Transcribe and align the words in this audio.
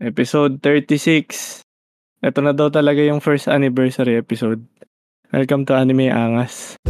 Episode 0.00 0.64
36. 0.64 1.60
Ito 2.24 2.40
na 2.40 2.56
daw 2.56 2.72
talaga 2.72 3.04
yung 3.04 3.20
first 3.20 3.52
anniversary 3.52 4.16
episode. 4.16 4.64
Welcome 5.28 5.68
to 5.68 5.76
Anime 5.76 6.08
Angas. 6.08 6.80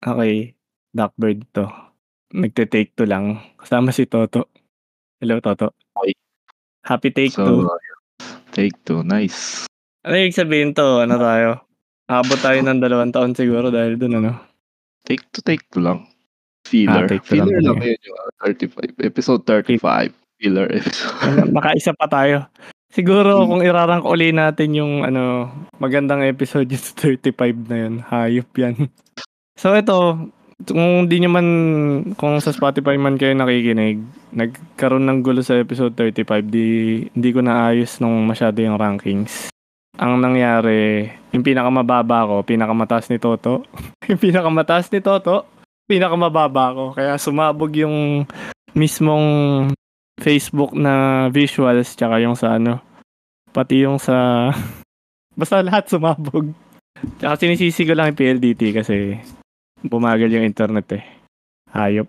Okay, 0.00 0.54
Duckbird 0.94 1.44
to. 1.54 1.66
Nagte-take 2.30 2.94
two 2.94 3.10
lang. 3.10 3.42
Kasama 3.58 3.90
si 3.90 4.06
Toto. 4.06 4.48
Hello, 5.18 5.42
Toto. 5.42 5.74
Okay. 5.98 6.14
Happy 6.86 7.10
take 7.10 7.34
So, 7.34 7.44
two. 7.44 7.58
take 8.54 8.78
two. 8.86 9.02
Nice. 9.02 9.66
Ano 10.06 10.14
ibig 10.16 10.38
sabihin 10.38 10.72
to? 10.72 11.04
Ano 11.04 11.18
tayo? 11.20 11.66
Abot 12.06 12.38
tayo 12.38 12.58
ng 12.62 12.80
dalawang 12.80 13.12
taon 13.12 13.34
siguro 13.36 13.68
dahil 13.68 13.98
dun, 13.98 14.18
ano? 14.18 14.32
Take 15.04 15.26
two, 15.30 15.42
take 15.42 15.66
two 15.70 15.82
lang. 15.82 16.09
Filler. 16.64 17.04
Ah, 17.04 17.10
lang 17.10 17.24
Filler 17.24 17.60
lang, 17.60 17.78
yun 17.80 18.00
yung 18.04 18.18
uh, 18.18 18.46
35. 18.46 19.00
Episode 19.00 19.42
35. 19.44 20.12
Filler 20.40 20.66
episode. 20.72 21.14
Nakaisa 21.56 21.92
pa 21.92 22.06
tayo. 22.06 22.48
Siguro 22.90 23.44
Hmm. 23.44 23.48
kung 23.48 23.62
irarang 23.62 24.02
uli 24.02 24.32
natin 24.32 24.74
yung 24.74 25.04
ano, 25.04 25.46
magandang 25.78 26.26
episode 26.26 26.66
yung 26.72 26.80
sa 26.80 26.92
35 26.98 27.70
na 27.70 27.76
yun. 27.76 27.94
Hayop 28.02 28.50
yan. 28.56 28.88
So 29.54 29.76
ito, 29.76 30.16
kung 30.64 31.06
di 31.06 31.20
nyo 31.20 31.30
man, 31.30 31.48
kung 32.16 32.40
sa 32.40 32.50
Spotify 32.50 32.96
man 32.96 33.16
kayo 33.16 33.32
nakikinig, 33.32 34.00
nagkaroon 34.32 35.06
ng 35.06 35.20
gulo 35.20 35.40
sa 35.40 35.56
episode 35.56 35.92
35, 35.94 36.24
di, 36.44 36.66
hindi 37.06 37.30
ko 37.30 37.40
naayos 37.40 38.00
nung 38.00 38.24
masyado 38.24 38.58
yung 38.58 38.76
rankings. 38.76 39.48
Ang 40.00 40.24
nangyari, 40.24 41.12
yung 41.30 41.44
pinakamababa 41.44 42.24
ko, 42.24 42.34
pinakamataas 42.40 43.12
ni 43.12 43.20
Toto. 43.20 43.68
yung 44.10 44.20
pinakamataas 44.20 44.88
ni 44.88 45.04
Toto, 45.04 45.44
pinakamababa 45.90 46.64
ko. 46.70 46.84
Kaya 46.94 47.18
sumabog 47.18 47.74
yung 47.74 48.22
mismong 48.78 49.26
Facebook 50.22 50.70
na 50.78 51.26
visuals 51.34 51.98
tsaka 51.98 52.22
yung 52.22 52.38
sa 52.38 52.54
ano 52.54 52.78
pati 53.50 53.82
yung 53.82 53.98
sa 53.98 54.48
basta 55.40 55.58
lahat 55.58 55.90
sumabog. 55.90 56.54
Tsaka 57.18 57.34
sinisisi 57.42 57.82
ko 57.82 57.98
lang 57.98 58.14
yung 58.14 58.20
PLDT 58.20 58.62
kasi 58.70 59.18
bumagal 59.82 60.30
yung 60.30 60.46
internet 60.46 60.86
eh. 60.94 61.04
Hayop. 61.74 62.06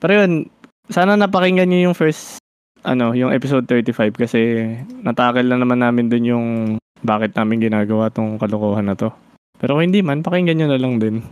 Pero 0.00 0.12
yun 0.24 0.48
sana 0.88 1.20
napakinggan 1.20 1.68
nyo 1.68 1.92
yung 1.92 1.96
first 1.98 2.40
ano 2.82 3.14
yung 3.14 3.30
episode 3.30 3.68
35 3.68 4.16
kasi 4.16 4.40
natakil 5.04 5.46
na 5.46 5.60
naman 5.60 5.84
namin 5.84 6.08
dun 6.08 6.24
yung 6.26 6.46
bakit 7.02 7.34
namin 7.34 7.62
ginagawa 7.62 8.08
tong 8.08 8.40
kalokohan 8.40 8.88
na 8.88 8.96
to. 8.96 9.12
Pero 9.60 9.76
kung 9.76 9.84
hindi 9.84 10.00
man 10.00 10.24
pakinggan 10.24 10.56
nyo 10.58 10.68
na 10.72 10.80
lang 10.80 10.96
din 10.96 11.22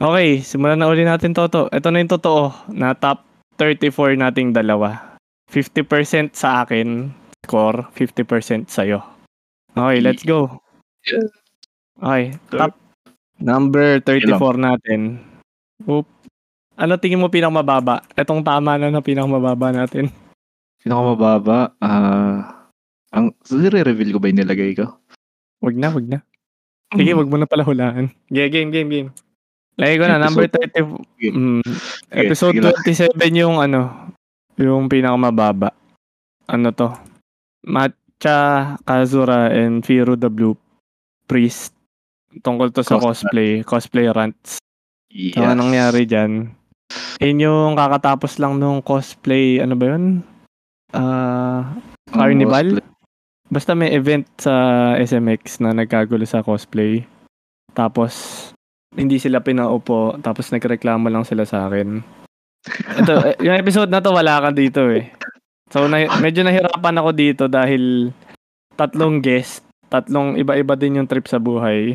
okay 0.00 0.40
simulan 0.44 0.80
na 0.80 0.88
uli 0.88 1.04
natin 1.04 1.36
Toto 1.36 1.68
ito 1.72 1.88
na 1.92 2.00
yung 2.00 2.12
totoo 2.12 2.52
na 2.72 2.92
top 2.96 3.24
34 3.60 4.20
nating 4.20 4.52
dalawa 4.52 5.16
50% 5.50 6.34
sa 6.34 6.66
akin, 6.66 7.10
score, 7.46 7.86
50% 7.94 8.66
sa'yo. 8.66 8.98
Okay, 9.76 9.98
let's 10.02 10.26
go. 10.26 10.58
Okay, 12.02 12.34
top 12.50 12.74
number 13.38 14.02
34 14.02 14.58
natin. 14.58 15.22
Oop. 15.86 16.08
Ano 16.76 17.00
tingin 17.00 17.22
mo 17.22 17.32
pinakamababa? 17.32 18.04
Itong 18.12 18.44
tama 18.44 18.76
na 18.76 18.92
na 18.92 19.00
pinakamababa 19.00 19.72
natin. 19.72 20.12
Pinakamababa, 20.84 21.72
ah... 21.80 22.68
ang, 23.10 23.32
so, 23.42 23.56
reveal 23.58 24.12
ko 24.12 24.18
ba 24.20 24.28
yung 24.28 24.38
nilagay 24.44 24.76
ko? 24.76 25.00
Wag 25.64 25.74
na, 25.74 25.88
wag 25.88 26.06
na. 26.06 26.18
Sige, 26.92 27.16
wag 27.16 27.26
mo 27.26 27.40
na 27.40 27.48
pala 27.48 27.64
hulaan. 27.64 28.12
Yeah, 28.28 28.46
game, 28.52 28.70
game, 28.70 28.92
game. 28.92 29.10
Lagay 29.76 29.96
ko 30.00 30.04
na, 30.08 30.16
number 30.16 30.48
30. 30.48 30.72
Sige. 31.20 31.30
Mm, 31.36 31.64
episode 32.08 32.56
sige 32.56 33.12
27 33.12 33.12
lang. 33.12 33.36
yung 33.36 33.56
ano, 33.60 33.80
yung 34.56 34.88
pinakamababa. 34.88 35.76
Ano 36.48 36.72
to? 36.72 36.96
Matcha, 37.66 38.74
Kazura, 38.88 39.52
and 39.52 39.84
Firo 39.84 40.16
the 40.16 40.32
Blue 40.32 40.56
Priest. 41.28 41.76
Tungkol 42.40 42.72
to 42.72 42.80
sa 42.80 42.96
cosplay, 42.96 43.60
cosplay 43.64 44.08
rants. 44.08 44.60
Yes. 45.12 45.36
So, 45.36 45.44
anong 45.44 45.72
nangyari 45.72 46.08
dyan? 46.08 46.56
Yun 47.20 47.44
yung 47.44 47.72
kakatapos 47.76 48.36
lang 48.40 48.60
nung 48.60 48.80
cosplay, 48.80 49.60
ano 49.60 49.76
ba 49.76 49.84
yun? 49.92 50.04
Ah, 50.92 51.76
Carnival? 52.12 52.80
Basta 53.52 53.76
may 53.76 53.92
event 53.94 54.26
sa 54.40 54.52
SMX 54.98 55.60
na 55.62 55.72
nagkagulo 55.72 56.24
sa 56.24 56.42
cosplay. 56.44 57.04
Tapos, 57.76 58.52
hindi 58.96 59.20
sila 59.20 59.44
pinaupo. 59.44 60.16
Tapos 60.24 60.48
nagreklamo 60.50 61.06
lang 61.12 61.22
sila 61.22 61.44
sa 61.44 61.68
akin. 61.68 62.00
Ito, 63.04 63.14
eh, 63.22 63.36
yung 63.46 63.56
episode 63.60 63.92
na 63.92 64.02
to 64.02 64.10
wala 64.10 64.42
ka 64.42 64.50
dito 64.50 64.90
eh. 64.90 65.12
So, 65.70 65.86
na, 65.86 66.08
medyo 66.18 66.42
nahirapan 66.42 66.98
ako 66.98 67.10
dito 67.14 67.44
dahil 67.46 68.10
tatlong 68.74 69.22
guest, 69.22 69.62
tatlong 69.86 70.34
iba-iba 70.38 70.74
din 70.74 70.98
yung 70.98 71.08
trip 71.10 71.30
sa 71.30 71.38
buhay. 71.38 71.94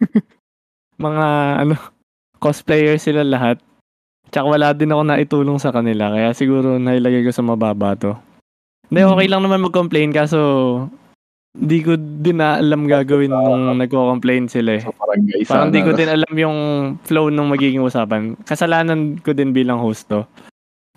Mga, 1.04 1.26
ano, 1.64 1.74
cosplayer 2.42 3.00
sila 3.00 3.24
lahat. 3.24 3.60
Tsaka 4.28 4.44
wala 4.44 4.74
din 4.74 4.92
ako 4.92 5.02
naitulong 5.04 5.58
sa 5.62 5.70
kanila. 5.70 6.10
Kaya 6.10 6.34
siguro 6.34 6.76
nailagay 6.76 7.22
ko 7.24 7.32
sa 7.32 7.44
mababa 7.44 7.94
to. 7.94 8.12
Hindi, 8.90 9.00
okay 9.06 9.26
lang 9.30 9.40
naman 9.46 9.64
mag-complain 9.64 10.12
kaso 10.12 10.40
di 11.54 11.86
ko 11.86 11.94
din 11.94 12.42
na 12.42 12.58
alam 12.58 12.90
gagawin 12.90 13.30
nung 13.30 13.78
nagko-complain 13.78 14.50
sila 14.50 14.76
eh. 14.76 14.82
So, 14.82 14.90
parang 14.90 15.22
guys, 15.22 15.46
Parang 15.46 15.70
di 15.70 15.78
sana, 15.78 15.86
ko 15.86 15.90
din 15.94 16.10
alam 16.10 16.34
yung 16.34 16.58
flow 17.06 17.30
nung 17.30 17.48
magiging 17.54 17.86
usapan. 17.86 18.34
Kasalanan 18.42 19.22
ko 19.22 19.30
din 19.30 19.54
bilang 19.54 19.78
host 19.78 20.10
to. 20.10 20.26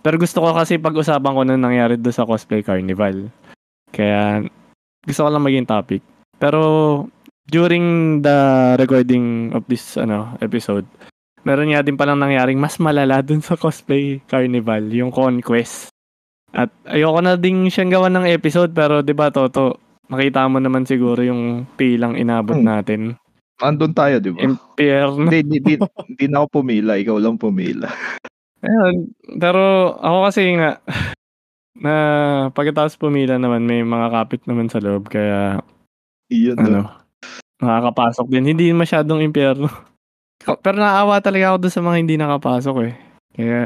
Pero 0.01 0.17
gusto 0.17 0.41
ko 0.41 0.57
kasi 0.57 0.81
pag-usapan 0.81 1.35
ko 1.37 1.41
nung 1.45 1.61
nangyari 1.61 1.93
do 1.93 2.09
sa 2.09 2.25
cosplay 2.25 2.65
carnival. 2.65 3.29
Kaya 3.93 4.41
gusto 5.05 5.21
ko 5.23 5.29
lang 5.29 5.45
maging 5.45 5.69
topic. 5.69 6.01
Pero 6.41 6.61
during 7.47 8.19
the 8.25 8.37
recording 8.81 9.53
of 9.53 9.61
this 9.69 9.95
ano 9.95 10.35
episode, 10.41 10.89
meron 11.45 11.71
nga 11.71 11.85
din 11.85 11.95
palang 11.95 12.19
nangyaring 12.19 12.59
mas 12.59 12.81
malala 12.81 13.21
dun 13.21 13.45
sa 13.45 13.55
cosplay 13.55 14.19
carnival, 14.25 14.83
yung 14.89 15.13
conquest. 15.13 15.93
At 16.51 16.73
ayoko 16.89 17.21
na 17.21 17.37
ding 17.37 17.69
siyang 17.69 17.93
gawa 17.93 18.09
ng 18.09 18.25
episode 18.25 18.73
pero 18.73 19.05
'di 19.05 19.13
ba 19.13 19.29
Toto, 19.29 19.79
makita 20.07 20.47
mo 20.47 20.59
naman 20.59 20.83
siguro 20.83 21.19
yung 21.21 21.67
pilang 21.75 22.15
inabot 22.15 22.55
Hmm. 22.57 22.67
natin. 22.67 23.01
Andun 23.57 23.93
tayo, 23.93 24.21
di 24.21 24.29
ba? 24.29 24.39
Impierno. 24.45 25.25
Hindi, 25.25 25.37
hindi, 25.41 25.57
hindi, 25.65 25.73
hindi 25.81 26.25
na 26.29 26.45
ako 26.45 26.61
pumila. 26.61 26.93
Ikaw 26.93 27.17
lang 27.17 27.41
pumila. 27.41 27.89
Ayun. 28.61 29.09
Pero 29.41 29.61
ako 29.97 30.17
kasi 30.29 30.41
nga, 30.53 30.77
na 31.77 31.93
pagkatapos 32.53 32.97
pumila 33.01 33.37
naman, 33.41 33.65
may 33.65 33.81
mga 33.81 34.07
kapit 34.13 34.41
naman 34.45 34.69
sa 34.69 34.77
loob. 34.77 35.09
Kaya, 35.09 35.57
Iyan, 36.29 36.57
no? 36.57 36.65
ano, 36.65 36.81
nakakapasok 37.57 38.25
din. 38.29 38.45
Hindi 38.53 38.65
masyadong 38.77 39.25
impyerno. 39.25 39.69
Pero 40.61 40.77
naawa 40.77 41.17
talaga 41.17 41.53
ako 41.53 41.57
doon 41.65 41.73
sa 41.73 41.81
mga 41.81 41.97
hindi 41.97 42.15
nakapasok 42.17 42.75
eh. 42.85 42.93
Kaya, 43.33 43.59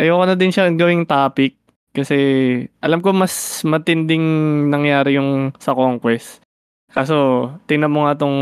ayoko 0.00 0.24
na 0.24 0.36
din 0.40 0.52
siya 0.52 0.72
gawing 0.72 1.04
topic. 1.04 1.52
Kasi, 1.94 2.18
alam 2.82 2.98
ko 2.98 3.14
mas 3.14 3.62
matinding 3.62 4.26
nangyari 4.66 5.14
yung 5.14 5.54
sa 5.62 5.78
Conquest. 5.78 6.42
Kaso, 6.90 7.48
tingnan 7.70 7.94
mo 7.94 8.06
nga 8.06 8.18
tong 8.18 8.38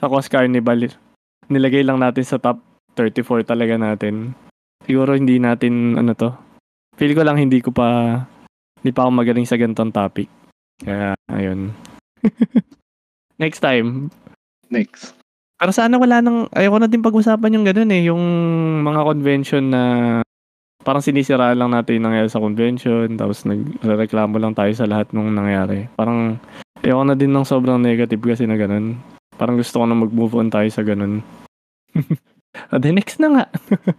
sa 0.00 0.08
Coast 0.08 0.32
Carnival. 0.32 0.88
Nilagay 1.52 1.84
lang 1.84 2.00
natin 2.00 2.24
sa 2.24 2.40
top 2.40 2.64
34 2.96 3.44
talaga 3.44 3.76
natin. 3.76 4.32
Siguro 4.88 5.12
hindi 5.12 5.36
natin, 5.36 6.00
ano 6.00 6.16
to. 6.16 6.32
Feel 6.96 7.12
ko 7.12 7.22
lang 7.24 7.36
hindi 7.36 7.60
ko 7.60 7.72
pa, 7.76 8.16
hindi 8.80 8.90
pa 8.92 9.04
ako 9.04 9.10
magaling 9.20 9.44
sa 9.44 9.60
ganitong 9.60 9.92
topic. 9.92 10.32
Kaya, 10.80 11.12
ayun. 11.28 11.76
Next 13.42 13.60
time. 13.60 14.08
Next. 14.72 15.12
Pero 15.60 15.70
sana 15.76 16.00
wala 16.00 16.24
nang, 16.24 16.48
ayoko 16.56 16.76
na 16.80 16.88
din 16.88 17.04
pag-usapan 17.04 17.54
yung 17.54 17.66
ganun 17.68 17.92
eh, 17.92 18.02
yung 18.08 18.24
mga 18.82 19.00
convention 19.04 19.64
na 19.68 19.82
parang 20.82 21.02
sinisiraan 21.02 21.58
lang 21.58 21.70
natin 21.70 21.98
yung 21.98 22.06
nangyari 22.10 22.28
sa 22.28 22.42
convention, 22.42 23.14
tapos 23.14 23.46
nagreklamo 23.46 24.36
lang 24.38 24.54
tayo 24.54 24.70
sa 24.74 24.86
lahat 24.86 25.10
nung 25.14 25.30
nangyari. 25.32 25.86
Parang, 25.94 26.36
ayoko 26.82 27.02
na 27.06 27.14
din 27.14 27.30
ng 27.30 27.46
sobrang 27.46 27.78
negative 27.78 28.22
kasi 28.22 28.44
na 28.46 28.58
ganun. 28.58 28.98
Parang 29.38 29.56
gusto 29.56 29.80
ko 29.80 29.84
na 29.86 29.96
mag-move 29.96 30.34
on 30.38 30.50
tayo 30.50 30.68
sa 30.68 30.82
ganun. 30.82 31.22
the 32.82 32.90
next 32.90 33.22
na 33.22 33.28
nga. 33.30 33.44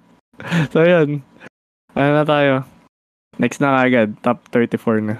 so, 0.76 0.84
yun. 0.84 1.24
Ano 1.96 2.12
na 2.22 2.26
tayo? 2.28 2.54
Next 3.40 3.58
na 3.64 3.82
agad. 3.82 4.14
Top 4.22 4.46
34 4.52 5.02
na. 5.02 5.16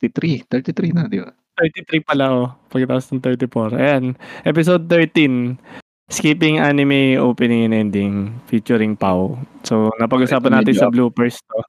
33. 0.00 0.48
33 0.48 0.96
na, 0.96 1.08
di 1.10 1.20
ba? 1.20 1.32
33 1.60 2.02
pala 2.02 2.24
oh. 2.34 2.48
Pagkatapos 2.72 3.14
ng 3.14 3.22
34. 3.22 3.78
Ayan. 3.78 4.04
Episode 4.42 4.84
13. 4.90 5.83
Skipping 6.12 6.60
anime 6.60 7.16
opening 7.16 7.64
and 7.64 7.74
ending 7.74 8.14
featuring 8.44 8.92
Pau. 8.92 9.40
So, 9.64 9.88
napag-usapan 9.96 10.52
Ito 10.52 10.56
natin 10.60 10.74
sa 10.76 10.92
bloopers 10.92 11.40
to. 11.48 11.64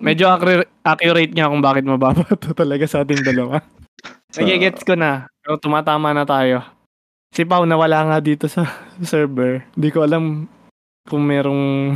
Medyo 0.00 0.30
accurate, 0.30 0.70
accurate 0.86 1.32
nga 1.36 1.50
kung 1.50 1.60
bakit 1.60 1.84
mababa 1.84 2.24
to 2.38 2.56
talaga 2.60 2.88
sa 2.88 3.04
ating 3.04 3.20
dalawa. 3.20 3.60
Sa- 4.32 4.40
Nagigets 4.44 4.84
ko 4.84 4.96
na. 4.96 5.28
Pero 5.44 5.60
tumatama 5.60 6.12
na 6.16 6.24
tayo. 6.24 6.64
Si 7.32 7.44
Pau 7.44 7.68
nawala 7.68 8.08
nga 8.08 8.18
dito 8.24 8.48
sa 8.48 8.64
server. 9.04 9.64
Hindi 9.76 9.88
ko 9.92 10.04
alam 10.04 10.48
kung 11.04 11.24
merong 11.28 11.92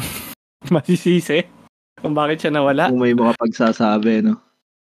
masisisi 0.69 1.45
kung 2.03 2.13
bakit 2.13 2.43
siya 2.43 2.53
nawala. 2.53 2.91
Kung 2.91 2.99
may 3.01 3.15
mga 3.15 3.39
pagsasabi, 3.39 4.27
no? 4.27 4.37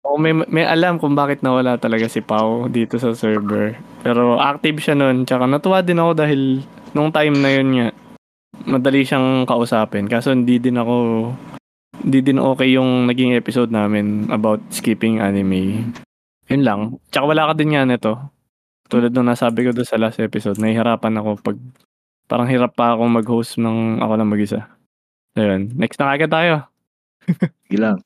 O 0.07 0.15
may, 0.15 0.31
may 0.31 0.63
alam 0.63 0.95
kung 0.95 1.19
bakit 1.19 1.43
nawala 1.43 1.75
talaga 1.75 2.07
si 2.07 2.23
Pau 2.23 2.71
dito 2.71 2.95
sa 2.95 3.11
server. 3.11 3.75
Pero 4.07 4.39
active 4.39 4.79
siya 4.79 4.95
nun. 4.95 5.27
Tsaka 5.27 5.43
natuwa 5.43 5.83
din 5.83 5.99
ako 5.99 6.11
dahil 6.15 6.63
nung 6.95 7.11
time 7.11 7.35
na 7.35 7.49
yun 7.51 7.69
nga, 7.75 7.87
madali 8.63 9.03
siyang 9.03 9.43
kausapin. 9.43 10.07
Kaso 10.07 10.31
hindi 10.31 10.63
din 10.63 10.79
ako, 10.79 10.95
hindi 12.07 12.19
din 12.23 12.39
okay 12.39 12.71
yung 12.71 13.11
naging 13.11 13.35
episode 13.35 13.67
namin 13.67 14.31
about 14.31 14.63
skipping 14.71 15.19
anime. 15.19 15.91
Yun 16.47 16.63
lang. 16.63 16.79
Tsaka 17.11 17.27
wala 17.27 17.51
ka 17.51 17.53
din 17.59 17.75
nga 17.75 17.83
nito. 17.83 18.15
Tulad 18.87 19.11
nung 19.11 19.27
nasabi 19.27 19.67
ko 19.67 19.75
doon 19.75 19.83
sa 19.83 19.99
last 19.99 20.23
episode, 20.23 20.55
nahihirapan 20.63 21.19
ako 21.19 21.43
pag 21.43 21.59
parang 22.31 22.47
hirap 22.47 22.71
pa 22.79 22.95
ako 22.95 23.03
mag-host 23.11 23.59
ng 23.59 23.99
ako 23.99 24.13
lang 24.15 24.31
mag-isa. 24.31 24.71
Ayun. 25.35 25.75
Next 25.75 25.99
na 25.99 26.15
kagad 26.15 26.31
tayo. 26.31 26.53
Sige 27.67 27.77
lang. 27.83 27.99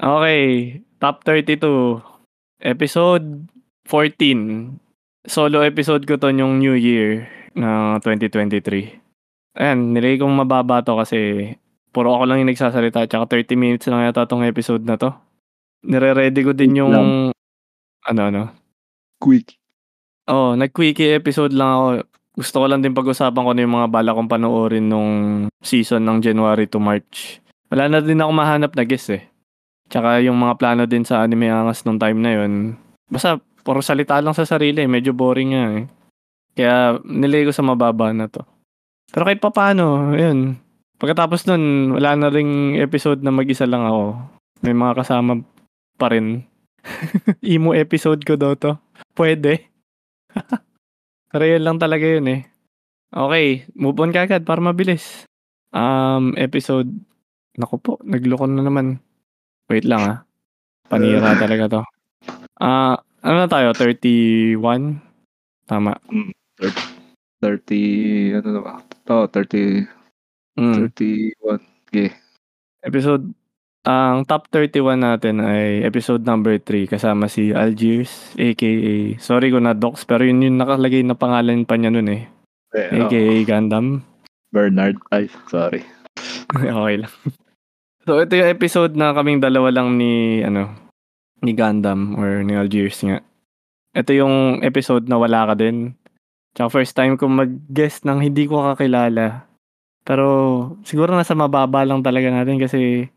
Okay. 0.00 0.80
Top 0.96 1.20
32. 1.28 2.00
Episode 2.64 3.52
14. 3.84 4.80
Solo 5.28 5.60
episode 5.60 6.08
ko 6.08 6.16
to 6.16 6.32
yung 6.32 6.56
New 6.56 6.72
Year 6.72 7.28
na 7.52 8.00
2023. 8.00 8.96
Ayan, 9.60 9.92
nilagay 9.92 10.20
kong 10.20 10.32
mababa 10.32 10.80
to 10.80 10.96
kasi 10.96 11.52
puro 11.92 12.16
ako 12.16 12.24
lang 12.28 12.44
yung 12.44 12.52
nagsasalita 12.52 13.08
tsaka 13.08 13.40
30 13.40 13.56
minutes 13.60 13.88
lang 13.88 14.04
yata 14.08 14.24
tong 14.24 14.44
episode 14.44 14.84
na 14.88 14.96
to. 14.96 15.12
Nire-ready 15.84 16.40
ko 16.44 16.52
din 16.56 16.80
yung 16.80 16.92
ano 18.04 18.20
ano. 18.24 18.42
Quick. 19.20 19.56
Oh, 20.28 20.56
nag-quickie 20.56 21.16
episode 21.16 21.52
lang 21.52 21.70
ako. 21.72 21.88
Gusto 22.36 22.56
ko 22.60 22.66
lang 22.68 22.80
din 22.84 22.96
pag-usapan 22.96 23.44
ko 23.44 23.52
na 23.52 23.64
yung 23.64 23.76
mga 23.80 23.88
bala 23.92 24.16
kong 24.16 24.28
panoorin 24.28 24.88
nung 24.88 25.12
season 25.60 26.04
ng 26.04 26.20
January 26.20 26.68
to 26.68 26.76
March. 26.76 27.40
Wala 27.72 27.88
na 27.88 27.98
din 28.04 28.20
ako 28.20 28.32
mahanap 28.32 28.72
na 28.76 28.84
guest 28.84 29.12
eh. 29.12 29.24
Tsaka 29.86 30.18
yung 30.22 30.38
mga 30.38 30.58
plano 30.58 30.82
din 30.84 31.06
sa 31.06 31.22
anime 31.22 31.50
angas 31.50 31.86
nung 31.86 32.00
time 32.00 32.18
na 32.18 32.32
yun. 32.42 32.74
Basta 33.06 33.38
puro 33.62 33.82
salita 33.82 34.18
lang 34.18 34.34
sa 34.34 34.46
sarili, 34.46 34.86
medyo 34.86 35.14
boring 35.14 35.50
nga 35.54 35.64
eh. 35.78 35.84
Kaya 36.56 36.98
nilay 37.04 37.46
ko 37.46 37.52
sa 37.52 37.62
mababa 37.62 38.10
na 38.10 38.26
to. 38.26 38.42
Pero 39.12 39.22
kahit 39.28 39.38
pa 39.38 39.54
paano, 39.54 40.14
yun. 40.16 40.58
Pagkatapos 40.96 41.44
nun, 41.46 41.94
wala 41.94 42.16
na 42.16 42.32
ring 42.32 42.80
episode 42.80 43.20
na 43.20 43.30
mag-isa 43.30 43.68
lang 43.68 43.84
ako. 43.84 44.16
May 44.64 44.72
mga 44.72 45.04
kasama 45.04 45.44
pa 46.00 46.08
rin. 46.08 46.48
Emo 47.44 47.76
episode 47.76 48.24
ko 48.24 48.40
daw 48.40 48.56
to. 48.56 48.80
Pwede. 49.12 49.68
Pero 51.30 51.44
lang 51.60 51.76
talaga 51.76 52.06
yun 52.08 52.26
eh. 52.32 52.40
Okay, 53.12 53.68
move 53.76 54.00
on 54.00 54.10
kagad 54.10 54.48
para 54.48 54.58
mabilis. 54.58 55.28
Um, 55.70 56.32
episode, 56.40 56.88
naku 57.60 57.76
po, 57.76 57.92
nagloko 58.00 58.48
na 58.48 58.64
naman. 58.64 59.04
Wait 59.66 59.84
lang 59.86 60.02
ah. 60.06 60.18
Panira 60.86 61.34
talaga 61.34 61.64
to. 61.66 61.82
Ah, 62.62 63.02
ano 63.26 63.36
na 63.42 63.48
tayo? 63.50 63.74
31? 63.74 65.02
Tama. 65.66 65.98
30, 67.42 68.38
ano 68.38 68.48
na 68.54 68.60
ba? 68.62 68.74
Oh, 69.10 69.26
30, 69.26 69.86
Mm. 70.56 70.88
31. 70.88 71.60
Okay. 71.92 72.08
Episode, 72.80 73.28
ang 73.84 74.24
top 74.24 74.48
31 74.48 75.04
natin 75.04 75.44
ay 75.44 75.84
episode 75.84 76.24
number 76.24 76.56
3 76.58 76.88
kasama 76.88 77.28
si 77.28 77.52
Algiers, 77.52 78.32
aka, 78.40 78.70
sorry 79.20 79.52
ko 79.52 79.60
na 79.60 79.76
docs, 79.76 80.08
pero 80.08 80.24
yun 80.24 80.42
yung 80.42 80.58
nakalagay 80.58 81.04
na 81.04 81.12
pangalan 81.12 81.68
pa 81.68 81.76
niya 81.76 81.92
nun 81.92 82.08
eh. 82.08 82.24
Eh, 82.72 83.04
aka 83.04 83.20
oh, 83.20 83.44
Gundam. 83.44 83.86
Bernard. 84.50 84.96
Ay, 85.12 85.28
sorry. 85.52 85.84
okay 86.56 86.96
lang. 87.04 87.14
So 88.06 88.22
ito 88.22 88.38
yung 88.38 88.54
episode 88.54 88.94
na 88.94 89.10
kaming 89.10 89.42
dalawa 89.42 89.74
lang 89.74 89.98
ni 89.98 90.38
ano 90.46 90.70
ni 91.42 91.52
Gundam 91.58 92.14
or 92.14 92.46
ni 92.46 92.54
Algiers 92.54 93.02
nga. 93.02 93.18
Ito 93.98 94.14
yung 94.14 94.62
episode 94.62 95.10
na 95.10 95.18
wala 95.18 95.50
ka 95.50 95.54
din. 95.58 95.98
Tsaka 96.54 96.70
first 96.70 96.94
time 96.94 97.18
ko 97.18 97.26
mag-guest 97.26 98.06
ng 98.06 98.22
hindi 98.22 98.46
ko 98.46 98.62
kakilala. 98.72 99.44
Pero 100.06 100.26
siguro 100.86 101.18
nasa 101.18 101.34
mababa 101.34 101.82
lang 101.82 102.00
talaga 102.06 102.30
natin 102.30 102.62
kasi 102.62 103.10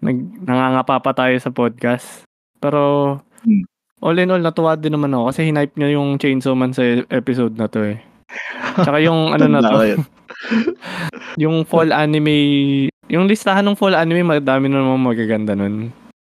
nag, 0.00 0.16
nangangapa 0.48 0.98
pa 1.04 1.12
tayo 1.12 1.36
sa 1.36 1.52
podcast. 1.52 2.24
Pero 2.56 3.20
Hmm. 3.42 3.66
all 3.98 4.22
in 4.22 4.30
all, 4.30 4.38
natuwa 4.38 4.78
din 4.78 4.94
naman 4.94 5.10
ako 5.12 5.34
kasi 5.34 5.50
hinipe 5.50 5.74
niya 5.74 5.98
yung 5.98 6.14
Chainsaw 6.14 6.54
Man 6.54 6.70
sa 6.70 6.86
episode 7.10 7.58
na 7.58 7.66
to 7.66 7.82
eh. 7.82 7.98
Tsaka 8.78 9.02
yung 9.02 9.28
ano 9.34 9.46
na 9.50 9.60
to, 9.60 9.98
yung 11.42 11.66
fall 11.66 11.90
anime, 11.90 12.86
yung 13.12 13.28
listahan 13.28 13.60
ng 13.68 13.76
fall 13.76 13.92
anime, 13.92 14.24
madami 14.24 14.72
na 14.72 14.80
naman 14.80 15.04
magaganda 15.04 15.52
nun. 15.52 15.92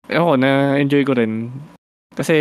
Ako, 0.09 0.41
na-enjoy 0.41 1.05
ko 1.05 1.13
rin. 1.13 1.53
Kasi, 2.17 2.35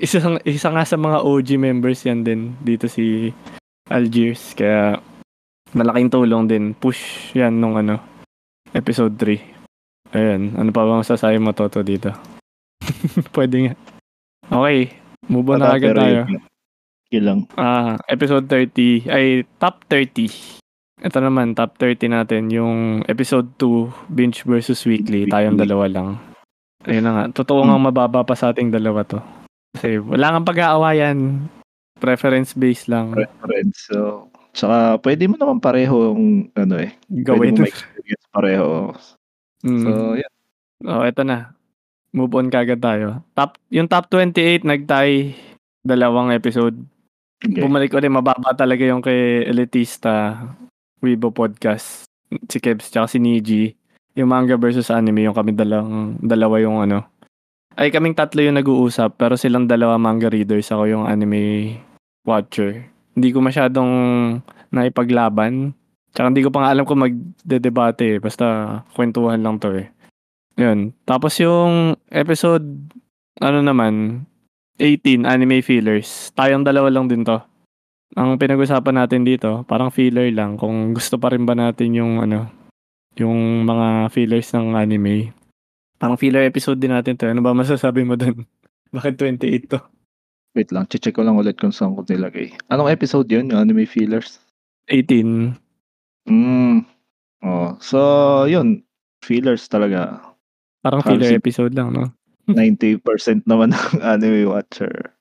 isa, 0.00 0.18
isa 0.48 0.68
nga 0.72 0.82
sa 0.88 0.96
mga 0.96 1.20
OG 1.20 1.60
members 1.60 2.00
yan 2.08 2.24
din, 2.24 2.56
dito 2.64 2.88
si 2.88 3.28
Algiers. 3.92 4.56
Kaya, 4.56 4.96
malaking 5.76 6.08
tulong 6.08 6.48
din. 6.48 6.64
Push 6.72 7.36
yan 7.36 7.60
nung 7.60 7.76
ano, 7.76 8.00
episode 8.72 9.12
3. 9.20 10.16
Ayun, 10.16 10.56
ano 10.56 10.70
pa 10.72 10.88
ba 10.88 11.04
masasabi 11.04 11.36
mo, 11.36 11.52
Toto, 11.52 11.84
dito? 11.84 12.16
Pwede 13.36 13.68
nga. 13.68 13.74
Okay, 14.50 14.96
move 15.28 15.54
on 15.54 15.60
na 15.62 15.76
agad 15.76 15.94
tayo. 15.94 16.26
yun, 16.26 16.42
yun 17.12 17.24
lang. 17.28 17.40
Ah, 17.54 18.00
episode 18.10 18.48
30 18.48 19.06
ay 19.12 19.44
top 19.60 19.84
30. 19.86 20.59
Ito 21.00 21.16
naman 21.24 21.56
top 21.56 21.80
30 21.80 22.12
natin 22.12 22.52
yung 22.52 23.00
episode 23.08 23.48
2 23.56 24.12
binge 24.12 24.44
versus 24.44 24.84
weekly. 24.84 25.24
Tayong 25.24 25.56
dalawa 25.56 25.88
lang. 25.88 26.08
Ayun 26.84 27.04
na 27.08 27.12
nga. 27.16 27.24
Totoo 27.40 27.64
nga 27.64 27.76
mababa 27.80 28.20
pa 28.20 28.36
sa 28.36 28.52
ating 28.52 28.68
dalawa 28.68 29.00
to. 29.08 29.16
Kasi 29.72 29.96
wala 29.96 30.36
kang 30.36 30.48
pag-aawayan. 30.48 31.48
Preference 31.96 32.52
based 32.52 32.92
lang. 32.92 33.16
Preference. 33.16 33.88
So, 33.88 34.28
tsaka 34.52 35.00
pwede 35.00 35.24
mo 35.24 35.40
naman 35.40 35.64
pareho 35.64 36.12
yung 36.12 36.52
ano 36.52 36.76
eh. 36.76 36.92
Pwede 37.08 37.24
Gawin. 37.24 37.54
mo 37.56 37.64
ma-experience 37.64 38.26
pareho. 38.28 38.68
Mm. 39.64 39.84
So, 39.84 39.90
yeah. 40.20 40.32
Oh, 40.84 41.04
eto 41.04 41.24
na. 41.24 41.56
Move 42.12 42.36
on 42.36 42.52
kagad 42.52 42.84
tayo. 42.84 43.24
Top, 43.32 43.56
yung 43.72 43.88
top 43.88 44.12
28 44.12 44.68
nagtay 44.68 45.32
dalawang 45.80 46.28
episode. 46.36 46.76
Okay. 47.40 47.64
Bumalik 47.64 47.96
ulit, 47.96 48.12
mababa 48.12 48.52
talaga 48.52 48.84
yung 48.84 49.00
kay 49.00 49.48
Elitista 49.48 50.44
Weibo 51.00 51.32
Podcast. 51.32 52.04
Si 52.46 52.60
Kebs 52.60 52.92
tsaka 52.92 53.10
si 53.10 53.18
Niji. 53.18 53.74
Yung 54.14 54.30
manga 54.30 54.60
versus 54.60 54.92
anime, 54.92 55.24
yung 55.24 55.36
kami 55.36 55.56
dalang, 55.56 56.20
dalawa 56.20 56.60
yung 56.60 56.84
ano. 56.84 57.08
Ay, 57.78 57.88
kaming 57.88 58.18
tatlo 58.18 58.44
yung 58.44 58.58
nag-uusap, 58.60 59.16
pero 59.16 59.38
silang 59.40 59.64
dalawa 59.64 59.96
manga 59.96 60.28
readers. 60.28 60.68
Ako 60.68 60.84
yung 60.90 61.04
anime 61.08 61.78
watcher. 62.28 62.84
Hindi 63.16 63.32
ko 63.32 63.40
masyadong 63.40 63.92
naipaglaban. 64.70 65.72
Tsaka 66.10 66.26
hindi 66.28 66.42
ko 66.42 66.50
pa 66.50 66.66
nga 66.66 66.70
alam 66.74 66.84
kung 66.84 67.00
magde-debate 67.00 68.02
eh. 68.04 68.16
Basta 68.18 68.46
kwentuhan 68.92 69.40
lang 69.40 69.62
to 69.62 69.72
eh. 69.78 69.88
Yun. 70.58 70.92
Tapos 71.06 71.38
yung 71.40 71.96
episode, 72.10 72.66
ano 73.40 73.58
naman, 73.62 74.26
18, 74.76 75.24
anime 75.24 75.62
fillers. 75.62 76.34
Tayong 76.34 76.66
dalawa 76.66 76.90
lang 76.90 77.06
din 77.08 77.24
to. 77.24 77.38
Ang 78.18 78.34
pinag-usapan 78.42 79.06
natin 79.06 79.22
dito, 79.22 79.62
parang 79.70 79.94
filler 79.94 80.34
lang. 80.34 80.58
Kung 80.58 80.90
gusto 80.90 81.14
pa 81.14 81.30
rin 81.30 81.46
ba 81.46 81.54
natin 81.54 81.94
yung 81.94 82.18
ano, 82.18 82.50
yung 83.14 83.62
mga 83.62 84.10
fillers 84.10 84.50
ng 84.50 84.74
anime. 84.74 85.30
Parang 85.94 86.18
filler 86.18 86.42
episode 86.42 86.82
din 86.82 86.90
natin 86.90 87.14
to. 87.14 87.30
Ano 87.30 87.38
ba 87.38 87.54
masasabi 87.54 88.02
mo 88.02 88.18
dun? 88.18 88.42
Bakit 88.96 89.14
28 89.14 89.70
to? 89.70 89.78
Wait 90.58 90.74
lang, 90.74 90.90
check 90.90 91.14
ko 91.14 91.22
lang 91.22 91.38
ulit 91.38 91.54
kung 91.54 91.70
saan 91.70 91.94
ko 91.94 92.02
nilagay. 92.02 92.50
Anong 92.66 92.90
episode 92.90 93.30
yun? 93.30 93.54
Yung 93.54 93.62
anime 93.62 93.86
feelers? 93.86 94.42
18. 94.90 95.54
Mm. 96.26 96.82
Oh, 97.46 97.78
so, 97.78 97.98
yun. 98.50 98.82
Feelers 99.22 99.70
talaga. 99.70 100.18
Parang 100.82 101.06
filler 101.06 101.30
si- 101.30 101.38
episode 101.38 101.70
lang, 101.78 101.94
no? 101.94 102.10
90% 102.50 103.46
naman 103.46 103.70
ng 103.70 104.02
anime 104.02 104.50
watcher 104.50 105.14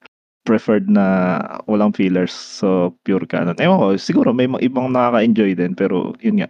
preferred 0.50 0.90
na 0.90 1.38
walang 1.70 1.94
fillers. 1.94 2.34
So, 2.34 2.98
pure 3.06 3.30
canon. 3.30 3.54
Ewan 3.62 3.78
ko, 3.78 3.88
siguro 4.02 4.34
may 4.34 4.50
mga 4.50 4.66
ibang 4.66 4.90
nakaka-enjoy 4.90 5.54
din. 5.54 5.78
Pero, 5.78 6.18
yun 6.26 6.42
nga. 6.42 6.50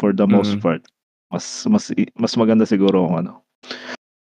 For 0.00 0.16
the 0.16 0.24
most 0.24 0.56
Mm. 0.56 0.64
part. 0.64 0.82
Mas, 1.28 1.44
mas, 1.68 1.92
mas 2.16 2.32
maganda 2.40 2.64
siguro 2.64 3.04
kung 3.04 3.20
ano. 3.20 3.44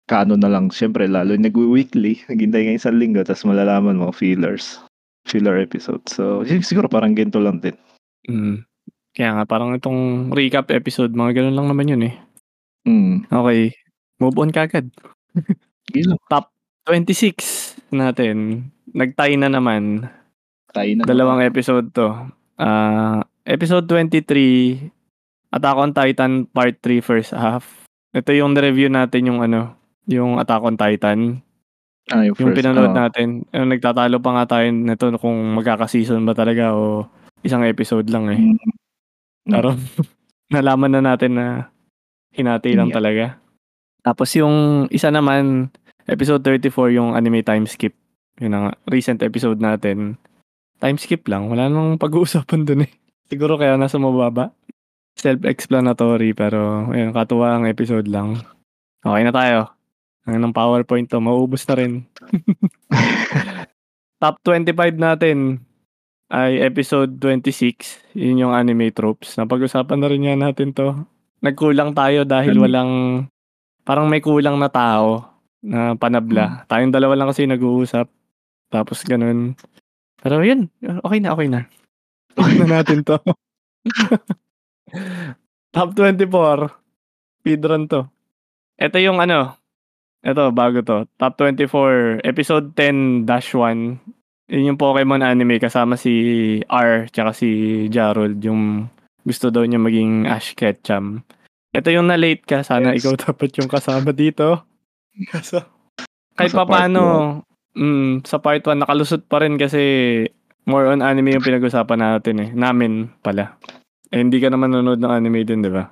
Canon 0.08 0.40
na 0.40 0.48
lang. 0.48 0.72
Siyempre, 0.72 1.04
lalo 1.04 1.36
nag-weekly. 1.36 2.24
Naghintay 2.32 2.64
nga 2.64 2.78
isang 2.80 2.96
linggo. 2.96 3.20
Tapos 3.20 3.44
malalaman 3.44 4.00
mo, 4.00 4.08
fillers. 4.08 4.80
Filler 5.28 5.60
episode. 5.60 6.00
So, 6.08 6.40
sig- 6.48 6.64
siguro 6.64 6.88
parang 6.88 7.12
ganito 7.12 7.36
lang 7.36 7.60
din. 7.60 7.76
Mm. 8.24 8.64
Kaya 9.12 9.30
nga, 9.36 9.44
parang 9.44 9.76
itong 9.76 10.32
recap 10.32 10.72
episode, 10.72 11.12
mga 11.12 11.42
ganun 11.44 11.56
lang 11.60 11.68
naman 11.68 11.90
yun 11.92 12.02
eh. 12.08 12.14
Mm. 12.88 13.28
Okay. 13.28 13.76
Move 14.16 14.38
on 14.40 14.48
kagad. 14.48 14.88
Top 16.32 16.48
26 16.88 17.76
natin. 17.92 18.68
Nagtay 18.92 19.36
na 19.36 19.48
naman. 19.48 20.08
Tayo 20.70 20.90
na. 20.94 21.02
Dalawang 21.04 21.42
episode 21.42 21.90
to. 21.92 22.08
Ah, 22.56 23.24
episode 23.42 23.86
23, 23.86 24.90
Attack 25.48 25.76
on 25.76 25.92
Titan 25.92 26.32
Part 26.44 26.76
3 26.80 27.00
first 27.00 27.32
half. 27.32 27.64
Ito 28.12 28.32
yung 28.32 28.52
review 28.52 28.88
natin 28.88 29.28
yung 29.28 29.40
ano, 29.40 29.76
yung 30.04 30.36
Attack 30.36 30.62
on 30.62 30.76
Titan. 30.76 31.40
Ah, 32.08 32.24
yung, 32.24 32.36
Yung 32.36 32.52
first, 32.52 32.64
pinanood 32.64 32.92
ah, 32.92 33.06
natin. 33.06 33.44
Yung 33.52 33.68
nagtatalo 33.68 34.16
pa 34.18 34.30
nga 34.32 34.44
tayo 34.56 34.66
nito 34.72 35.12
kung 35.16 35.36
magkaka-season 35.52 36.24
ba 36.24 36.32
talaga 36.32 36.72
o 36.72 37.04
isang 37.44 37.64
episode 37.64 38.08
lang 38.08 38.24
eh. 38.32 38.40
mm, 38.40 38.72
Pero 39.44 39.76
nalaman 40.54 40.96
na 40.96 41.02
natin 41.04 41.36
na 41.36 41.46
hinati 42.32 42.72
lang 42.72 42.88
Yeah. 42.88 42.96
talaga. 42.96 43.24
Tapos 44.00 44.32
yung 44.32 44.88
isa 44.88 45.12
naman, 45.12 45.68
episode 46.08 46.40
34 46.40 46.96
yung 46.96 47.12
anime 47.12 47.44
time 47.44 47.68
skip. 47.68 47.92
Yun 48.38 48.54
ang 48.54 48.66
recent 48.86 49.18
episode 49.22 49.58
natin. 49.58 50.18
Time 50.78 50.98
skip 50.98 51.26
lang. 51.26 51.50
Wala 51.50 51.66
nang 51.66 51.98
pag-uusapan 51.98 52.62
dun 52.62 52.86
eh. 52.86 52.92
Siguro 53.26 53.58
kaya 53.58 53.74
nasa 53.74 53.98
mababa. 53.98 54.54
Self-explanatory 55.18 56.32
pero 56.38 56.86
ayun, 56.94 57.10
katuwa 57.10 57.58
ang 57.58 57.66
episode 57.66 58.06
lang. 58.06 58.38
Okay 59.02 59.22
na 59.26 59.34
tayo. 59.34 59.58
Ang 60.28 60.44
ng 60.44 60.54
PowerPoint 60.54 61.10
to, 61.10 61.18
mauubos 61.18 61.66
na 61.66 61.74
rin. 61.74 62.06
Top 64.22 64.38
25 64.44 64.76
natin 64.98 65.64
ay 66.28 66.60
episode 66.60 67.16
26. 67.16 68.14
Yun 68.18 68.46
yung 68.46 68.52
anime 68.54 68.92
tropes. 68.92 69.34
Napag-usapan 69.40 69.98
na 69.98 70.08
rin 70.10 70.22
nga 70.28 70.36
natin 70.36 70.76
to. 70.76 70.94
Nagkulang 71.40 71.96
tayo 71.96 72.28
dahil 72.28 72.58
walang, 72.60 73.24
parang 73.86 74.10
may 74.10 74.20
kulang 74.20 74.60
na 74.60 74.68
tao 74.68 75.24
na 75.64 75.96
panabla. 75.96 76.68
Tayong 76.68 76.92
dalawa 76.92 77.14
lang 77.16 77.28
kasi 77.30 77.46
nag-uusap. 77.48 78.10
Tapos 78.68 79.00
ganun. 79.04 79.56
Pero 80.18 80.42
yun, 80.42 80.68
okay 80.82 81.18
na, 81.22 81.32
okay 81.32 81.48
na. 81.48 81.60
Okay 82.34 82.54
na 82.58 82.66
natin 82.80 83.06
to. 83.06 83.16
Top 85.74 85.94
24. 85.94 86.70
Speedrun 87.40 87.86
to. 87.88 88.08
Ito 88.78 88.98
yung 88.98 89.18
ano, 89.18 89.58
ito, 90.22 90.50
bago 90.50 90.82
to. 90.82 91.06
Top 91.16 91.38
24, 91.38 92.24
episode 92.26 92.74
10-1. 92.74 93.26
Yun 94.48 94.68
yung 94.74 94.80
Pokemon 94.80 95.20
anime 95.20 95.60
kasama 95.60 95.94
si 95.94 96.12
R 96.66 97.06
tsaka 97.12 97.36
si 97.36 97.48
Jarod. 97.92 98.40
Yung 98.42 98.88
gusto 99.22 99.52
daw 99.52 99.62
niya 99.62 99.78
maging 99.78 100.24
Ash 100.24 100.56
Ketchum. 100.56 101.20
Ito 101.76 101.92
yung 101.92 102.08
na-late 102.08 102.48
ka. 102.48 102.64
Sana 102.64 102.96
Yes. 102.96 103.04
ikaw 103.04 103.14
dapat 103.28 103.50
yung 103.60 103.68
kasama 103.68 104.10
dito. 104.10 104.64
Kaso, 105.28 105.60
kahit 106.32 106.54
pa 106.54 106.64
paano, 106.64 107.02
mm, 107.78 108.26
sa 108.26 108.42
part 108.42 108.60
1, 108.66 108.82
nakalusot 108.82 109.30
pa 109.30 109.38
rin 109.38 109.54
kasi 109.54 109.80
more 110.68 110.90
on 110.90 111.00
anime 111.00 111.38
yung 111.38 111.46
pinag-usapan 111.46 112.02
natin 112.02 112.36
eh. 112.42 112.50
Namin 112.52 113.08
pala. 113.22 113.56
Eh, 114.10 114.20
hindi 114.20 114.42
ka 114.42 114.52
naman 114.52 114.74
nanonood 114.74 115.00
ng 115.00 115.12
anime 115.14 115.46
din, 115.46 115.64
di 115.64 115.70
ba? 115.72 115.88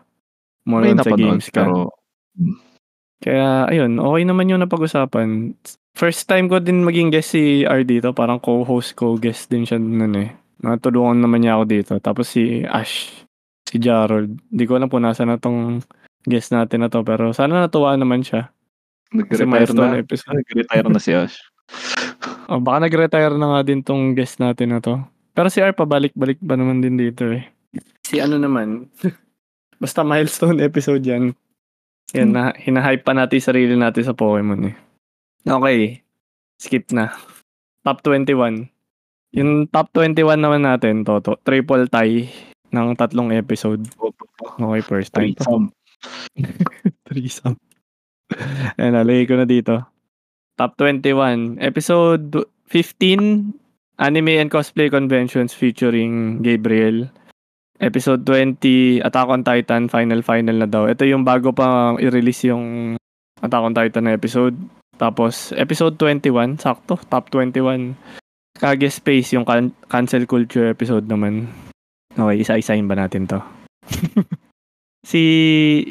More 0.67 0.83
may 0.83 0.93
on 0.93 1.01
sa 1.01 1.15
games 1.15 1.49
ka. 1.49 1.65
pero 1.65 1.95
Kaya, 3.17 3.65
ayun, 3.73 3.97
okay 3.97 4.23
naman 4.29 4.51
yung 4.53 4.61
napag-usapan. 4.61 5.57
First 5.97 6.29
time 6.29 6.53
ko 6.53 6.61
din 6.61 6.85
maging 6.85 7.09
guest 7.09 7.33
si 7.33 7.65
R 7.65 7.81
dito. 7.81 8.13
Parang 8.13 8.37
co-host 8.37 8.93
ko, 8.93 9.17
guest 9.17 9.49
din 9.49 9.65
siya 9.65 9.81
nun 9.81 10.13
eh. 10.21 10.37
Natulungan 10.61 11.25
naman 11.25 11.41
niya 11.41 11.57
ako 11.57 11.65
dito. 11.65 11.93
Tapos 11.97 12.29
si 12.29 12.61
Ash, 12.69 13.25
si 13.65 13.81
Jarrod. 13.81 14.29
Di 14.53 14.69
ko 14.69 14.77
alam 14.77 14.93
kung 14.93 15.09
nasa 15.09 15.25
na 15.25 15.41
tong 15.41 15.81
guest 16.29 16.53
natin 16.53 16.85
na 16.85 16.93
to. 16.93 17.01
Pero 17.01 17.33
sana 17.33 17.65
natuwa 17.65 17.97
naman 17.97 18.21
siya. 18.21 18.53
Nag-retire 19.17 19.49
milestone 19.49 19.93
na. 19.97 20.01
episode. 20.05 20.37
Nag-retire 20.37 20.89
na 20.93 21.01
si 21.01 21.13
Ash. 21.17 21.37
Oh, 22.47 22.63
baka 22.63 22.87
nag-retire 22.87 23.35
na 23.35 23.59
nga 23.59 23.61
din 23.67 23.83
tong 23.83 24.15
guest 24.15 24.39
natin 24.39 24.75
na 24.75 24.79
to. 24.79 25.03
Pero 25.35 25.51
si 25.51 25.59
R 25.59 25.75
pabalik-balik 25.75 26.39
ba 26.41 26.55
naman 26.55 26.79
din 26.79 26.95
dito 26.95 27.27
eh. 27.29 27.45
Si 28.07 28.23
ano 28.23 28.39
naman, 28.39 28.87
basta 29.83 30.07
milestone 30.07 30.63
episode 30.63 31.03
yan. 31.03 31.35
Yan, 32.15 32.31
na, 32.31 32.55
hinahype 32.55 33.03
pa 33.03 33.13
natin 33.13 33.43
sarili 33.43 33.75
natin 33.75 34.07
sa 34.07 34.15
Pokemon 34.15 34.71
eh. 34.71 34.77
Okay, 35.43 36.07
skip 36.57 36.87
na. 36.95 37.11
Top 37.83 38.01
21. 38.07 38.71
Yung 39.35 39.67
top 39.69 39.91
21 39.91 40.39
naman 40.39 40.63
natin, 40.63 41.03
Toto, 41.03 41.37
triple 41.43 41.91
tie 41.91 42.31
ng 42.71 42.95
tatlong 42.95 43.35
episode. 43.35 43.83
Okay, 44.41 44.83
first 44.87 45.11
time. 45.11 45.35
Threesome. 45.35 45.67
Threesome. 47.11 47.59
Ayan, 48.79 48.95
nalagay 48.95 49.27
ko 49.27 49.35
na 49.35 49.47
dito. 49.47 49.96
Top 50.57 50.73
21. 50.81 51.61
Episode 51.61 52.49
15, 52.73 53.53
Anime 54.01 54.41
and 54.41 54.49
Cosplay 54.49 54.89
Conventions 54.89 55.53
featuring 55.53 56.41
Gabriel. 56.41 57.13
Episode 57.77 58.25
20, 58.25 59.05
Attack 59.05 59.29
on 59.29 59.45
Titan, 59.45 59.93
final 59.93 60.25
final 60.25 60.57
na 60.57 60.65
daw. 60.65 60.89
Ito 60.89 61.05
yung 61.05 61.29
bago 61.29 61.53
pa 61.53 61.93
i-release 62.01 62.49
yung 62.49 62.97
Attack 63.45 63.63
on 63.69 63.77
Titan 63.77 64.09
na 64.09 64.17
episode. 64.17 64.57
Tapos, 64.97 65.53
episode 65.53 66.01
21, 66.01 66.57
sakto, 66.57 66.97
top 67.13 67.29
21. 67.29 67.93
Kage 68.57 68.89
Space, 68.89 69.37
yung 69.37 69.45
can- 69.45 69.77
cancel 69.93 70.25
culture 70.25 70.73
episode 70.73 71.05
naman. 71.05 71.53
Okay, 72.17 72.41
isa-isahin 72.41 72.89
ba 72.89 72.97
natin 72.97 73.29
to? 73.29 73.45
si, 75.07 75.23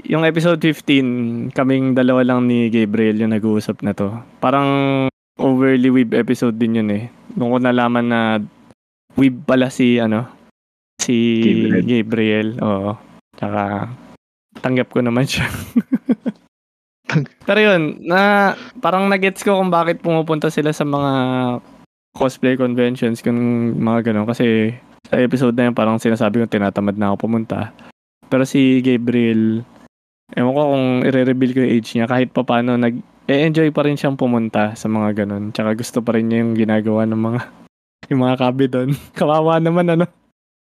yung 0.03 0.27
episode 0.27 0.59
15, 0.59 1.55
kaming 1.55 1.95
dalawa 1.95 2.27
lang 2.27 2.51
ni 2.51 2.67
Gabriel 2.67 3.23
yung 3.23 3.31
nag-uusap 3.31 3.79
na 3.79 3.95
to. 3.95 4.11
Parang 4.43 5.07
overly 5.39 5.87
weeb 5.87 6.11
episode 6.11 6.59
din 6.59 6.83
yun 6.83 6.89
eh. 6.91 7.07
Nung 7.39 7.55
ko 7.55 7.57
nalaman 7.63 8.05
na 8.11 8.21
weeb 9.15 9.47
pala 9.47 9.71
si, 9.71 10.03
ano, 10.03 10.27
si 10.99 11.39
Gabriel. 11.39 11.83
Gabriel. 11.87 12.49
Oo. 12.59 12.91
Tsaka, 13.39 13.87
tanggap 14.59 14.91
ko 14.91 14.99
naman 14.99 15.23
siya. 15.23 15.47
Pero 17.47 17.59
yun, 17.63 18.03
na 18.03 18.51
parang 18.83 19.07
nagets 19.07 19.39
ko 19.39 19.55
kung 19.55 19.71
bakit 19.71 20.03
pumupunta 20.03 20.51
sila 20.51 20.75
sa 20.75 20.83
mga 20.83 21.11
cosplay 22.11 22.59
conventions 22.59 23.23
kung 23.23 23.39
mga 23.79 24.11
ganun. 24.11 24.27
Kasi 24.27 24.75
sa 25.07 25.15
episode 25.23 25.55
na 25.55 25.71
yun, 25.71 25.75
parang 25.77 25.95
sinasabi 25.95 26.43
ko 26.43 26.45
tinatamad 26.47 26.99
na 26.99 27.15
ako 27.15 27.27
pumunta. 27.29 27.71
Pero 28.29 28.43
si 28.43 28.81
Gabriel, 28.81 29.61
ewan 30.33 30.53
ko 30.57 30.61
kung 30.73 30.87
i-reveal 31.05 31.51
ko 31.53 31.59
yung 31.61 31.73
age 31.77 31.89
niya, 31.93 32.05
kahit 32.09 32.29
pa 32.33 32.41
paano, 32.41 32.75
nag, 32.77 32.97
enjoy 33.29 33.69
pa 33.69 33.85
rin 33.85 33.97
siyang 33.97 34.17
pumunta 34.17 34.73
sa 34.73 34.89
mga 34.89 35.25
ganun. 35.25 35.53
Tsaka 35.53 35.77
gusto 35.77 36.01
pa 36.01 36.17
rin 36.17 36.29
niya 36.29 36.41
yung 36.41 36.53
ginagawa 36.57 37.05
ng 37.05 37.21
mga, 37.21 37.41
yung 38.13 38.21
mga 38.21 38.35
kabi 38.41 38.65
doon. 38.69 38.89
Kawawa 39.17 39.61
naman, 39.61 39.93
ano. 39.93 40.05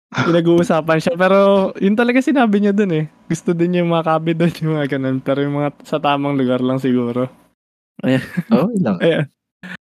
Pinag-uusapan 0.08 1.04
siya. 1.04 1.14
Pero, 1.20 1.72
yun 1.84 1.98
talaga 1.98 2.24
sinabi 2.24 2.64
niya 2.64 2.72
doon 2.72 2.94
eh. 2.96 3.06
Gusto 3.28 3.52
din 3.52 3.76
niya 3.76 3.82
yung 3.84 3.92
mga 3.92 4.08
kabi 4.08 4.32
doon, 4.38 4.54
yung 4.64 4.74
mga 4.78 4.88
ganun. 4.98 5.18
Pero 5.20 5.40
yung 5.44 5.56
mga 5.58 5.70
sa 5.84 5.98
tamang 6.00 6.38
lugar 6.38 6.64
lang 6.64 6.80
siguro. 6.80 7.28
Oh, 8.54 8.70
ilang. 8.72 9.02
Ayan. 9.02 9.28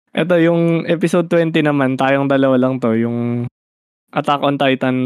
Ito, 0.10 0.42
yung 0.42 0.90
episode 0.90 1.30
20 1.30 1.62
naman, 1.62 1.94
tayong 1.94 2.26
dalawa 2.26 2.58
lang 2.58 2.82
to. 2.82 2.98
Yung 2.98 3.46
Attack 4.10 4.42
on 4.42 4.58
Titan, 4.58 4.98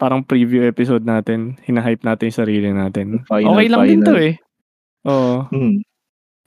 parang 0.00 0.24
preview 0.24 0.64
episode 0.64 1.04
natin. 1.04 1.60
Hinahype 1.68 2.00
natin 2.00 2.32
yung 2.32 2.40
sarili 2.40 2.68
natin. 2.72 3.06
Final, 3.28 3.52
okay 3.52 3.66
lang 3.68 3.82
din 3.84 4.00
to 4.00 4.12
final. 4.16 4.24
eh. 4.24 4.34
Oo. 5.04 5.34
Hmm. 5.52 5.76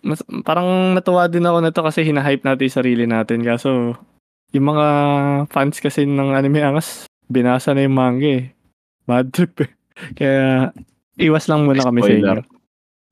Mas, 0.03 0.19
parang 0.41 0.97
natuwa 0.97 1.29
din 1.29 1.45
ako 1.45 1.57
na 1.61 1.69
to 1.71 1.81
kasi 1.85 2.01
hinahype 2.01 2.41
natin 2.41 2.65
yung 2.65 2.77
sarili 2.81 3.05
natin. 3.05 3.39
Kaso, 3.45 3.93
yung 4.51 4.65
mga 4.67 4.87
fans 5.53 5.77
kasi 5.77 6.03
ng 6.03 6.33
anime 6.33 6.65
angas, 6.65 7.05
binasa 7.29 7.71
na 7.71 7.85
yung 7.85 7.95
manga 7.95 8.41
eh. 8.41 8.49
Bad 9.05 9.29
trip 9.29 9.53
eh. 9.63 9.71
Kaya, 10.17 10.73
iwas 11.21 11.45
lang 11.45 11.69
muna 11.69 11.85
kami 11.85 12.01
sa 12.01 12.09
inyo. 12.09 12.25
Spoiler. 12.25 12.39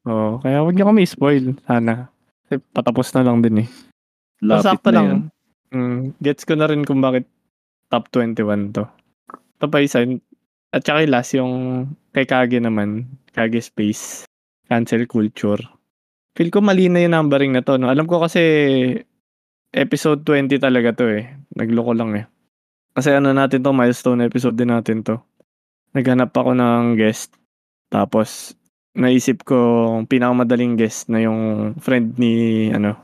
Oo, 0.01 0.41
kaya 0.41 0.65
wag 0.65 0.73
niyo 0.73 0.89
kami 0.89 1.05
spoil 1.05 1.53
sana. 1.69 2.09
Kasi 2.49 2.57
patapos 2.73 3.13
na 3.13 3.21
lang 3.21 3.45
din 3.45 3.61
eh. 3.61 3.69
Lapit 4.41 4.65
Sakto 4.65 4.89
na 4.89 4.93
lang. 4.97 5.05
yan. 5.05 5.21
Mm, 5.71 5.99
gets 6.17 6.41
ko 6.41 6.57
na 6.57 6.65
rin 6.65 6.81
kung 6.81 7.05
bakit 7.05 7.29
top 7.93 8.09
21 8.09 8.73
to. 8.73 8.89
Ito 9.61 9.69
pa 9.69 9.77
isa. 9.77 10.01
At 10.71 10.87
saka 10.87 11.03
yung 11.03 11.13
last, 11.13 11.31
yung 11.35 11.53
kay 12.15 12.23
Kage 12.23 12.63
naman. 12.63 13.19
Kage 13.35 13.59
Space. 13.59 14.23
Cancel 14.71 15.03
Culture. 15.03 15.59
Feel 16.31 16.47
ko 16.47 16.63
mali 16.63 16.87
na 16.87 17.03
yung 17.03 17.11
numbering 17.11 17.51
na 17.51 17.59
to. 17.59 17.75
No? 17.75 17.91
Alam 17.91 18.07
ko 18.07 18.23
kasi 18.23 18.41
episode 19.75 20.23
20 20.23 20.63
talaga 20.63 20.95
to 20.95 21.11
eh. 21.11 21.27
Nagloko 21.59 21.91
lang 21.91 22.15
eh. 22.15 22.25
Kasi 22.95 23.11
ano 23.11 23.35
natin 23.35 23.63
to, 23.63 23.75
milestone 23.75 24.23
episode 24.23 24.55
din 24.55 24.71
natin 24.71 25.03
to. 25.03 25.19
Naghanap 25.91 26.31
ako 26.31 26.55
ng 26.55 26.95
guest. 26.95 27.35
Tapos, 27.91 28.55
naisip 28.95 29.43
ko 29.43 29.59
pinakamadaling 30.07 30.79
guest 30.79 31.11
na 31.11 31.23
yung 31.23 31.71
friend 31.79 32.15
ni 32.15 32.67
ano 32.71 32.95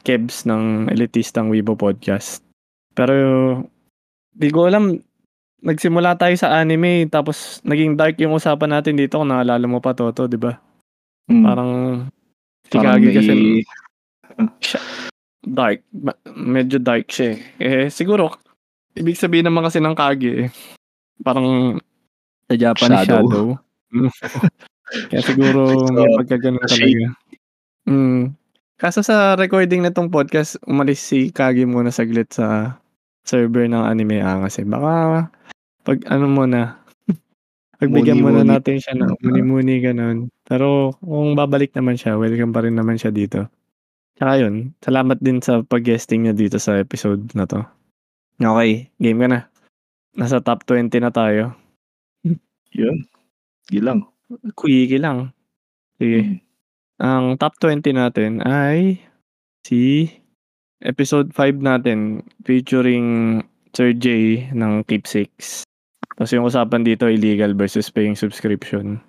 Kebs 0.00 0.48
ng 0.48 0.88
Elitistang 0.88 1.52
Weibo 1.52 1.76
Podcast. 1.76 2.40
Pero, 2.96 3.16
di 4.32 4.48
ko 4.48 4.64
alam, 4.64 4.96
nagsimula 5.60 6.16
tayo 6.16 6.34
sa 6.36 6.56
anime, 6.60 7.08
tapos 7.08 7.60
naging 7.62 7.96
dark 7.96 8.16
yung 8.20 8.36
usapan 8.36 8.80
natin 8.80 8.96
dito, 8.96 9.20
kung 9.20 9.28
naalala 9.28 9.64
mo 9.68 9.78
pa, 9.80 9.92
Toto, 9.92 10.26
di 10.26 10.40
ba? 10.40 10.56
Hmm. 11.28 11.44
Parang, 11.44 11.70
si 12.66 12.76
Kage 12.76 13.08
kasi, 13.14 13.30
may- 13.32 13.64
dark. 15.44 15.80
Medyo 16.32 16.80
dark 16.80 17.06
siya 17.08 17.36
eh. 17.36 17.38
Eh, 17.60 17.86
siguro, 17.92 18.34
ibig 18.96 19.20
sabihin 19.20 19.48
naman 19.48 19.64
kasi 19.64 19.78
ng 19.78 19.96
Kage, 19.96 20.48
eh, 20.48 20.48
parang, 21.20 21.76
sa 22.50 22.54
Japanese 22.58 23.06
Shadow. 23.06 23.22
shadow. 23.28 23.46
Kaya 25.10 25.22
siguro 25.22 25.70
So, 25.70 25.94
may 25.94 26.10
pagkagano'n 26.18 26.66
talaga. 26.66 27.06
Hmm. 27.86 28.34
Kaso 28.80 29.04
sa 29.04 29.36
recording 29.36 29.84
nitong 29.84 30.08
podcast, 30.08 30.56
umalis 30.64 31.04
si 31.04 31.28
Kage 31.30 31.68
muna 31.68 31.92
saglit 31.92 32.32
sa 32.32 32.79
server 33.30 33.70
ng 33.70 33.86
Anime 33.86 34.18
Angas, 34.18 34.58
eh. 34.58 34.66
Baka 34.66 35.30
pag-ano 35.86 36.26
muna, 36.26 36.82
pagbigyan 37.78 38.18
muna 38.18 38.42
natin 38.42 38.82
siya 38.82 38.98
ng 38.98 39.22
muni-muni, 39.22 39.78
gano'n. 39.78 40.26
Pero 40.42 40.98
kung 40.98 41.38
babalik 41.38 41.70
naman 41.78 41.94
siya, 41.94 42.18
welcome 42.18 42.50
pa 42.50 42.66
rin 42.66 42.74
naman 42.74 42.98
siya 42.98 43.14
dito. 43.14 43.46
Tsaka 44.18 44.42
yun, 44.42 44.74
salamat 44.82 45.22
din 45.22 45.38
sa 45.38 45.62
pag-guesting 45.62 46.26
niya 46.26 46.34
dito 46.34 46.58
sa 46.58 46.76
episode 46.76 47.30
na 47.32 47.48
'to. 47.48 47.64
Okey, 48.36 48.92
game 49.00 49.20
ka 49.22 49.28
na. 49.30 49.40
Nasa 50.12 50.44
top 50.44 50.66
20 50.68 50.92
na 51.00 51.08
tayo. 51.08 51.54
Yun, 52.76 53.06
sige 53.64 53.80
lang. 53.80 54.04
Quickie 54.58 55.00
lang. 55.00 55.32
Sige. 55.96 56.20
Hmm. 56.20 56.36
Ang 57.00 57.24
top 57.40 57.56
20 57.60 57.96
natin 57.96 58.44
ay 58.44 59.00
si 59.64 60.08
episode 60.82 61.32
5 61.32 61.60
natin 61.60 62.24
featuring 62.44 63.40
Sir 63.72 63.92
Jay 63.92 64.48
ng 64.50 64.82
Keepsakes. 64.84 65.62
Tapos 66.16 66.32
yung 66.32 66.44
usapan 66.44 66.84
dito 66.84 67.08
illegal 67.08 67.54
versus 67.54 67.88
paying 67.88 68.16
subscription. 68.16 69.00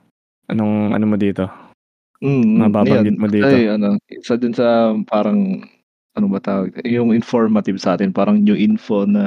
Anong 0.47 0.95
ano 0.95 1.05
mo 1.07 1.15
dito? 1.15 1.47
Mm, 2.21 2.69
Mababanggit 2.69 3.15
ayan. 3.15 3.19
mo 3.19 3.27
dito? 3.27 3.47
Ay 3.47 3.65
ano, 3.67 3.97
isa 4.07 4.37
din 4.37 4.53
sa 4.53 4.93
parang 5.09 5.65
ano 6.11 6.25
ba 6.27 6.39
tawag 6.43 6.75
yung 6.83 7.15
informative 7.15 7.79
sa'tin 7.79 8.11
parang 8.11 8.43
new 8.43 8.53
info 8.55 9.07
na 9.07 9.23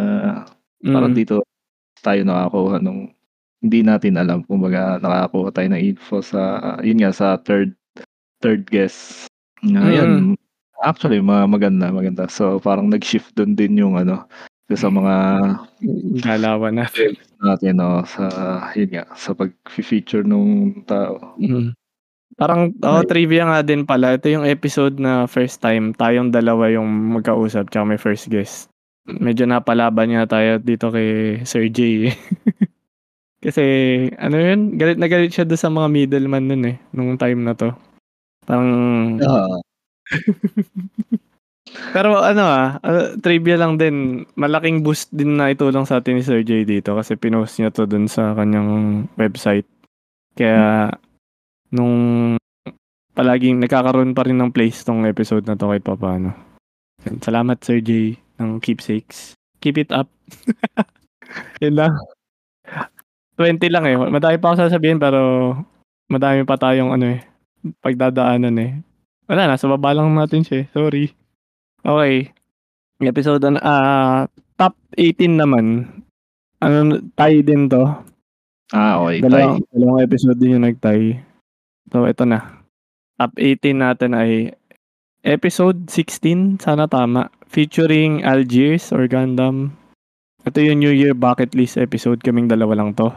parang 0.84 1.16
Mm. 1.16 1.18
dito 1.18 1.36
tayo 2.04 2.20
nakakuha 2.22 2.76
nung 2.78 3.08
hindi 3.64 3.80
natin 3.80 4.20
alam. 4.20 4.44
Kumbaga 4.44 5.00
nakakuha 5.00 5.48
tayo 5.50 5.68
ng 5.72 5.80
info 5.82 6.20
sa 6.20 6.60
yun 6.84 7.00
nga 7.00 7.10
sa 7.10 7.40
third 7.40 7.72
third 8.44 8.68
guest. 8.68 9.26
Na 9.64 9.80
Mm. 9.80 10.36
Actually 10.84 11.18
ma 11.24 11.48
maganda, 11.48 11.88
maganda. 11.90 12.28
So 12.28 12.60
parang 12.60 12.92
nag-shift 12.92 13.32
dun 13.34 13.56
din 13.56 13.80
yung 13.80 13.96
ano, 13.96 14.28
sa 14.72 14.88
mga 14.88 15.14
Galawan 16.24 16.74
natin. 16.80 17.14
natin 17.44 17.74
'no, 17.76 18.02
sa 18.08 18.24
yun 18.72 18.90
nga, 18.92 19.04
sa 19.16 19.36
pag-fe-feature 19.36 20.24
nung 20.24 20.82
tao. 20.88 21.36
Mm. 21.36 21.72
Parang 22.36 22.74
Ay. 22.82 23.06
trivia 23.06 23.46
nga 23.46 23.60
din 23.62 23.86
pala. 23.86 24.16
Ito 24.18 24.26
yung 24.32 24.46
episode 24.48 24.98
na 24.98 25.26
first 25.30 25.62
time 25.62 25.94
tayong 25.94 26.34
dalawa 26.34 26.66
yung 26.72 26.88
magkausap 27.14 27.70
tsaka 27.70 27.86
may 27.86 28.00
first 28.00 28.26
guest. 28.32 28.68
Medyo 29.06 29.46
napalaban 29.46 30.10
nga 30.16 30.26
tayo 30.40 30.58
dito 30.62 30.88
kay 30.90 31.40
Sir 31.44 31.68
Jay, 31.70 32.10
eh. 32.10 32.16
Kasi 33.44 33.62
ano 34.18 34.36
yun, 34.40 34.76
galit 34.80 34.98
na 34.98 35.06
galit 35.10 35.30
siya 35.34 35.44
dun 35.46 35.60
sa 35.60 35.68
mga 35.72 35.88
middleman 35.92 36.46
nun, 36.48 36.64
eh, 36.74 36.76
nung 36.96 37.14
time 37.20 37.42
na 37.44 37.54
'to. 37.54 37.70
Parang 38.46 38.70
Oo. 39.20 39.62
Pero 41.94 42.20
ano, 42.20 42.44
ah, 42.46 42.78
ah, 42.82 43.14
trivia 43.20 43.56
lang 43.58 43.76
din, 43.80 44.26
malaking 44.38 44.84
boost 44.84 45.11
din 45.14 45.37
naitulong 45.38 45.87
sa 45.88 46.00
atin 46.00 46.18
ni 46.20 46.25
Sir 46.25 46.42
Jay 46.46 46.64
dito 46.66 46.94
kasi 46.96 47.16
pinost 47.18 47.58
niya 47.61 47.70
'to 47.75 47.87
dun 47.88 48.06
sa 48.11 48.34
kanyang 48.37 49.04
website. 49.18 49.66
Kaya 50.38 50.90
nung 51.75 52.37
palaging 53.16 53.61
nagkakaroon 53.62 54.14
pa 54.16 54.26
rin 54.26 54.38
ng 54.40 54.52
place 54.54 54.82
'tong 54.87 55.06
episode 55.08 55.46
na 55.49 55.56
'to 55.58 55.70
kahit 55.70 55.84
papaano. 55.87 56.34
Salamat 57.23 57.58
Sir 57.64 57.80
Jay 57.84 58.16
ng 58.40 58.61
Keepsakes. 58.62 59.34
Keep 59.62 59.76
it 59.88 59.90
up. 59.94 60.08
Yun 61.64 61.76
lang. 61.78 61.94
20 63.38 63.66
lang, 63.73 63.84
eh, 63.90 63.96
madami 63.99 64.37
pa 64.38 64.52
akong 64.54 64.62
sasabihin 64.70 64.99
pero 65.02 65.54
madami 66.11 66.46
pa 66.46 66.54
tayong 66.54 66.94
ano, 66.94 67.18
eh, 67.18 67.20
pagdadaanan, 67.82 68.56
eh. 68.62 68.73
Wala, 69.24 69.48
nasa 69.48 69.64
baba 69.64 69.96
lang 69.96 70.12
natin 70.12 70.44
siya, 70.44 70.64
eh, 70.64 70.66
sorry. 70.72 71.04
Okey. 71.80 72.28
Episode 73.04 73.40
ah, 73.60 74.28
top 74.56 74.76
18 74.96 75.40
naman. 75.40 75.88
Ano, 76.60 77.00
tie 77.16 77.40
din 77.44 77.68
'to. 77.68 77.84
Ah, 78.72 79.00
okey, 79.04 79.20
tie. 79.20 79.28
Dalawang 79.28 79.60
dalawang 79.68 80.00
episode 80.04 80.38
din 80.40 80.56
yung 80.56 80.64
nag-tie. 80.64 81.20
So, 81.92 82.08
eto 82.08 82.24
na. 82.24 82.64
Top 83.20 83.37
18 83.37 83.80
natin 83.80 84.16
ay 84.16 84.52
episode 85.24 85.88
16, 85.88 86.60
sana 86.60 86.84
tama, 86.88 87.32
featuring 87.48 88.24
Algiers 88.24 88.92
or 88.92 89.08
Gundam. 89.08 89.76
Ito 90.44 90.60
yung 90.60 90.84
New 90.84 90.92
Year 90.92 91.16
bucket 91.16 91.56
list 91.56 91.80
episode, 91.80 92.20
kaming 92.20 92.52
dalawa 92.52 92.76
lang 92.76 92.92
'to. 92.92 93.08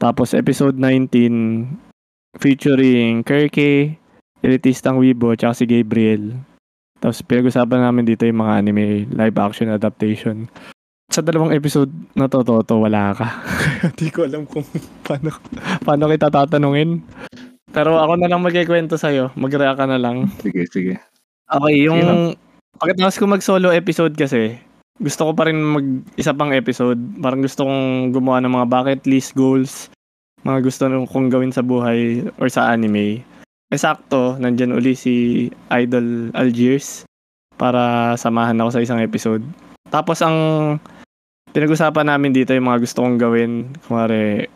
Tapos 0.00 0.32
episode 0.32 0.80
19 0.80 1.68
featuring 2.40 3.24
Kirke, 3.24 4.00
Elitistang 4.44 5.00
Weibo, 5.00 5.32
tsaka 5.32 5.56
si 5.56 5.64
Gabriel. 5.64 6.36
Tapos 7.00 7.24
pinag-usapan 7.24 7.80
namin 7.80 8.04
dito 8.04 8.28
yung 8.28 8.44
mga 8.44 8.60
anime 8.60 9.08
live 9.08 9.36
action 9.40 9.72
adaptation. 9.72 10.44
Sa 11.08 11.24
dalawang 11.24 11.56
episode 11.56 11.88
na 12.12 12.28
'to, 12.28 12.44
Toto, 12.44 12.84
wala 12.84 13.16
ka. 13.16 13.24
Kaya 13.64 13.88
di 13.96 14.12
ko 14.12 14.28
alam 14.28 14.44
kung 14.44 14.68
paano 15.00 15.32
paano 15.80 16.12
kita 16.12 16.28
tatanungin. 16.28 17.00
Pero 17.72 17.96
ako 17.96 18.20
na 18.20 18.28
lang 18.28 18.44
magkukuwento 18.44 19.00
sa'yo, 19.00 19.32
mag-react 19.32 19.80
ka 19.80 19.86
na 19.88 19.96
lang. 19.96 20.28
Sige, 20.44 20.68
sige. 20.68 20.94
Lang. 21.48 21.72
yung 21.72 22.00
pagkatapos 22.76 23.16
ko 23.16 23.24
mag-solo 23.26 23.68
episode 23.72 24.14
kasi, 24.14 24.60
gusto 25.00 25.28
ko 25.28 25.32
pa 25.32 25.48
rin 25.48 25.58
mag-isa 25.58 26.36
pang 26.36 26.54
episode. 26.54 27.00
Parang 27.18 27.42
gusto 27.42 27.66
kong 27.66 28.14
gumawa 28.14 28.38
ng 28.44 28.54
mga 28.54 28.70
bucket 28.70 29.02
list 29.10 29.34
goals, 29.34 29.90
mga 30.46 30.60
gusto 30.62 30.86
kong 30.86 31.28
gawin 31.32 31.50
sa 31.50 31.66
buhay 31.66 32.22
or 32.38 32.46
sa 32.46 32.70
anime. 32.70 33.24
Eh, 33.74 33.80
sakto, 33.82 34.38
nandiyan 34.38 34.70
uli 34.70 34.94
si 34.94 35.50
Idol 35.66 36.30
Algiers 36.30 37.02
para 37.58 38.14
samahan 38.14 38.54
ako 38.62 38.70
sa 38.70 38.82
isang 38.86 39.02
episode. 39.02 39.42
Tapos 39.90 40.22
ang 40.22 40.38
pinag-usapan 41.50 42.06
namin 42.06 42.30
dito 42.30 42.54
yung 42.54 42.70
mga 42.70 42.86
gusto 42.86 43.02
kong 43.02 43.18
gawin. 43.18 43.74
Kunwari, 43.82 44.46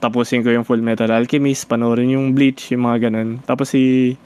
tapusin 0.00 0.40
ko 0.40 0.48
yung 0.48 0.64
Full 0.64 0.80
Metal 0.80 1.12
Alchemist, 1.12 1.68
panoorin 1.68 2.16
yung 2.16 2.32
Bleach, 2.32 2.72
yung 2.72 2.88
mga 2.88 3.12
ganun. 3.12 3.44
Tapos 3.44 3.68
si 3.68 4.16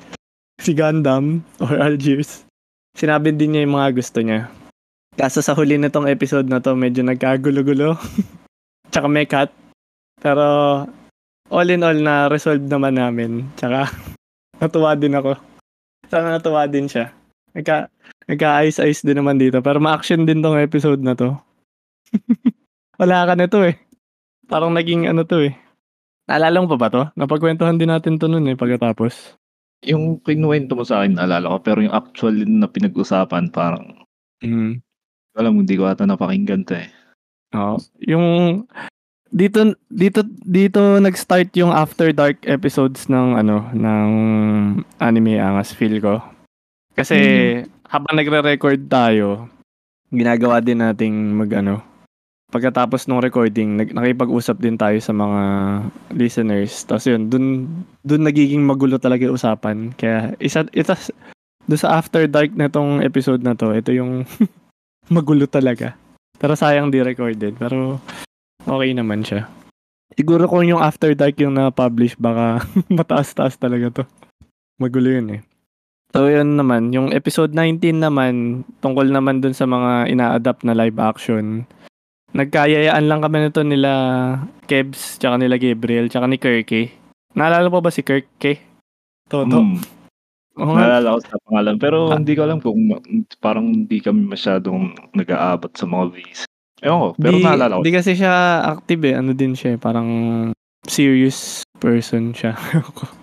si 0.62 0.70
Gundam 0.70 1.42
or 1.66 1.74
Algiers, 1.74 2.46
sinabi 2.94 3.34
din 3.34 3.58
niya 3.58 3.66
yung 3.66 3.74
mga 3.74 3.90
gusto 3.90 4.22
niya. 4.22 4.46
Kaso 5.18 5.42
sa 5.42 5.58
huli 5.58 5.82
nitong 5.82 6.06
episode 6.06 6.46
na 6.46 6.62
to, 6.62 6.78
medyo 6.78 7.02
nagkagulo-gulo. 7.02 7.98
Tsaka 8.94 9.10
may 9.10 9.26
cut. 9.26 9.50
Pero 10.22 10.46
all 11.50 11.74
in 11.74 11.82
all 11.82 11.98
na 11.98 12.30
resolve 12.30 12.62
naman 12.62 13.02
namin. 13.02 13.50
Tsaka 13.58 14.14
natuwa 14.58 14.94
din 14.94 15.14
ako. 15.14 15.34
Sana 16.08 16.38
natuwa 16.38 16.64
din 16.66 16.86
siya. 16.88 17.12
Nagka, 17.52 17.88
nagka-ice-ice 18.28 19.02
din 19.04 19.18
naman 19.18 19.40
dito. 19.40 19.58
Pero 19.62 19.78
ma-action 19.82 20.24
din 20.24 20.40
tong 20.44 20.58
episode 20.58 21.00
na 21.02 21.14
to. 21.14 21.34
Wala 23.00 23.26
ka 23.28 23.34
nito 23.38 23.62
eh. 23.62 23.78
Parang 24.48 24.72
naging 24.72 25.06
ano 25.06 25.22
to 25.22 25.44
eh. 25.44 25.54
Naalala 26.28 26.60
mo 26.64 26.68
pa 26.76 26.78
ba 26.80 26.88
to? 26.92 27.02
Napagkwentuhan 27.16 27.80
din 27.80 27.88
natin 27.92 28.20
to 28.20 28.28
nun 28.28 28.48
eh 28.48 28.56
pagkatapos. 28.56 29.36
Yung 29.86 30.18
kinuwento 30.20 30.74
mo 30.74 30.82
sa 30.82 31.00
akin 31.00 31.14
naalala 31.16 31.54
ko, 31.54 31.58
pero 31.62 31.78
yung 31.80 31.94
actual 31.94 32.34
na 32.44 32.66
pinag-usapan 32.66 33.48
parang 33.54 34.04
Mm. 34.38 34.78
alam 35.34 35.50
mo, 35.50 35.66
hindi 35.66 35.74
ko 35.74 35.90
ata 35.90 36.06
napakinggan 36.06 36.62
'to, 36.62 36.78
eh. 36.78 36.86
Oo. 37.58 37.74
Yung 38.06 38.26
dito 39.28 39.76
dito 39.92 40.24
dito 40.44 40.96
nag-start 40.98 41.52
yung 41.60 41.72
After 41.72 42.12
Dark 42.16 42.42
episodes 42.48 43.06
ng 43.12 43.36
ano, 43.36 43.68
ng 43.72 44.08
Anime 44.98 45.36
Angas 45.36 45.76
feel 45.76 46.00
ko. 46.00 46.20
Kasi 46.96 47.18
habang 47.86 48.18
nagre-record 48.18 48.90
tayo, 48.90 49.46
ginagawa 50.10 50.58
din 50.58 50.82
nating 50.82 51.14
mag-ano, 51.36 51.80
pagkatapos 52.48 53.06
nung 53.06 53.20
recording, 53.20 53.76
nag 53.76 53.92
nakikipag-usap 53.92 54.56
din 54.58 54.80
tayo 54.80 54.96
sa 54.98 55.12
mga 55.12 55.42
listeners. 56.16 56.84
Tapos 56.88 57.04
yun, 57.06 57.28
dun 57.28 57.44
dun 58.00 58.24
nagiging 58.24 58.64
magulo 58.64 58.96
talaga 58.96 59.28
yung 59.28 59.36
usapan. 59.36 59.92
Kaya 59.94 60.32
isa 60.40 60.64
ita 60.72 60.96
dun 61.68 61.80
sa 61.80 62.00
After 62.00 62.24
Dark 62.24 62.56
na 62.56 62.72
'tong 62.72 63.04
episode 63.04 63.44
na 63.44 63.52
'to, 63.52 63.76
ito 63.76 63.92
yung 63.92 64.24
magulo 65.14 65.44
talaga. 65.44 65.94
Pero 66.40 66.56
sayang 66.56 66.88
di 66.88 67.04
recorded. 67.04 67.54
Pero 67.60 68.00
okay 68.68 68.92
naman 68.92 69.24
siya. 69.24 69.48
Siguro 70.12 70.48
kung 70.48 70.64
yung 70.64 70.82
After 70.82 71.12
Dark 71.12 71.36
yung 71.38 71.54
na-publish, 71.54 72.16
baka 72.16 72.64
mataas-taas 72.90 73.56
talaga 73.56 74.02
to. 74.02 74.04
Magulo 74.76 75.10
yun 75.10 75.38
eh. 75.38 75.42
So 76.08 76.24
yun 76.24 76.56
naman, 76.56 76.96
yung 76.96 77.12
episode 77.12 77.52
19 77.52 78.00
naman, 78.00 78.64
tungkol 78.80 79.12
naman 79.12 79.44
dun 79.44 79.52
sa 79.52 79.68
mga 79.68 80.08
ina-adapt 80.08 80.64
na 80.64 80.72
live 80.72 80.96
action. 80.96 81.68
Nagkayayaan 82.32 83.04
lang 83.04 83.20
kami 83.20 83.44
nito 83.44 83.60
nila 83.60 83.92
Kebs, 84.64 85.20
tsaka 85.20 85.36
nila 85.36 85.60
Gabriel, 85.60 86.08
tsaka 86.08 86.24
ni 86.24 86.40
Kirky. 86.40 86.88
Naalala 87.36 87.68
mo 87.68 87.84
ba 87.84 87.92
si 87.92 88.00
Kirky? 88.00 88.56
Toto? 89.28 89.60
Hmm, 89.60 89.76
nga. 90.56 90.72
naalala 90.80 91.16
ko 91.16 91.20
sa 91.20 91.36
pangalan, 91.44 91.76
pero 91.76 92.08
Ah. 92.08 92.16
hindi 92.16 92.32
ko 92.32 92.48
alam 92.48 92.58
kung 92.58 92.80
parang 93.38 93.68
hindi 93.68 94.00
kami 94.00 94.24
masyadong 94.24 94.96
nag-aabot 95.12 95.72
sa 95.76 95.84
mga 95.84 96.04
views. 96.08 96.47
Ewan 96.78 96.98
ko, 97.00 97.08
pero 97.18 97.34
Di, 97.36 97.42
naalala 97.42 97.74
ko. 97.78 97.82
di 97.82 97.90
kasi 97.90 98.14
siya 98.14 98.34
active 98.64 99.02
eh. 99.10 99.14
Ano 99.18 99.34
din 99.34 99.54
siya 99.58 99.74
eh, 99.74 99.78
parang 99.80 100.08
serious 100.86 101.62
person 101.78 102.30
siya. 102.32 102.54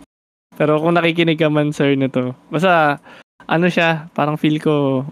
Pero 0.56 0.80
kung 0.80 0.96
nakikinig 0.96 1.36
ka 1.36 1.52
man, 1.52 1.76
sir, 1.76 2.00
nito, 2.00 2.32
basta, 2.48 2.96
ano 3.44 3.68
siya, 3.68 4.08
parang 4.16 4.40
feel 4.40 4.56
ko, 4.64 5.04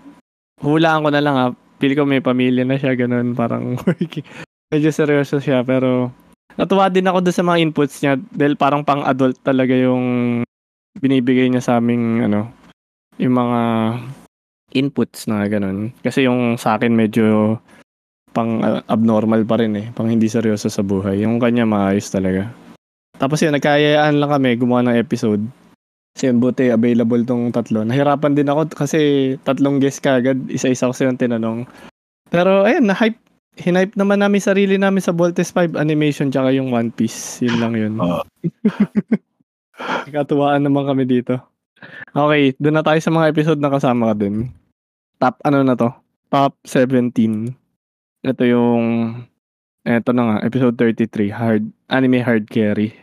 hulaan 0.64 1.04
ko 1.04 1.12
na 1.12 1.20
lang 1.20 1.36
ha, 1.36 1.52
feel 1.84 2.00
ko 2.00 2.08
may 2.08 2.24
pamilya 2.24 2.64
na 2.64 2.80
siya, 2.80 2.96
ganun, 2.96 3.36
parang 3.36 3.76
medyo 4.72 4.90
seryoso 4.96 5.44
siya, 5.44 5.60
pero 5.68 6.16
natuwa 6.56 6.88
din 6.88 7.12
ako 7.12 7.20
doon 7.20 7.36
sa 7.36 7.44
mga 7.44 7.60
inputs 7.60 7.96
niya 8.00 8.14
dahil 8.32 8.56
parang 8.56 8.88
pang 8.88 9.04
adult 9.04 9.36
talaga 9.44 9.76
yung 9.76 10.40
binibigay 10.96 11.52
niya 11.52 11.60
sa 11.60 11.82
aming 11.82 12.24
ano 12.24 12.54
yung 13.18 13.34
mga 13.34 13.60
inputs 14.78 15.26
na 15.26 15.50
ganun 15.50 15.90
kasi 16.06 16.30
yung 16.30 16.56
sa 16.62 16.78
akin 16.78 16.94
medyo 16.94 17.58
pang 18.34 18.60
uh, 18.66 18.82
abnormal 18.90 19.46
pa 19.46 19.62
rin 19.62 19.78
eh 19.78 19.88
pang 19.94 20.10
hindi 20.10 20.28
seryoso 20.28 20.68
sa 20.68 20.82
buhay 20.82 21.22
yung 21.22 21.38
kanya 21.38 21.64
maayos 21.64 22.10
talaga 22.10 22.50
tapos 23.22 23.40
yun 23.46 23.54
nagkayayaan 23.54 24.18
lang 24.18 24.34
kami 24.34 24.58
gumawa 24.58 24.90
ng 24.90 25.00
episode 25.00 25.46
kasi 26.14 26.30
buti 26.34 26.74
available 26.74 27.22
tong 27.24 27.54
tatlo 27.54 27.86
nahirapan 27.86 28.34
din 28.34 28.50
ako 28.50 28.74
kasi 28.74 29.34
tatlong 29.46 29.78
guest 29.78 30.02
kagad 30.02 30.42
isa-isa 30.50 30.90
ko 30.90 30.94
silang 30.94 31.22
tinanong 31.22 31.70
pero 32.34 32.66
ayun 32.66 32.90
na-hype 32.90 33.22
Hinipe 33.54 33.94
naman 33.94 34.18
namin 34.18 34.42
sarili 34.42 34.82
namin 34.82 34.98
sa 34.98 35.14
Voltes 35.14 35.54
5 35.54 35.78
animation 35.78 36.34
tsaka 36.34 36.50
yung 36.58 36.74
One 36.74 36.90
Piece. 36.90 37.38
Yun 37.46 37.62
lang 37.62 37.74
yun. 37.78 38.02
Katuwaan 40.14 40.66
naman 40.66 40.90
kami 40.90 41.06
dito. 41.06 41.38
Okay, 42.18 42.58
doon 42.58 42.82
na 42.82 42.86
tayo 42.86 42.98
sa 42.98 43.14
mga 43.14 43.30
episode 43.30 43.62
na 43.62 43.70
kasama 43.70 44.10
ka 44.10 44.26
din. 44.26 44.50
Top 45.22 45.38
ano 45.46 45.62
na 45.62 45.78
to? 45.78 45.94
Top 46.34 46.58
17. 46.66 47.54
Ito 48.24 48.48
yung 48.48 48.84
ito 49.84 50.10
na 50.16 50.24
nga, 50.24 50.38
episode 50.48 50.80
33, 50.80 51.28
hard 51.28 51.64
anime 51.92 52.24
hard 52.24 52.48
carry. 52.48 52.96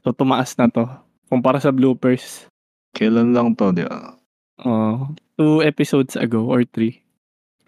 So 0.00 0.16
tumaas 0.16 0.56
na 0.56 0.72
to 0.72 0.88
kumpara 1.28 1.60
sa 1.60 1.76
bloopers. 1.76 2.48
Kailan 2.96 3.36
lang 3.36 3.52
to, 3.52 3.72
di 3.72 3.84
ba? 3.84 4.16
Oh, 4.64 5.12
two 5.36 5.60
episodes 5.60 6.16
ago 6.16 6.48
or 6.48 6.64
three. 6.64 7.04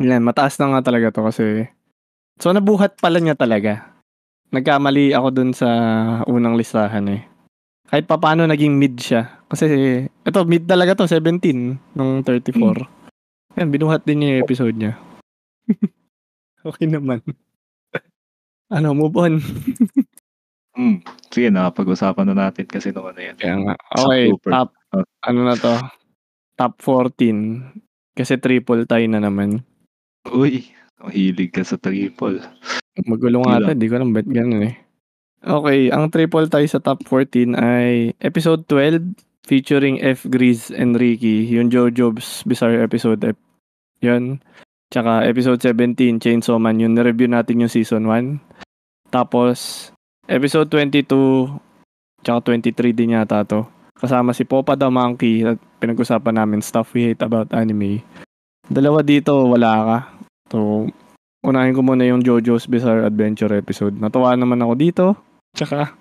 Yan, 0.01 0.25
mataas 0.25 0.57
na 0.57 0.73
nga 0.73 0.89
talaga 0.89 1.13
to 1.13 1.29
kasi 1.29 1.69
So 2.41 2.51
nabuhat 2.51 2.99
pala 2.99 3.23
niya 3.23 3.39
talaga. 3.39 3.95
Nagkamali 4.51 5.15
ako 5.15 5.29
dun 5.31 5.51
sa 5.55 5.69
unang 6.27 6.59
listahan 6.59 7.07
eh. 7.11 7.23
Kahit 7.87 8.09
pa 8.11 8.19
paano 8.19 8.49
naging 8.49 8.75
mid 8.75 8.99
siya. 8.99 9.45
Kasi 9.47 9.67
ito 10.09 10.39
mid 10.49 10.67
talaga 10.67 10.99
to 10.99 11.07
17 11.07 11.95
nung 11.95 12.25
34. 12.27 12.59
Hmm. 12.59 12.89
Yan, 13.55 13.69
binuhat 13.71 14.03
din 14.03 14.19
niya 14.19 14.29
yung 14.35 14.43
episode 14.43 14.75
niya. 14.75 14.99
okay 16.65 16.89
naman. 16.89 17.21
ano, 18.75 18.97
move 18.97 19.17
on. 19.21 19.39
hmm. 20.77 21.05
Sige, 21.29 21.53
nakapag-usapan 21.53 22.33
na 22.33 22.49
natin 22.49 22.67
kasi 22.67 22.91
nung 22.91 23.07
ano 23.07 23.21
yan. 23.21 23.37
Kaya 23.37 23.57
nga. 23.61 23.75
Okay, 24.01 24.33
top, 24.49 24.71
uh, 24.97 25.07
ano 25.23 25.41
na 25.45 25.55
to? 25.55 25.75
Top 26.57 26.81
14. 26.81 27.77
Kasi 28.17 28.39
triple 28.41 28.89
tie 28.89 29.07
na 29.11 29.21
naman. 29.21 29.63
Uy, 30.31 30.75
Mahilig 31.05 31.53
ka 31.53 31.61
sa 31.61 31.77
triple. 31.77 32.41
Magulo 33.05 33.45
nga 33.45 33.61
ata, 33.61 33.77
di 33.77 33.91
ko 33.91 34.01
alam 34.01 34.17
ba't 34.17 34.25
ganun 34.25 34.73
eh. 34.73 34.75
Okay, 35.45 35.93
ang 35.93 36.09
triple 36.09 36.49
tayo 36.49 36.65
sa 36.65 36.81
top 36.81 37.05
14 37.05 37.53
ay 37.53 38.17
episode 38.25 38.65
12 38.65 39.13
featuring 39.45 40.01
F. 40.01 40.25
Grease 40.25 40.73
and 40.73 40.97
Ricky, 40.97 41.45
yung 41.45 41.69
JoJo's 41.69 42.49
Bizarre 42.49 42.81
episode. 42.81 43.21
Yun. 44.01 44.41
Tsaka 44.91 45.25
episode 45.27 45.61
17, 45.61 46.21
Chainsaw 46.21 46.61
Man, 46.61 46.81
yung 46.81 46.95
na-review 46.95 47.29
natin 47.29 47.65
yung 47.65 47.73
season 47.73 48.07
1. 48.07 48.41
Tapos, 49.11 49.91
episode 50.27 50.69
22, 50.73 51.07
tsaka 52.25 52.51
23 52.51 52.97
din 52.97 53.15
yata 53.15 53.45
to. 53.45 53.69
Kasama 53.95 54.35
si 54.35 54.43
Popa 54.43 54.75
the 54.75 54.91
Monkey 54.91 55.47
at 55.47 55.61
pinag-usapan 55.79 56.35
namin 56.43 56.65
stuff 56.65 56.93
we 56.93 57.13
hate 57.13 57.23
about 57.23 57.53
anime. 57.55 58.03
Dalawa 58.67 59.05
dito, 59.05 59.55
wala 59.55 59.71
ka. 59.85 59.99
So, 60.51 60.89
unahin 61.45 61.77
ko 61.77 61.85
muna 61.85 62.09
yung 62.09 62.25
JoJo's 62.25 62.67
Bizarre 62.67 63.05
Adventure 63.05 63.53
episode. 63.55 63.95
Natuwa 63.95 64.33
naman 64.35 64.59
ako 64.65 64.75
dito. 64.75 65.07
Tsaka, 65.55 65.95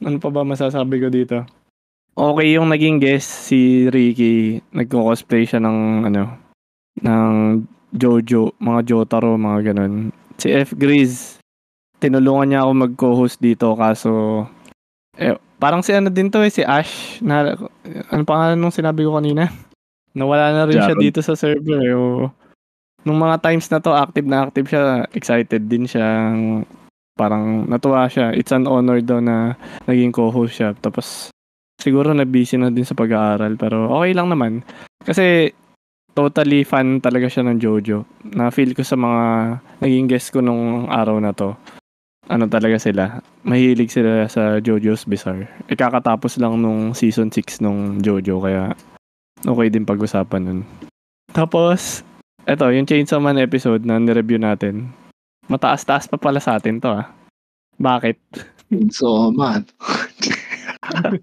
ano 0.00 0.16
pa 0.16 0.28
ba 0.32 0.46
masasabi 0.46 1.02
ko 1.02 1.08
dito? 1.10 1.44
Okay 2.16 2.56
yung 2.56 2.72
naging 2.72 2.96
guest 2.96 3.52
si 3.52 3.92
Ricky. 3.92 4.64
Nagko-cosplay 4.72 5.44
siya 5.44 5.60
ng 5.60 6.08
ano, 6.08 6.22
ng 7.04 7.32
Jojo, 7.94 8.54
mga 8.58 8.80
Jotaro, 8.86 9.38
mga 9.38 9.72
ganun. 9.72 10.10
Si 10.36 10.50
F. 10.50 10.74
Grizz, 10.74 11.38
tinulungan 12.00 12.50
niya 12.50 12.60
ako 12.66 12.72
mag-co-host 12.74 13.38
dito 13.40 13.72
kaso 13.78 14.44
eh, 15.16 15.32
parang 15.56 15.80
si 15.80 15.96
ano 15.96 16.12
din 16.12 16.28
to 16.28 16.44
eh, 16.44 16.52
si 16.52 16.60
Ash. 16.60 17.18
Na, 17.24 17.56
ano 18.12 18.22
pangalan 18.28 18.60
nung 18.60 18.72
sinabi 18.72 19.02
ko 19.02 19.16
kanina? 19.16 19.48
Nawala 20.12 20.52
na 20.52 20.68
rin 20.68 20.76
Jaron. 20.76 20.86
siya 20.92 20.96
dito 21.00 21.20
sa 21.24 21.32
server. 21.32 21.80
Eh, 21.80 21.96
o, 21.96 22.28
nung 23.04 23.16
mga 23.16 23.40
times 23.40 23.66
na 23.72 23.80
to, 23.80 23.96
active 23.96 24.28
na 24.28 24.48
active 24.48 24.68
siya, 24.68 25.08
excited 25.16 25.68
din 25.68 25.88
siya. 25.88 26.36
Parang 27.16 27.64
natuwa 27.64 28.04
siya. 28.12 28.36
It's 28.36 28.52
an 28.52 28.68
honor 28.68 29.00
daw 29.00 29.24
na 29.24 29.56
naging 29.88 30.12
co-host 30.12 30.60
siya. 30.60 30.76
Tapos, 30.76 31.32
siguro 31.80 32.12
na 32.12 32.28
busy 32.28 32.60
na 32.60 32.68
din 32.68 32.84
sa 32.84 32.92
pag-aaral. 32.92 33.56
Pero 33.56 33.88
okay 33.96 34.12
lang 34.12 34.28
naman. 34.28 34.60
Kasi, 35.00 35.56
totally 36.16 36.64
fan 36.64 37.04
talaga 37.04 37.28
siya 37.28 37.44
ng 37.44 37.60
Jojo. 37.60 38.08
Na-feel 38.24 38.72
ko 38.72 38.80
sa 38.80 38.96
mga 38.96 39.22
naging 39.84 40.08
guest 40.08 40.32
ko 40.32 40.40
nung 40.40 40.88
araw 40.88 41.20
na 41.20 41.36
to. 41.36 41.52
Ano 42.26 42.48
talaga 42.48 42.80
sila. 42.80 43.20
Mahilig 43.44 43.92
sila 43.92 44.26
sa 44.26 44.58
Jojo's 44.58 45.04
Bizarre. 45.04 45.46
Ikakatapos 45.70 46.40
lang 46.40 46.58
nung 46.58 46.96
season 46.96 47.28
6 47.30 47.62
nung 47.62 48.00
Jojo. 48.00 48.40
Kaya, 48.40 48.72
okay 49.44 49.68
din 49.68 49.86
pag-usapan 49.86 50.42
nun. 50.42 50.60
Tapos, 51.30 52.00
eto, 52.48 52.66
yung 52.72 52.88
Chainsaw 52.88 53.20
Man 53.20 53.38
episode 53.38 53.84
na 53.84 54.00
ni-review 54.00 54.40
natin, 54.40 54.90
mataas-taas 55.46 56.08
pa 56.10 56.16
pala 56.18 56.40
sa 56.40 56.56
atin 56.58 56.80
to 56.80 56.90
ah. 56.90 57.06
Bakit? 57.76 58.16
Chainsaw 58.72 59.30
Man. 59.30 59.68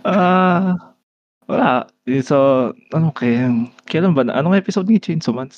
Ah, 0.00 0.72
uh, 0.72 0.72
wala. 1.44 1.84
So, 2.18 2.70
ano 2.90 3.14
kaya, 3.14 3.54
kailan 3.86 4.18
ba, 4.18 4.26
anong 4.26 4.58
episode 4.58 4.90
ni 4.90 4.98
Chainsaw 4.98 5.30
Man? 5.30 5.54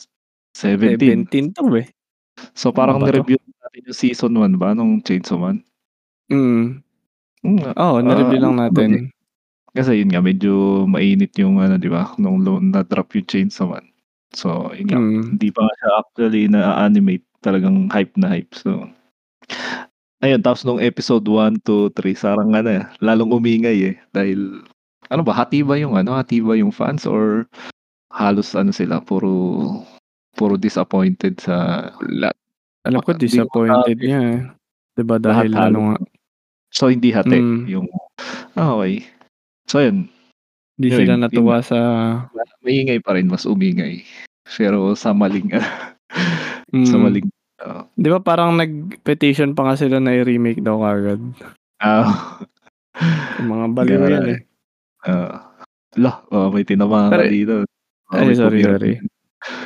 17. 0.53 1.29
17 1.33 1.57
to 1.57 1.65
eh. 1.81 1.89
So, 2.53 2.69
parang 2.73 3.01
ano 3.01 3.09
ni-review 3.09 3.41
natin 3.41 3.89
yung 3.89 3.97
season 3.97 4.37
1 4.37 4.61
ba, 4.61 4.77
nung 4.77 5.01
Chainsaw 5.01 5.41
Man? 5.41 5.65
Mm. 6.29 6.85
Mm, 7.43 7.75
oh, 7.75 7.99
na-review 8.05 8.39
uh, 8.39 8.45
lang 8.49 8.57
natin. 8.61 8.91
Kasi 9.73 10.05
yun 10.05 10.13
nga, 10.13 10.21
medyo 10.21 10.85
mainit 10.85 11.33
yung 11.41 11.57
ano, 11.57 11.81
di 11.81 11.89
ba? 11.89 12.13
Nung 12.21 12.45
na-drop 12.45 13.17
yung 13.17 13.29
Chainsaw 13.29 13.73
Man. 13.73 13.89
So, 14.37 14.73
yun 14.77 14.89
nga, 14.89 15.01
mm. 15.01 15.37
hindi 15.37 15.49
pa 15.49 15.65
siya 15.81 15.91
actually 16.05 16.45
na-animate. 16.53 17.25
Talagang 17.43 17.89
hype 17.91 18.15
na 18.21 18.29
hype. 18.31 18.53
So, 18.55 18.87
ayun, 20.23 20.41
tapos 20.41 20.63
nung 20.63 20.79
episode 20.79 21.27
1, 21.27 21.65
2, 21.67 21.91
3, 21.97 22.15
sarang 22.15 22.53
ano, 22.55 22.71
eh, 22.71 22.85
lalong 23.03 23.35
umingay 23.35 23.79
eh. 23.93 23.97
Dahil, 24.15 24.63
ano 25.13 25.21
ba, 25.21 25.37
hati 25.37 25.61
ba 25.61 25.77
yung 25.77 25.95
ano, 26.01 26.17
hati 26.17 26.41
ba 26.41 26.57
yung 26.57 26.73
fans 26.73 27.05
or 27.05 27.45
halos 28.09 28.57
ano 28.57 28.73
sila, 28.73 29.05
puro 29.05 29.61
puro 30.33 30.57
disappointed 30.57 31.37
sa 31.37 31.87
lahat. 32.01 32.37
Alam 32.89 33.05
ko 33.05 33.13
disappointed 33.15 34.01
niya 34.01 34.21
eh. 34.25 34.41
'Di 34.97 35.05
ba 35.05 35.21
dahil 35.21 35.53
ano 35.53 35.93
nga. 35.93 35.97
So 36.73 36.89
hindi 36.89 37.13
hati 37.13 37.37
mm. 37.37 37.69
yung 37.69 37.87
ah, 38.57 38.81
okay. 38.81 39.05
So 39.69 39.85
yun. 39.85 40.09
Hindi 40.81 40.89
sila 40.89 41.21
natuwa 41.21 41.61
yun, 41.61 41.69
sa... 41.69 41.79
Maingay 42.65 42.99
pa 43.05 43.15
rin, 43.15 43.29
mas 43.29 43.45
umingay. 43.45 44.03
Pero 44.49 44.97
sa 44.97 45.13
maling... 45.13 45.53
mm. 46.73 46.87
sa 46.91 46.97
maling... 46.97 47.29
Uh, 47.63 47.87
Di 47.95 48.09
ba 48.11 48.19
parang 48.19 48.57
nag-petition 48.59 49.55
pa 49.55 49.69
nga 49.69 49.77
sila 49.79 50.01
na 50.01 50.17
i-remake 50.17 50.65
daw 50.65 50.81
kagad? 50.83 51.21
Ah. 51.79 52.41
Uh, 52.99 53.45
mga 53.47 53.67
baliw 53.77 54.03
yan 54.09 54.27
eh. 54.33 54.41
Uh, 55.03 55.39
lah, 55.99 56.25
oh, 56.33 56.49
may 56.49 56.65
tinamaan 56.65 57.13
ka 57.13 57.27
dito. 57.29 57.67
Oh, 58.13 58.17
ay, 58.17 58.37
sorry, 58.37 58.63
pumirma. 58.63 58.73
sorry. 58.77 58.93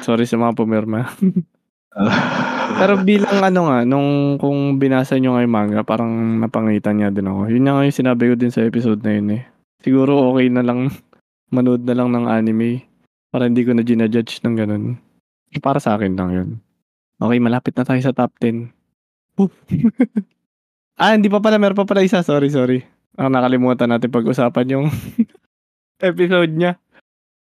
Sorry 0.02 0.24
sa 0.24 0.36
mga 0.40 0.56
pumirma. 0.56 1.00
Pero 2.80 3.00
bilang 3.00 3.40
ano 3.40 3.60
nga, 3.70 3.78
nung 3.88 4.36
kung 4.36 4.76
binasa 4.76 5.16
nyo 5.16 5.36
nga 5.36 5.44
yung 5.44 5.54
manga, 5.54 5.80
parang 5.86 6.12
napangitan 6.42 7.00
niya 7.00 7.14
din 7.14 7.30
ako. 7.30 7.48
Yun 7.48 7.64
nga 7.64 7.84
yung 7.86 7.94
sinabi 7.94 8.24
ko 8.32 8.34
din 8.36 8.52
sa 8.52 8.66
episode 8.66 9.00
na 9.00 9.12
yun 9.16 9.28
eh. 9.40 9.42
Siguro 9.80 10.32
okay 10.32 10.52
na 10.52 10.66
lang 10.66 10.90
manood 11.54 11.86
na 11.86 11.94
lang 11.94 12.12
ng 12.12 12.26
anime 12.26 12.84
para 13.30 13.46
hindi 13.46 13.62
ko 13.62 13.72
na 13.72 13.86
ginajudge 13.86 14.42
ng 14.42 14.54
ganun. 14.56 14.84
Para 15.62 15.80
sa 15.80 15.96
akin 15.96 16.12
lang 16.18 16.30
yun. 16.34 16.48
Okay, 17.16 17.38
malapit 17.40 17.72
na 17.78 17.86
tayo 17.86 18.00
sa 18.02 18.12
top 18.12 18.34
10. 18.44 18.76
ah, 21.00 21.12
hindi 21.16 21.32
pa 21.32 21.40
pala. 21.40 21.56
Meron 21.56 21.76
pa 21.76 21.88
pala 21.88 22.04
isa. 22.04 22.20
Sorry, 22.20 22.52
sorry. 22.52 22.84
Ang 23.16 23.32
nakalimutan 23.32 23.88
natin 23.88 24.12
pag-usapan 24.12 24.72
yung 24.72 24.86
episode 26.04 26.52
niya. 26.52 26.76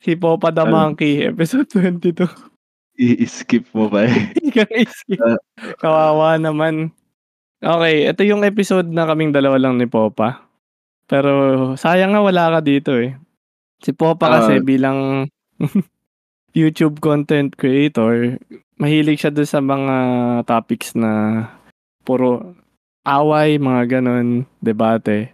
Si 0.03 0.19
Popa 0.19 0.51
the 0.51 0.67
ano? 0.67 0.73
Monkey, 0.93 1.25
episode 1.25 1.69
22. 1.71 2.27
I-skip 2.99 3.65
mo 3.73 3.89
ba 3.89 4.05
eh? 4.05 4.35
i-skip. 4.83 5.17
Uh, 5.17 5.39
Kawawa 5.81 6.37
naman. 6.37 6.93
Okay, 7.63 8.11
ito 8.11 8.21
yung 8.27 8.43
episode 8.43 8.91
na 8.91 9.07
kaming 9.07 9.33
dalawa 9.33 9.57
lang 9.57 9.79
ni 9.79 9.87
Popa. 9.87 10.45
Pero 11.07 11.73
sayang 11.79 12.13
nga 12.13 12.21
wala 12.21 12.59
ka 12.59 12.61
dito 12.61 12.99
eh. 12.99 13.17
Si 13.81 13.95
Popa 13.95 14.29
kasi 14.29 14.61
Ah. 14.61 14.65
bilang 14.65 15.31
YouTube 16.59 17.01
content 17.01 17.55
creator, 17.57 18.37
mahilig 18.77 19.25
siya 19.25 19.33
doon 19.33 19.49
sa 19.49 19.63
mga 19.63 19.97
topics 20.45 20.93
na 20.93 21.47
puro 22.05 22.53
away, 23.07 23.57
mga 23.57 23.99
ganon, 23.99 24.45
debate. 24.61 25.33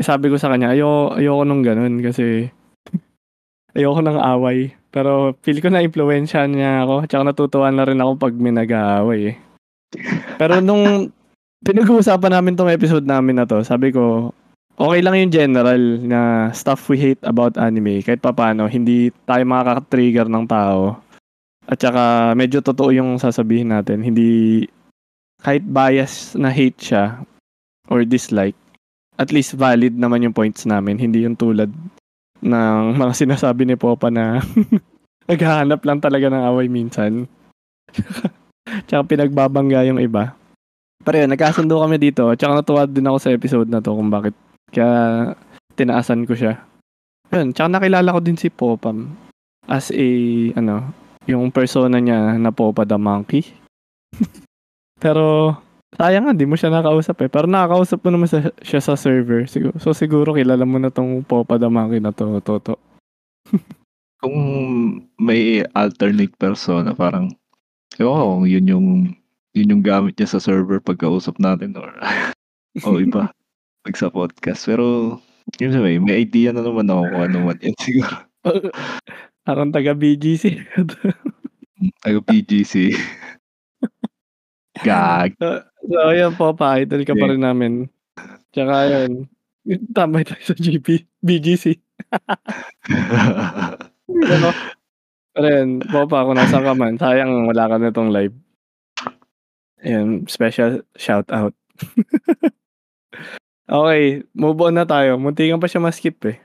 Sabi 0.00 0.32
ko 0.32 0.40
sa 0.40 0.48
kanya, 0.48 0.72
ayo 0.72 1.12
ayoko 1.12 1.44
nung 1.44 1.60
ganon 1.60 2.00
kasi 2.00 2.48
ayoko 3.76 4.00
ng 4.00 4.16
away. 4.16 4.72
Pero 4.90 5.38
feel 5.44 5.62
ko 5.62 5.70
na 5.70 5.84
influensyahan 5.84 6.50
niya 6.50 6.88
ako. 6.88 6.94
Tsaka 7.06 7.22
natutuwa 7.22 7.68
na 7.70 7.86
rin 7.86 8.02
ako 8.02 8.12
pag 8.18 8.34
may 8.34 8.50
nag-aaway 8.50 9.20
eh. 9.32 9.36
Pero 10.40 10.58
nung 10.66 11.12
pinag-uusapan 11.62 12.32
namin 12.34 12.56
tong 12.56 12.72
episode 12.72 13.06
namin 13.06 13.38
na 13.38 13.46
to, 13.46 13.62
sabi 13.62 13.92
ko, 13.94 14.34
okay 14.80 15.00
lang 15.04 15.14
yung 15.20 15.32
general 15.32 15.82
na 16.00 16.48
stuff 16.56 16.88
we 16.88 16.96
hate 16.96 17.20
about 17.22 17.60
anime. 17.60 18.00
Kahit 18.00 18.24
papano, 18.24 18.64
hindi 18.64 19.12
tayo 19.28 19.44
makaka-trigger 19.44 20.26
ng 20.26 20.48
tao. 20.48 20.96
At 21.68 21.78
saka, 21.78 22.32
medyo 22.34 22.64
totoo 22.64 22.90
yung 22.90 23.20
sasabihin 23.20 23.70
natin. 23.70 24.02
Hindi, 24.02 24.64
kahit 25.44 25.62
bias 25.62 26.34
na 26.34 26.48
hate 26.48 26.80
siya 26.80 27.22
or 27.92 28.02
dislike, 28.02 28.56
at 29.20 29.28
least 29.28 29.52
valid 29.52 29.92
naman 30.00 30.24
yung 30.24 30.32
points 30.32 30.64
namin. 30.64 30.96
Hindi 30.96 31.28
yung 31.28 31.36
tulad 31.36 31.68
ng 32.40 32.82
mga 33.00 33.12
sinasabi 33.12 33.68
ni 33.68 33.76
Popa 33.76 34.08
na 34.08 34.40
naghahanap 35.30 35.84
lang 35.84 36.00
talaga 36.00 36.32
ng 36.32 36.44
away 36.48 36.66
minsan. 36.72 37.28
Tsaka 38.88 39.02
pinagbabangga 39.04 39.84
yung 39.84 40.00
iba. 40.00 40.32
Pero 41.04 41.16
yun, 41.16 41.32
nagkasundo 41.32 41.80
kami 41.80 41.96
dito. 42.00 42.32
Tsaka 42.32 42.60
natuwa 42.60 42.88
din 42.88 43.08
ako 43.08 43.18
sa 43.20 43.32
episode 43.32 43.68
na 43.68 43.84
to 43.84 43.92
kung 43.92 44.08
bakit 44.08 44.36
kaya 44.72 45.32
tinaasan 45.76 46.24
ko 46.24 46.36
siya. 46.36 46.60
Yun, 47.30 47.52
tsaka 47.54 47.68
nakilala 47.70 48.14
ko 48.16 48.20
din 48.20 48.36
si 48.40 48.48
Popam 48.50 49.10
as 49.70 49.94
a, 49.94 50.06
ano, 50.58 50.90
yung 51.30 51.54
persona 51.54 52.02
niya 52.02 52.36
na 52.36 52.50
Popa 52.50 52.82
the 52.84 52.98
Monkey. 52.98 53.46
Pero, 55.00 55.56
sayang 55.98 56.30
nga, 56.30 56.34
di 56.36 56.46
mo 56.46 56.54
siya 56.54 56.70
nakausap 56.70 57.18
eh. 57.26 57.30
Pero 57.30 57.50
nakakausap 57.50 57.98
mo 58.06 58.08
naman 58.14 58.28
sa, 58.30 58.52
siya 58.62 58.80
sa 58.82 58.94
server. 58.94 59.48
Siguro, 59.50 59.74
so 59.82 59.90
siguro 59.90 60.36
kilala 60.36 60.62
mo 60.62 60.78
na 60.78 60.92
tong 60.92 61.26
Popa 61.26 61.58
Monkey 61.58 61.98
na 61.98 62.14
to, 62.14 62.38
Toto. 62.44 62.78
Kung 64.20 64.36
may 65.16 65.64
alternate 65.72 66.36
persona, 66.36 66.92
parang, 66.92 67.32
ewan 67.96 68.20
ko 68.20 68.44
yun 68.44 68.66
yung, 68.68 68.86
yun 69.56 69.72
yung 69.72 69.82
gamit 69.82 70.14
niya 70.20 70.36
sa 70.36 70.42
server 70.44 70.78
pagkausap 70.78 71.40
natin 71.40 71.72
or, 71.74 71.90
o 72.86 73.00
iba, 73.00 73.32
pag 73.82 73.96
sa 73.96 74.12
podcast. 74.12 74.68
Pero, 74.68 75.18
yun 75.58 75.72
sabi, 75.72 75.96
may 75.98 76.22
idea 76.22 76.52
na 76.52 76.60
naman 76.60 76.92
ako 76.92 77.02
kung 77.10 77.22
ano 77.24 77.38
man 77.48 77.58
yan 77.64 77.76
siguro. 77.84 78.14
Parang 79.42 79.72
taga 79.72 79.96
BGC. 79.96 80.68
Tayo 82.04 82.20
PGC. 82.20 82.92
Gag. 84.84 85.34
So, 85.84 86.12
yun, 86.12 86.32
Popa, 86.36 86.80
idol 86.80 87.04
ka 87.04 87.14
pa 87.16 87.26
rin 87.30 87.42
namin. 87.42 87.88
Tsaka 88.52 88.74
yun, 88.88 89.30
tambay 89.94 90.26
tayo 90.26 90.42
sa 90.42 90.56
GP, 90.56 91.06
BGC. 91.24 91.64
Ano? 94.10 94.50
Yun, 95.38 95.86
Popa, 95.86 96.26
kung 96.26 96.34
nasa 96.34 96.58
ka 96.58 96.74
man, 96.74 96.98
sayang 96.98 97.46
wala 97.46 97.70
ka 97.70 97.78
na 97.78 97.94
tong 97.94 98.10
live. 98.10 98.34
Ayun, 99.80 100.28
special 100.28 100.84
shout 100.98 101.24
out. 101.32 101.54
okay, 103.70 104.26
move 104.36 104.60
on 104.60 104.76
na 104.76 104.84
tayo. 104.84 105.16
Muntikan 105.16 105.62
pa 105.62 105.70
siya 105.70 105.80
ma-skip 105.80 106.20
eh. 106.28 106.36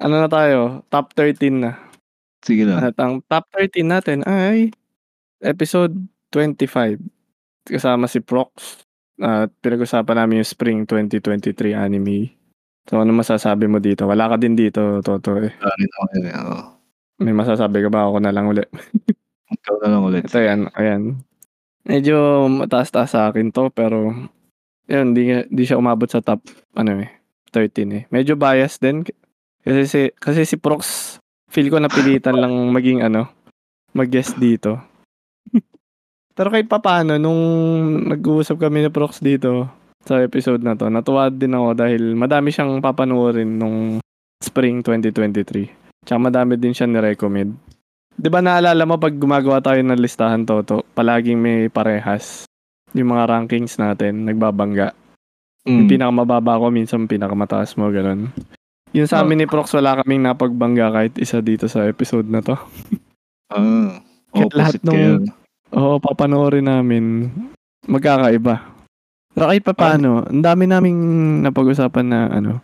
Ano 0.00 0.22
na 0.22 0.30
tayo? 0.30 0.86
Top 0.88 1.12
13 1.12 1.52
na. 1.52 1.76
Sige 2.40 2.64
lang. 2.64 2.80
At 2.80 2.96
ang 2.96 3.20
top 3.28 3.44
13 3.54 3.84
natin 3.86 4.18
ay 4.24 4.72
episode 5.44 5.94
25. 6.32 6.96
Kasama 7.66 8.10
si 8.10 8.22
Prox. 8.22 8.82
At 9.22 9.54
pinag-usapan 9.62 10.24
namin 10.24 10.42
yung 10.42 10.50
Spring 10.50 10.78
2023 10.88 11.78
anime. 11.78 12.34
So 12.90 12.98
ano 12.98 13.14
masasabi 13.14 13.70
mo 13.70 13.78
dito? 13.78 14.10
Wala 14.10 14.26
ka 14.26 14.36
din 14.40 14.58
dito, 14.58 14.98
Toto 15.04 15.38
eh. 15.38 15.54
Eh, 15.54 16.34
oo. 16.34 16.58
May 17.22 17.30
masasabi 17.30 17.86
ka 17.86 17.88
ba 17.92 18.10
ako 18.10 18.18
na 18.18 18.34
lang 18.34 18.50
ulit? 18.50 18.66
Ikaw 19.54 19.76
na 19.84 19.88
lang 19.94 20.02
ulit. 20.02 20.26
Ito 20.26 20.42
yan, 20.42 20.60
ayan. 20.74 21.22
Medyo 21.86 22.46
mataas-taas 22.50 23.14
sa 23.14 23.30
akin 23.30 23.54
to, 23.54 23.70
pero 23.70 24.10
yun, 24.90 25.14
di, 25.14 25.30
di 25.46 25.62
siya 25.62 25.78
umabot 25.78 26.10
sa 26.10 26.22
top, 26.22 26.42
ano 26.74 26.98
eh, 26.98 27.10
13 27.54 27.90
eh. 27.94 28.02
Medyo 28.10 28.34
biased 28.34 28.82
din. 28.82 29.06
Kasi 29.62 29.82
si, 29.86 30.00
kasi 30.18 30.42
si 30.42 30.58
Prox, 30.58 31.16
feel 31.46 31.70
ko 31.70 31.78
napilitan 31.78 32.38
lang 32.42 32.54
maging 32.74 33.06
ano, 33.06 33.30
mag-guest 33.94 34.40
dito. 34.42 34.82
pero 36.32 36.48
kahit 36.48 36.66
papaano, 36.66 37.16
nung 37.16 37.40
nag-uusap 38.08 38.56
kami 38.58 38.84
ni 38.84 38.90
Prox 38.90 39.20
dito, 39.20 39.68
sa 40.02 40.18
episode 40.18 40.60
na 40.60 40.74
to, 40.74 40.90
natuwa 40.90 41.30
din 41.30 41.54
ako 41.54 41.78
dahil 41.78 42.02
madami 42.18 42.50
siyang 42.50 42.82
papanoorin 42.82 43.46
nung 43.46 44.02
spring 44.42 44.82
2023. 44.82 46.02
Tsaka 46.02 46.18
madami 46.18 46.58
din 46.58 46.74
siya 46.74 46.90
ni-recommend. 46.90 47.54
Di 48.12 48.28
ba 48.28 48.42
naalala 48.42 48.82
mo 48.82 48.98
pag 48.98 49.14
gumagawa 49.14 49.62
tayo 49.62 49.78
ng 49.78 49.96
listahan, 49.96 50.42
Toto, 50.42 50.82
palaging 50.92 51.38
may 51.38 51.70
parehas. 51.70 52.44
Yung 52.92 53.14
mga 53.14 53.24
rankings 53.30 53.78
natin, 53.78 54.26
nagbabangga. 54.26 54.92
Yung 55.64 55.86
Mm. 55.86 55.90
pinakamababa 55.94 56.58
ko, 56.58 56.74
minsan 56.74 57.06
pinakamataas 57.06 57.78
mo, 57.78 57.86
ganun. 57.88 58.34
Yung 58.92 59.08
sa 59.08 59.22
amin 59.22 59.40
ni 59.40 59.46
Prox, 59.48 59.72
wala 59.72 60.02
kaming 60.02 60.26
napagbangga 60.26 60.92
kahit 60.92 61.14
isa 61.16 61.40
dito 61.40 61.70
sa 61.70 61.86
episode 61.88 62.28
na 62.28 62.42
to. 62.44 62.58
Ah, 63.48 64.02
Kahit 64.34 64.52
lahat 64.52 64.74
opposite 64.80 64.84
kayo. 64.90 65.14
Oo, 65.72 65.96
papanoorin 65.98 66.68
namin. 66.68 67.32
Magkakaiba. 67.88 68.60
Pero 69.32 69.44
kahit 69.48 69.64
pa 69.64 69.72
paano, 69.72 70.28
ang 70.28 70.44
dami 70.44 70.68
naming 70.68 71.00
napag-usapan 71.40 72.06
na 72.06 72.20
ano, 72.28 72.60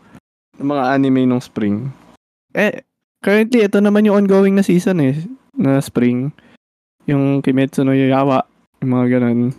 ng 0.61 0.69
mga 0.69 0.85
anime 0.93 1.25
nung 1.25 1.41
spring. 1.41 1.89
Eh, 2.53 2.85
currently, 3.25 3.65
ito 3.65 3.81
naman 3.81 4.05
yung 4.05 4.21
ongoing 4.21 4.53
na 4.53 4.67
season 4.67 5.01
eh, 5.01 5.17
na 5.57 5.81
spring. 5.81 6.29
Yung 7.09 7.41
Kimetsu 7.41 7.87
no 7.87 7.97
Yayawa, 7.97 8.45
yung 8.85 8.93
mga 8.93 9.07
ganun. 9.17 9.57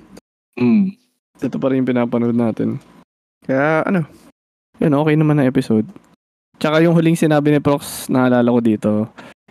Mm. 0.59 0.93
Ito 1.39 1.57
pa 1.57 1.71
rin 1.71 1.81
yung 1.81 1.89
pinapanood 1.89 2.38
natin. 2.38 2.77
Kaya, 3.47 3.81
ano, 3.89 4.05
yun, 4.77 4.93
okay 4.93 5.15
naman 5.17 5.41
na 5.41 5.49
episode. 5.49 5.88
Tsaka 6.59 6.83
yung 6.83 6.93
huling 6.93 7.15
sinabi 7.15 7.55
ni 7.55 7.63
Prox, 7.63 8.12
naalala 8.12 8.51
ko 8.51 8.59
dito, 8.59 8.91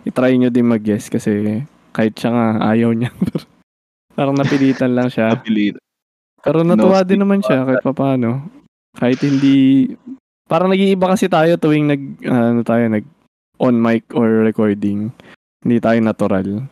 itry 0.05 0.37
nyo 0.37 0.53
din 0.53 0.69
mag-guess 0.69 1.09
kasi 1.09 1.65
kahit 1.91 2.13
siya 2.13 2.29
nga 2.31 2.47
ayaw 2.71 2.93
niya. 2.93 3.09
Parang 4.19 4.35
napilitan 4.35 4.91
lang 4.91 5.07
siya. 5.07 5.31
Napilit. 5.31 5.79
Pero 6.43 6.67
natuwa 6.67 6.99
No, 6.99 7.07
din 7.07 7.23
naman 7.23 7.39
siya 7.39 7.63
kahit 7.63 7.79
papaano. 7.79 8.51
Kahit 8.99 9.23
hindi 9.23 9.87
parang 10.43 10.67
nag-iiba 10.67 11.07
kasi 11.07 11.31
tayo 11.31 11.55
tuwing 11.55 11.87
nag 11.87 12.01
ano 12.27 12.59
tayo 12.67 12.83
nag 12.91 13.07
on 13.63 13.79
mic 13.79 14.03
or 14.11 14.43
recording. 14.43 15.15
Hindi 15.63 15.79
tayo 15.79 16.03
natural. 16.03 16.67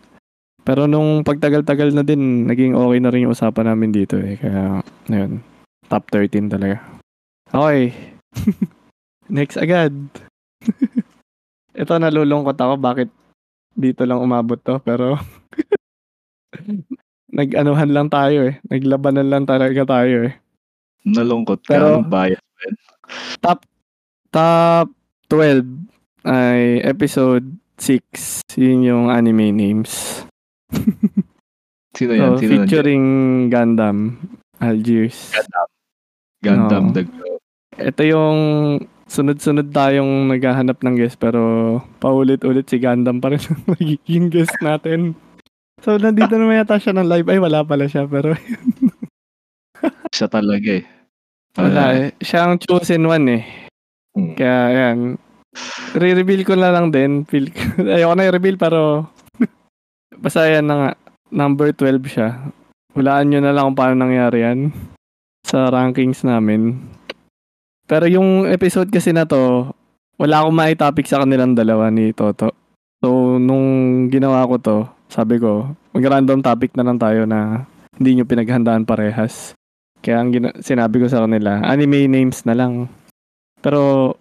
Pero 0.67 0.83
nung 0.91 1.23
pagtagal-tagal 1.23 1.95
na 1.95 2.03
din, 2.03 2.43
naging 2.43 2.75
okay 2.75 2.99
na 2.99 3.07
rin 3.15 3.23
yung 3.23 3.31
usapan 3.31 3.71
namin 3.71 3.95
dito 3.95 4.19
eh. 4.19 4.35
Kaya, 4.35 4.83
ayun. 5.07 5.39
Top 5.87 6.11
13 6.11 6.51
talaga. 6.51 6.83
Okay. 7.47 7.95
Next 9.31 9.55
agad. 9.55 9.95
Ito 11.79 11.93
nalulungkot 11.95 12.59
ako 12.59 12.75
bakit 12.75 13.07
dito 13.79 14.03
lang 14.03 14.19
umabot 14.19 14.59
to. 14.59 14.83
Pero 14.83 15.15
nag-anuhan 17.29 17.89
lang 17.89 18.07
tayo 18.07 18.47
eh. 18.47 18.59
Naglabanan 18.65 19.27
lang 19.27 19.43
talaga 19.43 19.83
tayo 19.85 20.27
eh. 20.27 20.33
Nalungkot 21.03 21.63
ka. 21.63 21.71
Pero- 21.71 22.01
Pero, 22.01 22.07
bias. 22.07 22.41
Top 23.39 23.63
12 25.29 25.63
ay 26.23 26.83
episode 26.83 27.45
6. 27.77 28.43
Yun 28.57 28.81
yung 28.83 29.05
anime 29.07 29.51
names. 29.51 30.23
Sino 31.93 32.11
yan? 32.11 32.35
So, 32.35 32.41
Sino 32.41 32.51
featuring 32.65 33.05
Gundam, 33.47 34.17
Algiers. 34.59 35.31
Gundam. 35.31 35.67
Gundam 36.39 36.83
Oo. 36.85 36.93
the 36.93 37.03
Ito 37.77 38.01
yung 38.03 38.39
sunod-sunod 39.07 39.69
tayong 39.69 40.27
naghahanap 40.27 40.81
ng 40.81 40.95
guest 40.97 41.15
pero 41.15 41.39
paulit-ulit 41.97 42.67
si 42.67 42.77
Gundam 42.77 43.21
pa 43.21 43.31
rin 43.31 43.41
ang 43.47 43.63
magiging 43.67 44.27
guest 44.27 44.57
natin. 44.59 45.13
So, 45.81 45.95
nandito 45.97 46.33
naman 46.35 46.61
yata 46.61 46.81
siya 46.81 46.93
ng 46.97 47.07
live. 47.07 47.27
Ay, 47.29 47.39
wala 47.39 47.61
pala 47.61 47.85
siya. 47.85 48.09
Pero 48.09 48.33
Siya 50.15 50.27
talaga 50.27 50.81
eh. 50.81 50.85
wala 51.57 51.83
eh. 51.93 52.09
Siya 52.21 52.49
ang 52.49 52.57
chosen 52.57 53.05
one 53.05 53.25
eh. 53.37 53.43
mm. 54.17 54.33
Kaya, 54.33 54.57
ayan. 54.73 54.99
Re-reveal 55.93 56.41
ko 56.45 56.53
na 56.57 56.73
lang 56.73 56.89
din. 56.89 57.25
Feel, 57.25 57.49
ayoko 57.97 58.13
na 58.17 58.25
i-reveal 58.29 58.57
pero 58.57 59.05
basta 60.23 60.49
yan 60.49 60.65
na 60.65 60.75
nga. 60.75 60.91
Number 61.29 61.69
12 61.75 62.01
siya. 62.07 62.29
Hulaan 62.95 63.29
nyo 63.29 63.39
na 63.43 63.53
lang 63.53 63.69
kung 63.71 63.77
paano 63.77 63.95
nangyari 64.01 64.41
yan. 64.41 64.73
sa 65.47 65.71
rankings 65.71 66.27
namin. 66.27 66.75
Pero 67.87 68.03
yung 68.03 68.43
episode 68.51 68.91
kasi 68.91 69.15
na 69.15 69.23
to, 69.23 69.71
wala 70.19 70.43
akong 70.43 70.57
mai-topic 70.59 71.07
sa 71.07 71.23
kanilang 71.23 71.55
dalawa 71.55 71.87
ni 71.87 72.11
Toto. 72.11 72.51
So, 72.99 73.39
nung 73.39 73.65
ginawa 74.11 74.43
ko 74.43 74.55
to, 74.59 74.77
sabi 75.07 75.39
ko, 75.39 75.73
mag-random 75.95 76.43
topic 76.43 76.75
na 76.75 76.83
lang 76.83 76.99
tayo 76.99 77.23
na 77.23 77.63
hindi 77.97 78.19
nyo 78.19 78.25
pinaghandaan 78.27 78.85
parehas. 78.85 79.57
Kaya 80.03 80.21
ang 80.21 80.29
gina- 80.29 80.55
sinabi 80.61 81.01
ko 81.01 81.07
sa 81.09 81.25
kanila, 81.25 81.63
anime 81.65 82.05
names 82.05 82.45
na 82.45 82.53
lang. 82.53 82.91
Pero, 83.63 84.13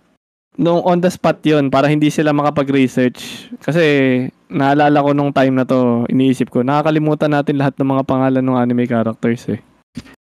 nung 0.56 0.80
on 0.88 1.04
the 1.04 1.12
spot 1.12 1.44
yon 1.44 1.68
para 1.68 1.86
hindi 1.86 2.08
sila 2.08 2.32
makapag-research. 2.32 3.52
Kasi, 3.60 3.84
naalala 4.48 5.04
ko 5.04 5.12
nung 5.12 5.34
time 5.34 5.52
na 5.52 5.68
to, 5.68 6.08
iniisip 6.08 6.48
ko, 6.48 6.64
nakakalimutan 6.64 7.34
natin 7.34 7.60
lahat 7.60 7.76
ng 7.76 7.90
mga 7.92 8.04
pangalan 8.08 8.42
ng 8.42 8.56
anime 8.56 8.88
characters 8.88 9.44
eh. 9.52 9.60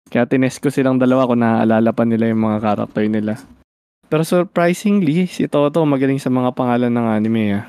Kaya 0.06 0.28
tinest 0.28 0.62
ko 0.62 0.70
silang 0.70 1.00
dalawa 1.00 1.26
kung 1.26 1.42
naaalala 1.42 1.90
pa 1.90 2.04
nila 2.06 2.30
yung 2.30 2.44
mga 2.44 2.58
character 2.62 3.04
nila. 3.08 3.34
Pero 4.06 4.22
surprisingly, 4.22 5.26
si 5.26 5.50
Toto 5.50 5.82
magaling 5.82 6.22
sa 6.22 6.30
mga 6.30 6.54
pangalan 6.54 6.92
ng 6.94 7.06
anime 7.10 7.44
ah. 7.58 7.64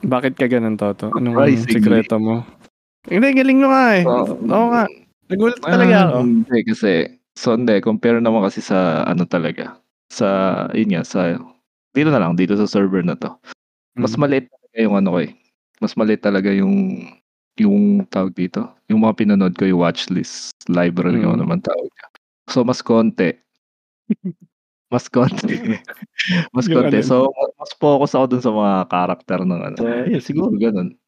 Bakit 0.00 0.32
ka 0.40 0.48
ganun, 0.48 0.80
Toto? 0.80 1.12
Anong 1.12 1.36
Surprisingly? 1.36 1.76
sikreto 1.76 2.16
mo? 2.16 2.40
Hindi, 3.08 3.28
galing 3.36 3.58
mo 3.60 3.68
nga 3.68 3.84
eh. 4.00 4.04
So, 4.04 4.36
Oo 4.40 4.66
nga. 4.72 4.84
Nagulat 5.28 5.60
talaga 5.60 5.94
Ah, 5.94 6.04
ako. 6.08 6.18
Hindi 6.24 6.58
kasi, 6.66 6.90
so 7.36 7.54
hindi, 7.54 7.74
compare 7.84 8.18
naman 8.18 8.42
kasi 8.44 8.64
sa 8.64 9.04
ano 9.04 9.28
talaga. 9.28 9.76
Sa, 10.10 10.26
yun 10.72 10.96
nga, 10.96 11.02
sa, 11.04 11.36
dito 11.92 12.08
na 12.10 12.20
lang, 12.20 12.34
dito 12.34 12.56
sa 12.56 12.66
server 12.66 13.04
na 13.04 13.14
to. 13.16 13.30
Mas 14.00 14.16
Mm. 14.16 14.20
maliit 14.24 14.46
talaga 14.48 14.78
yung 14.80 14.96
ano 14.96 15.08
ko 15.16 15.18
eh. 15.24 15.30
Mas 15.80 15.92
maliit 15.96 16.22
talaga 16.24 16.50
yung, 16.52 16.74
yung 17.60 18.04
tawag 18.08 18.32
dito. 18.32 18.68
Yung 18.88 19.04
mga 19.04 19.16
pinanood 19.20 19.54
ko 19.56 19.68
yung 19.68 19.84
watchlist 19.84 20.56
library 20.72 21.20
ko 21.20 21.36
Mm. 21.36 21.40
naman 21.44 21.60
tawag. 21.60 21.88
niya. 21.88 22.06
So, 22.50 22.64
mas 22.64 22.80
konti. 22.80 23.36
mas 24.90 25.06
konti. 25.06 25.78
mas 26.54 26.66
Yung 26.66 26.82
konti. 26.82 27.00
So, 27.06 27.30
mas 27.56 27.70
focus 27.78 28.18
ako 28.18 28.24
dun 28.26 28.42
sa 28.42 28.52
mga 28.52 28.74
karakter 28.90 29.38
ng 29.46 29.60
ano. 29.72 29.76
So, 29.78 29.86
yun, 29.86 30.22
siguro 30.22 30.54
ganun. 30.58 30.98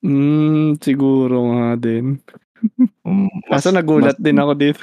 Mm, 0.00 0.80
siguro 0.80 1.36
nga 1.52 1.68
din. 1.76 2.20
Um, 3.04 3.28
Kaso 3.52 3.68
nagulat 3.70 4.16
din 4.16 4.40
ako 4.40 4.52
dito. 4.56 4.82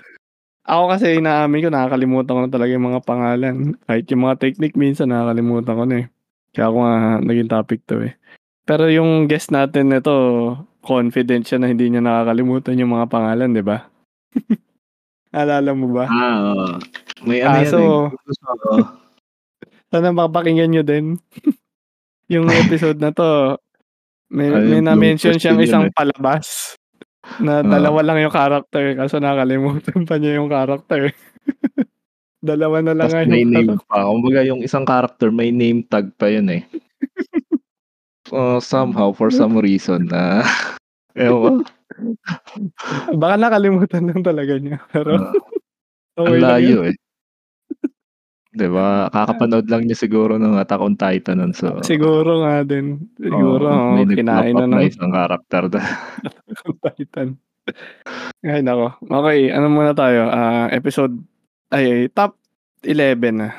Ako 0.64 0.96
kasi 0.96 1.20
inaamin 1.20 1.68
ko, 1.68 1.70
nakakalimutan 1.74 2.36
ko 2.38 2.42
na 2.46 2.54
talaga 2.54 2.72
yung 2.72 2.88
mga 2.88 3.04
pangalan. 3.04 3.56
Kahit 3.84 4.06
yung 4.14 4.24
mga 4.24 4.40
technique 4.40 4.80
minsan 4.80 5.12
nakakalimutan 5.12 5.76
ko 5.76 5.84
na 5.84 5.96
eh. 6.00 6.08
Kaya 6.56 6.66
ako 6.70 6.78
nga 6.80 6.94
naging 7.20 7.52
topic 7.52 7.80
to 7.84 7.98
eh. 8.06 8.14
Pero 8.64 8.88
yung 8.88 9.28
guest 9.28 9.52
natin 9.52 9.92
nito, 9.92 10.16
confident 10.80 11.44
siya 11.44 11.60
na 11.60 11.68
hindi 11.68 11.92
niya 11.92 12.00
nakakalimutan 12.00 12.80
yung 12.80 12.96
mga 12.96 13.12
pangalan, 13.12 13.52
di 13.52 13.64
ba? 13.66 13.90
Alala 15.34 15.72
mo 15.74 15.90
ba? 15.90 16.06
Ah, 16.06 16.38
oo. 16.54 16.66
may 17.26 17.42
ano 17.42 17.58
Ah, 17.58 17.62
yan 17.66 17.72
so- 17.72 18.14
eh. 18.14 18.86
Sana 19.90 20.10
mapakinggan 20.10 20.70
nyo 20.70 20.84
din. 20.84 21.18
yung 22.34 22.50
episode 22.50 22.98
na 22.98 23.10
to, 23.10 23.58
may, 24.30 24.50
Ayun, 24.50 24.70
may 24.70 24.82
na-mention 24.82 25.38
siyang 25.38 25.62
isang 25.62 25.90
eh. 25.90 25.94
palabas 25.94 26.78
na 27.40 27.62
Ah. 27.62 27.66
dalawa 27.66 28.00
lang 28.04 28.18
yung 28.20 28.34
character 28.34 28.94
kaso 28.94 29.18
nakalimutan 29.18 30.02
pa 30.10 30.18
niya 30.18 30.38
yung 30.38 30.50
character. 30.50 31.14
dalawa 32.44 32.84
na 32.84 32.92
lang 32.92 33.08
Tapos 33.08 33.26
may 33.26 33.42
yung 33.42 33.54
name 33.54 33.78
pa. 33.88 34.04
Kumbaga 34.04 34.42
yung 34.44 34.62
isang 34.62 34.84
character, 34.84 35.30
may 35.30 35.50
name 35.50 35.82
tag 35.82 36.12
pa 36.14 36.28
yun 36.28 36.50
eh. 36.52 36.62
Uh, 38.28 38.58
somehow, 38.58 39.14
for 39.14 39.30
some 39.30 39.54
reason, 39.56 40.10
na 40.10 40.42
ewan 41.14 41.62
ko. 41.62 41.70
Baka 43.22 43.36
nakalimutan 43.38 44.10
lang 44.10 44.22
talaga 44.22 44.54
niya. 44.58 44.78
Pero 44.92 45.18
Ah, 45.20 45.32
okay 46.22 46.38
ang 46.38 46.44
layo 46.44 46.80
eh. 46.90 46.96
Diba? 48.54 49.10
Kakapanood 49.10 49.66
lang 49.66 49.90
niya 49.90 49.98
siguro 49.98 50.38
ng 50.38 50.62
Attack 50.62 50.78
on 50.78 50.94
Titan 50.94 51.42
nun. 51.42 51.58
So, 51.58 51.82
Siguro 51.82 52.46
nga 52.46 52.62
din. 52.62 53.02
Siguro, 53.18 53.66
oh, 53.66 53.98
may 53.98 54.06
kinain 54.06 54.54
na 54.54 54.70
ng 54.70 54.86
isang 54.86 55.10
character 55.10 55.74
doon. 55.74 55.82
Titan. 56.86 57.34
Ay, 58.46 58.62
nako. 58.62 58.94
Okay, 59.02 59.50
ano 59.50 59.74
muna 59.74 59.98
tayo? 59.98 60.30
Ah, 60.30 60.70
episode, 60.70 61.18
ay, 61.74 62.14
top 62.14 62.38
11 62.86 63.42
na. 63.42 63.50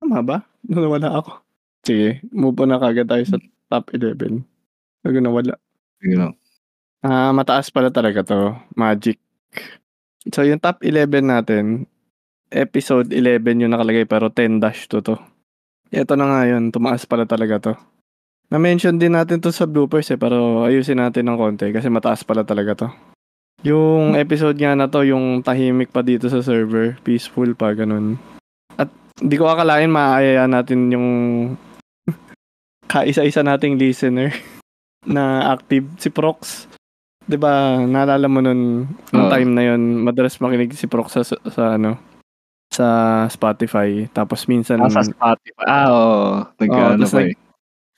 Tama 0.00 0.24
ba? 0.24 0.36
Nawala 0.64 1.20
ako. 1.20 1.44
Sige, 1.84 2.24
move 2.32 2.56
on 2.64 2.72
na 2.72 2.80
kagad 2.80 3.12
tayo 3.12 3.24
sa 3.28 3.36
top 3.68 3.92
11. 3.92 4.40
Bago 5.04 5.18
nawala. 5.20 5.52
Sige 6.00 6.16
lang. 6.16 6.32
Ah, 7.00 7.32
mataas 7.32 7.72
pala 7.72 7.88
talaga 7.88 8.20
to. 8.20 8.52
Magic. 8.76 9.16
So, 10.28 10.44
yung 10.44 10.60
top 10.60 10.84
11 10.84 11.24
natin, 11.24 11.88
episode 12.52 13.08
11 13.08 13.64
yung 13.64 13.72
nakalagay 13.72 14.04
pero 14.04 14.28
10 14.28 14.60
dash 14.60 14.84
to 14.92 15.00
to. 15.00 15.16
Ito 15.88 16.14
na 16.14 16.28
nga 16.28 16.40
yun, 16.44 16.68
tumaas 16.68 17.08
pala 17.08 17.24
talaga 17.24 17.56
to. 17.58 17.72
Na-mention 18.52 19.00
din 19.00 19.16
natin 19.16 19.40
to 19.40 19.48
sa 19.48 19.64
bloopers 19.64 20.12
eh, 20.12 20.18
pero 20.20 20.66
ayusin 20.66 21.00
natin 21.00 21.30
ng 21.30 21.38
konti 21.38 21.72
kasi 21.72 21.88
mataas 21.88 22.20
pala 22.20 22.44
talaga 22.44 22.84
to. 22.84 22.88
Yung 23.64 24.12
episode 24.18 24.60
nga 24.60 24.76
na 24.76 24.90
to, 24.90 25.00
yung 25.06 25.40
tahimik 25.40 25.94
pa 25.94 26.04
dito 26.04 26.28
sa 26.28 26.44
server, 26.44 27.00
peaceful 27.00 27.54
pa, 27.56 27.72
ganun. 27.72 28.20
At 28.76 28.92
hindi 29.18 29.36
ko 29.40 29.48
akalain 29.48 29.88
maaaya 29.88 30.44
natin 30.44 30.92
yung 30.92 31.08
kaisa-isa 32.92 33.40
nating 33.40 33.80
listener 33.80 34.36
na 35.14 35.48
active 35.48 35.88
si 35.96 36.12
Prox. 36.12 36.69
'Di 37.22 37.36
ba? 37.36 37.76
Naalala 37.78 38.26
mo 38.26 38.40
nun 38.40 38.84
nung 39.10 39.26
Oo. 39.26 39.32
time 39.32 39.50
na 39.50 39.62
yon, 39.64 39.80
madalas 40.00 40.38
makinig 40.38 40.72
si 40.72 40.86
Prox 40.86 41.12
sa, 41.12 41.22
sa 41.26 41.74
ano 41.74 42.00
sa 42.70 42.86
Spotify. 43.26 44.06
Tapos 44.08 44.46
minsan 44.46 44.78
Nasa 44.78 45.02
Spotify. 45.02 45.64
Ah, 45.66 45.86
oo. 45.90 46.18
Nag, 46.56 46.70
Oo, 46.70 46.86
ano 46.88 47.02
tas 47.02 47.10
pa 47.10 47.20
nag- 47.20 47.30
eh. 47.30 47.36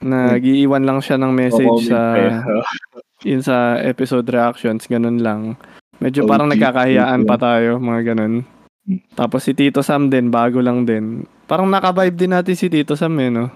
nag-iiwan 0.02 0.82
lang 0.82 0.98
siya 0.98 1.16
ng 1.16 1.30
message 1.30 1.68
Comment 1.68 1.86
sa 1.86 2.00
pa 2.00 2.18
eh. 2.18 2.32
yun 3.30 3.42
sa 3.44 3.56
episode 3.78 4.26
reactions, 4.26 4.88
ganun 4.88 5.20
lang. 5.20 5.54
Medyo 6.00 6.24
OG, 6.24 6.28
parang 6.28 6.48
nagkakahiyaan 6.48 7.22
OG. 7.22 7.28
pa 7.28 7.36
tayo, 7.38 7.78
mga 7.78 8.00
ganun. 8.10 8.42
Tapos 9.14 9.46
si 9.46 9.54
Tito 9.54 9.78
Sam 9.78 10.10
din, 10.10 10.26
bago 10.26 10.58
lang 10.58 10.82
din. 10.82 11.22
Parang 11.46 11.70
naka-vibe 11.70 12.16
din 12.16 12.34
natin 12.34 12.58
si 12.58 12.66
Tito 12.66 12.98
Sam 12.98 13.14
eh, 13.20 13.30
no? 13.30 13.46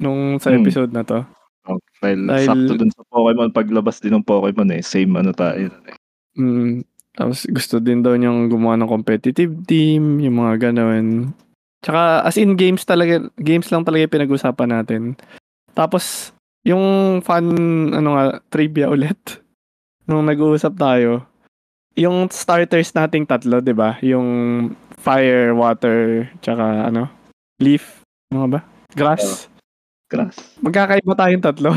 Nung 0.00 0.40
sa 0.40 0.48
Hmm. 0.48 0.64
episode 0.64 0.88
na 0.88 1.04
to. 1.04 1.20
Oh, 1.68 1.76
dahil, 2.00 2.24
Dahil- 2.24 2.48
sakto 2.48 2.72
dun 2.74 2.92
sa 2.92 3.04
Pokemon, 3.04 3.52
paglabas 3.52 4.00
din 4.00 4.16
ng 4.16 4.24
Pokemon 4.24 4.72
eh. 4.72 4.80
Same 4.80 5.12
ano 5.14 5.30
tayo. 5.30 5.68
eh. 5.68 5.96
Mm, 6.38 6.86
tapos 7.12 7.44
gusto 7.46 7.76
din 7.76 8.00
daw 8.00 8.16
niyang 8.16 8.48
gumawa 8.48 8.78
ng 8.78 8.88
competitive 8.88 9.52
team, 9.66 10.22
yung 10.22 10.40
mga 10.40 10.70
ganun. 10.70 11.34
Tsaka 11.82 12.24
as 12.24 12.36
in 12.36 12.56
games 12.56 12.84
talaga, 12.84 13.28
games 13.36 13.68
lang 13.68 13.84
talaga 13.84 14.04
yung 14.04 14.14
pinag-usapan 14.14 14.70
natin. 14.70 15.02
Tapos 15.74 16.32
yung 16.62 17.18
fun 17.20 17.44
ano 17.90 18.08
nga 18.14 18.24
trivia 18.48 18.88
ulit 18.88 19.16
nung 20.08 20.24
nag-uusap 20.24 20.76
tayo. 20.76 21.24
Yung 21.98 22.30
starters 22.30 22.94
nating 22.94 23.26
tatlo, 23.26 23.58
'di 23.58 23.74
ba? 23.74 23.98
Yung 24.00 24.28
fire, 24.96 25.52
water, 25.52 26.30
tsaka 26.40 26.86
ano, 26.86 27.10
leaf, 27.58 28.00
nga 28.30 28.46
ba? 28.46 28.60
Grass. 28.94 29.49
Grass. 30.10 30.34
Magkakaiba 30.58 31.14
tayong 31.14 31.44
tatlo. 31.44 31.70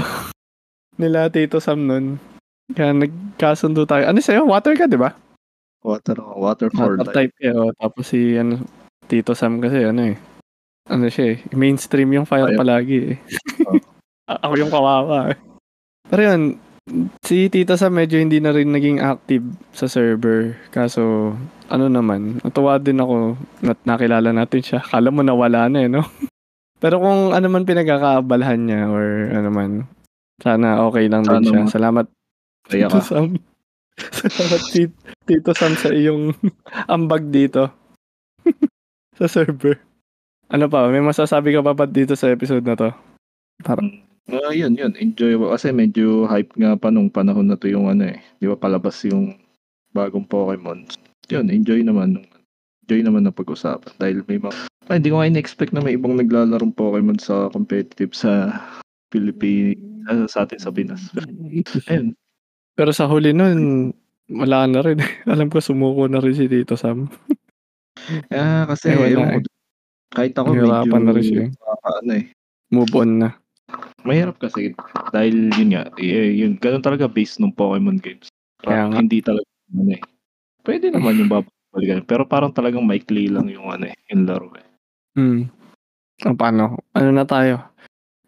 Nila 1.01 1.29
Tito 1.29 1.61
Sam 1.61 1.85
nun. 1.85 2.05
Kaya 2.73 2.89
nagkasundo 2.97 3.85
tayo. 3.85 4.09
Ano 4.09 4.17
sa'yo? 4.17 4.49
Water 4.49 4.73
ka, 4.73 4.89
di 4.89 4.97
ba? 4.97 5.13
Water, 5.85 6.17
water 6.17 6.67
for 6.73 6.97
Water 6.97 7.05
life. 7.05 7.13
type 7.13 7.33
ka. 7.37 7.53
Oh. 7.53 7.69
Tapos 7.77 8.09
si 8.09 8.33
ano, 8.33 8.57
Tito 9.05 9.37
Sam 9.37 9.61
kasi 9.61 9.85
ano 9.85 10.01
eh. 10.09 10.17
Ano 10.89 11.05
siya 11.07 11.35
eh. 11.35 11.37
Mainstream 11.53 12.09
yung 12.11 12.25
fire 12.25 12.49
Fire. 12.49 12.57
palagi 12.57 12.99
eh. 13.13 13.17
Oh. 13.63 13.79
Ako 14.39 14.53
yung 14.55 14.71
kawawa 14.71 15.35
eh. 15.35 15.37
Pero 16.07 16.21
yun, 16.23 16.41
si 17.21 17.51
Tito 17.51 17.75
Sam 17.75 17.95
medyo 17.95 18.17
hindi 18.17 18.39
na 18.39 18.55
rin 18.55 18.71
naging 18.71 19.03
active 19.03 19.43
sa 19.75 19.85
server. 19.85 20.55
Kaso, 20.71 21.35
ano 21.67 21.85
naman, 21.91 22.39
natuwa 22.41 22.79
din 22.79 23.03
ako 23.03 23.35
na 23.61 23.75
nakilala 23.83 24.31
natin 24.31 24.63
siya. 24.63 24.79
Kala 24.79 25.11
mo 25.11 25.21
nawala 25.21 25.67
na 25.67 25.83
eh, 25.83 25.91
no? 25.91 26.01
Pero 26.83 26.99
kung 26.99 27.31
ano 27.31 27.47
man 27.47 27.63
pinagkakaabalahan 27.63 28.59
niya 28.59 28.91
or 28.91 29.31
ano 29.31 29.49
man, 29.49 29.71
sana 30.43 30.83
okay 30.83 31.07
lang 31.07 31.23
din 31.23 31.39
Sana 31.39 31.47
siya. 31.47 31.63
ma- 31.63 31.71
Salamat 31.71 32.05
Kaya 32.67 32.87
Tito 32.87 32.99
ka. 32.99 33.07
Sam. 33.07 33.25
Salamat 34.27 34.61
Tito, 34.67 34.95
Tito 35.23 35.51
Sam 35.55 35.73
sa 35.79 35.89
iyong 35.95 36.35
ambag 36.95 37.31
dito. 37.31 37.71
sa 39.19 39.31
server. 39.31 39.79
Ano 40.51 40.67
pa, 40.67 40.91
may 40.91 40.99
masasabi 40.99 41.55
ka 41.55 41.63
pa 41.63 41.71
ba 41.71 41.87
dito 41.87 42.19
sa 42.19 42.27
episode 42.27 42.67
na 42.67 42.75
to? 42.75 42.91
Ah, 43.63 44.51
yun, 44.51 44.75
yun. 44.75 44.91
Enjoyable. 44.99 45.49
Kasi 45.49 45.71
medyo 45.71 46.27
hype 46.27 46.51
nga 46.59 46.75
pa 46.75 46.91
nung 46.91 47.07
panahon 47.07 47.47
na 47.47 47.55
to 47.55 47.71
yung 47.71 47.87
ano 47.87 48.11
eh. 48.11 48.19
Di 48.37 48.45
ba 48.45 48.59
palabas 48.59 48.99
yung 49.07 49.39
bagong 49.95 50.27
Pokemon. 50.27 50.83
Yun, 51.31 51.47
enjoy 51.47 51.81
naman. 51.81 52.27
Enjoy 52.85 53.01
naman 53.01 53.23
na 53.23 53.31
pag-usapan. 53.31 53.95
Dahil 53.95 54.27
may 54.27 54.37
mga... 54.37 54.67
Ah, 54.91 54.99
hindi 54.99 55.09
ko 55.09 55.19
nga 55.19 55.29
in-expect 55.29 55.71
na 55.71 55.79
may 55.79 55.95
ibang 55.95 56.19
naglalarong 56.19 56.75
Pokemon 56.75 57.15
sa 57.17 57.47
competitive 57.49 58.11
sa 58.11 58.59
Philippines. 59.13 59.79
ah, 60.11 60.27
sa 60.27 60.43
atin 60.43 60.59
sa 60.59 60.73
Pinas. 60.73 61.07
Ayun. 61.87 62.11
Pero 62.75 62.91
sa 62.91 63.07
huli 63.07 63.31
nun, 63.31 63.93
wala 64.27 64.67
na 64.67 64.83
rin. 64.83 64.99
Alam 65.31 65.47
ko 65.47 65.63
sumuko 65.63 66.09
na 66.11 66.19
rin 66.19 66.35
si 66.35 66.47
Tito 66.47 66.75
Sam. 66.75 67.07
Ah, 68.33 68.65
kasi 68.67 68.89
Eh, 68.89 68.97
wala 68.99 69.37
eh. 69.37 69.45
kahit 70.11 70.33
ako 70.35 70.49
medyo 70.57 70.97
na 70.97 71.13
rin 71.13 71.23
siya 71.23 71.41
eh. 71.45 71.49
nakakaano 71.53 72.11
eh. 72.19 72.25
Move 72.73 72.93
on 72.99 73.09
na. 73.21 73.29
Mahirap 74.03 74.41
kasi 74.41 74.73
dahil 75.13 75.53
yun 75.55 75.77
nga, 75.77 75.87
eh, 76.01 76.33
yun 76.35 76.57
gano'n 76.57 76.83
talaga 76.83 77.05
base 77.07 77.37
nung 77.39 77.53
Pokemon 77.55 78.01
games. 78.01 78.27
Kaya 78.59 78.89
nga. 78.91 78.97
hindi 78.97 79.21
talaga 79.23 79.45
ano 79.71 79.93
eh. 79.93 80.01
Puwede 80.65 80.89
naman 80.89 81.21
yung 81.21 81.31
babalikan, 81.37 82.01
pero 82.03 82.25
parang 82.27 82.51
talagang 82.51 82.83
maikli 82.83 83.29
lang 83.29 83.47
yung 83.47 83.69
ano 83.71 83.87
eh, 83.87 83.95
yung 84.11 84.25
laro 84.27 84.51
eh. 84.57 84.72
Hmm. 85.13 85.49
O 86.25 86.33
paano? 86.33 86.81
Ano 86.93 87.09
na 87.13 87.25
tayo? 87.25 87.61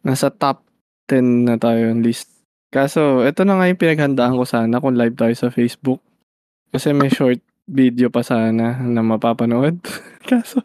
Nasa 0.05 0.29
top 0.29 0.65
10 1.09 1.49
na 1.49 1.55
tayo 1.57 1.89
yung 1.89 2.01
list. 2.05 2.29
Kaso, 2.73 3.23
eto 3.23 3.45
na 3.45 3.57
nga 3.57 3.69
yung 3.69 3.79
pinaghandaan 3.79 4.36
ko 4.36 4.43
sana 4.43 4.81
kung 4.81 4.97
live 4.97 5.15
tayo 5.17 5.33
sa 5.33 5.53
Facebook. 5.53 6.01
Kasi 6.73 6.93
may 6.93 7.09
short 7.17 7.41
video 7.65 8.13
pa 8.13 8.21
sana 8.21 8.77
na 8.81 9.01
mapapanood. 9.01 9.81
Kaso, 10.29 10.61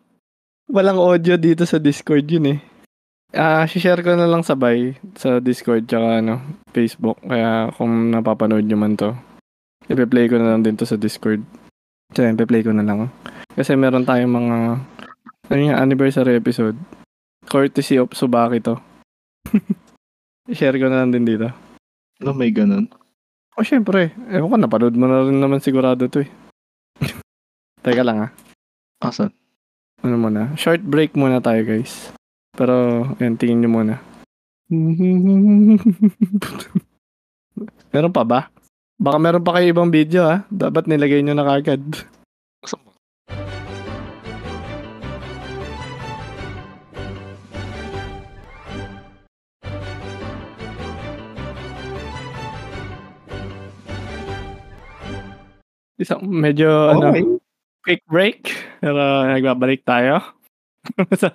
walang 0.69 1.01
audio 1.01 1.41
dito 1.41 1.65
sa 1.65 1.81
Discord 1.81 2.29
yun 2.29 2.57
eh. 2.57 2.61
Ah, 3.31 3.63
share 3.63 4.03
ko 4.03 4.19
na 4.19 4.27
lang 4.27 4.43
sabay 4.43 4.99
sa 5.15 5.39
Discord 5.39 5.87
tsaka 5.87 6.19
ano, 6.19 6.43
Facebook. 6.75 7.23
Kaya 7.23 7.71
kung 7.79 8.11
napapanood 8.11 8.67
nyo 8.67 8.75
man 8.75 8.99
to, 8.99 9.15
ipe-play 9.87 10.27
ko 10.27 10.37
na 10.37 10.51
lang 10.51 10.67
din 10.67 10.75
to 10.75 10.83
sa 10.83 10.99
Discord. 10.99 11.39
Tsaka 12.11 12.35
ipe-play 12.35 12.67
ko 12.67 12.75
na 12.75 12.83
lang. 12.83 13.07
Kasi 13.55 13.79
meron 13.79 14.03
tayong 14.03 14.35
mga 14.35 14.57
ano 15.51 15.61
yung 15.61 15.79
anniversary 15.79 16.39
episode. 16.39 16.79
Courtesy 17.51 17.99
of 17.99 18.15
Subaki 18.15 18.63
to. 18.63 18.79
share 20.55 20.79
ko 20.79 20.87
na 20.87 21.03
lang 21.03 21.11
din 21.11 21.27
dito. 21.27 21.51
Ano 22.23 22.35
may 22.35 22.55
gano'n? 22.55 22.87
O 23.59 23.67
syempre, 23.67 24.15
ewan 24.31 24.51
ko, 24.51 24.57
napanood 24.57 24.95
mo 24.95 25.11
na 25.11 25.27
rin 25.27 25.43
naman 25.43 25.59
sigurado 25.59 26.07
to 26.07 26.23
eh. 26.23 26.31
Teka 27.85 28.07
lang 28.07 28.31
ah. 28.31 28.33
Asan? 29.03 29.35
Ano 30.07 30.17
muna? 30.17 30.55
Short 30.55 30.87
break 30.87 31.19
muna 31.19 31.43
tayo 31.43 31.67
guys. 31.67 32.15
Pero, 32.55 33.03
yan, 33.19 33.35
tingin 33.35 33.67
nyo 33.67 33.71
muna. 33.75 33.95
meron 37.91 38.15
pa 38.15 38.23
ba? 38.23 38.55
Baka 39.01 39.19
meron 39.19 39.43
pa 39.43 39.59
kayo 39.59 39.73
ibang 39.73 39.91
video 39.91 40.29
ah. 40.29 40.47
Dapat 40.53 40.87
nilagay 40.87 41.25
nyo 41.25 41.35
na 41.35 41.43
kagad. 41.43 41.83
Isang 56.01 56.25
medyo 56.25 56.97
ano, 56.97 57.13
Okay. 57.13 57.25
quick 57.85 58.03
break. 58.09 58.41
Pero 58.81 59.29
nagbabalik 59.29 59.85
tayo. 59.85 60.25
so, 61.21 61.29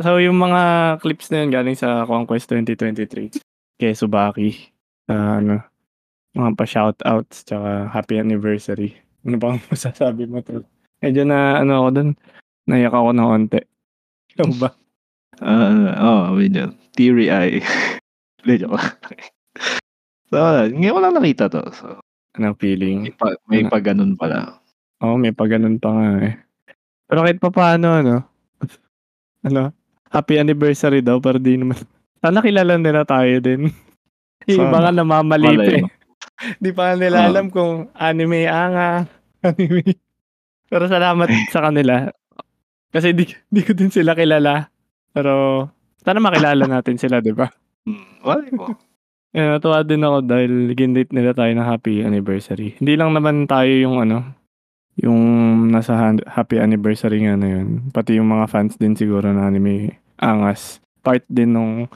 so, 0.00 0.16
yung 0.16 0.40
mga 0.40 0.96
clips 1.04 1.28
na 1.28 1.44
yun 1.44 1.52
galing 1.52 1.76
sa 1.76 2.08
Conquest 2.08 2.48
2023. 2.48 3.36
Kay 3.76 3.92
Subaki. 3.92 4.72
Sa 5.04 5.44
ano, 5.44 5.60
mga 6.32 6.56
pa-shoutouts 6.56 7.44
tsaka 7.44 7.92
happy 7.92 8.16
anniversary. 8.16 8.96
Ano 9.28 9.36
bang 9.36 9.60
masasabi 9.72 10.24
mo 10.24 10.40
to? 10.40 10.64
Medyo 11.04 11.28
na 11.28 11.60
ano 11.60 11.84
ako 11.84 11.88
dun. 11.92 12.10
Naiyak 12.64 12.96
ako 12.96 13.12
ng 13.12 13.28
onte. 13.28 13.60
Ikaw 14.34 14.50
ba? 14.56 14.70
Ah, 15.42 15.98
oh, 15.98 16.38
medyo 16.38 16.70
teary-eye. 16.94 17.64
Hindi, 18.44 18.54
joke 18.62 18.78
lang. 18.78 18.94
So, 20.30 20.38
ngayon 20.70 20.94
ko 20.94 21.00
lang 21.02 21.14
nakita 21.18 21.44
to. 21.50 21.62
So, 21.74 21.98
Anong 22.32 22.56
feeling? 22.56 22.98
may 23.04 23.12
pa, 23.12 23.26
may 23.44 23.60
Ano? 23.60 23.70
pa 23.70 23.78
ganun 23.78 24.12
pala. 24.16 24.56
Oo, 25.04 25.20
may 25.20 25.34
pa 25.36 25.44
ganun 25.44 25.76
pa 25.76 25.90
nga 25.92 26.08
eh. 26.24 26.34
Pero 27.04 27.20
kahit 27.22 27.36
pa 27.36 27.50
paano, 27.52 27.88
ano, 27.92 28.16
ano, 29.46 29.74
happy 30.08 30.40
anniversary 30.40 31.04
daw, 31.04 31.20
pero 31.20 31.36
di 31.36 31.60
naman. 31.60 31.76
Sana 32.22 32.40
kilala 32.40 32.78
nila 32.80 33.04
tayo 33.04 33.36
din. 33.38 33.68
Yung 34.48 34.72
namamalito 34.72 35.60
Malay 35.60 35.84
eh. 35.84 35.86
Di 36.58 36.70
pa 36.72 36.96
nila 36.96 37.26
Ah. 37.26 37.28
alam 37.30 37.46
kung 37.52 37.92
anime 37.94 38.48
anga, 38.48 39.06
anime. 39.46 39.94
Pero 40.66 40.88
salamat 40.88 41.28
sa 41.52 41.68
kanila. 41.68 42.08
Kasi 42.88 43.12
di, 43.12 43.28
di 43.46 43.60
ko 43.60 43.76
din 43.76 43.92
sila 43.92 44.16
kilala. 44.16 44.66
Pero 45.12 45.68
sana 46.00 46.18
makilala 46.18 46.64
natin 46.64 46.96
sila, 46.96 47.20
di 47.20 47.30
ba? 47.30 47.46
Hmm, 47.84 48.24
malay 48.24 48.50
mo. 48.50 48.72
Eh, 49.32 49.48
natuwa 49.48 49.80
din 49.80 50.04
ako 50.04 50.28
dahil 50.28 50.76
gindate 50.76 51.12
nila 51.16 51.32
tayo 51.32 51.48
ng 51.56 51.64
happy 51.64 52.04
anniversary. 52.04 52.76
Hindi 52.76 53.00
lang 53.00 53.16
naman 53.16 53.48
tayo 53.48 53.72
yung 53.72 54.04
ano, 54.04 54.36
yung 55.00 55.20
nasa 55.72 55.96
han- 55.96 56.24
happy 56.28 56.60
anniversary 56.60 57.24
nga 57.24 57.40
na 57.40 57.48
yun. 57.48 57.88
Pati 57.96 58.20
yung 58.20 58.28
mga 58.28 58.44
fans 58.52 58.76
din 58.76 58.92
siguro 58.92 59.32
ng 59.32 59.40
anime 59.40 59.96
angas. 60.20 60.84
Part 61.00 61.24
din 61.32 61.56
nung 61.56 61.88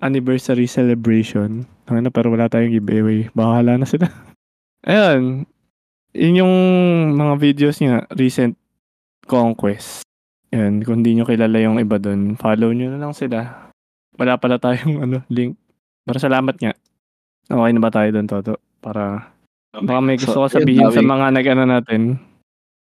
anniversary 0.00 0.64
celebration. 0.64 1.68
Ano, 1.92 2.08
pero 2.08 2.32
wala 2.32 2.48
tayong 2.48 2.72
giveaway. 2.72 3.28
Bahala 3.36 3.76
na 3.76 3.84
sila. 3.84 4.08
Ayun. 4.88 5.44
Yun 6.16 6.40
yung 6.44 6.54
mga 7.16 7.34
videos 7.36 7.80
niya, 7.80 8.04
recent 8.16 8.56
conquest. 9.28 10.04
Yan, 10.52 10.84
kung 10.84 11.00
di 11.00 11.16
nyo 11.16 11.24
kilala 11.24 11.56
yung 11.60 11.80
iba 11.80 11.96
dun, 11.96 12.36
follow 12.36 12.72
nyo 12.72 12.92
na 12.92 13.00
lang 13.00 13.14
sila. 13.16 13.68
Wala 14.20 14.36
pala 14.36 14.60
tayong 14.60 15.00
ano, 15.08 15.24
link. 15.32 15.56
Pero 16.06 16.18
salamat 16.18 16.56
nga. 16.58 16.72
Okay 17.46 17.70
na 17.74 17.80
ba 17.82 17.90
tayo 17.90 18.08
doon, 18.10 18.28
Toto? 18.30 18.54
Para 18.82 19.32
baka 19.72 20.00
may 20.04 20.18
gusto 20.20 20.36
ko 20.36 20.48
sabihin 20.50 20.88
yun, 20.88 20.94
sa 20.94 21.02
mga 21.02 21.26
nag-ano 21.32 21.64
natin. 21.64 22.20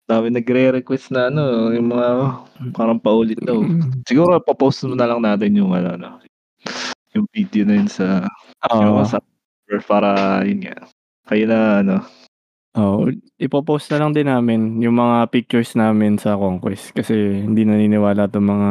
Dami 0.08 0.32
nagre-request 0.32 1.12
na 1.12 1.28
ano, 1.28 1.68
yung 1.74 1.92
mga 1.92 2.08
parang 2.72 2.96
paulit 2.96 3.38
daw. 3.44 3.60
Siguro 4.08 4.40
pa-post 4.40 4.88
mo 4.88 4.96
na 4.96 5.04
lang 5.04 5.20
natin 5.20 5.52
yung 5.52 5.76
ano, 5.76 5.98
ano 5.98 6.08
yung 7.16 7.26
video 7.34 7.66
na 7.66 7.74
yun 7.82 7.90
sa 7.90 8.24
Oo. 8.70 8.80
yung 8.80 9.04
sa 9.04 9.18
para 9.84 10.40
yun 10.46 10.64
nga. 10.64 10.86
Kayo 11.28 11.44
na 11.44 11.58
ano, 11.84 11.96
Oo. 12.78 13.10
Ipopost 13.42 13.90
na 13.90 14.06
lang 14.06 14.14
din 14.14 14.30
namin 14.30 14.78
yung 14.78 14.94
mga 14.94 15.26
pictures 15.34 15.74
namin 15.74 16.14
sa 16.14 16.38
Conquest. 16.38 16.94
Kasi 16.94 17.42
hindi 17.42 17.66
naniniwala 17.66 18.30
itong 18.30 18.46
mga 18.46 18.70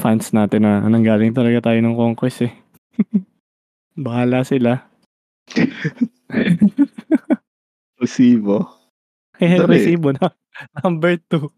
fans 0.00 0.32
natin 0.32 0.64
na 0.64 0.80
nanggaling 0.88 1.36
talaga 1.36 1.68
tayo 1.68 1.78
ng 1.84 1.98
Conquest 1.98 2.48
eh. 2.48 2.52
Bahala 3.96 4.46
sila. 4.46 4.86
resibo. 8.00 8.64
Eh, 9.36 9.60
Dali. 9.60 9.76
resibo 9.76 10.12
na. 10.12 10.32
Number 10.84 11.16
two. 11.28 11.52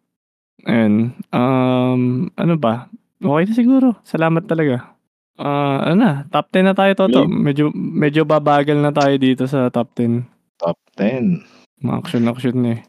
Ayun. 0.67 1.15
Um, 1.35 2.31
ano 2.39 2.55
ba? 2.59 2.91
Okay 3.23 3.43
na 3.51 3.55
siguro. 3.55 3.89
Salamat 4.03 4.47
talaga. 4.47 4.95
Ah, 5.41 5.89
ano 5.89 5.97
na, 5.97 6.13
top 6.29 6.53
10 6.53 6.71
na 6.71 6.75
tayo, 6.77 6.93
Toto. 6.95 7.25
Okay. 7.25 7.33
Medyo, 7.33 7.65
medyo 7.75 8.23
babagal 8.23 8.79
na 8.79 8.93
tayo 8.93 9.17
dito 9.17 9.49
sa 9.49 9.73
top 9.73 9.91
10. 9.97 10.29
Top 10.61 10.79
10. 10.95 11.43
Mga 11.83 11.99
action-action 11.99 12.59
eh. 12.69 12.81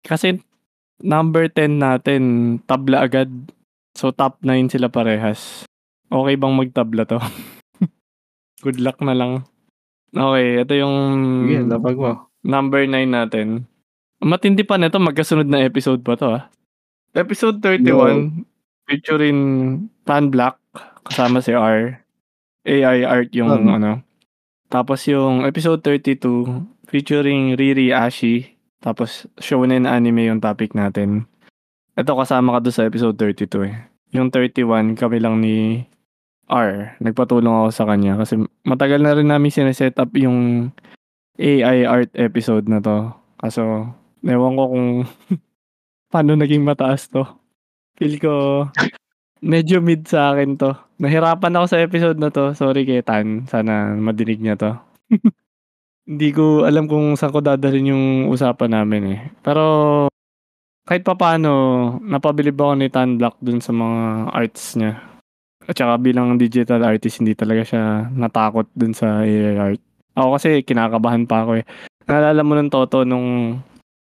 Kasi 0.00 0.40
number 1.04 1.50
10 1.52 1.76
natin, 1.76 2.22
tabla 2.64 3.04
agad. 3.04 3.28
So 3.92 4.14
top 4.14 4.40
9 4.40 4.72
sila 4.72 4.88
parehas. 4.88 5.68
Okay 6.08 6.40
bang 6.40 6.54
magtabla 6.56 7.04
to? 7.04 7.20
Good 8.60 8.78
luck 8.78 9.00
na 9.00 9.16
lang. 9.16 9.44
Okay, 10.10 10.60
ito 10.60 10.74
yung 10.74 10.94
Sige, 11.46 11.64
lapag 11.64 11.96
mo. 11.96 12.28
number 12.42 12.82
9 12.84 13.06
natin. 13.06 13.64
Matindi 14.20 14.62
pa 14.62 14.76
nito, 14.76 14.98
magkasunod 14.98 15.48
na 15.48 15.64
episode 15.64 16.02
pa 16.02 16.12
to 16.14 16.28
ah. 16.30 16.44
Episode 17.12 17.58
31, 17.58 18.44
featuring 18.84 19.40
Tan 20.04 20.28
Black, 20.28 20.60
kasama 21.02 21.40
si 21.40 21.50
R. 21.50 22.04
AI 22.62 23.02
art 23.02 23.32
yung 23.32 23.48
Ano? 23.50 23.70
ano. 23.72 23.92
Tapos 24.68 25.02
yung 25.08 25.42
episode 25.42 25.80
32, 25.82 26.20
featuring 26.86 27.56
Riri 27.56 27.90
Ashi. 27.90 28.54
Tapos 28.78 29.26
shonen 29.36 29.84
anime 29.84 30.28
yung 30.28 30.38
topic 30.38 30.72
natin. 30.72 31.26
Ito 31.94 32.14
kasama 32.14 32.54
ka 32.54 32.60
doon 32.62 32.76
sa 32.76 32.86
episode 32.86 33.16
32 33.16 33.66
eh. 33.66 33.76
Yung 34.12 34.28
31, 34.28 34.94
kami 34.94 35.18
lang 35.18 35.40
ni 35.40 35.84
R. 36.50 36.98
Nagpatulong 36.98 37.54
ako 37.54 37.68
sa 37.70 37.86
kanya 37.86 38.18
kasi 38.18 38.42
matagal 38.66 39.00
na 39.00 39.14
rin 39.14 39.30
namin 39.30 39.54
sineset 39.54 39.94
up 40.02 40.10
yung 40.18 40.68
AI 41.40 41.86
art 41.86 42.10
episode 42.18 42.66
na 42.66 42.82
to. 42.82 43.14
Kaso, 43.40 43.88
ewan 44.26 44.58
ko 44.58 44.64
kung 44.68 44.88
paano 46.12 46.36
naging 46.36 46.66
mataas 46.66 47.08
to. 47.08 47.24
Feel 47.96 48.18
ko 48.18 48.32
medyo 49.40 49.80
mid 49.80 50.04
sa 50.04 50.36
akin 50.36 50.60
to. 50.60 50.76
Nahirapan 51.00 51.56
ako 51.56 51.66
sa 51.70 51.80
episode 51.80 52.18
na 52.20 52.28
to. 52.28 52.52
Sorry 52.52 52.84
kay 52.84 53.00
Tan. 53.00 53.48
Sana 53.48 53.96
madinig 53.96 54.42
niya 54.42 54.58
to. 54.60 54.72
Hindi 56.10 56.28
ko 56.34 56.66
alam 56.66 56.90
kung 56.90 57.14
saan 57.16 57.32
ko 57.32 57.40
dadalhin 57.40 57.92
yung 57.94 58.04
usapan 58.28 58.76
namin 58.76 59.02
eh. 59.16 59.20
Pero 59.40 59.64
kahit 60.84 61.06
pa 61.06 61.14
paano, 61.14 61.52
napabilib 62.02 62.58
ako 62.58 62.72
ni 62.76 62.88
Tan 62.90 63.14
Black 63.14 63.38
dun 63.40 63.62
sa 63.62 63.70
mga 63.70 64.28
arts 64.34 64.74
niya. 64.74 65.09
At 65.70 65.78
saka 65.78 66.02
bilang 66.02 66.34
digital 66.34 66.82
artist, 66.82 67.22
hindi 67.22 67.38
talaga 67.38 67.62
siya 67.62 68.10
natakot 68.10 68.66
dun 68.74 68.90
sa 68.90 69.22
AI 69.22 69.54
art. 69.54 69.80
Ako 70.18 70.34
kasi 70.34 70.66
kinakabahan 70.66 71.30
pa 71.30 71.46
ako 71.46 71.62
eh. 71.62 71.64
Naalala 72.10 72.42
mo 72.42 72.58
nung 72.58 72.74
Toto 72.74 73.06
nung 73.06 73.62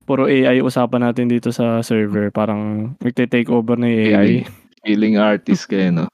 puro 0.09 0.25
AI 0.25 0.65
usapan 0.65 1.05
natin 1.05 1.29
dito 1.29 1.53
sa 1.53 1.85
server. 1.85 2.33
Parang 2.33 2.93
nagte-take 2.97 3.53
over 3.53 3.77
na 3.77 3.85
yung 3.85 4.01
AI. 4.01 4.29
Feeling, 4.81 5.21
artist 5.21 5.69
kayo, 5.69 5.93
no? 5.93 6.05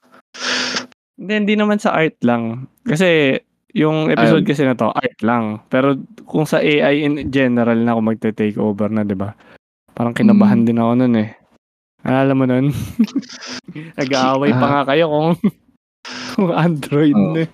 Hindi, 1.16 1.32
hindi 1.40 1.54
naman 1.56 1.80
sa 1.80 1.96
art 1.96 2.20
lang. 2.20 2.68
Kasi 2.84 3.40
yung 3.72 4.12
episode 4.12 4.44
Um, 4.44 4.50
kasi 4.52 4.62
na 4.68 4.76
to, 4.76 4.92
art 4.92 5.18
lang. 5.24 5.64
Pero 5.72 5.96
kung 6.28 6.44
sa 6.44 6.60
AI 6.60 7.00
in 7.00 7.32
general 7.32 7.80
na 7.80 7.96
ako 7.96 8.00
magte-take 8.04 8.60
over 8.60 8.92
na, 8.92 9.08
'di 9.08 9.16
ba? 9.16 9.32
Parang 9.96 10.12
kinabahan 10.12 10.62
Mm. 10.62 10.66
din 10.68 10.80
ako 10.84 10.92
nun 11.00 11.14
eh. 11.16 11.39
Alala 12.00 12.32
mo 12.32 12.44
nun? 12.44 12.72
Nag-aaway 14.00 14.50
pa 14.52 14.66
Ah. 14.66 14.70
nga 14.72 14.82
kayo 14.92 15.04
kung, 15.08 15.28
kung 16.34 16.50
Android 16.50 17.12
Oo. 17.12 17.34
na. 17.34 17.44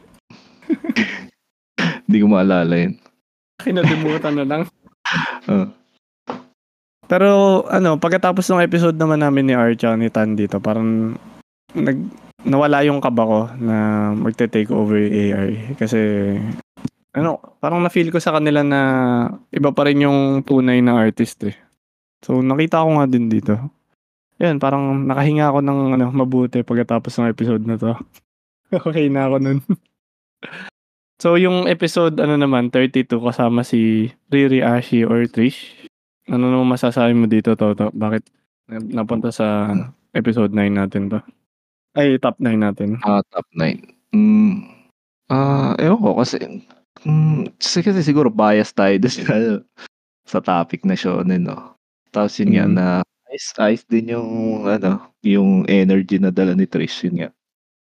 Hindi 2.06 2.16
ko 2.16 2.26
maalala 2.26 2.74
yun. 2.78 2.94
Kinalimutan 3.60 4.34
na 4.36 4.44
lang. 4.46 4.62
Oh. 5.46 5.70
Pero 7.06 7.28
ano, 7.70 7.94
pagkatapos 7.94 8.42
ng 8.50 8.58
episode 8.58 8.98
naman 8.98 9.22
namin 9.22 9.46
ni 9.46 9.54
Archa 9.54 9.94
ni 9.94 10.10
Tan 10.10 10.34
dito, 10.34 10.58
parang 10.58 11.14
nag 11.70 11.98
nawala 12.42 12.82
yung 12.82 12.98
kaba 12.98 13.22
ko 13.22 13.40
na 13.54 13.76
magte-take 14.10 14.74
over 14.74 14.98
yung 14.98 15.14
AI 15.14 15.50
kasi 15.78 15.98
ano, 17.14 17.38
parang 17.62 17.78
na-feel 17.78 18.10
ko 18.10 18.18
sa 18.18 18.34
kanila 18.34 18.66
na 18.66 18.80
iba 19.54 19.70
pa 19.70 19.86
rin 19.86 20.02
yung 20.02 20.42
tunay 20.42 20.82
na 20.82 20.98
artist 20.98 21.46
eh. 21.46 21.54
So 22.26 22.42
nakita 22.42 22.82
ko 22.82 22.98
nga 22.98 23.06
din 23.06 23.30
dito. 23.30 23.54
Yan, 24.36 24.60
parang 24.60 25.08
nakahinga 25.08 25.48
ako 25.48 25.58
ng 25.64 25.80
ano, 25.96 26.06
mabuti 26.12 26.60
pagkatapos 26.60 27.16
ng 27.16 27.30
episode 27.32 27.64
na 27.64 27.80
to. 27.80 27.96
okay 28.88 29.08
na 29.08 29.28
ako 29.30 29.36
nun. 29.40 29.58
so 31.22 31.40
yung 31.40 31.64
episode 31.64 32.20
ano 32.20 32.36
naman, 32.36 32.68
32 32.68 33.08
kasama 33.16 33.64
si 33.64 34.12
Riri, 34.28 34.60
Ashi, 34.60 35.08
or 35.08 35.24
Trish. 35.24 35.88
Ano 36.28 36.52
naman 36.52 36.68
masasabi 36.68 37.16
mo 37.16 37.24
dito, 37.24 37.56
Toto? 37.56 37.88
Bakit 37.94 38.28
napunta 38.92 39.30
sa 39.32 39.72
episode 40.12 40.52
9 40.52 40.68
natin 40.74 41.08
to? 41.08 41.20
Ay, 41.96 42.20
top 42.20 42.36
9 42.36 42.60
natin. 42.60 43.00
Ah, 43.00 43.24
top 43.32 43.46
9. 43.56 43.88
Mm, 44.12 44.68
ah, 45.32 45.72
ewan 45.80 46.02
ko 46.02 46.10
kasi, 46.20 46.36
mm, 47.08 47.56
kasi, 47.56 47.80
kasi 47.80 48.00
siguro 48.04 48.28
bias 48.28 48.74
tayo 48.76 49.00
sa, 49.08 49.36
sa 50.28 50.38
topic 50.44 50.84
na 50.84 50.92
shonen, 50.92 51.48
no? 51.48 51.78
Tapos 52.12 52.36
yun 52.36 52.52
nga 52.52 52.66
Mm. 52.68 52.74
na, 52.76 52.86
ayos, 53.36 53.52
ayos 53.60 53.84
din 53.84 54.16
yung, 54.16 54.64
ano, 54.64 55.12
yung 55.20 55.68
energy 55.68 56.16
na 56.16 56.32
dala 56.32 56.56
ni 56.56 56.64
Trish, 56.64 57.04
yun 57.04 57.20
nga. 57.20 57.30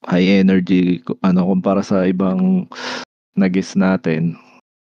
High 0.06 0.46
energy, 0.46 1.02
ano, 1.22 1.50
kumpara 1.50 1.82
sa 1.82 2.06
ibang 2.06 2.70
nagis 3.34 3.74
natin. 3.74 4.38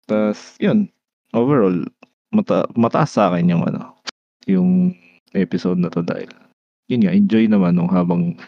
Tapos, 0.06 0.54
yun, 0.62 0.86
overall, 1.34 1.82
mata, 2.30 2.62
mataas 2.78 3.18
sa 3.18 3.30
akin 3.30 3.50
yung, 3.50 3.66
ano, 3.66 3.98
yung 4.46 4.94
episode 5.34 5.82
na 5.82 5.90
to 5.90 6.06
dahil, 6.06 6.30
yun 6.86 7.02
nga, 7.02 7.14
enjoy 7.14 7.50
naman 7.50 7.74
nung 7.74 7.90
habang 7.90 8.38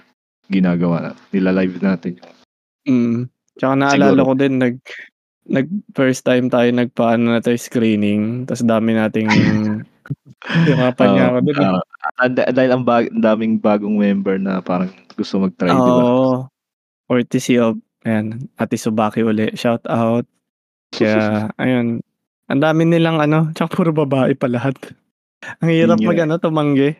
ginagawa 0.47 1.03
na, 1.03 1.11
nila 1.35 1.51
live 1.51 1.83
natin. 1.83 2.15
Mm. 2.87 3.27
Tsaka 3.59 3.75
naalala 3.75 4.23
Siguro. 4.23 4.29
ko 4.31 4.35
din, 4.39 4.55
nag, 4.63 4.77
nag 5.49 5.67
first 5.93 6.23
time 6.23 6.47
tayo 6.47 6.69
nagpaano 6.69 7.33
na 7.33 7.41
tayo 7.41 7.57
screening, 7.57 8.45
tapos 8.45 8.63
dami 8.63 8.93
nating 8.93 9.29
hirapan 10.69 11.09
niya 11.11 11.25
ako 11.27 11.39
dun. 11.43 11.57
eh. 11.57 11.67
Ah, 11.67 11.83
ah, 12.17 12.29
dah- 12.29 12.53
dahil 12.53 12.71
ang 12.71 12.85
bag, 12.85 13.09
daming 13.11 13.57
bagong 13.59 13.97
member 13.97 14.37
na 14.37 14.61
parang 14.61 14.89
gusto 15.13 15.41
mag-try, 15.41 15.69
di 15.69 15.91
ba? 15.91 16.03
Oo. 16.05 16.29
Courtesy 17.05 17.57
of, 17.57 17.77
ayan, 18.05 18.47
Ate 18.55 18.77
Subaki 18.77 19.25
uli. 19.25 19.49
Shout 19.53 19.83
out. 19.89 20.29
Kaya, 20.93 21.49
ayun. 21.63 22.01
Ang 22.49 22.61
dami 22.61 22.85
nilang 22.85 23.19
ano, 23.19 23.49
tsaka 23.57 23.73
puro 23.75 23.91
babae 23.91 24.33
pa 24.33 24.47
lahat. 24.47 24.77
Ang 25.61 25.71
hirap 25.71 25.99
mag 26.01 26.19
ano, 26.19 26.37
tumanggi. 26.37 26.93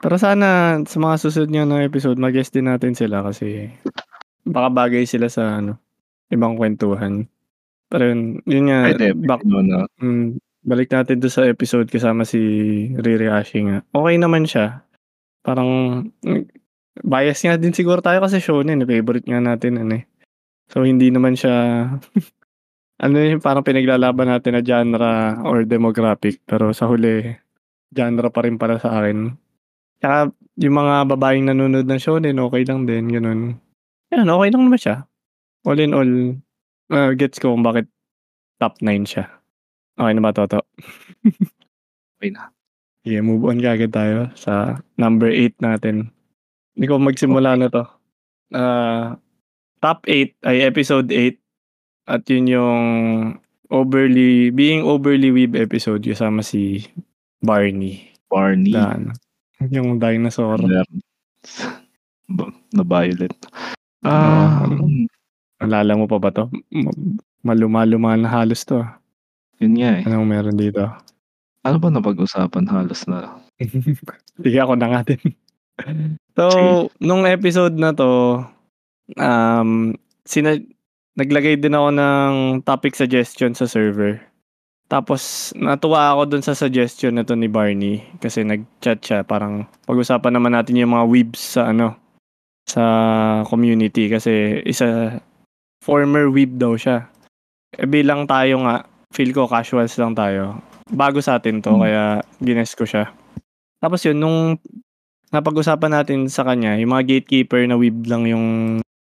Pero 0.00 0.16
sana 0.16 0.80
sa 0.82 0.96
mga 0.98 1.16
susunod 1.20 1.50
nyo 1.50 1.62
na 1.62 1.86
episode, 1.86 2.18
mag-guest 2.18 2.50
din 2.50 2.66
natin 2.66 2.96
sila 2.96 3.22
kasi 3.22 3.70
baka 4.42 4.68
bagay 4.68 5.04
sila 5.04 5.30
sa 5.30 5.62
ano, 5.62 5.78
ibang 6.28 6.56
kwentuhan. 6.56 7.30
Pero 7.90 8.02
yun, 8.06 8.38
yun 8.46 8.64
nga, 8.70 8.94
Pwede, 8.94 9.12
back, 9.18 9.42
mo 9.42 9.60
na. 9.60 9.84
mm, 9.98 10.38
balik 10.62 10.94
natin 10.94 11.18
doon 11.18 11.34
sa 11.34 11.42
episode 11.44 11.90
kasama 11.90 12.22
si 12.22 12.38
Riri 12.94 13.26
Ashi 13.26 13.66
nga. 13.66 13.82
Okay 13.90 14.14
naman 14.16 14.46
siya. 14.46 14.86
Parang, 15.42 15.68
mm, 16.22 16.44
bias 17.02 17.42
nga 17.42 17.58
din 17.58 17.74
siguro 17.74 17.98
tayo 17.98 18.22
kasi 18.22 18.38
shonen, 18.38 18.84
eh. 18.84 18.88
favorite 18.88 19.26
nga 19.26 19.42
natin 19.42 19.80
ano 19.80 19.98
eh. 19.98 20.04
So 20.70 20.86
hindi 20.86 21.10
naman 21.10 21.34
siya 21.34 21.54
ano 23.04 23.16
yung 23.18 23.42
parang 23.42 23.66
pinaglalaban 23.66 24.30
natin 24.30 24.54
na 24.54 24.62
genre 24.62 25.40
or 25.42 25.66
demographic 25.66 26.38
pero 26.46 26.70
sa 26.70 26.86
huli 26.86 27.34
genre 27.90 28.28
pa 28.30 28.46
rin 28.46 28.54
para 28.54 28.78
sa 28.78 29.02
akin. 29.02 29.34
Tsaka 29.98 30.30
yung 30.60 30.76
mga 30.78 30.94
babaeng 31.10 31.50
nanonood 31.50 31.88
ng 31.90 31.98
shonen 32.00 32.38
okay 32.38 32.62
lang 32.62 32.86
din 32.86 33.10
ganun. 33.10 33.58
Yan, 34.14 34.30
okay 34.30 34.48
lang 34.54 34.62
naman 34.66 34.78
siya. 34.78 34.96
All 35.66 35.78
in 35.78 35.92
all, 35.94 36.12
ah, 36.90 37.12
gets 37.14 37.38
ko 37.38 37.54
kung 37.54 37.64
bakit 37.64 37.86
top 38.60 38.78
9 38.82 39.06
siya. 39.08 39.24
Okay 39.96 40.12
na 40.14 40.22
ba, 40.22 40.32
Toto? 40.34 40.60
Okay 42.20 42.36
na. 42.36 42.52
Yeah, 43.00 43.24
move 43.24 43.48
on 43.48 43.64
kagad 43.64 43.96
tayo 43.96 44.28
sa 44.36 44.84
number 45.00 45.32
8 45.32 45.56
natin. 45.64 46.12
Hindi 46.76 46.84
ko 46.84 47.00
magsimula 47.00 47.56
na 47.56 47.72
to. 47.72 47.88
Ah, 48.52 49.16
top 49.80 50.04
8 50.04 50.36
ay 50.44 50.68
episode 50.68 51.08
8 51.08 51.40
at 52.12 52.28
yun 52.28 52.44
yung 52.44 52.84
overly 53.72 54.52
being 54.52 54.84
overly 54.84 55.32
weeb 55.32 55.56
episode 55.56 56.04
kasama 56.04 56.44
si 56.44 56.84
Barney 57.40 58.10
Barney. 58.28 58.76
na 58.76 59.00
ano, 59.00 59.10
yung 59.72 59.96
dinosaur. 59.96 60.60
Na, 60.60 60.84
na 62.76 62.84
violet. 62.84 63.32
Ah, 64.04 64.68
Oo. 64.68 64.86
Alala 65.60 65.92
mo 65.92 66.08
pa 66.08 66.16
ba 66.16 66.32
to? 66.32 66.48
Maluma-luma 67.44 68.16
na 68.16 68.28
halos 68.28 68.64
to. 68.64 68.80
ah. 68.80 68.96
yun 69.60 69.76
nga 69.76 70.00
eh. 70.00 70.02
Anong 70.08 70.28
meron 70.28 70.56
dito? 70.56 70.88
Ano 71.60 71.76
ba 71.76 71.92
napag-usapan 71.92 72.64
halos 72.72 73.04
na? 73.04 73.36
Sige 74.42 74.58
ako 74.58 74.72
na 74.80 74.88
nga 74.88 75.00
din. 75.04 75.20
so, 76.32 76.44
nung 76.96 77.28
episode 77.28 77.76
na 77.76 77.92
to, 77.92 78.40
um, 79.20 79.92
sina 80.24 80.56
naglagay 81.20 81.60
din 81.60 81.76
ako 81.76 81.88
ng 81.92 82.32
topic 82.64 82.96
suggestion 82.96 83.52
sa 83.52 83.68
server. 83.68 84.16
Tapos, 84.90 85.52
natuwa 85.54 86.10
ako 86.16 86.22
dun 86.34 86.42
sa 86.42 86.56
suggestion 86.56 87.14
na 87.14 87.22
to 87.22 87.36
ni 87.36 87.46
Barney. 87.46 88.02
Kasi 88.18 88.42
nag-chat 88.42 88.98
siya. 89.04 89.20
Parang, 89.22 89.68
pag-usapan 89.86 90.34
naman 90.34 90.56
natin 90.56 90.80
yung 90.80 90.96
mga 90.96 91.06
weebs 91.06 91.54
sa 91.54 91.70
ano, 91.70 91.94
sa 92.66 92.82
community. 93.46 94.10
Kasi, 94.10 94.64
isa, 94.66 95.20
former 95.80 96.28
weeb 96.28 96.54
daw 96.54 96.76
siya. 96.76 97.08
Eh, 97.72 97.84
bilang 97.84 98.24
tayo 98.24 98.60
nga, 98.62 98.84
feel 99.10 99.32
ko 99.32 99.44
casuals 99.44 99.96
lang 99.96 100.12
tayo. 100.12 100.60
Bago 100.86 101.18
sa 101.18 101.36
atin 101.36 101.58
to, 101.58 101.72
Hmm. 101.72 101.82
kaya 101.82 102.02
gines 102.38 102.74
ko 102.74 102.84
siya. 102.84 103.10
Tapos 103.78 104.02
yun, 104.02 104.18
nung 104.18 104.38
napag-usapan 105.30 105.92
natin 105.92 106.26
sa 106.26 106.42
kanya, 106.42 106.76
yung 106.76 106.90
mga 106.90 107.06
gatekeeper 107.08 107.64
na 107.64 107.74
weeb 107.74 108.04
lang 108.04 108.26
yung 108.26 108.46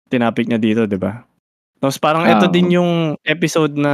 tinapik 0.06 0.46
niya 0.46 0.60
dito, 0.60 0.84
di 0.84 0.96
ba? 0.96 1.24
Tapos 1.78 1.98
parang 1.98 2.26
ito 2.26 2.46
Ah. 2.46 2.52
din 2.52 2.74
yung 2.74 2.92
episode 3.24 3.74
na 3.74 3.94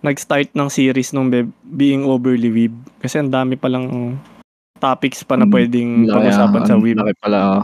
nag-start 0.00 0.52
ng 0.52 0.68
series 0.68 1.10
nung 1.10 1.28
Be- 1.28 1.50
Being 1.62 2.04
Overly 2.04 2.48
Weeb. 2.48 2.72
Kasi 2.98 3.18
ang 3.18 3.28
dami 3.28 3.56
palang 3.56 4.16
topics 4.76 5.24
pa 5.24 5.34
na 5.34 5.44
Mm, 5.44 5.52
pwedeng 5.52 5.90
pag-usapan 6.06 6.62
sa 6.62 6.76
weeb. 6.76 6.96
Laki 6.96 7.16
pala. 7.18 7.38
ah. 7.40 7.62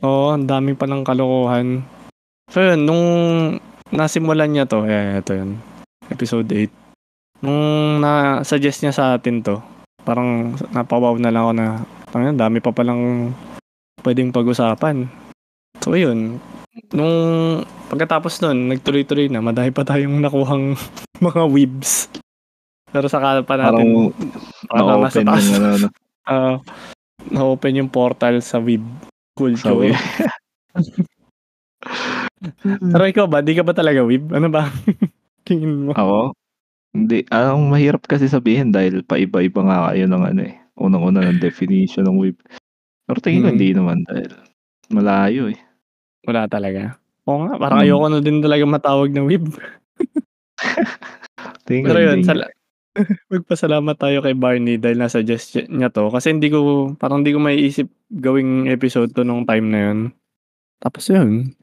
Oo, 0.00 0.32
ang 0.32 0.46
dami 0.46 0.72
palang 0.72 1.02
kalokohan. 1.02 1.82
So 2.48 2.64
yun, 2.64 2.88
nung 2.88 3.04
nasimulan 3.92 4.48
niya 4.48 4.64
to, 4.64 4.88
eh, 4.88 5.20
ito 5.20 5.36
yun, 5.36 5.60
episode 6.08 6.48
8. 6.48 7.44
Nung 7.44 8.00
na-suggest 8.00 8.80
niya 8.80 8.92
sa 8.96 9.04
atin 9.12 9.44
to, 9.44 9.60
parang 10.00 10.56
napawaw 10.72 11.20
na 11.20 11.28
lang 11.28 11.44
ako 11.44 11.52
na, 11.52 11.66
ang 12.16 12.40
dami 12.40 12.58
pa 12.64 12.72
palang 12.72 13.32
pwedeng 14.00 14.32
pag-usapan. 14.32 15.12
So 15.84 15.92
yun, 15.92 16.40
nung 16.96 17.16
pagkatapos 17.92 18.40
nun, 18.40 18.72
nagtuloy-tuloy 18.72 19.28
na, 19.28 19.44
madami 19.44 19.68
pa 19.68 19.84
tayong 19.84 20.16
nakuhang 20.24 20.72
mga 21.28 21.42
weebs. 21.52 22.08
Pero 22.88 23.12
saka 23.12 23.44
pa 23.44 23.60
Parang 23.60 23.76
natin, 23.76 24.24
parang 24.72 25.04
na-open 25.04 25.26
taas, 25.28 25.44
yung 25.44 25.52
ano, 25.60 25.68
ano, 25.68 25.88
ah, 26.32 26.56
na-open 27.28 27.78
yung 27.84 27.92
portal 27.92 28.40
sa 28.40 28.56
weeb 28.56 28.88
sa 28.88 29.36
culture. 29.36 29.92
web. 32.42 32.80
Pero 32.92 33.04
ikaw 33.06 33.26
ba, 33.28 33.38
di 33.42 33.54
ka 33.54 33.62
ba 33.62 33.74
talaga 33.74 34.02
weeb? 34.04 34.30
Ano 34.32 34.48
ba? 34.48 34.68
Tingin 35.48 35.88
mo? 35.88 35.92
Ako? 35.94 36.32
Hindi. 36.94 37.24
Ang 37.30 37.70
mahirap 37.72 38.04
kasi 38.08 38.26
sabihin 38.28 38.72
dahil 38.72 39.04
paiba-iba 39.04 39.60
nga 39.64 39.78
kayo 39.92 40.04
ng 40.08 40.24
ano 40.24 40.42
eh. 40.44 40.56
Unang-una 40.78 41.22
ng 41.28 41.40
definition 41.42 42.06
ng 42.06 42.18
web. 42.18 42.36
Pero 43.08 43.18
tingin 43.20 43.42
ko 43.44 43.48
Mm. 43.50 43.54
hindi 43.58 43.70
naman 43.74 43.98
dahil 44.08 44.30
malayo 44.92 45.50
eh. 45.52 45.58
Wala 46.26 46.46
talaga. 46.48 46.96
Oo 47.28 47.44
nga, 47.48 47.54
parang 47.60 47.80
Mm. 47.82 47.84
ayoko 47.88 48.06
na 48.08 48.20
din 48.24 48.38
talaga 48.40 48.64
matawag 48.66 49.10
na 49.12 49.22
weeb. 49.24 49.46
Tingin 51.68 51.86
Pero 51.88 52.00
yun, 52.02 52.18
hindi 52.22 52.28
sa, 52.28 52.34
nga. 52.36 52.48
Magpasalamat 53.32 53.96
tayo 53.98 54.18
kay 54.24 54.34
Barney 54.34 54.76
dahil 54.76 54.98
na-suggest 54.98 55.56
niya 55.70 55.88
'to 55.92 56.10
kasi 56.10 56.34
hindi 56.34 56.50
ko 56.50 56.90
parang 56.98 57.22
hindi 57.22 57.30
ko 57.34 57.40
maiisip 57.40 57.86
gawing 58.10 58.66
episode 58.68 59.14
'to 59.14 59.22
nung 59.22 59.46
time 59.46 59.70
na 59.70 59.80
yun. 59.90 59.98
Tapos 60.82 61.06
yun, 61.08 61.54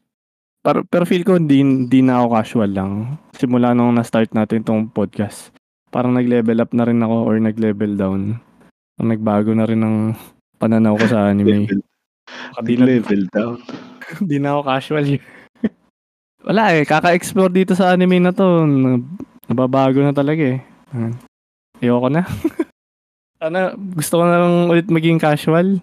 pero 0.66 0.82
pero 0.82 1.06
feel 1.06 1.22
ko 1.22 1.38
hindi 1.38 1.62
hindi 1.62 2.02
na 2.02 2.18
ako 2.18 2.26
casual 2.34 2.70
lang. 2.74 2.92
Simula 3.38 3.70
nung 3.70 3.94
na-start 3.94 4.34
natin 4.34 4.66
'tong 4.66 4.90
podcast, 4.90 5.54
parang 5.94 6.18
nag-level 6.18 6.58
up 6.58 6.74
na 6.74 6.90
rin 6.90 6.98
ako 6.98 7.22
or 7.22 7.38
nag-level 7.38 7.94
down. 7.94 8.42
Nagbago 8.98 9.54
na 9.54 9.70
rin 9.70 9.86
ang 9.86 10.18
pananaw 10.58 10.98
ko 10.98 11.06
sa 11.06 11.30
anime. 11.30 11.70
Level 11.70 11.86
di 12.66 12.74
na 12.74 12.84
level 12.90 13.22
down. 13.30 13.62
di 14.28 14.42
na 14.42 14.58
ako 14.58 14.60
casual. 14.66 15.06
Wala 16.50 16.74
eh, 16.74 16.82
kaka-explore 16.82 17.54
dito 17.54 17.78
sa 17.78 17.94
anime 17.94 18.18
na 18.18 18.34
'to, 18.34 18.66
na 18.66 18.98
nababago 19.46 20.02
na 20.02 20.10
talaga 20.10 20.58
eh. 20.58 20.60
Ayoko 21.78 22.10
na. 22.10 22.26
Sana 23.38 23.70
gusto 23.78 24.18
ko 24.18 24.24
na 24.26 24.42
lang 24.42 24.66
ulit 24.66 24.90
maging 24.90 25.22
casual. 25.22 25.78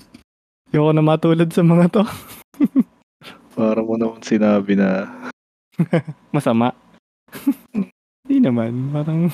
Ayoko 0.75 0.91
na 0.91 0.99
matulad 0.99 1.47
sa 1.55 1.63
mga 1.63 1.87
'to. 1.87 2.03
Para 3.53 3.79
mo 3.85 3.95
naman 3.97 4.21
sinabi 4.21 4.73
na 4.77 5.09
Masama. 6.35 6.73
Hindi 8.23 8.37
naman, 8.39 8.93
parang 8.93 9.29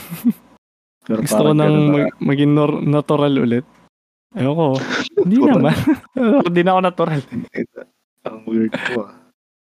pero 1.09 1.26
gusto 1.26 1.41
ko 1.41 1.53
nang 1.57 1.76
mag- 1.89 2.17
maging 2.22 2.51
nor- 2.53 2.84
natural 2.86 3.34
ulit. 3.34 3.65
Ayoko. 4.38 4.78
Hindi 5.26 5.41
naman. 5.41 5.74
Hindi 6.45 6.61
na 6.61 6.72
ako 6.78 6.82
natural. 6.86 7.22
Ang 8.30 8.38
weird 8.45 8.74
mo 8.93 9.09
ah. 9.09 9.13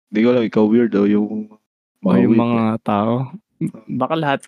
Hindi 0.09 0.19
ko 0.21 0.27
alam, 0.33 0.43
ikaw 0.45 0.63
weird 0.65 0.93
o 0.97 1.05
yung 1.05 1.53
O 2.01 2.05
mga 2.05 2.17
yung 2.25 2.37
mga 2.37 2.63
tao. 2.81 3.13
Baka 3.89 4.13
lahat. 4.17 4.39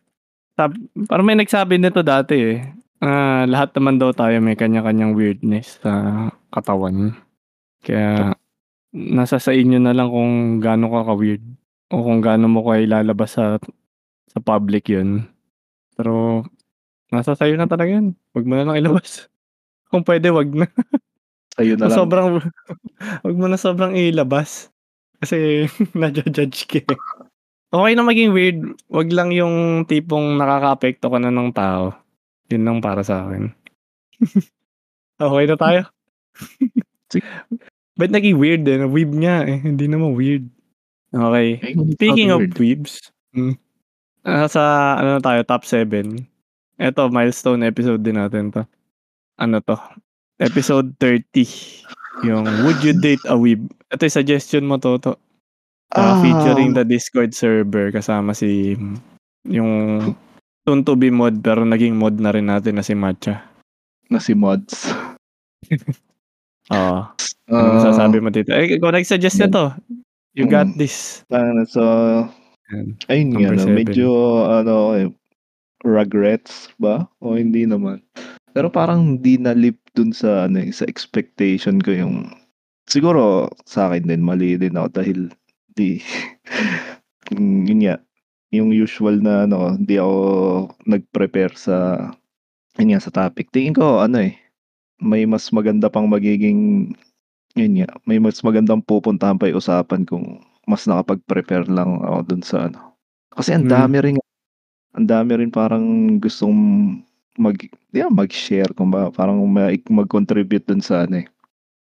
Sab 0.58 0.74
parang 1.05 1.26
may 1.26 1.38
nagsabi 1.38 1.78
nito 1.78 2.01
dati 2.01 2.34
eh. 2.34 2.58
Ah, 2.97 3.45
lahat 3.45 3.78
naman 3.78 4.01
daw 4.01 4.10
tayo 4.10 4.41
may 4.41 4.58
kanya-kanyang 4.58 5.14
weirdness 5.14 5.78
sa 5.82 6.26
katawan. 6.49 7.14
Kaya 7.86 8.34
nasa 8.94 9.38
sa 9.42 9.52
inyo 9.52 9.80
na 9.82 9.92
lang 9.96 10.10
kung 10.12 10.60
gaano 10.64 10.88
ka 10.92 11.02
ka-weird 11.14 11.44
o 11.92 12.04
kung 12.04 12.20
gaano 12.20 12.48
mo 12.52 12.64
ka 12.64 12.80
ilalabas 12.80 13.36
sa 13.36 13.60
sa 14.32 14.40
public 14.44 14.92
'yun. 14.92 15.28
Pero 15.96 16.44
nasa 17.10 17.34
sa'yo 17.34 17.56
na 17.56 17.68
talaga 17.68 17.98
'yan. 17.98 18.14
Wag 18.36 18.46
mo 18.46 18.54
na 18.56 18.68
lang 18.68 18.80
ilabas. 18.80 19.28
Kung 19.92 20.04
pwede 20.04 20.36
wag 20.36 20.52
na. 20.52 20.68
Sa'yo 21.56 21.80
na 21.80 21.88
lang. 21.88 21.96
sobrang 21.96 22.44
wag 23.26 23.36
mo 23.40 23.48
na 23.48 23.56
sobrang 23.56 23.96
ilabas. 23.96 24.68
Kasi 25.24 25.66
nadja-judge 26.00 26.68
ka 26.68 26.80
eh. 26.84 27.00
Okey 27.72 27.96
na 27.96 28.04
maging 28.04 28.32
weird, 28.32 28.60
wag 28.88 29.12
lang 29.12 29.32
yung 29.36 29.84
tipong 29.88 30.40
nakakaapekto 30.40 31.12
ka 31.12 31.20
na 31.20 31.32
ng 31.32 31.52
tao. 31.52 31.96
Yun 32.48 32.64
lang 32.64 32.78
para 32.80 33.04
sa'kin. 33.04 33.52
Okey 35.20 35.46
na 35.48 35.56
tayo? 35.60 35.82
Ba't 37.98 38.14
naging 38.14 38.38
weird 38.38 38.64
eh, 38.70 38.86
weeb 38.86 39.12
nga 39.18 39.41
eh, 39.43 39.58
hindi 39.58 39.89
naman 39.89 40.14
weird. 40.14 40.45
Kung 41.10 41.98
speaking 41.98 42.30
of 42.30 42.45
weird. 42.45 42.56
weebs, 42.62 43.10
hmm, 43.34 43.58
nasa 44.22 44.62
ano 45.02 45.18
na 45.18 45.22
tayo, 45.22 45.41
top 45.41 45.66
7. 45.66 46.22
Eto 46.78 47.10
milestone 47.10 47.66
episode 47.66 48.06
din 48.06 48.22
natin 48.22 48.54
'to. 48.54 48.64
Ano 49.41 49.58
'to, 49.66 49.78
episode 50.38 50.93
30, 51.02 51.82
yung 52.22 52.45
Would 52.66 52.86
You 52.86 52.93
Date 52.93 53.26
a 53.26 53.34
Weeb? 53.34 53.66
Ito 53.89 54.06
yung 54.06 54.18
suggestion 54.22 54.70
mo, 54.70 54.78
Toto. 54.78 55.18
Ah, 55.95 56.20
featuring 56.20 56.76
the 56.76 56.84
Discord 56.84 57.32
server 57.32 57.89
kasama 57.95 58.36
si 58.36 58.76
yung 59.48 60.04
soon 60.68 60.84
to 60.84 61.00
be 61.00 61.08
mod 61.08 61.39
pero 61.39 61.64
naging 61.64 61.95
mod 61.95 62.20
na 62.20 62.36
rin 62.36 62.52
natin 62.52 62.76
na 62.76 62.84
si 62.84 62.91
Matcha. 62.91 63.48
na 64.12 64.20
si 64.20 64.36
Mods. 64.36 64.91
Oo. 66.74 66.99
Ano 67.47 67.55
Ah, 67.63 67.80
masasabi 67.80 68.20
mo 68.20 68.28
dito? 68.28 68.51
Eh, 68.51 68.76
ikaw 68.76 68.91
nag-suggest 68.91 69.39
na 69.39 69.47
to. 69.47 69.65
You 70.36 70.45
got 70.45 70.68
Mm. 70.68 70.78
this. 70.78 71.24
ano, 71.32 71.63
so, 71.63 71.82
ayun 73.07 73.32
nga, 73.34 73.39
Number 73.39 73.55
no, 73.55 73.63
seven. 73.63 73.78
medyo, 73.80 74.07
ano, 74.45 74.76
eh, 74.93 75.07
regrets 75.88 76.68
ba? 76.78 77.07
O 77.24 77.39
hindi 77.39 77.63
naman. 77.63 78.03
Pero 78.51 78.68
parang 78.68 79.15
hindi 79.18 79.39
na-lip 79.39 79.80
dun 79.95 80.11
sa, 80.11 80.45
ano, 80.45 80.59
eh, 80.59 80.74
sa 80.76 80.84
expectation 80.86 81.80
ko 81.80 81.95
yung, 81.95 82.15
siguro, 82.86 83.47
sa 83.63 83.88
akin 83.88 84.11
din, 84.11 84.22
mali 84.22 84.59
din 84.59 84.76
ako 84.76 84.88
dahil, 84.91 85.20
di, 85.74 86.03
yun 87.32 87.80
nga, 87.88 87.95
yung 88.51 88.76
usual 88.76 89.24
na, 89.24 89.47
ano, 89.47 89.72
hindi 89.80 89.95
ako 89.95 90.15
nag-prepare 90.84 91.55
sa, 91.55 91.76
yun 92.76 92.91
nga, 92.91 93.01
sa 93.01 93.13
topic. 93.15 93.47
Tingin 93.55 93.74
ko, 93.74 94.03
ano 94.03 94.20
eh, 94.22 94.36
may 95.02 95.26
mas 95.30 95.50
maganda 95.54 95.88
pang 95.91 96.08
magiging, 96.10 96.91
yun 97.58 97.74
nga, 97.84 97.89
may 98.08 98.18
mas 98.22 98.41
magandang 98.45 98.82
pupuntahan 98.86 99.38
pa 99.39 99.50
yung 99.52 99.62
usapan 99.62 100.04
kung 100.08 100.41
mas 100.68 100.86
nakapag-prepare 100.88 101.68
lang 101.72 102.02
ako 102.04 102.20
dun 102.28 102.43
sa 102.43 102.68
ano. 102.72 102.95
Kasi 103.36 103.56
ang 103.56 103.68
Hmm. 103.68 103.74
dami 103.74 103.98
rin, 104.04 104.18
ang 104.98 105.08
dami 105.10 105.32
rin 105.39 105.52
parang 105.54 105.86
gustong 106.22 106.56
mag, 107.39 107.58
yeah, 107.93 108.10
mag-share 108.12 108.70
kung 108.78 108.91
ba, 108.93 109.10
parang 109.14 109.41
mag- 109.48 109.84
mag-contribute 109.89 110.66
dun 110.68 110.82
sa 110.84 111.06
ano 111.08 111.24
eh. 111.24 111.28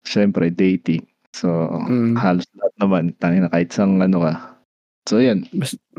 Siyempre, 0.07 0.49
dating. 0.53 1.03
So, 1.35 1.49
Mm. 1.89 2.15
halos 2.17 2.47
lahat 2.57 2.73
naman, 2.81 3.03
tangin 3.19 3.43
na 3.47 3.51
kahit 3.51 3.71
sang 3.73 3.99
ano 4.01 4.23
ka. 4.23 4.33
So, 5.09 5.19
yan. 5.21 5.45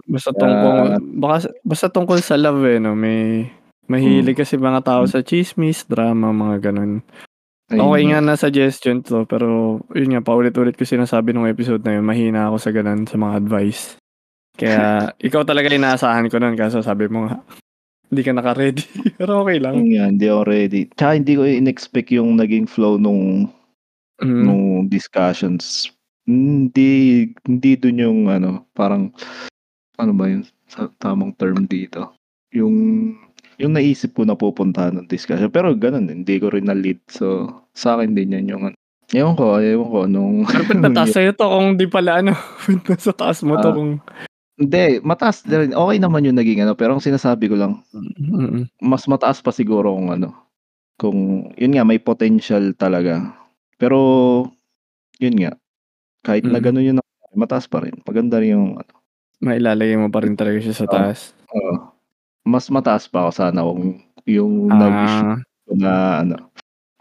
Basta 0.09 0.33
tungkol 0.35 0.97
Ah. 0.97 1.01
baka 1.01 1.37
basta 1.67 1.87
tungkol 1.93 2.19
sa 2.23 2.37
love 2.41 2.63
eh, 2.67 2.79
no? 2.83 2.95
May 2.97 3.51
mahilig 3.87 4.37
kasi 4.37 4.57
mga 4.57 4.83
tao 4.85 5.03
sa 5.07 5.23
chismis, 5.23 5.87
drama, 5.87 6.31
mga 6.31 6.71
ganun. 6.71 7.01
Okay 7.67 8.03
nga. 8.07 8.23
na 8.23 8.39
suggestion 8.39 9.03
to, 9.03 9.27
pero 9.27 9.79
yun 9.91 10.15
nga, 10.15 10.23
paulit-ulit 10.23 10.79
ko 10.79 10.87
sinasabi 10.87 11.35
nung 11.35 11.51
episode 11.51 11.83
na 11.83 11.99
yun, 11.99 12.07
mahina 12.07 12.47
ako 12.47 12.57
sa 12.63 12.71
ganun, 12.71 13.11
sa 13.11 13.19
mga 13.19 13.43
advice. 13.43 13.99
Kaya, 14.55 14.81
ikaw 15.27 15.43
talaga 15.43 15.67
inaasahan 15.75 16.31
ko 16.31 16.39
nun, 16.39 16.55
kaso 16.55 16.79
sabi 16.79 17.11
mo 17.11 17.27
nga, 17.27 17.43
hindi 18.11 18.23
ka 18.23 18.31
naka-ready. 18.31 18.87
pero 19.19 19.43
okay 19.43 19.59
lang. 19.59 19.83
Nga, 19.83 20.05
hindi 20.15 20.27
ako 20.31 20.43
ready. 20.47 20.83
Tsaka 20.95 21.19
hindi 21.19 21.33
ko 21.35 21.43
in-expect 21.43 22.15
yung 22.15 22.39
naging 22.39 22.71
flow 22.71 22.97
nung 22.97 23.51
Mm. 24.17 24.49
nung 24.49 24.65
discussions. 24.89 25.93
Hindi 26.25 27.29
hindi 27.45 27.77
dun 27.77 28.01
yung 28.01 28.21
ano, 28.33 28.65
parang 28.73 29.13
ano 30.01 30.13
ba 30.17 30.25
yun 30.25 30.41
sa 30.65 30.89
tamang 30.97 31.37
term 31.37 31.69
dito. 31.69 32.17
Yung 32.49 33.13
yung 33.57 33.73
naisip 33.73 34.13
ko 34.13 34.23
na 34.23 34.35
pupuntahan 34.35 34.93
ng 34.97 35.09
discussion. 35.09 35.49
Pero 35.49 35.73
ganun, 35.73 36.09
hindi 36.09 36.37
ko 36.37 36.53
rin 36.53 36.69
na-lead. 36.69 37.01
So, 37.09 37.49
sa 37.73 37.97
akin 37.97 38.13
din 38.13 38.37
yan 38.37 38.47
yung 38.49 38.63
ano. 38.71 38.77
Ewan 39.15 39.39
ko, 39.39 39.57
ewan 39.57 39.89
ko 39.89 39.99
nung... 40.11 40.35
Pero 40.45 40.65
ba't 40.67 40.83
mataas 40.83 41.11
sa'yo 41.17 41.31
to 41.33 41.47
kung 41.47 41.79
di 41.79 41.87
pala 41.87 42.21
ano, 42.21 42.35
nasa 42.91 43.15
taas 43.15 43.41
mo 43.41 43.57
to 43.59 43.71
Ah. 43.71 43.75
kung... 43.75 43.93
Hindi, 44.57 45.05
mataas 45.05 45.45
din. 45.45 45.77
Okay 45.77 45.97
naman 46.01 46.25
yung 46.25 46.41
naging 46.41 46.65
ano. 46.65 46.73
Pero 46.73 46.97
ang 46.97 47.05
sinasabi 47.05 47.53
ko 47.53 47.61
lang, 47.61 47.85
Mm. 47.93 48.67
mas 48.81 49.05
mataas 49.05 49.39
pa 49.41 49.53
siguro 49.53 49.93
kung 49.93 50.09
ano. 50.11 50.33
Kung, 50.97 51.53
yun 51.55 51.77
nga, 51.77 51.85
may 51.85 52.01
potential 52.01 52.73
talaga. 52.73 53.37
Pero, 53.77 54.01
yun 55.21 55.37
nga, 55.37 55.53
kahit 56.25 56.45
na 56.45 56.57
Mm. 56.59 56.65
ganun 56.65 56.89
yun, 56.89 56.97
mataas 57.37 57.69
pa 57.69 57.85
rin. 57.85 58.01
Maganda 58.03 58.41
rin 58.41 58.57
yung, 58.57 58.69
ano, 58.77 58.93
Mailalagay 59.37 60.01
mo 60.01 60.09
pa 60.09 60.25
rin 60.25 60.33
talaga 60.33 60.57
siya 60.59 60.73
sa 60.73 60.89
Oo. 60.89 60.93
taas. 60.93 61.37
oo. 61.53 61.96
Mas 62.47 62.71
mataas 62.71 63.11
pa 63.11 63.27
ako 63.27 63.31
sana 63.35 63.61
kung 63.67 63.99
yung 64.27 64.71
Ah, 64.71 65.35
ko 65.67 65.73
na, 65.75 66.23
ano, 66.23 66.35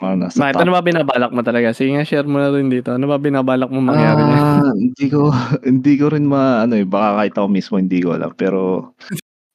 mga 0.02 0.16
nasa 0.18 0.38
bakit? 0.42 0.54
top. 0.58 0.62
Ano 0.66 0.72
ba 0.74 0.82
binabalak 0.82 1.32
mo 1.32 1.42
talaga? 1.46 1.70
Sige 1.72 1.94
nga, 1.94 2.06
share 2.06 2.26
mo 2.26 2.42
na 2.42 2.50
rin 2.50 2.68
dito. 2.70 2.90
Ano 2.90 3.06
ba 3.06 3.22
binabalak 3.22 3.70
mo 3.70 3.78
mangyari 3.80 4.22
niya? 4.26 4.42
Ah, 4.42 4.74
hindi 4.84 5.06
ko, 5.08 5.30
hindi 5.62 5.94
ko 6.02 6.06
rin 6.10 6.26
ma, 6.26 6.66
ano 6.66 6.74
eh, 6.76 6.86
baka 6.86 7.22
kahit 7.22 7.34
ako 7.38 7.48
mismo 7.48 7.76
hindi 7.78 8.02
ko 8.02 8.18
alam, 8.18 8.34
pero, 8.34 8.94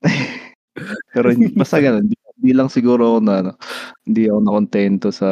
pero 1.15 1.27
hindi- 1.35 1.55
basta 1.59 1.83
ganun, 1.83 2.07
hindi, 2.07 2.17
hindi 2.39 2.53
lang 2.55 2.71
siguro 2.71 3.17
ako 3.17 3.19
na, 3.27 3.35
ano, 3.43 3.53
hindi 4.07 4.31
ako 4.31 4.39
nakontento 4.47 5.09
sa, 5.11 5.29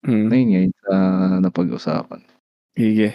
Hmm. 0.00 0.32
ayun 0.32 0.48
nga, 0.48 0.60
sa 0.80 0.94
napag-usapan. 1.44 2.24
Sige. 2.72 3.12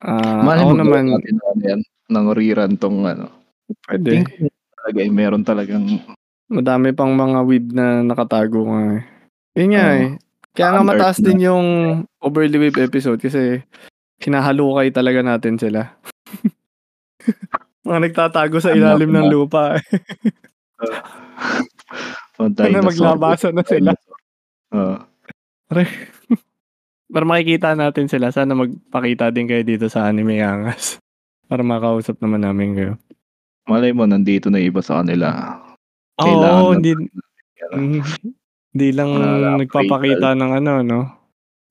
Ah, 0.00 0.40
Malay 0.40 0.64
ako 0.64 0.74
naman, 0.80 1.12
natin 1.12 1.36
ano 1.44 1.60
yan, 1.60 1.80
ng 2.08 2.26
rerun 2.32 2.72
tong 2.80 3.04
ano. 3.04 3.28
pwede. 3.90 4.24
Talaga 4.86 4.98
eh, 5.02 5.10
meron 5.10 5.42
talagang, 5.42 5.84
Madami 6.46 6.94
pang 6.94 7.10
mga 7.10 7.42
weeb 7.42 7.74
na 7.74 8.06
nakatago 8.06 8.70
nga 8.70 8.82
eh. 8.94 9.02
Yun 9.58 9.70
nga 9.74 9.82
Oo. 9.84 9.98
eh. 9.98 10.10
Kaya 10.54 10.68
nga 10.70 10.82
mataas 10.86 11.18
na. 11.18 11.24
din 11.26 11.42
yung 11.42 11.66
overly 12.22 12.54
weeb 12.56 12.78
episode 12.78 13.18
kasi 13.18 13.66
hinahalukay 14.22 14.94
talaga 14.94 15.26
natin 15.26 15.58
sila. 15.58 15.90
mga 17.82 17.98
nagtatago 17.98 18.62
sa 18.62 18.70
Ano, 18.70 18.78
ilalim 18.78 19.10
ng 19.10 19.26
ano? 19.26 19.32
lupa. 19.42 19.74
eh. 19.74 19.82
Sana 22.38 22.52
dinosaur. 22.70 22.86
maglabasan 22.94 23.54
na 23.58 23.64
sila. 23.66 23.90
Oo. 24.70 24.96
Para 27.12 27.24
makikita 27.24 27.74
natin 27.74 28.06
sila, 28.06 28.30
sana 28.30 28.54
magpakita 28.54 29.34
din 29.34 29.50
kayo 29.50 29.62
dito 29.62 29.90
sa 29.90 30.06
Anime 30.06 30.42
Angas. 30.42 30.98
Para 31.46 31.62
makausap 31.62 32.18
naman 32.18 32.42
namin 32.42 32.70
kayo. 32.74 32.92
Malay 33.66 33.90
mo, 33.92 34.06
nandito 34.06 34.48
na 34.50 34.62
iba 34.62 34.80
sa 34.80 35.02
kanila. 35.02 35.58
Oo, 36.18 36.24
Kailangan 36.24 36.64
hindi. 36.80 36.90
Mhm. 37.74 38.00
Hindi 38.76 38.88
lang 38.92 39.10
Mga 39.16 39.50
nagpapakita 39.66 40.28
ng 40.36 40.50
ano 40.62 40.72
'no, 40.84 41.00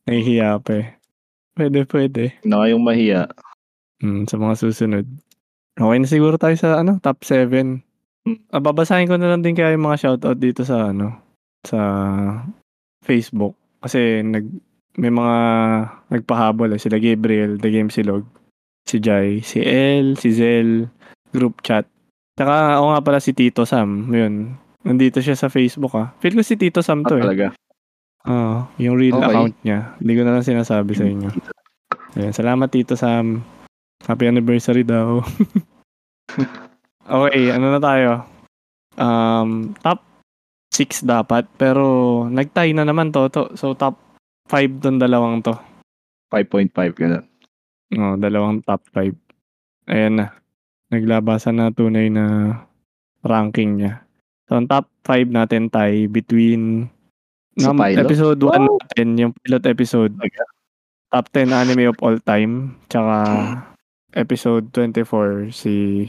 nahihiya 0.09 0.57
pa, 0.59 0.71
eh. 0.81 0.87
Puwede. 1.55 1.85
Huwag 1.87 2.49
na 2.49 2.57
kayong 2.65 2.83
mahiya. 2.83 3.21
Hmm, 4.03 4.27
sa 4.27 4.35
mga 4.35 4.59
susunod. 4.59 5.05
Okey 5.79 5.97
na 6.03 6.07
siguro 6.07 6.35
tayo 6.35 6.55
sa 6.59 6.79
ano, 6.83 6.99
top 6.99 7.23
7. 7.23 7.79
Hmm. 8.27 8.39
Ah, 8.51 8.59
babasahin 8.59 9.07
ko 9.07 9.15
na 9.15 9.31
lang 9.31 9.45
din 9.45 9.55
kaya 9.55 9.71
yung 9.77 9.87
mga 9.87 10.01
shoutout 10.01 10.39
dito 10.41 10.65
sa 10.67 10.91
ano, 10.91 11.15
sa 11.63 11.79
Facebook. 13.05 13.55
Kasi 13.79 14.25
nag 14.25 14.45
may 14.95 15.11
mga 15.11 15.35
nagpahabol, 16.07 16.71
eh, 16.71 16.79
sila 16.79 16.95
Gabriel, 17.03 17.59
The 17.59 17.67
Game 17.67 17.91
Silog, 17.91 18.23
si 18.87 19.03
Jai, 19.03 19.43
si 19.43 19.59
El, 19.59 20.15
si 20.15 20.31
Zel, 20.31 20.87
group 21.35 21.59
chat. 21.61 21.83
Tsaka 22.35 22.79
ako 22.79 22.85
nga 22.91 23.01
pala 23.03 23.19
si 23.19 23.31
Tito 23.31 23.63
Sam, 23.63 24.07
yun. 24.11 24.55
Nandito 24.83 25.19
siya 25.19 25.35
sa 25.35 25.51
Facebook, 25.51 25.93
ah. 25.95 26.15
Feel 26.19 26.35
ko 26.35 26.43
si 26.43 26.55
Tito 26.55 26.79
Sam 26.79 27.03
Ah, 27.03 27.07
'to, 27.07 27.15
eh. 27.19 27.23
talaga? 27.27 27.47
Oo, 28.25 28.65
yung 28.81 28.95
real 28.97 29.19
Okey. 29.19 29.27
account 29.29 29.55
niya. 29.61 29.79
Hindi 30.01 30.13
ko 30.17 30.21
na 30.25 30.33
lang 30.33 30.45
sinasabi 30.45 30.91
sa 30.97 31.05
inyo. 31.05 31.29
Ayan, 32.15 32.33
salamat 32.33 32.67
Tito 32.71 32.95
Sam. 32.97 33.43
Happy 34.03 34.25
anniversary 34.25 34.81
daw. 34.81 35.21
Okey, 37.05 37.53
ano 37.53 37.69
na 37.69 37.79
tayo? 37.79 38.11
Um, 38.97 39.75
top 39.79 40.01
6 40.73 41.05
dapat, 41.05 41.45
pero 41.55 41.85
nag-tie 42.27 42.73
na 42.73 42.83
naman 42.83 43.13
'to 43.13 43.29
'to. 43.29 43.43
So 43.55 43.77
top 43.77 43.99
5 44.49 44.81
tong 44.81 44.97
dalawang 44.99 45.39
'to. 45.39 45.53
5.5 46.33 46.97
gano'n. 46.97 47.23
Oo, 47.95 48.13
dalawang 48.19 48.59
top 48.65 48.81
5. 48.91 49.13
Ayan 49.87 50.19
na. 50.19 50.27
Naglabasan 50.89 51.57
na 51.57 51.69
tunay 51.69 52.09
na 52.09 52.55
ranking 53.21 53.81
niya. 53.81 54.05
So 54.45 54.55
ang 54.55 54.69
top 54.69 54.85
5 55.03 55.33
natin 55.33 55.69
tie 55.69 56.05
between 56.05 56.89
Sa 57.57 57.71
num 57.71 57.81
pilot? 57.81 58.05
episode 58.05 58.39
1 58.39 58.51
Wow! 58.51 58.77
natin, 58.77 59.07
yung 59.17 59.31
pilot 59.41 59.63
episode. 59.65 60.13
Top 61.09 61.25
10 61.31 61.49
anime 61.49 61.87
of 61.87 61.97
all 62.03 62.19
time, 62.19 62.75
tsaka 62.85 63.15
episode 64.13 64.69
24 64.75 65.49
si 65.49 66.05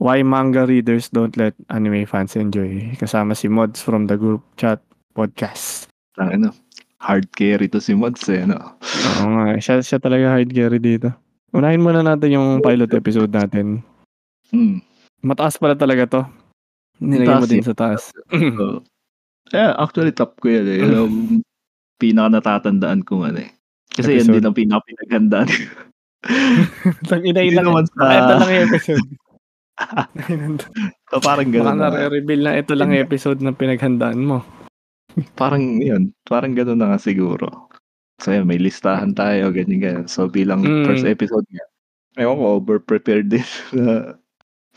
Why 0.00 0.24
Manga 0.24 0.64
Readers 0.64 1.12
Don't 1.12 1.36
Let 1.36 1.52
Anime 1.68 2.08
Fans 2.08 2.32
Enjoy. 2.34 2.96
Kasama 2.96 3.36
si 3.36 3.46
Mods 3.46 3.84
from 3.84 4.08
the 4.08 4.16
group 4.16 4.40
chat 4.56 4.80
podcast. 5.12 5.92
Ano, 6.16 6.56
hard 6.96 7.28
carry 7.36 7.68
to 7.68 7.78
si 7.78 7.92
Mods, 7.92 8.24
eh, 8.32 8.48
'no? 8.48 8.56
Oo 9.20 9.28
nga, 9.28 9.60
siya 9.60 9.84
siya 9.84 10.00
talaga 10.00 10.32
hard 10.32 10.48
carry 10.50 10.80
dito. 10.80 11.12
Unahin 11.52 11.84
muna 11.84 12.00
natin 12.00 12.32
yung 12.32 12.48
pilot 12.58 12.88
episode 12.90 13.28
natin. 13.28 13.84
Hmm. 14.50 14.82
Mataas 15.20 15.56
pala 15.56 15.74
talaga 15.74 16.04
'to. 16.06 16.22
Nilagay 17.00 17.36
mo 17.36 17.46
din 17.46 17.60
yun. 17.60 17.68
sa 17.68 17.76
taas. 17.76 18.10
Yeah, 19.50 19.74
actually 19.74 20.12
top 20.12 20.38
ko 20.38 20.46
yan, 20.46 20.66
eh. 20.68 20.78
Yun 20.78 20.94
ang 20.94 21.14
pinaka-natatandaan 21.98 23.02
kong 23.02 23.24
ano, 23.26 23.40
eh. 23.42 23.50
Kasi 23.90 24.14
yan 24.14 24.28
Episode. 24.28 24.34
din 24.36 24.46
ang 24.46 24.56
pinaka-pinaghandaan 24.56 25.48
ko. 25.56 25.62
Tangina 27.08 27.40
Hindi 27.40 27.50
ilan 27.50 27.64
naman 27.66 27.84
baka 27.88 27.98
sa 27.98 28.14
ito 28.14 28.32
lang 28.36 28.50
yung 28.50 28.66
episode. 28.68 29.08
So, 31.08 31.18
parang 31.18 31.48
Baka 31.48 31.56
gano'n 31.56 31.78
na 31.80 31.88
nare-reveal 31.88 32.42
na 32.44 32.52
ito 32.54 32.76
lang 32.76 32.92
yung 32.92 33.00
episode 33.02 33.40
na 33.40 33.50
pinaghandaan 33.50 34.20
mo. 34.20 34.44
parang 35.40 35.80
yun, 35.80 36.12
parang 36.22 36.52
gano'n 36.52 36.76
na 36.76 36.92
nga 36.92 37.00
siguro. 37.00 37.66
So, 38.20 38.30
yan, 38.30 38.44
may 38.44 38.60
listahan 38.60 39.16
tayo, 39.16 39.48
ganyan-ganyan. 39.50 40.04
So, 40.04 40.28
bilang 40.28 40.60
Mm. 40.62 40.84
first 40.84 41.08
episode 41.08 41.48
nga, 41.48 41.64
ewan 42.20 42.36
ko, 42.36 42.46
over-prepared 42.60 43.32
din. 43.32 43.46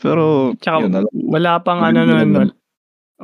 Pero, 0.02 0.52
Tsaka 0.58 0.82
yun, 0.84 0.92
alam 0.98 1.10
wala 1.14 1.52
pang 1.62 1.80
ano 1.80 2.00
nun, 2.02 2.28
naman. 2.28 2.34
wal 2.34 2.50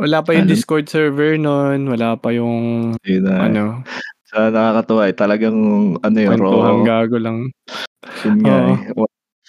wala 0.07 0.19
pa 0.23 0.31
yung 0.35 0.47
Ano? 0.49 0.53
Discord 0.55 0.87
server 0.89 1.35
nun, 1.37 1.91
wala 1.91 2.15
pa 2.17 2.31
yung 2.33 2.95
Yun 3.05 3.23
na. 3.27 3.35
ano, 3.51 3.65
Sa 4.31 4.47
nakakatuwa, 4.49 5.03
eh, 5.11 5.15
talagang 5.19 5.59
ano 5.99 6.17
yun, 6.17 6.39
raw. 6.39 6.79
gago 6.87 7.19
lang. 7.19 7.51
Yun 8.25 8.37
nga, 8.47 8.57
Oo. 8.57 8.71
eh. 8.71 8.79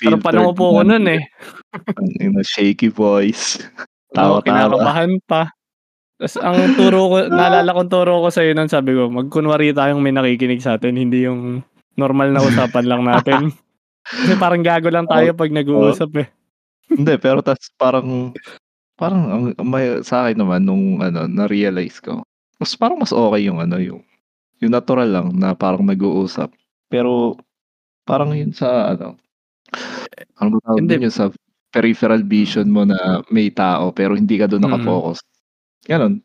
Pero 0.02 0.18
filtered 0.18 0.24
panangupo 0.26 0.66
ko 0.74 0.82
nun, 0.82 1.06
eh. 1.06 1.22
Ang 1.94 2.10
ina, 2.20 2.42
shaky 2.42 2.90
voice. 2.90 3.62
Tawa-tawa. 4.12 4.42
kinakabahan 4.44 5.12
pa. 5.30 5.48
Tas 6.18 6.38
ang 6.38 6.58
turo 6.78 7.10
ko 7.12 7.18
naalala 7.34 7.72
kong 7.74 7.92
turo 7.92 8.22
ko 8.26 8.30
sa'yo 8.34 8.54
nun 8.58 8.70
sabi 8.70 8.94
ko, 8.98 9.10
"Magkunwari 9.10 9.74
tayong 9.74 10.02
may 10.02 10.14
nakikinig 10.14 10.62
sa'tin, 10.62 10.98
hindi 10.98 11.26
yung 11.26 11.62
normal 11.96 12.34
na 12.34 12.42
usapan 12.42 12.86
lang 12.90 13.04
natin." 13.06 13.54
Kasi 14.10 14.34
parang 14.38 14.66
gago 14.66 14.90
lang 14.90 15.06
tayo 15.06 15.34
'pag 15.38 15.54
nag-uusap, 15.54 16.12
eh. 16.22 16.28
Hindi, 16.90 17.14
pero 17.22 17.44
tas 17.46 17.70
parang 17.78 18.34
parang 19.00 19.24
ang 19.32 19.44
may 19.68 20.02
sa'kin 20.04 20.38
naman 20.40 20.64
nung 20.66 21.02
ano, 21.04 21.28
na-realize 21.30 22.00
ko, 22.04 22.24
mas 22.62 22.74
parang 22.78 23.00
mas 23.02 23.14
okey 23.14 23.50
yung 23.50 23.60
ano, 23.62 23.78
yung 23.82 24.02
yung 24.64 24.74
natural 24.74 25.10
lang 25.12 25.28
na 25.38 25.54
parang 25.58 25.86
nag-uusap. 25.88 26.52
Pero 26.92 27.38
parang 28.08 28.34
yun 28.36 28.52
sa 28.56 28.94
ano, 28.96 29.18
ano 30.42 30.50
ba 30.58 30.60
tawag 30.66 30.80
Hindi. 30.86 30.96
yung 31.10 31.14
sa 31.16 31.30
peripheral 31.74 32.24
vision 32.26 32.70
mo 32.72 32.84
na 32.88 33.22
may 33.34 33.50
tao 33.54 33.92
pero 33.96 34.16
hindi 34.18 34.38
ka 34.40 34.48
dun 34.50 34.64
Mm. 34.66 34.72
naka-focus. 34.72 35.20
Gano'n. 35.90 36.16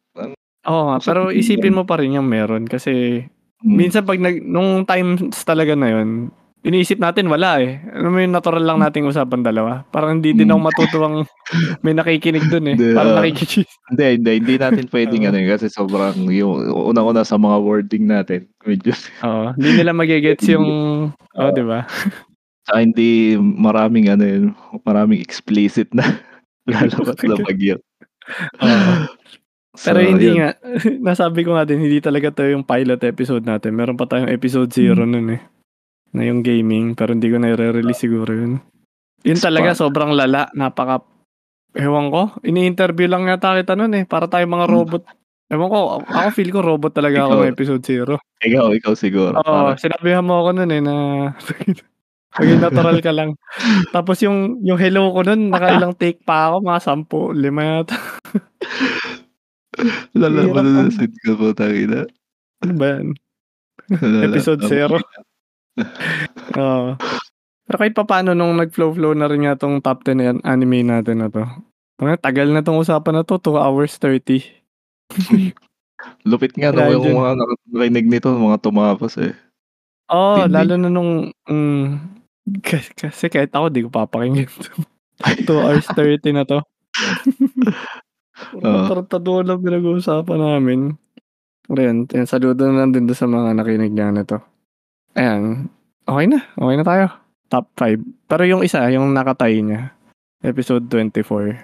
Oo 0.68 0.82
nga, 0.92 0.98
pero 1.04 1.30
isipin 1.32 1.74
mo 1.76 1.84
pa 1.88 1.98
rin 2.00 2.16
yung 2.18 2.28
meron 2.28 2.66
kasi 2.68 3.22
hmm, 3.62 3.74
minsan 3.76 4.04
'pag 4.06 4.20
nag 4.20 4.42
nung 4.44 4.84
times 4.88 5.42
talaga 5.46 5.74
na 5.78 5.88
yun, 5.92 6.30
iniisip 6.66 6.98
natin 6.98 7.30
wala, 7.30 7.62
eh. 7.62 7.78
Alam 7.94 8.10
mo 8.10 8.18
yung 8.18 8.34
natural 8.34 8.66
lang 8.66 8.82
nating 8.82 9.06
usapan 9.06 9.40
dalawa. 9.40 9.86
Parang 9.88 10.18
hindi 10.18 10.34
din 10.34 10.50
Hmm. 10.50 10.58
ako 10.58 10.60
matutuwang 10.66 11.16
may 11.86 11.94
nakikinig 11.94 12.42
dun, 12.50 12.66
eh. 12.66 12.74
Hindi, 12.74 12.90
Parang 12.92 13.14
oo. 13.14 13.18
nakiki 13.22 13.62
Hindi, 13.88 14.04
hindi, 14.18 14.30
hindi 14.42 14.54
natin 14.58 14.84
puwedeng 14.90 15.22
Oo. 15.22 15.30
ano, 15.30 15.46
kasi 15.46 15.66
sobrang 15.70 16.16
yung 16.28 16.54
unang-una 16.90 17.22
sa 17.22 17.38
mga 17.38 17.56
wording 17.62 18.04
natin, 18.04 18.50
medyo 18.60 18.90
Oo, 19.26 19.54
hindi 19.54 19.70
nila 19.78 19.94
mage-gets 19.94 20.46
yung 20.50 20.66
oh, 21.14 21.50
'di 21.54 21.62
ba? 21.62 21.86
Tsaka 22.66 22.82
hindi 22.82 23.38
maraming 23.38 24.10
ano 24.10 24.24
yun, 24.26 24.44
maraming 24.82 25.22
explicit 25.22 25.86
na 25.94 26.18
lalabas 26.66 27.14
na 27.22 27.38
bagyo. 27.38 27.78
Oo. 28.58 28.92
So, 29.76 29.92
Pero 29.92 30.02
hindi 30.02 30.34
yun. 30.34 30.40
nga, 30.42 30.56
nasabi 30.98 31.44
ko 31.44 31.54
nga 31.54 31.62
din, 31.62 31.78
hindi 31.78 32.00
talaga 32.02 32.32
'to 32.32 32.48
yung 32.48 32.64
pilot 32.66 32.98
episode 33.06 33.44
natin. 33.44 33.76
Meron 33.76 33.94
pa 33.94 34.08
tayong 34.08 34.32
episode 34.32 34.72
0 34.72 35.04
Hmm. 35.04 35.12
nun, 35.14 35.28
eh. 35.36 35.40
Na 36.16 36.24
yung 36.24 36.40
gaming, 36.40 36.96
pero 36.96 37.12
hindi 37.12 37.28
ko 37.28 37.36
na 37.36 37.52
i-re-release 37.52 38.00
siguro 38.00 38.32
yun. 38.32 38.56
Yun 39.20 39.36
talaga 39.36 39.76
sobrang 39.76 40.16
lala, 40.16 40.48
napaka 40.52 41.04
ewan 41.76 42.08
ko, 42.08 42.32
ini-interview 42.40 43.04
lang 43.04 43.28
yata 43.28 43.52
kita 43.52 43.76
nun, 43.76 43.92
eh, 43.92 44.08
para 44.08 44.24
tayong 44.24 44.48
mga 44.50 44.66
Hmm. 44.66 44.74
robot. 44.74 45.02
Ewan 45.46 45.68
ko, 45.68 45.78
ako 46.02 46.28
feel 46.32 46.50
ko 46.50 46.58
robot 46.58 46.90
talaga 46.90 47.22
ako 47.22 47.32
Ikaw. 47.36 47.42
ng 47.42 47.52
episode 47.52 47.82
0. 47.84 48.16
Ikaw, 48.40 48.66
ikaw 48.74 48.92
siguro. 48.96 49.36
Oo, 49.36 49.44
Parang, 49.44 49.76
sinabihan 49.76 50.24
mo 50.24 50.40
ako 50.40 50.50
nun, 50.56 50.70
eh, 50.72 50.80
na 50.80 50.94
maging 52.40 52.60
natural 52.60 52.98
ka 52.98 53.12
lang. 53.12 53.30
Tapos 53.94 54.16
yung 54.20 54.58
yung 54.60 54.76
hello 54.76 55.12
ko 55.12 55.20
nun, 55.22 55.52
nakailang 55.52 55.92
take 55.94 56.24
pa 56.24 56.48
ako, 56.50 56.64
mga 56.64 56.80
10, 56.82 57.04
5 57.36 57.60
yata. 57.62 57.96
lala, 60.16 60.40
Hirap 60.40 60.48
ang 60.48 60.56
malalasid 60.56 61.12
ka 61.20 61.30
po, 61.36 61.52
tangina. 61.52 62.08
ano 62.64 62.72
ba 62.74 62.86
yan? 62.96 63.06
Lala, 63.92 64.24
Episode 64.32 64.60
tama. 64.64 64.96
0. 64.98 65.25
Oo. 66.60 66.96
Pero 67.66 67.76
kahit 67.76 67.94
papaano 67.98 68.32
nung 68.32 68.54
nag-flow-flow 68.56 69.12
na 69.18 69.26
rin 69.26 69.44
nga 69.44 69.58
tong 69.58 69.82
top 69.82 70.06
10 70.06 70.22
an- 70.22 70.44
anime 70.46 70.86
natin 70.86 71.20
na 71.20 71.28
to. 71.28 71.42
Ang 71.98 72.14
tagal 72.20 72.48
na 72.52 72.62
tong 72.62 72.78
usapan 72.78 73.20
na 73.20 73.24
to, 73.26 73.40
2 73.40 73.58
hours 73.58 73.98
30. 73.98 74.44
Lupit 76.28 76.52
nga 76.54 76.70
no, 76.70 76.92
yung 76.92 77.18
mga 77.18 77.32
nakikinig 77.40 78.06
nito, 78.06 78.28
mga 78.30 78.60
tumapos 78.62 79.16
eh. 79.18 79.34
Oo, 80.12 80.46
Tindi. 80.46 80.54
lalo 80.54 80.74
na 80.78 80.88
nung, 80.92 81.34
mm, 81.50 81.86
kasi, 82.62 82.94
kasi 82.94 83.26
kahit 83.26 83.50
ako 83.50 83.66
di 83.72 83.82
ko 83.82 83.90
papakinggan. 83.90 84.46
2 85.48 85.50
hours 85.64 85.88
30 85.90 86.36
na 86.36 86.46
to. 86.46 86.62
Oo. 88.62 88.86
Tartado 88.86 89.42
lang 89.42 89.64
pinag-uusapan 89.64 90.38
namin. 90.38 90.80
Ayan, 91.72 92.06
ayan, 92.14 92.28
saludo 92.30 92.70
na 92.70 92.86
lang 92.86 92.94
din 92.94 93.10
sa 93.10 93.26
mga 93.26 93.58
nakinig 93.58 93.90
niya 93.90 94.14
na 94.14 94.22
to. 94.22 94.38
Ayan, 95.16 95.72
okay 96.04 96.28
na, 96.28 96.44
okay 96.60 96.76
na 96.76 96.84
tayo. 96.84 97.06
Top 97.48 97.72
5. 97.80 98.28
Pero 98.28 98.44
yung 98.44 98.60
isa, 98.60 98.84
yung 98.92 99.16
nakatay 99.16 99.64
niya, 99.64 99.96
episode 100.44 100.92
24. 100.92 101.56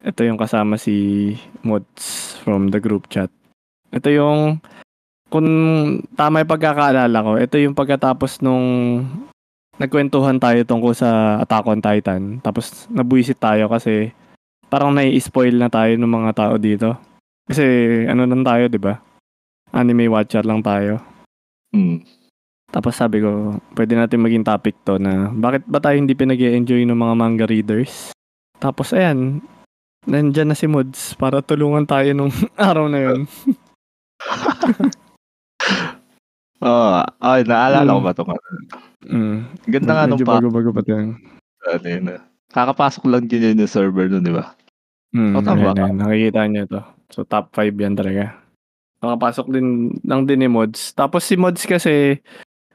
Ito 0.00 0.20
yung 0.24 0.40
kasama 0.40 0.80
si 0.80 1.36
Mods 1.60 2.32
from 2.40 2.72
the 2.72 2.80
group 2.80 3.12
chat. 3.12 3.28
Ito 3.92 4.08
yung, 4.08 4.64
kung 5.28 5.48
tama 6.16 6.40
yung 6.40 6.52
pagkakaalala 6.56 7.18
ko, 7.20 7.32
ito 7.36 7.60
yung 7.60 7.76
pagkatapos 7.76 8.40
nung 8.40 8.64
nagkwentuhan 9.76 10.40
tayo 10.40 10.64
tungkol 10.64 10.96
sa 10.96 11.36
Attack 11.44 11.68
on 11.68 11.84
Titan. 11.84 12.40
Tapos 12.40 12.88
nabuisit 12.88 13.36
tayo 13.36 13.68
kasi 13.68 14.16
parang 14.72 14.96
nai-spoil 14.96 15.60
na 15.60 15.68
tayo 15.68 15.92
ng 15.92 16.08
mga 16.08 16.32
tao 16.32 16.54
dito. 16.56 16.96
Kasi 17.44 17.62
ano 18.08 18.24
lang 18.24 18.42
tayo, 18.42 18.64
'di 18.66 18.80
ba? 18.80 18.96
Anime 19.76 20.08
watcher 20.08 20.42
lang 20.42 20.64
tayo. 20.64 20.98
Hmm. 21.70 22.00
Tapos 22.76 22.92
sabi 22.92 23.24
ko, 23.24 23.56
pwede 23.72 23.96
natin 23.96 24.20
maging 24.20 24.44
topic 24.44 24.76
to 24.84 25.00
na 25.00 25.32
bakit 25.32 25.64
ba 25.64 25.80
tayo 25.80 25.96
hindi 25.96 26.12
pinag 26.12 26.36
enjoy 26.36 26.84
ng 26.84 26.92
mga 26.92 27.14
manga 27.16 27.46
readers? 27.48 28.12
Tapos 28.60 28.92
ayan, 28.92 29.40
nandyan 30.04 30.52
na 30.52 30.56
si 30.56 30.68
Mods 30.68 31.16
para 31.16 31.40
tulungan 31.40 31.88
tayo 31.88 32.12
nung 32.12 32.28
araw 32.60 32.84
na 32.92 33.00
yun. 33.00 33.24
Oo, 36.60 37.00
ay 37.20 37.48
naalala 37.48 37.96
ko 37.96 38.00
Mm. 38.00 38.04
ba 38.04 38.12
'tong 38.12 38.30
ano, 38.36 38.48
Mm. 39.08 39.38
ganda 39.72 39.92
nga 39.96 40.04
nung 40.04 40.20
pa 40.20 40.36
bago-bago 40.36 40.70
pa 40.76 40.84
tayo. 40.84 41.16
ano 41.64 41.86
yun, 41.88 42.04
kakapasok 42.52 43.04
lang 43.08 43.24
din 43.24 43.40
yun 43.52 43.60
yung 43.64 43.72
server 43.72 44.04
nun, 44.12 44.20
'di 44.20 44.36
ba? 44.36 44.52
Mm, 45.16 45.32
Oh, 45.32 45.40
tama. 45.40 45.72
ayan, 45.72 45.80
ayan, 45.80 45.96
nakikita 45.96 46.40
niyo 46.44 46.64
to. 46.68 46.80
So 47.08 47.24
top 47.24 47.56
5 47.56 47.72
yan 47.72 47.96
talaga. 47.96 48.36
Nakapasok 49.00 49.48
din 49.48 49.96
lang 50.04 50.28
din 50.28 50.44
ni 50.44 50.48
Mods. 50.48 50.92
Tapos 50.92 51.24
si 51.24 51.40
Mods 51.40 51.64
kasi 51.64 52.20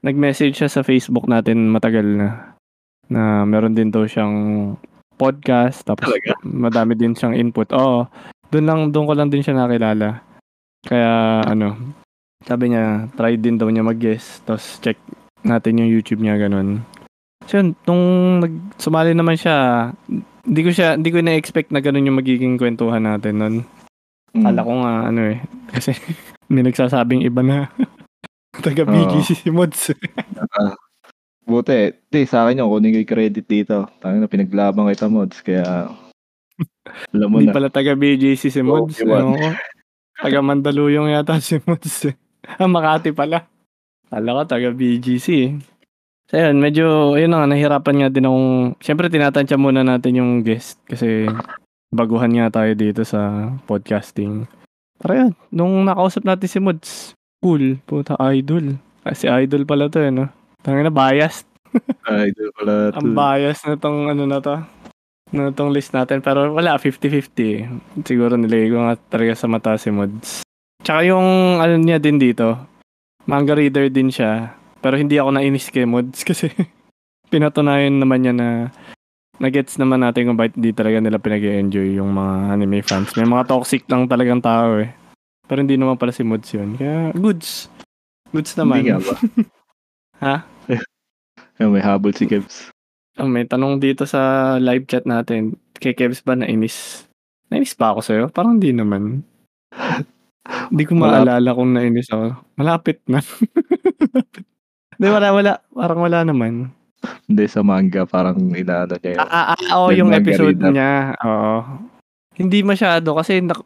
nag-message 0.01 0.57
siya 0.57 0.69
sa 0.69 0.81
Facebook 0.81 1.29
natin 1.29 1.69
matagal 1.69 2.05
na 2.05 2.57
na 3.11 3.43
meron 3.45 3.75
din 3.75 3.91
daw 3.93 4.07
siyang 4.07 4.33
podcast 5.19 5.85
tapos 5.85 6.09
Talaga? 6.09 6.33
madami 6.41 6.97
din 6.97 7.13
siyang 7.13 7.37
input. 7.37 7.69
Oo. 7.75 8.09
Doon 8.49 8.65
lang 8.65 8.79
doon 8.89 9.05
ko 9.05 9.13
lang 9.13 9.29
din 9.29 9.45
siya 9.45 9.53
nakilala. 9.53 10.25
Kaya 10.81 11.45
ano, 11.45 11.77
sabi 12.41 12.73
niya 12.73 13.05
try 13.13 13.37
din 13.37 13.61
daw 13.61 13.69
niya 13.69 13.85
mag-guest 13.85 14.41
tapos 14.49 14.81
check 14.81 14.97
natin 15.45 15.77
yung 15.77 15.91
YouTube 15.93 16.25
niya 16.25 16.41
ganun. 16.41 16.81
So 17.45 17.57
yun, 17.57 17.73
nung 17.85 18.03
nag, 18.41 18.53
sumali 18.77 19.17
naman 19.17 19.33
siya, 19.37 19.89
hindi 20.45 20.61
ko 20.61 20.69
siya 20.73 20.97
hindi 20.97 21.09
ko 21.13 21.19
na-expect 21.21 21.69
na 21.69 21.81
ganun 21.81 22.07
yung 22.09 22.17
magiging 22.17 22.57
kwentuhan 22.57 23.05
natin 23.05 23.35
nun. 23.37 23.55
Mm. 24.33 24.43
Kala 24.47 24.61
ko 24.65 24.73
nga 24.81 24.93
ano 25.11 25.21
eh 25.29 25.37
kasi 25.69 25.91
may 26.51 26.65
nagsasabing 26.65 27.21
iba 27.27 27.45
na 27.45 27.69
taga. 28.53 28.83
BGC 28.83 29.27
si 29.37 29.49
Mods. 29.49 29.95
Buti, 31.41 31.79
di 32.07 32.23
sa 32.23 32.45
akin 32.45 32.61
yun, 32.61 32.69
kunin 32.69 32.93
ko 32.93 32.99
yung 33.01 33.09
credit 33.09 33.45
dito. 33.45 33.89
Tangina 33.97 34.29
pinaglaban 34.29 34.87
kita 34.87 35.09
mods, 35.09 35.41
kaya 35.41 35.89
alam 37.11 37.27
mo 37.27 37.41
Hindi 37.41 37.49
na. 37.49 37.55
pala 37.57 37.67
taga 37.67 37.97
BGC 37.97 38.53
si 38.53 38.61
Mods. 38.61 39.01
Ewan 39.01 39.35
ko. 39.35 39.49
Taga 40.21 40.39
Mandaluyong 40.39 41.09
yata 41.09 41.41
si 41.41 41.57
Mods. 41.65 42.13
eh. 42.13 42.15
Ah, 42.45 42.69
Makati 42.69 43.09
pala. 43.11 43.49
Kala 44.07 44.37
ko 44.37 44.41
taga 44.45 44.69
BGC 44.69 45.27
eh. 45.41 45.51
So 46.29 46.37
yun, 46.37 46.61
medyo, 46.61 47.17
ayun 47.17 47.33
na 47.33 47.43
nga, 47.43 47.49
nahirapan 47.49 47.95
nga 47.97 48.09
din 48.09 48.23
akong, 48.23 48.49
syempre 48.79 49.11
tinatansya 49.11 49.59
muna 49.59 49.83
natin 49.83 50.15
yung 50.15 50.31
guest 50.41 50.79
kasi 50.85 51.27
baguhan 51.91 52.31
nga 52.31 52.53
tayo 52.53 52.71
dito 52.71 53.03
sa 53.03 53.51
podcasting. 53.65 54.47
Pero 54.95 55.11
yun, 55.11 55.31
nung 55.49 55.83
nakausap 55.83 56.23
natin 56.23 56.47
si 56.47 56.59
Mods, 56.61 56.91
cool, 57.41 57.81
puta, 57.89 58.15
idol. 58.31 58.77
Kasi 59.01 59.25
idol 59.25 59.65
pala 59.65 59.89
to 59.89 59.97
eh, 59.97 60.13
no? 60.13 60.29
Tangina, 60.61 60.93
biased. 60.93 61.49
Doon 62.05 62.53
pala. 62.53 62.73
Ang 63.01 63.11
to. 63.11 63.17
bias 63.17 63.59
na 63.65 63.75
tong 63.75 63.99
ano 64.13 64.23
na 64.29 64.37
to. 64.37 64.55
Na 65.33 65.49
tong 65.49 65.73
list 65.73 65.91
natin. 65.91 66.21
Pero 66.21 66.53
wala, 66.53 66.77
50-50 66.77 67.57
eh. 67.57 67.65
Siguro 68.05 68.37
nilagay 68.37 68.69
ko 68.69 68.77
nga 68.85 68.95
talaga 69.09 69.33
sa 69.33 69.49
mata 69.49 69.73
si 69.81 69.89
Mods. 69.89 70.45
Tsaka 70.85 71.01
yung 71.07 71.57
ano 71.57 71.75
niya 71.81 71.97
din 71.97 72.21
dito. 72.21 72.57
Manga 73.25 73.57
reader 73.57 73.89
din 73.89 74.13
siya. 74.13 74.53
Pero 74.81 74.97
hindi 74.97 75.17
ako 75.17 75.29
nainis 75.33 75.73
kay 75.73 75.89
Mods 75.89 76.21
kasi 76.29 76.53
pinatunayan 77.33 77.97
naman 77.97 78.21
niya 78.21 78.33
na 78.37 78.47
nagets 79.41 79.81
naman 79.81 80.05
natin 80.05 80.29
kung 80.29 80.37
bakit 80.37 80.53
hindi 80.53 80.69
talaga 80.69 81.01
nila 81.01 81.17
pinag 81.17 81.41
enjoy 81.41 81.97
yung 81.97 82.13
mga 82.13 82.33
anime 82.53 82.85
fans. 82.85 83.09
May 83.17 83.25
mga 83.25 83.49
toxic 83.49 83.89
lang 83.89 84.05
talagang 84.05 84.43
tao 84.43 84.77
eh. 84.77 84.93
Pero 85.51 85.67
hindi 85.67 85.75
naman 85.75 85.99
pala 85.99 86.15
si 86.15 86.23
Mods 86.23 86.47
yun. 86.55 86.79
Kaya 86.79 87.11
goods. 87.11 87.67
Goods 88.31 88.55
naman. 88.55 88.87
Hindi 88.87 88.95
nga 88.95 89.03
ba? 89.03 89.15
Ha? 90.21 90.35
Ayun, 91.57 91.73
may 91.73 91.81
habol 91.81 92.13
si 92.13 92.29
Kebs. 92.29 92.69
Oh, 93.17 93.25
may 93.25 93.41
tanong 93.43 93.81
dito 93.81 94.05
sa 94.05 94.53
live 94.61 94.85
chat 94.85 95.01
natin. 95.03 95.57
Kay 95.75 95.97
Kevs 95.97 96.21
ba 96.21 96.37
nainis? 96.37 97.09
Nainis 97.49 97.73
pa 97.73 97.89
ako 97.91 97.99
sa'yo? 98.05 98.23
Parang 98.29 98.55
hindi 98.61 98.69
naman. 98.71 99.25
Hindi 100.71 100.83
ko 100.85 100.93
Malapit. 100.93 101.25
maalala 101.25 101.49
kung 101.57 101.71
nainis 101.73 102.07
ako. 102.13 102.25
Malapit 102.53 102.97
na. 103.09 103.19
Hindi, 104.95 105.07
wala, 105.09 105.27
wala. 105.33 105.53
Parang 105.73 105.99
wala 106.05 106.19
naman. 106.21 106.69
Hindi 107.25 107.45
sa 107.49 107.65
manga, 107.65 108.05
parang 108.05 108.37
inaano 108.53 108.93
niya 109.01 109.17
yun. 109.17 109.19
Ah, 109.21 109.29
ah, 109.33 109.45
ah, 109.57 109.57
oo, 109.81 109.89
Nag- 109.89 109.97
yung 109.97 110.11
episode 110.13 110.57
niya. 110.61 111.17
Oo. 111.25 111.57
Hindi 112.37 112.61
masyado 112.61 113.17
kasi 113.17 113.41
nag- 113.41 113.65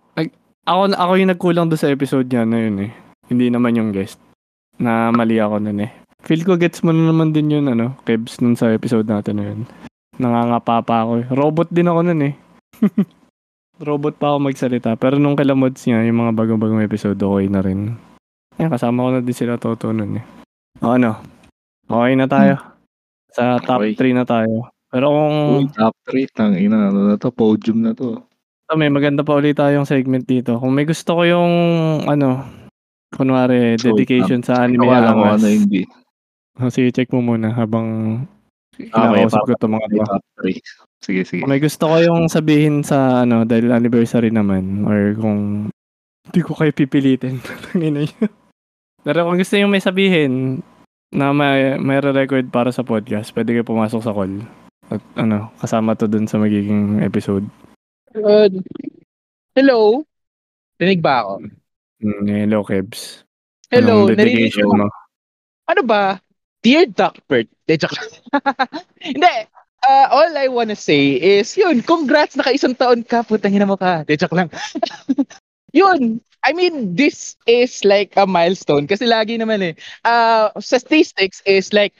ako, 0.65 0.81
ako 0.97 1.11
yung 1.17 1.31
nagkulang 1.31 1.67
doon 1.69 1.81
sa 1.81 1.93
episode 1.93 2.27
niya 2.29 2.43
na 2.45 2.57
yun 2.57 2.77
eh. 2.89 2.91
Hindi 3.29 3.49
naman 3.49 3.77
yung 3.77 3.89
guest. 3.93 4.17
Na 4.81 5.09
mali 5.13 5.39
ako 5.39 5.61
nun 5.61 5.85
eh. 5.85 5.91
Feel 6.25 6.41
ko 6.41 6.57
gets 6.57 6.81
mo 6.81 6.89
na 6.89 7.13
naman 7.13 7.31
din 7.37 7.53
yun 7.53 7.69
ano, 7.69 7.93
Kebs 8.01 8.41
nun 8.41 8.57
sa 8.57 8.73
episode 8.73 9.05
natin 9.05 9.35
na 9.37 9.45
yun. 9.53 9.61
Nangangapa 10.17 10.81
pa 10.81 11.05
ako 11.05 11.11
eh. 11.21 11.25
Robot 11.29 11.69
din 11.69 11.85
ako 11.85 11.99
nun 12.01 12.21
eh. 12.25 12.33
Robot 13.87 14.17
pa 14.17 14.33
ako 14.33 14.37
magsalita. 14.49 14.97
Pero 14.97 15.21
nung 15.21 15.37
kila 15.37 15.53
mods 15.53 15.85
niya, 15.85 16.01
yung 16.07 16.25
mga 16.25 16.33
bagong-bagong 16.33 16.81
episode, 16.81 17.19
okay 17.21 17.45
na 17.45 17.61
rin. 17.61 17.93
Ayan, 18.57 18.71
kasama 18.73 19.05
ko 19.05 19.09
na 19.13 19.21
din 19.21 19.35
sila 19.37 19.59
Toto 19.61 19.93
nun 19.93 20.17
eh. 20.17 20.25
O 20.81 20.97
ano? 20.97 21.21
Okay 21.85 22.13
na 22.17 22.25
tayo. 22.25 22.55
Sa 23.29 23.61
top 23.61 23.85
Okay. 23.85 24.15
3 24.15 24.17
na 24.17 24.25
tayo. 24.25 24.73
Pero 24.89 25.13
kung 25.13 25.35
Uy, 25.61 25.65
top 25.75 25.93
3, 26.09 26.25
tang 26.33 26.55
ina, 26.57 26.89
ano 26.89 27.13
na 27.13 27.15
to, 27.21 27.29
podium 27.29 27.85
na 27.85 27.93
to. 27.93 28.24
Ah, 28.65 28.73
may 28.73 28.89
maganda 28.89 29.21
pa 29.21 29.37
ulit 29.37 29.53
tayong 29.53 29.85
segment 29.85 30.25
dito. 30.25 30.57
Kung 30.57 30.73
may 30.73 30.89
gusto 30.89 31.13
ko 31.13 31.21
yung 31.21 31.51
ano, 32.09 32.41
kunwari 33.13 33.77
So, 33.77 33.93
dedication 33.93 34.41
sa 34.41 34.65
anime 34.65 34.89
Wala 34.89 35.13
angas. 35.13 35.41
ano 35.41 35.47
hindi. 35.47 35.85
Oh, 36.57 36.71
sige, 36.73 36.89
check 36.89 37.11
mo 37.13 37.21
muna 37.21 37.53
habang 37.53 37.87
Ah, 38.91 39.07
may 39.07 39.23
ko 39.23 39.39
itong 39.47 39.71
mga 39.79 39.87
to. 39.87 40.03
top 40.03 40.23
3. 40.43 40.59
Sige, 40.99 41.21
sige. 41.23 41.41
Kung 41.45 41.51
may 41.53 41.63
gusto 41.63 41.87
ko 41.87 41.95
yung 42.01 42.27
sabihin 42.27 42.83
sa 42.83 43.23
ano, 43.23 43.47
dahil 43.47 43.71
anniversary 43.71 44.33
naman, 44.33 44.83
or 44.83 45.15
kung 45.15 45.69
hindi 46.27 46.41
ko 46.43 46.57
kayo 46.57 46.75
pipilitin. 46.75 47.39
Niyo. 47.77 48.09
Pero 49.05 49.23
kung 49.23 49.37
gusto 49.39 49.55
yung 49.55 49.71
may 49.71 49.79
sabihin 49.79 50.59
na 51.13 51.31
may, 51.31 51.77
may 51.79 52.01
record 52.03 52.49
para 52.51 52.73
sa 52.73 52.83
podcast, 52.83 53.31
pwede 53.31 53.55
kayo 53.55 53.63
pumasok 53.63 54.01
sa 54.03 54.11
call. 54.11 54.43
At 54.91 54.99
ano, 55.15 55.53
kasama 55.61 55.95
to 55.95 56.09
dun 56.11 56.27
sa 56.27 56.35
magiging 56.35 56.99
episode. 56.99 57.47
Good. 58.15 58.63
Hello? 59.59 60.07
Rinig 60.79 61.03
ba 61.03 61.19
ako? 61.19 61.51
Mm, 61.99 62.47
hello, 62.47 62.63
Kebs. 62.63 63.27
Hello, 63.67 64.07
narinig 64.07 64.55
mo? 64.55 64.87
Ano 65.67 65.83
ba? 65.83 66.23
Dear 66.63 66.87
Duckbird. 66.87 67.51
De, 67.67 67.75
joke. 67.75 67.99
Hindi. 69.03 69.35
Uh, 69.83 70.07
all 70.15 70.31
I 70.31 70.47
wanna 70.47 70.79
say 70.79 71.19
is, 71.19 71.59
yun, 71.59 71.83
congrats, 71.83 72.39
naka-isang 72.39 72.79
taon 72.79 73.03
ka, 73.03 73.27
putang 73.27 73.51
ina 73.51 73.67
mo 73.67 73.75
ka. 73.75 74.07
De, 74.07 74.15
joke 74.15 74.31
lang. 74.31 74.47
yun, 75.75 76.23
I 76.47 76.55
mean, 76.55 76.95
this 76.95 77.35
is 77.43 77.83
like 77.83 78.15
a 78.15 78.23
milestone 78.23 78.87
kasi 78.87 79.11
lagi 79.11 79.35
naman 79.35 79.59
eh. 79.59 79.73
Uh, 80.07 80.55
statistics 80.63 81.43
is 81.43 81.75
like 81.75 81.91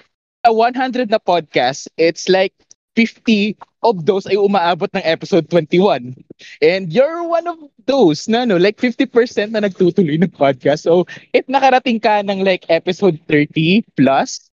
a 0.48 0.54
100 0.56 1.12
na 1.12 1.20
podcast, 1.20 1.92
it's 2.00 2.32
like 2.32 2.56
50 2.96 3.60
of 3.84 4.08
those 4.08 4.26
ay 4.26 4.40
umaabot 4.40 4.90
ng 4.96 5.06
episode 5.06 5.46
21. 5.52 6.16
And 6.64 6.90
you're 6.90 7.28
one 7.28 7.46
of 7.46 7.60
those 7.86 8.26
na 8.26 8.48
no, 8.48 8.58
like 8.58 8.80
50% 8.82 9.54
na 9.54 9.62
nagtutuloy 9.62 10.18
ng 10.18 10.34
podcast. 10.34 10.88
So, 10.88 11.06
if 11.36 11.46
nakarating 11.46 12.02
ka 12.02 12.24
ng 12.26 12.42
like 12.42 12.66
episode 12.72 13.20
30 13.30 13.86
plus, 13.94 14.50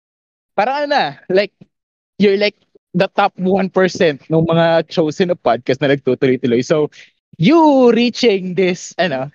parang 0.55 0.85
ano 0.85 0.87
na, 0.93 1.03
like, 1.29 1.53
you're 2.17 2.37
like 2.39 2.57
the 2.93 3.09
top 3.13 3.33
1% 3.37 3.69
ng 4.25 4.45
mga 4.47 4.89
chosen 4.89 5.29
na 5.29 5.37
podcast 5.37 5.81
na 5.81 5.93
nagtutuloy-tuloy. 5.93 6.65
So, 6.65 6.89
you 7.37 7.91
reaching 7.93 8.55
this, 8.55 8.93
ano, 8.97 9.29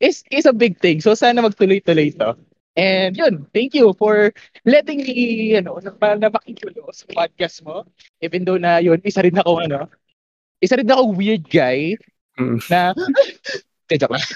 is, 0.00 0.24
is 0.28 0.44
a 0.44 0.52
big 0.52 0.80
thing. 0.80 1.00
So, 1.00 1.14
sana 1.14 1.40
magtuloy-tuloy 1.40 2.18
to. 2.20 2.36
And 2.76 3.16
yun, 3.16 3.48
thank 3.56 3.72
you 3.72 3.96
for 3.96 4.30
letting 4.68 5.00
me, 5.00 5.56
ano, 5.56 5.80
na 5.80 6.28
makikulo 6.28 6.92
sa 6.92 7.08
podcast 7.08 7.64
mo. 7.64 7.88
Even 8.20 8.44
though 8.44 8.60
na 8.60 8.78
yun, 8.78 9.00
isa 9.00 9.24
rin 9.24 9.32
ako, 9.32 9.64
ano, 9.64 9.88
isa 10.60 10.76
rin 10.76 10.88
ako 10.88 11.16
weird 11.16 11.48
guy 11.48 11.96
Mm. 12.36 12.60
na, 12.68 12.92
Eh, 13.88 13.96
joke 13.96 14.12
lang. 14.12 14.26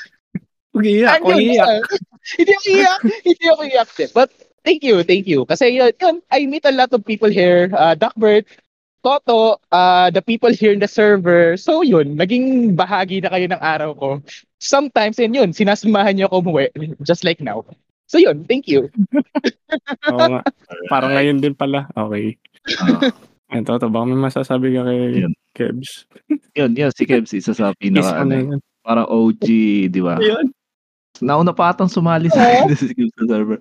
Andun, 1.20 1.36
ugiiyak. 1.36 1.68
ah. 1.68 1.80
hindi 2.41 2.53
ako 2.57 2.64
iyak. 2.72 3.01
hindi 3.28 3.45
ako 3.45 3.62
iyak. 3.68 3.88
din. 3.93 4.09
But 4.16 4.30
thank 4.64 4.80
you, 4.80 5.05
thank 5.05 5.28
you. 5.28 5.45
Kasi 5.45 5.76
yun, 5.76 5.93
yun 6.01 6.16
I 6.32 6.49
meet 6.49 6.64
a 6.64 6.72
lot 6.72 6.88
of 6.97 7.05
people 7.05 7.28
here. 7.28 7.68
Uh, 7.74 7.93
Duckbird, 7.93 8.49
Toto, 9.05 9.61
uh, 9.68 10.09
the 10.09 10.22
people 10.24 10.49
here 10.49 10.72
in 10.72 10.80
the 10.80 10.88
server. 10.88 11.61
So 11.61 11.84
yun, 11.84 12.16
naging 12.16 12.72
bahagi 12.72 13.20
na 13.20 13.36
kayo 13.36 13.53
ng 13.53 13.61
araw 13.61 13.91
ko. 13.93 14.09
Sometimes, 14.57 15.20
yun 15.20 15.36
yun, 15.36 15.51
sinasamahan 15.53 16.16
niyo 16.16 16.32
ako 16.32 16.41
umuwi. 16.41 16.72
Just 17.05 17.20
like 17.20 17.45
now. 17.45 17.68
So 18.11 18.18
yun, 18.18 18.42
thank 18.42 18.66
you. 18.66 18.90
Oo 20.11 20.18
nga. 20.18 20.42
Parang 20.90 21.14
ngayon 21.14 21.38
din 21.38 21.54
pala. 21.54 21.86
Okay. 21.94 22.34
Ah, 22.82 23.06
Ayun, 23.50 23.66
Toto, 23.66 23.86
baka 23.86 24.06
may 24.06 24.18
masasabi 24.18 24.74
ka 24.74 24.82
kay 24.82 25.22
Yun. 25.22 25.34
Kebs. 25.54 26.06
yun, 26.54 26.70
yun, 26.74 26.90
si 26.90 27.02
Kebs, 27.02 27.34
isa 27.34 27.50
sa 27.50 27.70
pinaka, 27.74 28.22
ano, 28.22 28.34
yun. 28.34 28.58
parang 28.82 29.06
OG, 29.06 29.46
di 29.90 29.98
ba? 29.98 30.18
Ayun. 30.18 30.50
Nauna 31.18 31.50
pa 31.50 31.74
atang 31.74 31.90
sumali 31.90 32.30
sa 32.30 32.38
akin 32.38 32.70
si 32.78 32.94
Kebs 32.94 33.14
sa 33.14 33.24
server. 33.26 33.58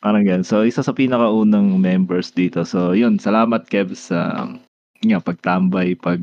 Parang 0.00 0.24
ganun. 0.24 0.44
So, 0.44 0.64
isa 0.64 0.80
sa 0.80 0.92
pinakaunang 0.92 1.80
members 1.80 2.28
dito. 2.28 2.64
So, 2.64 2.92
yun, 2.92 3.16
salamat 3.16 3.68
Kebs 3.68 4.12
sa, 4.12 4.44
um, 4.44 4.60
nga, 5.00 5.20
pagtambay, 5.20 5.96
pag 5.96 6.20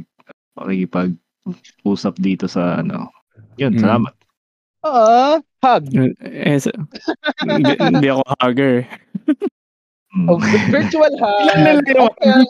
pakikipag-usap 0.53 2.13
dito 2.17 2.45
sa 2.45 2.81
ano. 2.81 3.09
Yun, 3.57 3.77
Mm. 3.77 3.81
salamat. 3.81 4.13
Ah, 4.81 5.37
hug. 5.61 5.83
Eh, 6.19 6.57
sa- 6.57 6.73
hindi, 7.45 7.71
hindi 7.77 8.07
ako 8.09 8.21
hugger. 8.37 8.75
Mm. 10.11 10.27
Oh, 10.27 10.41
virtual 10.67 11.13
hug. 11.15 11.41
Ilan 11.45 11.57
na 11.61 11.71
lang 11.77 11.85
yun? 11.85 12.09
Okay. 12.09 12.41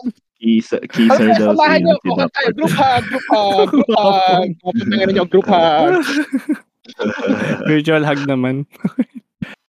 Kisser, 0.42 0.82
kisser 0.90 1.14
Okay, 1.14 1.38
daw 1.38 1.54
samahan 1.54 1.80
niyo 1.86 1.94
ako. 2.02 2.08
Dapper. 2.18 2.48
group 2.50 2.74
hug, 2.74 3.02
group 3.06 3.26
hug, 3.30 3.68
group 3.70 3.90
hug. 4.00 4.48
Papunta 4.58 4.94
niyo 5.06 5.24
group 5.28 5.46
hug. 5.46 5.92
Virtual 7.70 8.02
hug 8.02 8.20
naman. 8.26 8.66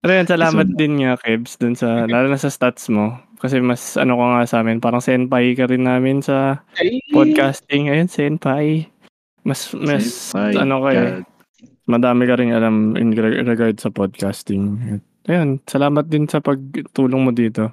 Pero 0.01 0.11
yan, 0.15 0.29
salamat 0.29 0.67
So- 0.73 0.77
din 0.77 1.01
nga, 1.01 1.17
Kebs, 1.17 1.57
dun 1.59 1.77
sa, 1.77 2.05
lalo 2.05 2.29
na 2.29 2.41
sa 2.41 2.49
stats 2.49 2.89
mo. 2.89 3.19
Kasi 3.37 3.61
mas, 3.61 4.01
ano 4.01 4.17
ko 4.17 4.25
nga 4.25 4.45
sa 4.49 4.65
amin, 4.65 4.81
parang 4.81 5.05
senpai 5.05 5.53
ka 5.53 5.69
rin 5.69 5.85
namin 5.85 6.25
sa 6.25 6.65
Ay, 6.81 6.97
podcasting. 7.13 7.93
Ayun, 7.93 8.09
senpai. 8.09 8.89
Mas, 9.45 9.69
mas, 9.77 10.33
Senpai, 10.33 10.57
ano 10.57 10.81
ka 10.81 10.91
eh. 10.91 10.97
God. 10.97 11.25
Madami 11.85 12.25
ka 12.25 12.35
rin 12.35 12.51
alam 12.51 12.97
in 12.97 13.13
re- 13.13 13.45
regard 13.45 13.77
sa 13.77 13.93
podcasting. 13.93 14.81
Ayun, 15.25 15.61
salamat 15.65 16.09
din 16.09 16.25
sa 16.25 16.41
pagtulong 16.41 17.21
mo 17.21 17.31
dito. 17.31 17.69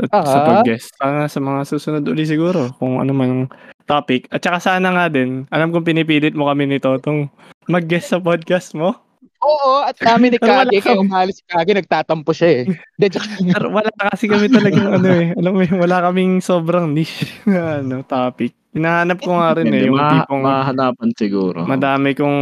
At 0.00 0.08
sa 0.12 0.38
Ah. 0.40 0.46
pag-guest. 0.46 0.96
Sana 0.96 1.28
sa 1.28 1.40
mga 1.40 1.60
susunod 1.66 2.04
uli 2.04 2.24
siguro 2.24 2.72
kung 2.76 3.00
ano 3.00 3.12
man 3.12 3.48
topic. 3.84 4.28
At 4.28 4.40
saka 4.40 4.56
sana 4.58 4.88
nga 4.90 5.08
din, 5.08 5.44
alam 5.48 5.72
kong 5.72 5.84
pinipilit 5.84 6.32
mo 6.32 6.48
kami 6.48 6.64
ni 6.64 6.78
Totong 6.78 7.28
mag-guest 7.66 8.12
sa 8.12 8.18
podcast 8.18 8.72
mo. 8.72 8.96
Oo, 9.40 9.80
at 9.80 9.96
namin 10.04 10.36
ni 10.36 10.38
Kage, 10.38 10.84
kaya 10.84 11.00
umalis 11.00 11.40
si 11.40 11.44
Kage, 11.48 11.72
nagtatampo 11.72 12.28
siya 12.36 12.60
eh. 12.60 12.64
Pero 13.00 13.72
wala 13.72 13.88
kasi 14.12 14.28
kami 14.28 14.52
talagang 14.52 15.00
ano 15.00 15.08
eh. 15.08 15.32
Alam 15.32 15.52
mo 15.56 15.60
yun, 15.64 15.80
wala 15.80 16.04
kaming 16.04 16.44
sobrang 16.44 16.92
niche 16.92 17.24
na 17.48 17.80
ano, 17.80 18.04
topic. 18.04 18.52
Hinahanap 18.70 19.18
ko 19.18 19.40
nga 19.40 19.56
rin 19.56 19.72
eh. 19.72 19.88
Yung 19.88 19.96
ma- 19.96 20.12
tipong 20.22 20.42
mahanapan 20.44 21.08
siguro. 21.16 21.58
madami 21.64 22.12
kong 22.12 22.38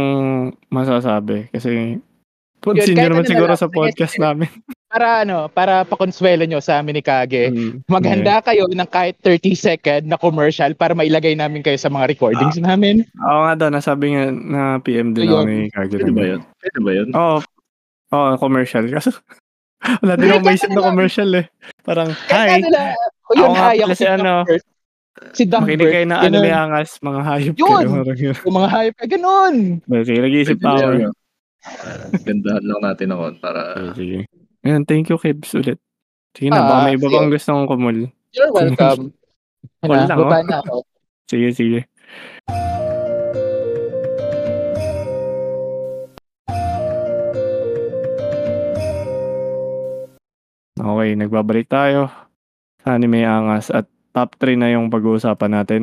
masasabi. 0.67 1.47
Kasi 1.49 1.97
Pansin 2.59 2.91
Yun, 2.91 2.95
nyo 2.99 2.99
kahit 2.99 3.09
naman 3.09 3.23
ano 3.23 3.23
na 3.23 3.31
siguro 3.31 3.53
sa 3.55 3.67
podcast 3.71 4.13
sige. 4.19 4.23
namin. 4.23 4.51
Para 4.89 5.21
ano, 5.21 5.45
para 5.53 5.85
pakonsuelo 5.85 6.49
nyo 6.49 6.57
sa 6.57 6.81
amin 6.81 6.97
ni 6.97 7.03
Kage. 7.05 7.53
Mm. 7.53 7.85
Maghanda 7.85 8.41
kayo 8.41 8.65
ng 8.65 8.89
kahit 8.89 9.21
30 9.21 9.53
second 9.53 10.01
na 10.09 10.17
commercial 10.17 10.73
para 10.73 10.97
mailagay 10.97 11.37
namin 11.37 11.61
kayo 11.61 11.77
sa 11.77 11.93
mga 11.93 12.09
recordings 12.09 12.57
namin. 12.57 13.05
Oo 13.21 13.45
nga 13.45 13.53
daw, 13.53 13.69
nasabi 13.69 14.17
nga 14.17 14.33
na 14.33 14.61
PM 14.81 15.13
din 15.13 15.29
Ayun. 15.29 15.45
ni 15.45 15.57
Kage. 15.69 16.01
Pwede 16.01 16.09
ba 16.09 16.25
yun? 16.25 16.41
Pwede 16.57 16.79
ba 16.81 16.91
yun? 16.97 17.07
Oo. 17.13 17.37
Oo, 18.09 18.29
commercial. 18.41 18.89
Kaso, 18.97 19.13
wala 20.01 20.17
din 20.17 20.33
ako 20.33 20.41
maisip 20.41 20.69
na 20.73 20.81
commercial 20.81 21.29
eh. 21.37 21.45
Parang, 21.85 22.09
hi, 22.33 22.65
o 23.29 23.31
yun, 23.37 23.45
Ako 23.45 23.53
nga 23.53 23.69
hi, 23.69 23.77
ako 23.85 23.93
si 23.93 24.05
ano. 24.09 24.33
Si 25.37 25.43
makinig 25.45 25.85
Duckbird. 25.85 25.93
kayo 25.93 26.05
na 26.09 26.17
anime 26.23 26.49
angas, 26.49 26.97
mga 27.05 27.21
hayop 27.27 27.55
Yun! 27.61 27.85
kayo. 27.85 28.13
Yun. 28.17 28.35
Yung 28.41 28.55
mga 28.57 28.69
hype, 28.73 28.97
ganun. 29.05 29.55
Sige, 30.01 30.17
nag-iisip 30.17 30.57
pa 30.57 30.69
ako. 30.73 30.81
yun? 30.97 31.13
Gandahan 32.25 32.63
lang 32.65 32.81
natin 32.81 33.07
ako 33.13 33.23
para 33.37 33.61
sige. 33.93 34.25
Ayan, 34.59 34.83
thank 34.83 35.07
you, 35.07 35.15
Kibs, 35.15 35.55
ulit. 35.55 35.79
Sige 36.35 36.51
na, 36.51 36.61
baka 36.61 36.75
Ah, 36.75 36.85
may 36.85 36.95
iba 36.99 37.07
pang 37.07 37.31
gusto 37.31 37.49
kong 37.55 37.67
kumul. 37.67 37.97
You're 38.35 38.51
welcome. 38.51 39.15
Wala 39.83 40.03
Ano, 40.03 40.07
lang, 40.07 40.19
oh. 40.19 40.43
na 40.43 40.57
ako. 40.59 40.75
Sige, 41.29 41.53
sige. 41.53 41.79
Okay, 50.79 51.09
nagbabalik 51.13 51.67
tayo 51.67 52.07
sa 52.81 52.95
anime 52.95 53.21
angas 53.21 53.67
at 53.69 53.85
top 54.09 54.39
3 54.41 54.57
na 54.57 54.71
yung 54.71 54.87
pag-uusapan 54.89 55.51
natin. 55.53 55.81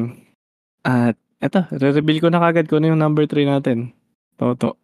At 0.82 1.14
eto, 1.38 1.68
re-reveal 1.70 2.18
ko 2.18 2.28
na 2.32 2.40
kagad 2.40 2.66
kung 2.66 2.80
ano 2.82 2.96
yung 2.96 3.00
number 3.00 3.28
3 3.28 3.46
natin. 3.46 3.92
Toto. 4.34 4.80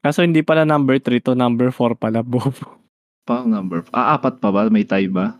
Kaso 0.00 0.24
hindi 0.24 0.40
pala 0.40 0.64
number 0.64 0.96
3 0.96 1.20
to, 1.20 1.32
number 1.36 1.68
4 1.68 1.92
pala, 1.98 2.24
bobo. 2.26 2.79
Pang 3.30 3.46
number. 3.46 3.86
Ah, 3.94 4.18
apat 4.18 4.42
pa 4.42 4.50
ba? 4.50 4.66
May 4.66 4.82
tie 4.82 5.06
ba? 5.06 5.38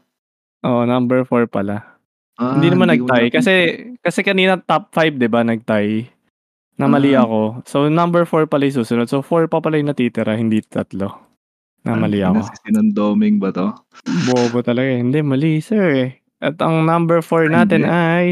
Oo, 0.63 0.87
number 0.87 1.27
4 1.27 1.51
pala. 1.51 1.99
Ah, 2.39 2.55
hindi 2.55 2.71
naman 2.71 2.87
ko 2.87 3.11
nag-tie. 3.11 3.27
na- 3.27 3.35
Kasi, 3.35 3.53
kasi 3.99 4.21
kanina 4.23 4.55
top 4.57 4.95
5, 4.95 5.19
di 5.19 5.27
ba, 5.27 5.43
nag-tie. 5.43 6.07
Na 6.79 6.87
mali 6.87 7.13
Ah. 7.13 7.27
ako. 7.27 7.67
So, 7.67 7.91
number 7.91 8.23
4 8.25 8.47
pala 8.47 8.65
yung 8.65 8.79
susunod. 8.79 9.11
So, 9.11 9.21
4 9.21 9.51
pa 9.51 9.59
pala 9.59 9.77
yung 9.77 9.91
natitira, 9.91 10.33
hindi 10.33 10.63
tatlo. 10.63 11.11
Na 11.83 11.97
mali 11.97 12.23
Ah, 12.23 12.31
ako. 12.31 12.47
Si 12.47 12.57
sinundoming 12.63 13.37
ba 13.37 13.51
to? 13.51 13.73
Bobo 14.27 14.61
talaga 14.61 14.87
eh. 14.87 15.01
Hindi, 15.01 15.21
mali, 15.21 15.59
sir 15.59 15.85
eh. 15.91 16.11
At 16.39 16.57
ang 16.61 16.85
number 16.85 17.21
4 17.21 17.49
natin 17.49 17.85
Hindi. 17.85 17.93
ay, 17.93 18.27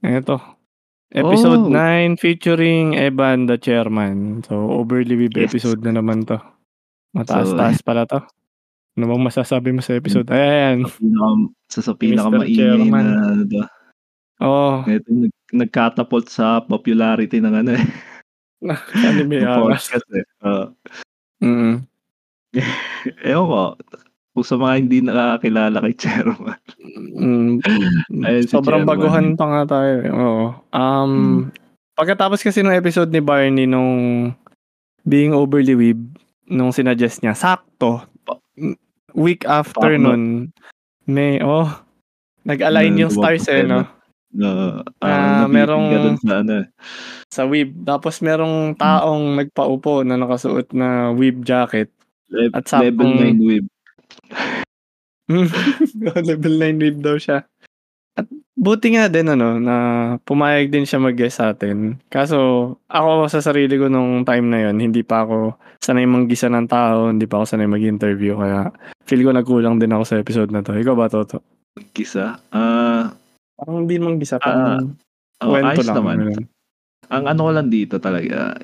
eto, 0.00 0.40
episode 1.10 1.64
Oh. 1.64 1.72
9 1.72 2.16
featuring 2.16 2.92
Evan 2.92 3.44
the 3.44 3.56
Chairman. 3.56 4.44
So, 4.44 4.68
overly 4.68 5.16
weeb 5.16 5.36
Yes. 5.36 5.52
episode 5.52 5.80
na 5.80 5.92
naman 5.92 6.24
to. 6.24 6.40
Mataas-taas 7.12 7.80
pala 7.80 8.04
to. 8.04 8.20
Ano 8.98 9.04
bang 9.06 9.22
masasabi 9.22 9.70
mo 9.70 9.78
sa 9.78 9.94
Hmm. 9.94 10.00
episode? 10.02 10.26
Ayan. 10.28 10.82
Pinaka, 10.82 11.28
sa 11.68 11.80
sa 11.80 11.92
pinaka 11.94 12.28
Mr. 12.28 12.34
maingay 12.36 12.58
Chairman. 12.58 13.04
na 13.06 13.22
ano 13.24 13.42
to. 13.46 13.62
Oh, 14.38 14.74
Ito, 14.84 15.08
nag, 15.08 15.32
nagkatapult 15.52 16.26
sa 16.26 16.58
popularity 16.60 17.38
ng 17.38 17.54
ano 17.56 17.70
eh. 17.72 17.86
anime 19.06 19.38
angas. 19.40 19.86
podcast 19.86 20.08
eh. 20.12 20.26
Uh, 20.40 20.66
Mm. 21.38 21.86
ewan 23.24 23.46
ko. 23.46 23.62
Kung 24.34 24.42
sa 24.44 24.56
mga 24.56 24.74
hindi 24.76 24.98
nakakilala 25.00 25.78
kay 25.80 25.94
Chairman. 25.94 26.58
Mm, 27.14 27.62
Ayun 28.20 28.42
si 28.42 28.50
sobrang 28.50 28.82
Chairman. 28.82 28.90
baguhan 28.90 29.26
pa 29.34 29.46
nga 29.48 29.62
tayo. 29.68 29.94
eh. 29.96 30.10
Oo. 30.12 30.44
Um, 30.72 31.12
Mm. 31.14 31.40
Pagkatapos 31.94 32.38
kasi 32.40 32.62
ng 32.62 32.74
episode 32.74 33.10
ni 33.10 33.18
Barney 33.18 33.66
nung 33.66 34.30
being 35.04 35.30
overly 35.30 35.74
weeb, 35.74 35.98
nung 36.44 36.70
sinuggest 36.70 37.18
niya, 37.20 37.34
sakto. 37.34 38.02
Week 39.18 39.42
after 39.44 39.98
Pakno. 39.98 40.14
nun, 40.14 40.22
may, 41.04 41.42
oh, 41.42 41.66
nag-align 42.46 42.94
Na 42.94 43.00
yung 43.02 43.10
stars 43.12 43.50
eh, 43.50 43.66
no? 43.66 43.82
Na, 44.30 44.48
uh, 45.02 45.44
merong- 45.50 45.90
merong 45.90 46.18
sa 46.22 46.34
ano. 46.40 46.56
Sa 47.28 47.42
weeb. 47.44 47.74
Tapos 47.82 48.22
merong 48.22 48.76
taong 48.78 49.34
nagpaupo 49.36 50.06
na 50.06 50.14
nakasuot 50.14 50.70
na 50.70 51.10
weeb 51.10 51.42
jacket. 51.42 51.90
Le- 52.30 52.52
At 52.54 52.68
saktong- 52.68 52.84
level 52.94 53.10
9 53.10 53.40
web. 53.42 53.64
Level 56.28 56.54
9 56.56 56.78
weeb 56.80 56.98
daw 57.02 57.16
siya. 57.18 57.44
Buti 58.58 58.98
nga 58.98 59.06
din 59.06 59.30
ano, 59.30 59.62
na 59.62 59.76
pumayag 60.26 60.74
din 60.74 60.82
siya 60.82 60.98
mag-guest 60.98 61.38
sa 61.38 61.54
atin. 61.54 61.94
Kaso, 62.10 62.74
ako 62.90 63.30
sa 63.30 63.38
sarili 63.38 63.78
ko 63.78 63.86
nung 63.86 64.26
time 64.26 64.50
na 64.50 64.58
yon 64.66 64.82
hindi 64.82 65.06
pa 65.06 65.22
ako 65.22 65.54
sanay 65.78 66.10
manggisa 66.10 66.50
ng 66.50 66.66
tao, 66.66 67.06
hindi 67.06 67.30
pa 67.30 67.38
ako 67.38 67.54
sanay 67.54 67.70
mag-interview. 67.70 68.34
Kaya 68.34 68.74
feel 69.06 69.22
ko 69.22 69.30
nagkulang 69.30 69.78
din 69.78 69.94
ako 69.94 70.02
sa 70.02 70.18
episode 70.18 70.50
na 70.50 70.66
to. 70.66 70.74
Ikaw 70.74 70.94
ba, 70.98 71.06
Toto? 71.06 71.38
Kisa. 71.94 72.42
Ah, 72.50 73.14
Parang 73.58 73.82
hindi 73.82 73.98
manggisa, 73.98 74.38
parang 74.38 74.94
oh, 75.42 75.50
kwento 75.50 75.82
ayos 75.82 75.86
lang. 75.90 75.96
naman. 75.98 76.16
Ang 77.10 77.24
ano 77.26 77.40
ko 77.42 77.50
lang 77.50 77.68
dito 77.74 77.98
talaga, 77.98 78.54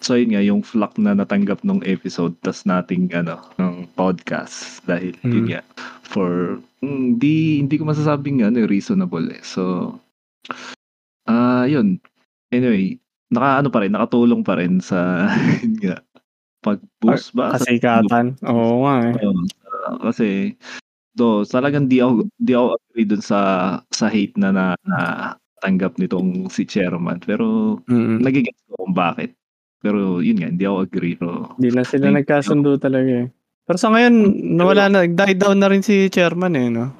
so 0.00 0.16
yun 0.16 0.32
nga, 0.32 0.42
yung 0.42 0.62
flock 0.64 0.96
na 0.96 1.12
natanggap 1.12 1.60
nung 1.62 1.84
episode, 1.84 2.34
tas 2.40 2.64
nating 2.64 3.12
ano, 3.12 3.36
ng 3.56 3.88
podcast. 3.94 4.80
Dahil 4.84 5.14
yun 5.24 5.44
Mm. 5.46 5.48
nga, 5.54 5.60
for, 6.02 6.58
mm, 6.82 7.20
di, 7.20 7.60
hindi 7.60 7.76
ko 7.76 7.84
masasabing 7.86 8.42
ano, 8.42 8.64
reasonable 8.66 9.28
eh. 9.30 9.42
So, 9.44 9.94
ah 11.28 11.64
yun. 11.64 12.00
Anyway, 12.50 12.98
naka 13.30 13.62
ano 13.62 13.68
pa 13.70 13.84
rin, 13.84 13.92
nakatulong 13.94 14.42
pa 14.42 14.58
rin 14.58 14.80
sa, 14.82 15.28
yun 15.64 15.76
nga, 15.80 15.96
pag-boost 16.64 17.32
ba? 17.36 17.56
Kasikatan. 17.56 18.36
Oo 18.44 18.84
nga 18.88 18.96
eh. 19.10 19.14
Ayun, 19.22 19.38
ah, 19.86 19.96
kasi 20.10 20.56
do 21.16 21.42
talagang 21.44 21.90
di 21.90 21.98
ako 21.98 22.28
di 22.38 22.54
ako 22.54 22.66
agree 22.78 23.06
dun 23.08 23.20
sa 23.24 23.40
sa 23.90 24.06
hate 24.06 24.38
na 24.38 24.54
na, 24.54 24.66
na 24.86 24.98
tanggap 25.60 25.98
nitong 25.98 26.46
si 26.48 26.62
chairman 26.64 27.18
pero 27.20 27.76
Mm. 27.90 28.22
nagigets 28.22 28.62
ko 28.70 28.86
kung 28.86 28.94
bakit 28.94 29.34
pero 29.80 30.20
yun 30.20 30.36
nga 30.38 30.48
hindi 30.48 30.64
ako 30.64 30.78
agree 30.84 31.16
pero 31.16 31.56
Hindi 31.56 31.68
na 31.72 31.82
sila 31.82 32.04
Thank 32.06 32.16
nagkasundo 32.22 32.70
talaga 32.76 33.12
eh. 33.24 33.28
Pero 33.64 33.76
sa 33.78 33.88
ngayon, 33.88 34.14
nawala 34.58 34.90
na, 34.90 35.06
die 35.06 35.36
down 35.38 35.62
na 35.62 35.70
rin 35.70 35.80
si 35.80 36.10
chairman 36.10 36.54
eh, 36.54 36.68
no? 36.68 36.90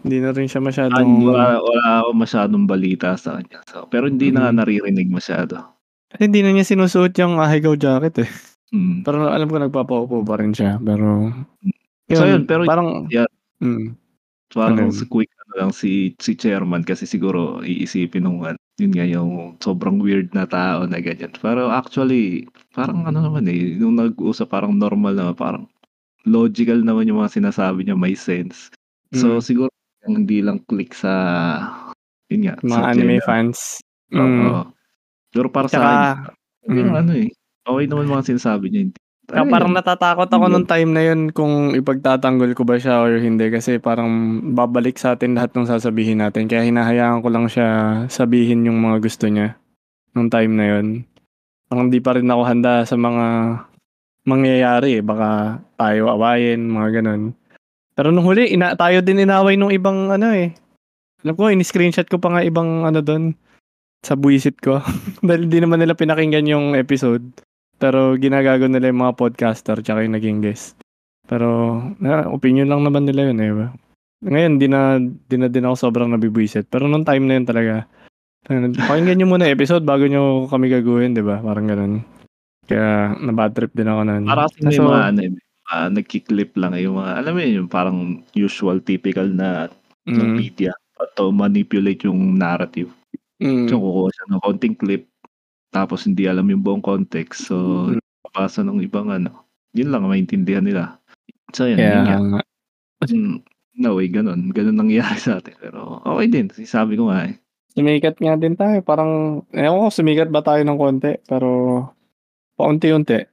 Hindi 0.00 0.20
na 0.20 0.32
rin 0.32 0.48
siya 0.48 0.60
masyadong... 0.60 1.24
wala, 1.24 1.60
wala 1.60 1.86
ako 2.00 2.10
masyadong 2.12 2.64
balita 2.64 3.12
sa 3.14 3.38
kanya 3.38 3.60
so, 3.68 3.84
pero 3.86 4.08
hindi 4.08 4.28
na 4.28 4.48
Mm. 4.52 4.56
naririnig 4.60 5.08
masyado 5.08 5.64
Kasi 6.12 6.28
hindi 6.28 6.40
na 6.40 6.52
niya 6.52 6.64
sinusuot 6.64 7.12
yung 7.18 7.38
ahigaw 7.38 7.74
jacket 7.74 8.24
eh. 8.24 8.30
mm. 8.72 9.04
Pero 9.04 9.28
alam 9.28 9.48
ko 9.48 9.56
nagpapaupo 9.56 10.22
pa 10.22 10.36
rin 10.40 10.52
siya. 10.52 10.76
Pero... 10.80 11.32
So, 12.12 12.24
yun, 12.28 12.44
pero- 12.44 12.68
Parang... 12.68 13.08
yeah. 13.08 13.28
Mm, 13.60 13.96
parang 14.52 14.92
Ano? 14.92 15.06
quick 15.08 15.32
ano 15.40 15.52
lang 15.56 15.70
si 15.72 16.12
si 16.20 16.36
chairman 16.36 16.84
kasi 16.84 17.04
siguro 17.04 17.60
iisipin 17.60 18.22
nung 18.22 18.44
ano, 18.44 18.60
yun 18.80 18.92
nga 18.94 19.06
yung 19.06 19.30
sobrang 19.62 20.02
weird 20.02 20.34
na 20.34 20.46
tao 20.50 20.82
na 20.88 20.98
ganyan 20.98 21.30
pero 21.38 21.70
actually 21.70 22.42
parang 22.74 23.06
ano 23.06 23.22
naman 23.22 23.46
eh 23.46 23.78
nung 23.78 23.94
nag-usap 23.98 24.50
parang 24.50 24.74
normal 24.74 25.14
na 25.14 25.30
parang 25.30 25.70
logical 26.26 26.80
naman 26.82 27.08
yung 27.08 27.20
mga 27.22 27.38
sinasabi 27.40 27.86
niya 27.86 27.96
may 27.98 28.14
sense 28.18 28.70
so 29.14 29.38
Mm. 29.38 29.44
siguro 29.44 29.70
hindi 30.06 30.42
lang 30.44 30.60
click 30.68 30.92
sa 30.96 31.14
yun 32.32 32.50
nga 32.50 32.54
mga 32.62 32.82
sa 32.82 32.88
anime 32.92 33.16
Jenna. 33.20 33.26
fans. 33.28 33.58
Oo. 34.14 34.22
Mm. 34.22 34.64
Pero 35.34 35.48
para 35.52 35.68
sa 35.70 35.78
Tsaka, 35.78 35.90
akin, 36.66 36.76
yung 36.78 36.92
mm. 36.94 37.00
ano 37.04 37.12
eh. 37.18 37.28
Okay 37.64 37.86
naman 37.88 38.08
mga 38.10 38.26
sinasabi 38.34 38.66
niya. 38.72 38.82
Hindi. 38.90 38.98
Kaya 39.24 39.48
parang 39.48 39.72
natatakot 39.72 40.28
ako 40.28 40.52
nung 40.52 40.68
time 40.68 40.92
na 40.92 41.00
yun 41.00 41.32
kung 41.32 41.72
ipagtatanggol 41.72 42.52
ko 42.52 42.68
ba 42.68 42.76
siya 42.76 43.00
or 43.00 43.16
hindi 43.16 43.48
kasi 43.48 43.80
parang 43.80 44.40
babalik 44.52 45.00
sa 45.00 45.16
atin 45.16 45.32
lahat 45.32 45.56
ng 45.56 45.64
sasabihin 45.64 46.20
natin. 46.20 46.44
Kaya 46.44 46.68
hinahayaan 46.68 47.24
ko 47.24 47.32
lang 47.32 47.48
siya 47.48 47.68
sabihin 48.12 48.68
yung 48.68 48.76
mga 48.84 49.00
gusto 49.00 49.24
niya 49.32 49.56
nung 50.12 50.28
time 50.28 50.52
na 50.52 50.66
yun. 50.76 51.08
Parang 51.72 51.88
di 51.88 52.04
pa 52.04 52.20
rin 52.20 52.28
ako 52.28 52.42
handa 52.44 52.84
sa 52.84 53.00
mga 53.00 53.26
mangyayari 54.28 55.00
eh. 55.00 55.02
Baka 55.04 55.60
tayo 55.80 56.12
awayin, 56.12 56.68
mga 56.68 57.00
ganun. 57.00 57.32
Pero 57.96 58.12
nung 58.12 58.28
huli, 58.28 58.52
ina 58.52 58.76
tayo 58.76 59.00
din 59.00 59.24
inaway 59.24 59.56
nung 59.56 59.72
ibang 59.72 60.12
ano 60.12 60.34
eh. 60.36 60.52
Alam 61.24 61.34
ko, 61.38 61.48
in-screenshot 61.48 62.04
ko 62.04 62.20
pa 62.20 62.28
nga 62.28 62.42
ibang 62.44 62.84
ano 62.84 63.00
doon 63.00 63.32
sa 64.04 64.18
buwisit 64.18 64.60
ko. 64.60 64.84
Dahil 65.26 65.48
di 65.48 65.58
naman 65.64 65.80
nila 65.80 65.96
pinakinggan 65.96 66.44
yung 66.44 66.76
episode. 66.76 67.24
Pero 67.78 68.14
ginagago 68.16 68.66
nila 68.70 68.90
yung 68.90 69.02
mga 69.04 69.16
podcaster 69.18 69.76
tsaka 69.82 70.06
yung 70.06 70.16
naging 70.16 70.40
guest. 70.40 70.78
Pero 71.24 71.80
na, 71.98 72.28
opinion 72.28 72.68
lang 72.68 72.84
naman 72.84 73.08
nila 73.08 73.32
yun 73.32 73.40
eh. 73.40 73.52
ba? 73.52 73.66
Ngayon, 74.24 74.52
di 74.56 74.68
na, 74.70 74.96
di 75.02 75.36
na 75.36 75.48
din 75.52 75.66
ako 75.68 75.76
sobrang 75.76 76.08
nabibwisit. 76.08 76.68
Pero 76.72 76.88
nung 76.88 77.04
time 77.04 77.24
na 77.28 77.34
yun 77.36 77.46
talaga, 77.48 77.84
pakinggan 78.48 79.20
nyo 79.20 79.26
muna 79.28 79.48
episode 79.48 79.84
bago 79.84 80.04
nyo 80.08 80.48
kami 80.48 80.72
gaguhin, 80.72 81.16
di 81.16 81.24
ba? 81.24 81.40
Parang 81.40 81.68
ganun. 81.68 82.04
Kaya 82.64 83.12
na-bad 83.20 83.52
trip 83.52 83.72
din 83.76 83.88
ako 83.88 84.00
nun. 84.08 84.24
Para 84.24 84.48
kasi 84.48 84.64
may 84.64 84.76
So, 84.76 84.88
mga 84.88 85.04
ano 85.12 85.20
eh, 85.20 85.32
uh, 85.72 85.88
nagkiklip 85.92 86.50
lang 86.56 86.72
eh, 86.72 86.88
yung 86.88 86.96
mga, 87.00 87.12
alam 87.20 87.32
mo 87.36 87.38
yun, 87.40 87.54
yung 87.60 87.70
parang 87.70 87.98
usual, 88.32 88.80
typical 88.80 89.28
na 89.28 89.68
mm, 90.08 90.40
media 90.40 90.72
to 91.14 91.28
manipulate 91.30 92.02
yung 92.08 92.40
narrative. 92.40 92.90
mm, 93.40 93.68
So, 93.68 93.76
kukuha 93.76 94.08
siya 94.12 94.24
ng 94.32 94.42
konting 94.42 94.76
clip, 94.80 95.04
tapos 95.74 96.06
hindi 96.06 96.30
alam 96.30 96.46
yung 96.46 96.62
buong 96.62 96.84
context. 96.84 97.50
So, 97.50 97.90
Mm. 97.90 97.98
papasa 98.22 98.62
ng 98.62 98.78
ibang 98.80 99.10
ano. 99.10 99.44
Yun 99.74 99.90
lang, 99.90 100.06
ang 100.06 100.14
maintindihan 100.14 100.62
nila. 100.62 101.02
So, 101.50 101.66
yun, 101.66 101.82
kaya 101.82 101.98
yun 101.98 102.06
nga. 102.06 102.42
Mm, 103.10 103.38
No 103.74 103.98
way, 103.98 104.06
ganun. 104.06 104.54
Ganun 104.54 104.78
nangyayari 104.78 105.18
sa 105.26 105.42
atin. 105.42 105.58
Pero, 105.58 105.98
okay 106.06 106.30
din. 106.30 106.46
Sabi 106.62 106.94
ko 106.94 107.10
nga 107.10 107.26
eh. 107.26 107.34
Sumikat 107.74 108.22
nga 108.22 108.38
din 108.38 108.54
tayo. 108.54 108.78
Parang, 108.86 109.42
ewan 109.50 109.82
ko, 109.82 109.88
sumikat 109.90 110.30
ba 110.30 110.46
tayo 110.46 110.62
ng 110.62 110.78
konti? 110.78 111.18
Pero, 111.26 111.82
paunti-unti. 112.54 113.26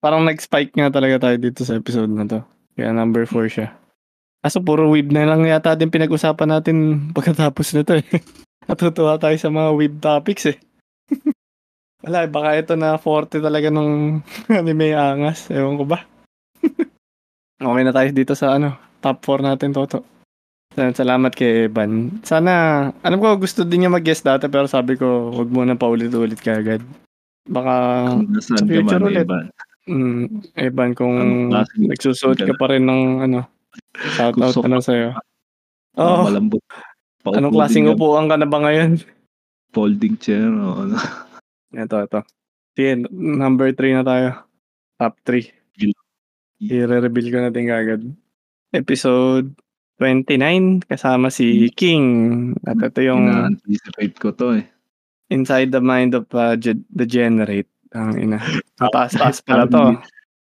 Parang 0.00 0.24
nag-spike 0.24 0.72
nga 0.72 0.88
talaga 0.88 1.28
tayo 1.28 1.36
dito 1.36 1.60
sa 1.60 1.76
episode 1.76 2.08
na 2.08 2.24
to. 2.24 2.40
Kaya 2.72 2.96
number 2.96 3.28
4 3.28 3.52
siya. 3.52 3.68
Kaso 4.40 4.64
puro 4.64 4.88
weeb 4.88 5.12
na 5.12 5.28
lang 5.28 5.44
yata 5.44 5.76
din 5.76 5.92
pinag-usapan 5.92 6.56
natin 6.56 6.76
pagkatapos 7.12 7.76
nito 7.76 8.00
eh. 8.00 8.04
Natutuwa 8.72 9.20
tayo 9.20 9.36
sa 9.36 9.52
mga 9.52 9.70
weeb 9.76 9.94
topics 10.00 10.48
eh. 10.48 10.56
Wala, 12.04 12.28
baka 12.28 12.50
ito 12.54 12.74
na 12.76 13.00
40 13.00 13.40
talaga 13.40 13.68
nung 13.72 14.20
anime 14.52 14.92
angas. 14.92 15.48
Ewan 15.48 15.80
ko 15.80 15.84
ba. 15.86 16.04
okay 17.62 17.82
na 17.82 17.94
tayo 17.94 18.08
dito 18.12 18.36
sa 18.36 18.56
ano, 18.56 18.76
top 19.00 19.24
4 19.24 19.40
natin, 19.42 19.72
Toto. 19.72 20.04
Sal- 20.76 20.92
Salamat 20.92 21.32
kay 21.32 21.66
Evan. 21.66 22.20
Sana, 22.20 22.52
alam 23.00 23.16
ko 23.16 23.40
gusto 23.40 23.64
din 23.64 23.84
niya 23.84 23.90
mag-guest 23.90 24.28
dati 24.28 24.44
pero 24.46 24.68
sabi 24.68 24.94
ko, 24.94 25.32
wag 25.32 25.48
muna 25.48 25.72
paulit-ulit 25.72 26.36
kagad. 26.36 26.84
Baka, 27.48 27.74
Kung 28.12 28.28
nasaan 28.28 28.58
sa 28.58 28.64
ka 28.66 28.68
future 28.68 29.00
man, 29.00 29.08
ulit. 29.08 29.26
mm, 29.88 30.24
Evan, 30.52 30.90
kung 30.92 31.14
nagsusuot 31.80 32.36
ka 32.36 32.54
pa 32.58 32.66
rin 32.68 32.84
ng 32.84 33.02
ano, 33.24 33.40
shout 34.12 34.36
out 34.36 34.52
Gusto 34.52 34.68
na 34.68 34.82
sa'yo. 34.82 35.16
Oh, 35.96 36.28
malambot. 36.28 36.60
anong 37.24 37.56
klaseng 37.56 37.88
upuan 37.88 38.28
ka 38.28 38.36
na 38.36 38.44
ba 38.44 38.60
ngayon? 38.60 39.00
Folding 39.72 40.20
chair. 40.20 40.44
O, 40.52 40.84
ano. 40.84 40.98
Ito, 41.74 42.06
ito. 42.06 42.20
Sige, 42.76 42.92
number 43.10 43.72
3 43.72 43.98
na 43.98 44.04
tayo. 44.04 44.28
Top 45.00 45.18
3. 45.24 45.50
Gil- 45.74 46.04
I-reveal 46.60 47.28
ko 47.32 47.38
natin 47.42 47.64
kagad. 47.66 48.02
Episode 48.72 49.52
29, 49.98 50.84
kasama 50.84 51.32
si 51.32 51.72
King. 51.72 52.04
At 52.68 52.76
ito 52.78 53.00
yung 53.00 53.26
Ina-anticipate 53.26 54.16
ko 54.20 54.28
to 54.36 54.60
eh. 54.60 54.64
Inside 55.32 55.72
the 55.72 55.82
Mind 55.82 56.14
of 56.14 56.28
uh, 56.36 56.54
Ge- 56.54 56.86
the 56.92 57.08
Generate. 57.08 57.68
Ang 57.96 58.14
ina. 58.20 58.38
Mataas-taas 58.82 59.40
pala 59.40 59.64
to. 59.66 59.96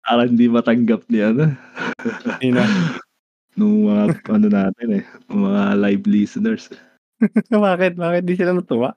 Parang 0.03 0.29
hindi 0.35 0.51
matanggap 0.51 1.07
ni 1.09 1.23
ano. 1.23 1.55
Ina. 2.43 2.63
Nung 3.57 3.89
mga 3.89 4.21
ano 4.29 4.47
natin 4.53 4.89
eh. 5.01 5.05
Mga 5.33 5.63
live 5.81 6.05
listeners. 6.11 6.69
Bakit? 7.49 7.97
Bakit 7.97 8.23
di 8.27 8.35
sila 8.37 8.53
natuwa? 8.53 8.93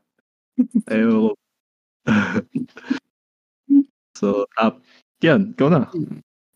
Ewan 0.91 1.31
ko. 1.31 1.31
so, 4.19 4.49
top. 4.57 4.81
Yan, 5.21 5.53
ikaw 5.53 5.69
na. 5.69 5.87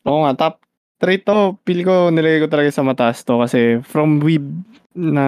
Oo 0.08 0.28
nga, 0.28 0.34
top 0.36 0.56
3 1.04 1.28
to. 1.28 1.60
Feel 1.68 1.82
ko 1.84 1.94
nilagay 2.10 2.40
ko 2.44 2.48
talaga 2.48 2.72
sa 2.72 2.88
mataas 2.88 3.28
to 3.28 3.44
kasi 3.44 3.84
from 3.84 4.24
weeb 4.24 4.48
na 4.96 5.26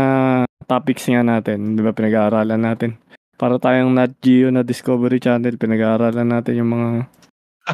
topics 0.65 1.05
nga 1.09 1.21
natin, 1.21 1.75
di 1.75 1.81
ba 1.83 1.91
pinag-aaralan 1.91 2.61
natin. 2.61 2.95
Para 3.35 3.59
tayong 3.59 3.91
Nat 3.91 4.15
Geo 4.23 4.47
na 4.47 4.63
Discovery 4.63 5.19
Channel, 5.19 5.59
pinag-aaralan 5.59 6.31
natin 6.31 6.63
yung 6.63 6.71
mga 6.71 6.89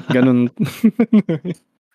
ganun. 0.09 0.49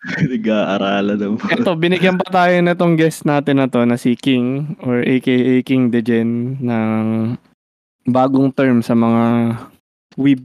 Nag-aaralan 0.07 1.19
ng 1.19 1.35
Ito, 1.51 1.75
binigyan 1.75 2.21
pa 2.21 2.31
tayo 2.31 2.55
na 2.63 2.77
tong 2.77 2.95
guest 2.95 3.27
natin 3.27 3.59
na 3.59 3.67
to 3.67 3.83
na 3.83 3.99
si 3.99 4.15
King 4.15 4.77
or 4.85 5.03
aka 5.03 5.59
King 5.67 5.91
Degen 5.91 6.61
ng 6.63 7.35
bagong 8.07 8.55
term 8.55 8.79
sa 8.79 8.95
mga 8.95 9.23
weeb. 10.17 10.41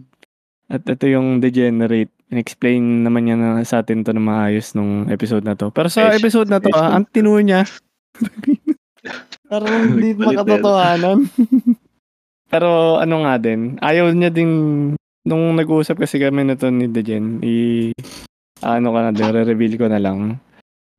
At 0.69 0.85
ito 0.87 1.05
yung 1.09 1.41
degenerate. 1.41 2.13
In-explain 2.33 3.05
naman 3.05 3.29
niya 3.29 3.37
na 3.37 3.61
sa 3.65 3.85
atin 3.85 4.05
to 4.05 4.17
na 4.17 4.23
maayos 4.23 4.73
nung 4.73 5.09
episode 5.13 5.45
na 5.45 5.53
to. 5.53 5.69
Pero 5.69 5.93
sa 5.93 6.13
episode 6.17 6.49
na 6.49 6.65
to, 6.65 6.73
ah, 6.73 6.97
ang 6.97 7.05
tinu 7.09 7.37
niya. 7.41 7.69
Parang 9.53 9.99
hindi 9.99 10.17
makatotohanan. 10.17 11.29
Pero 12.53 13.01
ano 13.01 13.25
nga 13.25 13.37
din, 13.41 13.77
ayaw 13.81 14.13
niya 14.13 14.33
din 14.33 14.51
nung 15.25 15.45
nag-uusap 15.57 16.01
kasi 16.01 16.21
kami 16.21 16.45
na 16.45 16.57
to 16.57 16.69
ni 16.69 16.89
Degen, 16.89 17.41
i 17.41 17.89
ano 18.63 18.89
ka 18.93 19.01
na 19.09 19.11
din, 19.13 19.29
re-reveal 19.29 19.75
ko 19.77 19.87
na 19.89 20.01
lang. 20.01 20.37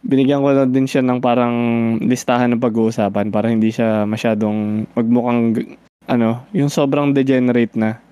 Binigyan 0.03 0.43
ko 0.43 0.51
na 0.51 0.65
din 0.67 0.86
siya 0.86 1.01
ng 1.01 1.24
parang 1.24 1.55
listahan 2.03 2.53
ng 2.53 2.63
pag-uusapan 2.63 3.32
para 3.32 3.47
hindi 3.47 3.71
siya 3.71 4.03
masyadong 4.03 4.89
magmukhang 4.97 5.78
ano, 6.05 6.43
yung 6.51 6.67
sobrang 6.67 7.15
degenerate 7.15 7.74
na. 7.80 8.04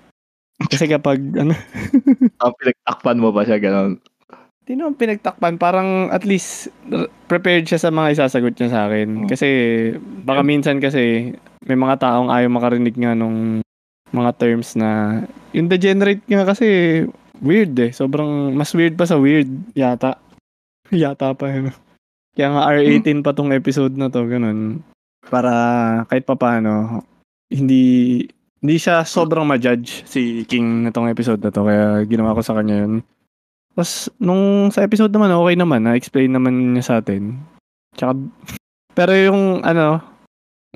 Kasi 0.60 0.84
kapag 0.90 1.18
ano, 1.38 1.54
Ah, 2.42 2.52
pinagtakpan 2.52 3.18
mo 3.18 3.32
ba 3.32 3.46
siya 3.46 3.58
gano'n? 3.58 3.98
Hindi 4.62 4.72
naman 4.78 4.94
pinagtakpan. 4.94 5.58
Parang 5.58 6.06
at 6.14 6.22
least 6.22 6.70
prepared 7.26 7.66
siya 7.66 7.82
sa 7.82 7.90
mga 7.90 8.14
isasagot 8.14 8.54
niya 8.54 8.70
sa 8.70 8.80
akin. 8.86 9.26
Hmm. 9.26 9.28
Kasi 9.28 9.48
baka 10.22 10.46
minsan 10.46 10.78
kasi 10.78 11.34
may 11.66 11.78
mga 11.78 11.98
taong 11.98 12.30
ayaw 12.30 12.46
makarinig 12.46 12.94
nga 12.94 13.14
nung 13.18 13.62
mga 14.12 14.30
terms 14.38 14.76
na 14.78 15.22
yung 15.56 15.66
degenerate 15.66 16.22
nga 16.30 16.46
kasi 16.46 17.02
weird 17.42 17.74
eh. 17.82 17.90
Sobrang 17.90 18.54
mas 18.54 18.70
weird 18.72 18.94
pa 18.94 19.02
sa 19.02 19.18
weird 19.18 19.50
yata. 19.74 20.14
yata 20.94 21.34
pa 21.34 21.50
yun. 21.50 21.74
Kaya 22.32 22.48
nga 22.48 22.62
R18 22.72 23.20
pa 23.20 23.36
tong 23.36 23.52
episode 23.52 23.92
na 23.98 24.08
to, 24.08 24.24
ganun. 24.24 24.80
Para 25.26 25.52
kahit 26.08 26.24
pa 26.24 26.38
paano, 26.38 27.04
hindi 27.52 28.24
hindi 28.62 28.78
siya 28.78 29.02
sobrang 29.02 29.42
ma-judge 29.42 30.06
si 30.06 30.46
King 30.46 30.86
na 30.86 30.94
tong 30.94 31.10
episode 31.10 31.42
na 31.42 31.50
to. 31.50 31.66
Kaya 31.66 32.06
ginawa 32.06 32.32
ko 32.32 32.40
sa 32.40 32.54
kanya 32.54 32.86
yun. 32.86 33.02
Tapos, 33.74 34.06
nung 34.16 34.70
sa 34.70 34.86
episode 34.86 35.10
naman, 35.10 35.34
okay 35.34 35.58
naman. 35.58 35.82
Na-explain 35.82 36.30
naman 36.30 36.70
niya 36.70 36.84
sa 36.86 36.94
atin. 37.02 37.42
Tsaka, 37.98 38.14
pero 38.98 39.10
yung, 39.10 39.66
ano, 39.66 39.98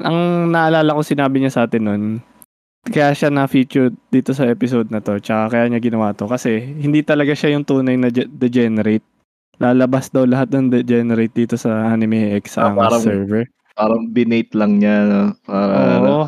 ang 0.02 0.50
naalala 0.50 0.98
ko 0.98 1.06
sinabi 1.06 1.38
niya 1.38 1.54
sa 1.54 1.62
atin 1.64 1.82
nun, 1.86 2.02
kaya 2.86 3.14
siya 3.14 3.30
na-feature 3.30 3.94
dito 4.10 4.34
sa 4.34 4.50
episode 4.50 4.90
na 4.90 4.98
to. 4.98 5.22
Tsaka 5.22 5.54
kaya 5.54 5.70
niya 5.70 5.78
ginawa 5.78 6.10
to. 6.10 6.26
Kasi, 6.26 6.58
hindi 6.58 7.06
talaga 7.06 7.38
siya 7.38 7.54
yung 7.54 7.62
tunay 7.62 7.94
na 7.94 8.10
ge- 8.10 8.26
degenerate. 8.26 9.06
Lalabas 9.56 10.10
daw 10.10 10.26
lahat 10.26 10.50
ng 10.52 10.74
degenerate 10.74 11.32
dito 11.32 11.54
sa 11.54 11.86
Anime 11.88 12.34
X 12.42 12.58
Ah, 12.58 12.68
ang 12.68 12.76
parang- 12.76 13.00
server. 13.00 13.46
Parang 13.76 14.08
binate 14.10 14.52
lang 14.56 14.80
niya. 14.80 14.96
No? 15.06 15.22
Para, 15.46 15.72
ano, 15.76 16.00
Oo. 16.02 16.24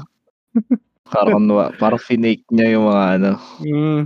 parang, 1.10 1.42
parang 1.76 2.00
finake 2.00 2.44
niya 2.48 2.76
yung 2.76 2.86
mga 2.88 3.04
ano. 3.18 3.30
Mm. 3.60 4.00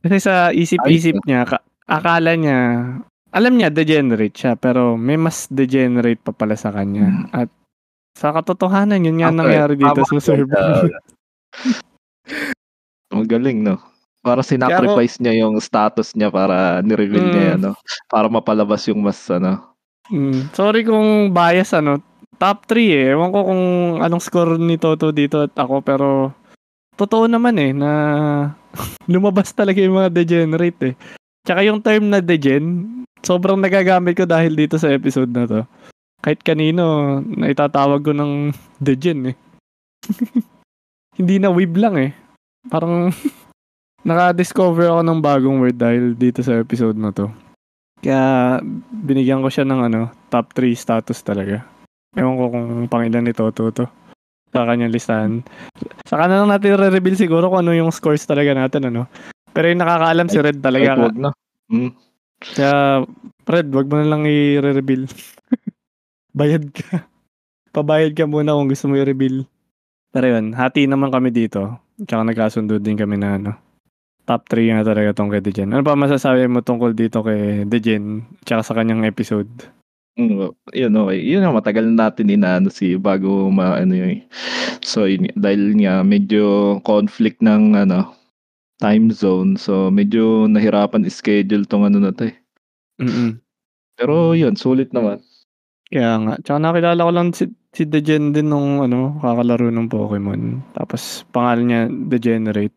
Kasi 0.00 0.16
sa 0.18 0.48
isip-isip 0.50 1.20
niya, 1.28 1.44
ka- 1.44 1.64
akala 1.84 2.32
niya, 2.34 2.58
alam 3.30 3.52
niya 3.54 3.68
degenerate 3.68 4.34
siya, 4.34 4.56
pero 4.56 4.96
may 4.96 5.20
mas 5.20 5.46
degenerate 5.46 6.18
pa 6.18 6.32
pala 6.32 6.56
sa 6.56 6.72
kanya. 6.72 7.28
At 7.30 7.52
sa 8.16 8.32
katotohanan, 8.32 9.04
yun 9.04 9.20
nga 9.20 9.30
Okay, 9.30 9.38
nangyari 9.38 9.74
dito 9.76 10.02
tama 10.02 10.08
sa 10.08 10.18
server. 10.18 10.90
Magaling, 13.14 13.60
no? 13.62 13.76
Para 14.20 14.44
sinacrifice 14.44 15.16
niya 15.18 15.44
yung 15.46 15.56
status 15.58 16.12
niya 16.12 16.28
para 16.28 16.84
ni-reveal 16.84 17.24
Mm. 17.26 17.32
niya 17.32 17.44
yan, 17.54 17.60
no? 17.70 17.72
Para 18.06 18.28
mapalabas 18.28 18.84
yung 18.88 19.00
mas, 19.00 19.18
ano. 19.30 19.72
Mm. 20.10 20.50
Sorry 20.52 20.82
kung 20.82 21.30
bias, 21.30 21.72
ano. 21.72 22.02
Top 22.40 22.64
3 22.64 22.88
eh. 22.88 23.12
Ewan 23.12 23.36
ko 23.36 23.44
kung 23.44 23.64
anong 24.00 24.24
score 24.24 24.56
ni 24.56 24.80
Toto 24.80 25.12
dito 25.12 25.44
at 25.44 25.52
ako, 25.52 25.84
pero 25.84 26.32
totoo 26.96 27.28
naman 27.28 27.60
eh 27.60 27.76
na 27.76 27.90
lumabas 29.12 29.52
talaga 29.52 29.84
yung 29.84 30.00
mga 30.00 30.08
degenerate 30.08 30.80
eh. 30.88 30.94
Tsaka 31.44 31.60
yung 31.68 31.84
term 31.84 32.08
na 32.08 32.24
degen, 32.24 32.88
sobrang 33.20 33.60
nagagamit 33.60 34.16
ko 34.16 34.24
dahil 34.24 34.56
dito 34.56 34.80
sa 34.80 34.88
episode 34.88 35.28
na 35.28 35.44
to. 35.44 35.60
Kahit 36.24 36.40
kanino, 36.40 37.20
naitatawag 37.20 38.00
ko 38.00 38.12
ng 38.16 38.56
degen 38.88 39.36
eh. 39.36 39.36
Hindi 41.20 41.36
na 41.36 41.52
weeb 41.52 41.76
lang 41.76 42.00
eh. 42.00 42.16
Parang 42.72 43.12
naka-discover 44.00 44.88
ako 44.88 45.00
ng 45.04 45.20
bagong 45.20 45.60
word 45.60 45.76
dahil 45.76 46.16
dito 46.16 46.40
sa 46.40 46.56
episode 46.56 46.96
na 46.96 47.12
to. 47.12 47.28
Kaya 48.00 48.56
binigyan 48.88 49.44
ko 49.44 49.52
siya 49.52 49.68
ng 49.68 49.92
ano, 49.92 50.00
top 50.32 50.56
3 50.56 50.72
status 50.72 51.20
talaga. 51.20 51.79
Ewan 52.18 52.34
ko 52.38 52.44
kung 52.50 52.68
pangilan 52.90 53.22
ni 53.22 53.34
Toto 53.34 53.70
to 53.70 53.86
sa 54.50 54.66
kanyang 54.66 54.90
listahan. 54.90 55.46
Saka 56.06 56.26
na 56.26 56.42
lang 56.42 56.50
natin 56.50 56.74
re-reveal 56.74 57.14
siguro 57.14 57.46
kung 57.46 57.62
ano 57.62 57.70
yung 57.70 57.94
scores 57.94 58.26
talaga 58.26 58.50
natin, 58.50 58.90
ano. 58.90 59.06
Pero 59.54 59.70
yung 59.70 59.82
nakakaalam 59.82 60.26
si 60.26 60.38
Red 60.42 60.58
Ay, 60.58 60.64
talaga. 60.66 60.90
wag 61.06 61.18
na. 61.18 61.30
Hmm. 61.70 61.94
Kaya, 62.42 63.06
Red, 63.46 63.70
wag 63.70 63.86
mo 63.86 63.94
na 64.02 64.10
lang 64.10 64.22
i-reveal. 64.26 65.06
Bayad 66.38 66.66
ka. 66.74 67.06
Pabayad 67.70 68.18
ka 68.18 68.26
muna 68.26 68.58
kung 68.58 68.66
gusto 68.66 68.90
mo 68.90 68.98
i-reveal. 68.98 69.46
Pero 70.10 70.26
yun, 70.26 70.50
hati 70.58 70.90
naman 70.90 71.14
kami 71.14 71.30
dito. 71.30 71.78
Tsaka 72.02 72.26
nagkasundo 72.26 72.82
din 72.82 72.98
kami 72.98 73.22
na 73.22 73.38
ano. 73.38 73.52
Top 74.26 74.50
3 74.50 74.74
nga 74.74 74.82
talaga 74.82 75.14
tong 75.14 75.30
kay 75.30 75.42
Dejen. 75.42 75.70
Ano 75.70 75.86
pa 75.86 75.94
masasabi 75.94 76.50
mo 76.50 76.62
tungkol 76.62 76.94
dito 76.94 77.22
kay 77.22 77.66
Dejen? 77.70 78.26
Tsaka 78.42 78.66
sa 78.66 78.74
kanyang 78.74 79.06
episode? 79.06 79.46
Mm, 80.20 80.52
yun 80.76 80.92
okay. 81.00 81.18
Yun 81.24 81.40
nga 81.40 81.56
matagal 81.56 81.84
na 81.88 82.12
natin 82.12 82.28
inaano 82.28 82.68
si 82.68 83.00
bago 83.00 83.48
ma 83.48 83.80
ano 83.80 83.96
yun. 83.96 84.20
So 84.84 85.08
yun, 85.08 85.32
dahil 85.32 85.80
nga 85.80 86.04
medyo 86.04 86.76
conflict 86.84 87.40
ng 87.40 87.72
ano 87.72 88.12
time 88.76 89.08
zone. 89.08 89.56
So 89.56 89.88
medyo 89.88 90.44
nahirapan 90.44 91.08
schedule 91.08 91.64
tong 91.64 91.88
ano 91.88 92.04
na 92.04 92.12
to 92.12 92.28
eh. 92.28 92.36
Mm 93.00 93.40
Pero 93.96 94.32
yun, 94.32 94.56
sulit 94.56 94.92
naman. 94.96 95.20
Kaya 95.92 96.16
nga. 96.24 96.34
Tsaka 96.40 96.56
nakilala 96.56 97.04
ko 97.04 97.12
lang 97.12 97.28
si, 97.36 97.44
si 97.76 97.84
Degen 97.84 98.32
din 98.32 98.48
nung 98.48 98.80
ano, 98.80 99.20
kakalaro 99.20 99.68
ng 99.68 99.92
Pokemon. 99.92 100.64
Tapos 100.72 101.28
pangalan 101.34 101.64
niya 101.68 101.80
Degenerate. 102.08 102.76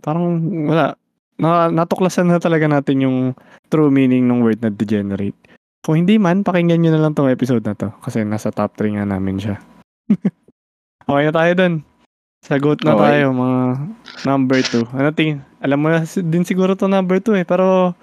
Parang 0.00 0.40
wala. 0.64 0.96
Na, 1.36 1.66
natuklasan 1.68 2.30
na 2.30 2.38
talaga 2.38 2.70
natin 2.70 3.02
yung 3.02 3.18
true 3.66 3.90
meaning 3.90 4.30
ng 4.30 4.40
word 4.46 4.62
na 4.62 4.70
Degenerate. 4.70 5.36
Kung 5.82 5.98
hindi 5.98 6.14
man, 6.14 6.46
pakinggan 6.46 6.78
nyo 6.78 6.90
na 6.94 7.02
lang 7.02 7.12
tong 7.12 7.26
episode 7.26 7.66
na 7.66 7.74
to. 7.74 7.90
Kasi 7.98 8.22
nasa 8.22 8.54
top 8.54 8.78
3 8.78 9.02
nga 9.02 9.04
namin 9.06 9.42
siya. 9.42 9.58
okay 11.10 11.24
na 11.26 11.34
tayo 11.34 11.52
dun. 11.58 11.74
Sagot 12.42 12.82
na 12.82 12.94
Okay. 12.94 13.22
tayo, 13.22 13.34
mga 13.34 13.60
number 14.22 14.58
2. 14.62 14.94
Ano 14.94 15.08
tingin? 15.10 15.42
Alam 15.58 15.78
mo 15.82 15.86
na 15.90 16.06
din 16.06 16.46
siguro 16.46 16.78
to 16.78 16.86
number 16.86 17.18
2 17.18 17.42
eh. 17.42 17.46
Pero 17.46 17.94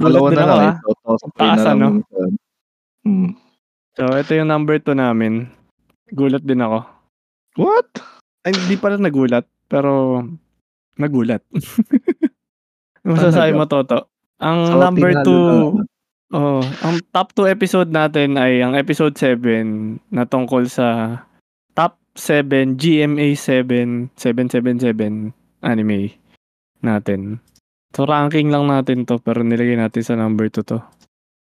gulat 0.00 0.20
din 0.32 0.36
na 0.40 0.44
ako 0.44 0.56
lang 0.56 0.56
ah. 0.56 0.72
eh. 0.72 0.76
Totos 0.80 1.20
Taas, 1.36 1.64
ano? 1.68 1.86
Hmm. 3.04 3.32
So, 3.92 4.02
ito 4.16 4.32
yung 4.32 4.48
number 4.48 4.80
2 4.80 4.96
namin. 4.96 5.52
Gulat 6.12 6.44
din 6.44 6.64
ako. 6.64 6.84
What? 7.60 7.88
Ay, 8.44 8.56
hindi 8.56 8.80
pala 8.80 8.96
nagulat. 8.96 9.44
Pero, 9.68 10.24
nagulat. 10.96 11.44
Masasabi 13.04 13.52
mo, 13.52 13.68
Toto. 13.68 14.08
Ang 14.40 14.58
So, 14.64 14.80
number 14.80 15.12
tinalo 15.12 15.76
2, 15.84 15.97
oh, 16.32 16.60
ang 16.82 17.00
top 17.12 17.32
2 17.34 17.48
episode 17.48 17.90
natin 17.90 18.36
ay 18.36 18.60
ang 18.60 18.74
episode 18.74 19.16
7 19.16 20.00
na 20.12 20.24
tungkol 20.24 20.68
sa 20.68 21.20
top 21.72 21.96
7 22.16 22.76
GMA 22.76 23.36
7 23.36 24.12
777 24.16 25.32
anime 25.62 26.16
natin. 26.80 27.42
So, 27.96 28.04
ranking 28.04 28.52
lang 28.52 28.68
natin 28.68 29.08
to 29.08 29.16
pero 29.18 29.40
nilagay 29.40 29.74
natin 29.74 30.04
sa 30.04 30.14
number 30.14 30.52
2 30.52 30.62
to. 30.64 30.78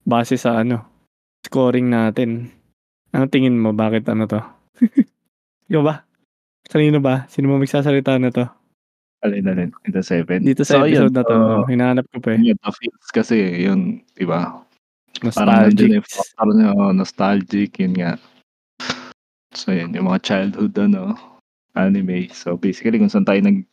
Base 0.07 0.39
sa 0.39 0.63
ano, 0.63 0.87
scoring 1.43 1.91
natin. 1.91 2.55
Ano 3.11 3.27
tingin 3.27 3.59
mo? 3.59 3.75
Bakit 3.75 4.07
ano 4.07 4.31
to? 4.31 4.39
Ikaw 5.71 5.83
ba? 5.83 6.07
Kanino 6.67 7.03
ba? 7.03 7.27
Sino 7.27 7.51
mo 7.51 7.59
magsasalita 7.59 8.19
na 8.19 8.31
to? 8.31 8.47
Alin, 9.27 9.49
alin. 9.51 9.71
Ito 9.83 10.03
seven. 10.03 10.47
Dito 10.47 10.63
sa 10.63 10.79
So, 10.79 10.87
episode 10.87 11.11
yun, 11.11 11.19
na 11.19 11.25
to. 11.27 11.35
so, 11.35 11.67
hinahanap 11.67 12.07
ko 12.15 12.19
pa 12.23 12.37
eh. 12.37 12.41
yun, 12.43 12.59
the 12.59 12.71
feels 12.71 13.09
kasi, 13.11 13.67
yun, 13.67 14.05
di 14.15 14.23
ba? 14.23 14.66
Parang 15.21 15.71
Nostalgic. 15.71 15.91
yung 15.93 16.07
factor 16.07 16.49
na 16.53 16.67
oh, 16.77 16.93
nostalgic, 16.93 17.71
yun 17.81 17.95
nga. 17.97 18.13
So 19.57 19.73
yun, 19.73 19.97
yung 19.97 20.13
mga 20.13 20.23
childhood 20.25 20.77
ano, 20.77 21.17
anime. 21.73 22.29
So 22.33 22.61
basically 22.61 23.01
kung 23.01 23.09
saan 23.09 23.25
tayo 23.25 23.41
nag, 23.41 23.65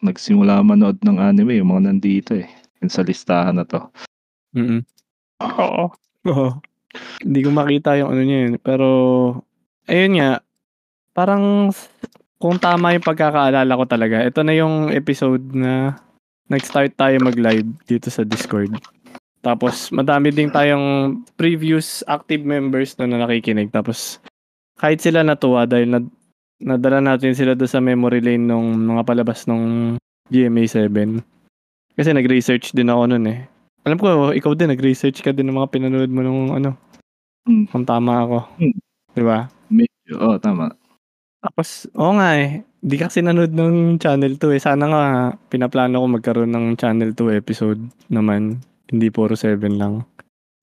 nagsimula 0.00 0.64
manood 0.64 0.96
ng 1.04 1.18
anime, 1.20 1.60
yung 1.60 1.72
mga 1.72 1.92
nandito 1.92 2.32
eh. 2.36 2.48
Yung 2.80 2.92
sa 2.92 3.04
listahan 3.04 3.60
na 3.60 3.64
to. 3.68 3.80
Mm 4.56 4.84
Oo. 5.44 5.92
Oo. 6.32 6.48
Hindi 7.20 7.40
ko 7.44 7.50
makita 7.52 8.00
yung 8.00 8.16
ano 8.16 8.22
niya 8.24 8.38
yun. 8.48 8.54
Pero, 8.56 8.88
ayun 9.84 10.16
nga, 10.16 10.30
parang 11.12 11.68
kung 12.40 12.56
tama 12.56 12.96
yung 12.96 13.04
pagkakaalala 13.04 13.72
ko 13.76 13.84
talaga, 13.84 14.24
ito 14.24 14.40
na 14.40 14.56
yung 14.56 14.88
episode 14.92 15.44
na 15.52 15.96
nag-start 16.48 16.96
tayo 16.96 17.16
mag-live 17.20 17.68
dito 17.84 18.08
sa 18.08 18.24
Discord. 18.24 18.72
Tapos, 19.46 19.94
madami 19.94 20.34
din 20.34 20.50
tayong 20.50 21.22
previous 21.38 22.02
active 22.10 22.42
members 22.42 22.98
na, 22.98 23.06
na 23.06 23.22
nakikinig. 23.22 23.70
Tapos, 23.70 24.18
kahit 24.74 24.98
sila 24.98 25.22
natuwa 25.22 25.70
dahil 25.70 25.86
nad 25.94 26.04
nadala 26.58 26.98
natin 26.98 27.36
sila 27.36 27.54
doon 27.54 27.70
sa 27.70 27.78
memory 27.78 28.18
lane 28.18 28.42
nung 28.42 28.74
mga 28.74 29.06
palabas 29.06 29.46
nung 29.46 29.94
GMA 30.34 30.66
7. 30.66 31.22
Kasi 31.94 32.10
nag-research 32.10 32.74
din 32.74 32.90
ako 32.90 33.14
nun 33.14 33.30
eh. 33.30 33.46
Alam 33.86 34.02
ko, 34.02 34.34
ikaw 34.34 34.58
din, 34.58 34.74
nag-research 34.74 35.22
ka 35.22 35.30
din 35.30 35.46
ng 35.46 35.56
mga 35.62 35.70
pinanood 35.70 36.10
mo 36.10 36.20
nung 36.26 36.50
ano, 36.50 36.74
Hmm. 37.46 37.62
kung 37.70 37.86
tama 37.86 38.26
ako. 38.26 38.38
Hmm. 38.58 38.74
Di 39.14 39.22
ba? 39.22 39.46
Medyo, 39.70 40.18
oh 40.18 40.34
tama. 40.42 40.74
Tapos, 41.38 41.86
oo 41.94 42.18
nga 42.18 42.34
eh. 42.34 42.66
Di 42.82 42.98
kasi 42.98 43.22
nanood 43.22 43.54
ng 43.54 44.02
Channel 44.02 44.34
2 44.34 44.58
eh. 44.58 44.62
Sana 44.62 44.84
nga, 44.90 45.04
pinaplano 45.46 46.02
ko 46.02 46.06
magkaroon 46.10 46.50
ng 46.50 46.74
Channel 46.74 47.14
2 47.14 47.38
episode 47.38 47.78
naman. 48.10 48.58
Hindi 48.90 49.10
puro 49.10 49.34
7 49.34 49.58
lang. 49.74 50.06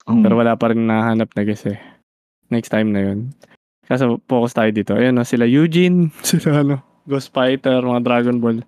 Mm. 0.08 0.22
Pero 0.24 0.34
wala 0.40 0.56
pa 0.56 0.72
rin 0.72 0.84
nahanap 0.84 1.32
na 1.36 1.42
guess 1.44 1.64
eh. 1.68 1.80
Next 2.52 2.72
time 2.72 2.92
na 2.92 3.00
yun. 3.04 3.32
Kaso 3.84 4.20
focus 4.28 4.56
tayo 4.56 4.70
dito. 4.72 4.96
Ayun 4.96 5.16
no, 5.16 5.24
sila 5.24 5.44
Eugene, 5.44 6.08
sila 6.24 6.64
ano, 6.64 6.80
Ghost 7.04 7.32
Fighter, 7.32 7.84
mga 7.84 8.04
Dragon 8.04 8.40
Ball. 8.40 8.64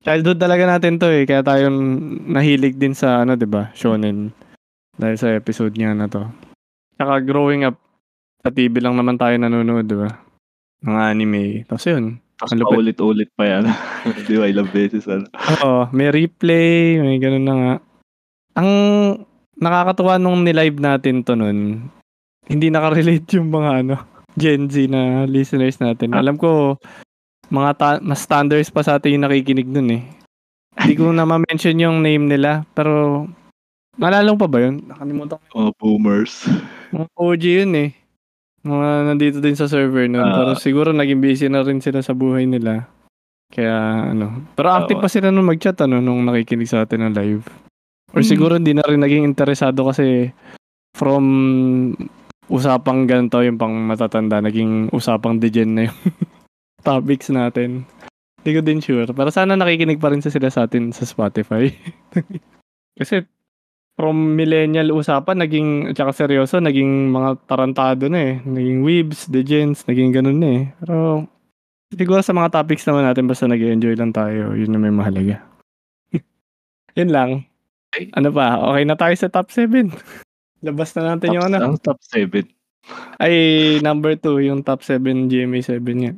Childhood 0.00 0.40
talaga 0.40 0.64
natin 0.64 0.96
to 0.96 1.10
eh. 1.10 1.26
Kaya 1.26 1.42
tayo 1.44 1.68
nahilig 2.30 2.78
din 2.78 2.94
sa 2.96 3.26
ano, 3.26 3.36
'di 3.36 3.50
ba? 3.50 3.68
Shonen. 3.76 4.32
Dahil 4.96 5.16
sa 5.18 5.34
episode 5.34 5.74
niya 5.76 5.92
na 5.92 6.08
to. 6.08 6.24
Tsaka 6.96 7.20
growing 7.20 7.68
up, 7.68 7.76
sa 8.40 8.48
TV 8.48 8.80
lang 8.80 8.96
naman 8.96 9.20
tayo 9.20 9.36
nanonood, 9.36 9.84
'di 9.84 9.98
ba? 9.98 10.10
Ng 10.86 10.96
anime. 10.96 11.68
Tapos 11.68 11.84
yun. 11.90 12.16
Tapos 12.40 12.56
lupit. 12.56 12.72
paulit-ulit 12.72 13.30
pa 13.36 13.44
yan. 13.44 13.68
di 14.28 14.36
ba, 14.40 14.48
ilang 14.48 14.72
beses 14.72 15.04
ano. 15.04 15.28
Oo, 15.60 15.92
may 15.92 16.08
replay, 16.08 16.96
may 16.96 17.20
ganun 17.20 17.44
na 17.44 17.54
nga. 17.60 17.74
Ang 18.56 18.70
nakakatuwa 19.60 20.16
nung 20.16 20.42
nilive 20.42 20.80
natin 20.80 21.22
to 21.22 21.36
nun, 21.36 21.90
hindi 22.48 22.66
nakarelate 22.72 23.28
yung 23.38 23.52
mga 23.52 23.70
ano, 23.84 23.94
Gen 24.34 24.70
Z 24.70 24.88
na 24.88 25.26
listeners 25.26 25.78
natin. 25.78 26.16
Alam 26.16 26.38
ko, 26.40 26.78
mga 27.50 27.70
ta- 27.76 28.02
mas 28.02 28.22
standards 28.22 28.70
pa 28.70 28.80
sa 28.80 28.96
atin 28.98 29.18
yung 29.18 29.24
nakikinig 29.26 29.68
nun 29.68 29.90
eh. 29.90 30.02
Hindi 30.80 30.94
ko 30.96 31.10
na 31.10 31.26
ma-mention 31.26 31.82
yung 31.82 32.00
name 32.00 32.30
nila, 32.30 32.62
pero 32.72 33.26
mo 34.00 34.36
pa 34.38 34.48
ba 34.48 34.58
yun? 34.64 34.86
Nakalimutan 34.86 35.36
ko. 35.36 35.44
Mga 35.52 35.70
boomers. 35.76 36.32
Mga 36.94 37.06
OG 37.18 37.42
yun 37.44 37.72
eh. 37.76 37.90
Mga 38.64 38.88
nandito 39.12 39.38
din 39.42 39.56
sa 39.56 39.68
server 39.68 40.08
nun. 40.08 40.24
Ah. 40.24 40.36
pero 40.36 40.50
siguro 40.56 40.92
naging 40.92 41.20
busy 41.20 41.48
na 41.48 41.60
rin 41.60 41.84
sila 41.84 42.00
sa 42.00 42.16
buhay 42.16 42.48
nila. 42.48 42.88
Kaya 43.50 44.08
ano. 44.14 44.46
Pero 44.54 44.68
active 44.70 45.00
Oo. 45.00 45.04
pa 45.04 45.10
sila 45.10 45.28
nung 45.28 45.48
mag-chat 45.48 45.76
ano, 45.82 45.98
nung 45.98 46.22
nakikinig 46.22 46.70
sa 46.70 46.86
atin 46.86 47.10
ng 47.10 47.14
live. 47.18 47.44
Or 48.10 48.20
Mm. 48.22 48.28
siguro 48.28 48.52
hindi 48.58 48.74
na 48.74 48.82
rin 48.86 49.00
naging 49.00 49.22
interesado 49.24 49.86
kasi 49.86 50.34
from 50.98 51.24
usapang 52.50 53.06
ganito 53.06 53.38
yung 53.40 53.56
pang 53.56 53.74
matatanda, 53.86 54.42
naging 54.42 54.90
usapang 54.90 55.38
degen 55.38 55.78
na 55.78 55.82
yung 55.86 55.98
topics 56.86 57.30
natin. 57.30 57.86
Hindi 58.40 58.50
ko 58.56 58.60
din 58.64 58.80
sure. 58.82 59.10
Pero 59.12 59.28
sana 59.30 59.54
nakikinig 59.54 60.00
pa 60.00 60.10
rin 60.10 60.24
sa 60.24 60.32
sila 60.32 60.50
sa 60.50 60.66
atin 60.66 60.90
sa 60.90 61.06
Spotify. 61.06 61.70
kasi 62.98 63.22
from 64.00 64.32
millennial 64.32 64.96
usapan, 64.96 65.44
naging, 65.44 65.68
tsaka 65.92 66.16
seryoso, 66.16 66.56
naging 66.56 67.12
mga 67.12 67.36
tarantado 67.44 68.08
na 68.08 68.32
eh. 68.32 68.34
Naging 68.40 68.80
weebs, 68.80 69.28
degens, 69.28 69.84
naging 69.84 70.10
ganun 70.16 70.40
na 70.40 70.48
eh. 70.56 70.64
Pero, 70.80 71.28
siguro 71.92 72.24
sa 72.24 72.32
mga 72.32 72.48
topics 72.48 72.88
naman 72.88 73.04
natin, 73.04 73.28
basta 73.28 73.44
nag 73.44 73.60
enjoy 73.60 73.92
lang 74.00 74.16
tayo, 74.16 74.56
yun 74.56 74.72
na 74.72 74.80
may 74.80 74.88
mahalaga. 74.88 75.44
yun 76.98 77.12
lang. 77.12 77.44
Okay. 77.90 78.06
Ano 78.14 78.30
pa? 78.30 78.54
Okay 78.70 78.82
na 78.86 78.94
tayo 78.94 79.14
sa 79.18 79.26
top 79.26 79.50
7. 79.50 79.90
Labas 80.66 80.94
na 80.94 81.14
natin 81.14 81.28
Top, 81.30 81.34
yung 81.34 81.44
ano. 81.50 81.56
ang 81.58 81.76
top 81.82 81.98
7. 82.06 82.46
Ay, 83.18 83.34
number 83.82 84.14
2, 84.14 84.46
yung 84.46 84.62
top 84.62 84.86
7 84.86 85.26
GMA 85.26 85.60
7 85.60 85.82
niya. 85.90 86.14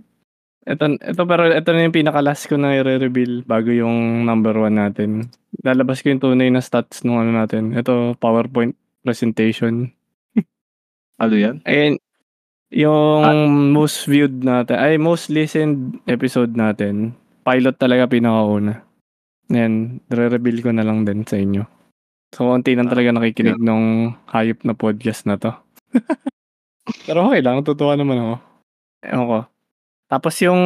Ito, 0.63 0.95
ito 0.95 1.23
pero 1.27 1.51
ito 1.51 1.71
na 1.75 1.83
yung 1.83 1.97
pinaka-last 1.97 2.47
ko 2.47 2.55
na 2.55 2.79
i-reveal 2.79 3.43
bago 3.43 3.75
yung 3.75 4.23
number 4.23 4.55
one 4.55 4.79
natin. 4.79 5.27
Lalabas 5.67 6.07
ko 6.07 6.15
yung 6.15 6.23
tunay 6.23 6.55
na 6.55 6.63
stats 6.63 7.03
nung 7.03 7.19
ano 7.19 7.35
natin. 7.35 7.75
Ito, 7.75 8.15
PowerPoint 8.23 8.79
presentation. 9.03 9.91
Ano 11.19 11.35
yan? 11.35 11.63
Ayun, 11.67 11.99
yung 12.71 13.73
most 13.75 14.07
viewed 14.07 14.43
natin, 14.43 14.79
ay 14.79 14.97
most 15.03 15.29
listened 15.31 15.99
episode 16.07 16.55
natin, 16.55 17.15
pilot 17.43 17.77
talaga 17.79 18.07
pinakauna. 18.07 18.83
Yan, 19.53 20.01
re-reveal 20.09 20.65
ko 20.65 20.71
na 20.73 20.83
lang 20.83 21.05
din 21.05 21.29
sa 21.29 21.37
inyo. 21.37 21.69
So, 22.33 22.49
konti 22.49 22.73
lang 22.73 22.89
talaga 22.89 23.13
nakikinig 23.13 23.61
nung 23.61 24.17
hayop 24.33 24.65
na 24.65 24.73
podcast 24.73 25.29
na 25.29 25.37
to. 25.37 25.53
Pero 27.07 27.29
okay 27.29 27.45
lang, 27.45 27.61
tutuwa 27.61 27.93
naman 27.93 28.17
ako. 28.17 28.35
Ewan 29.05 29.27
ko. 29.29 29.39
Tapos 30.13 30.37
yung 30.45 30.61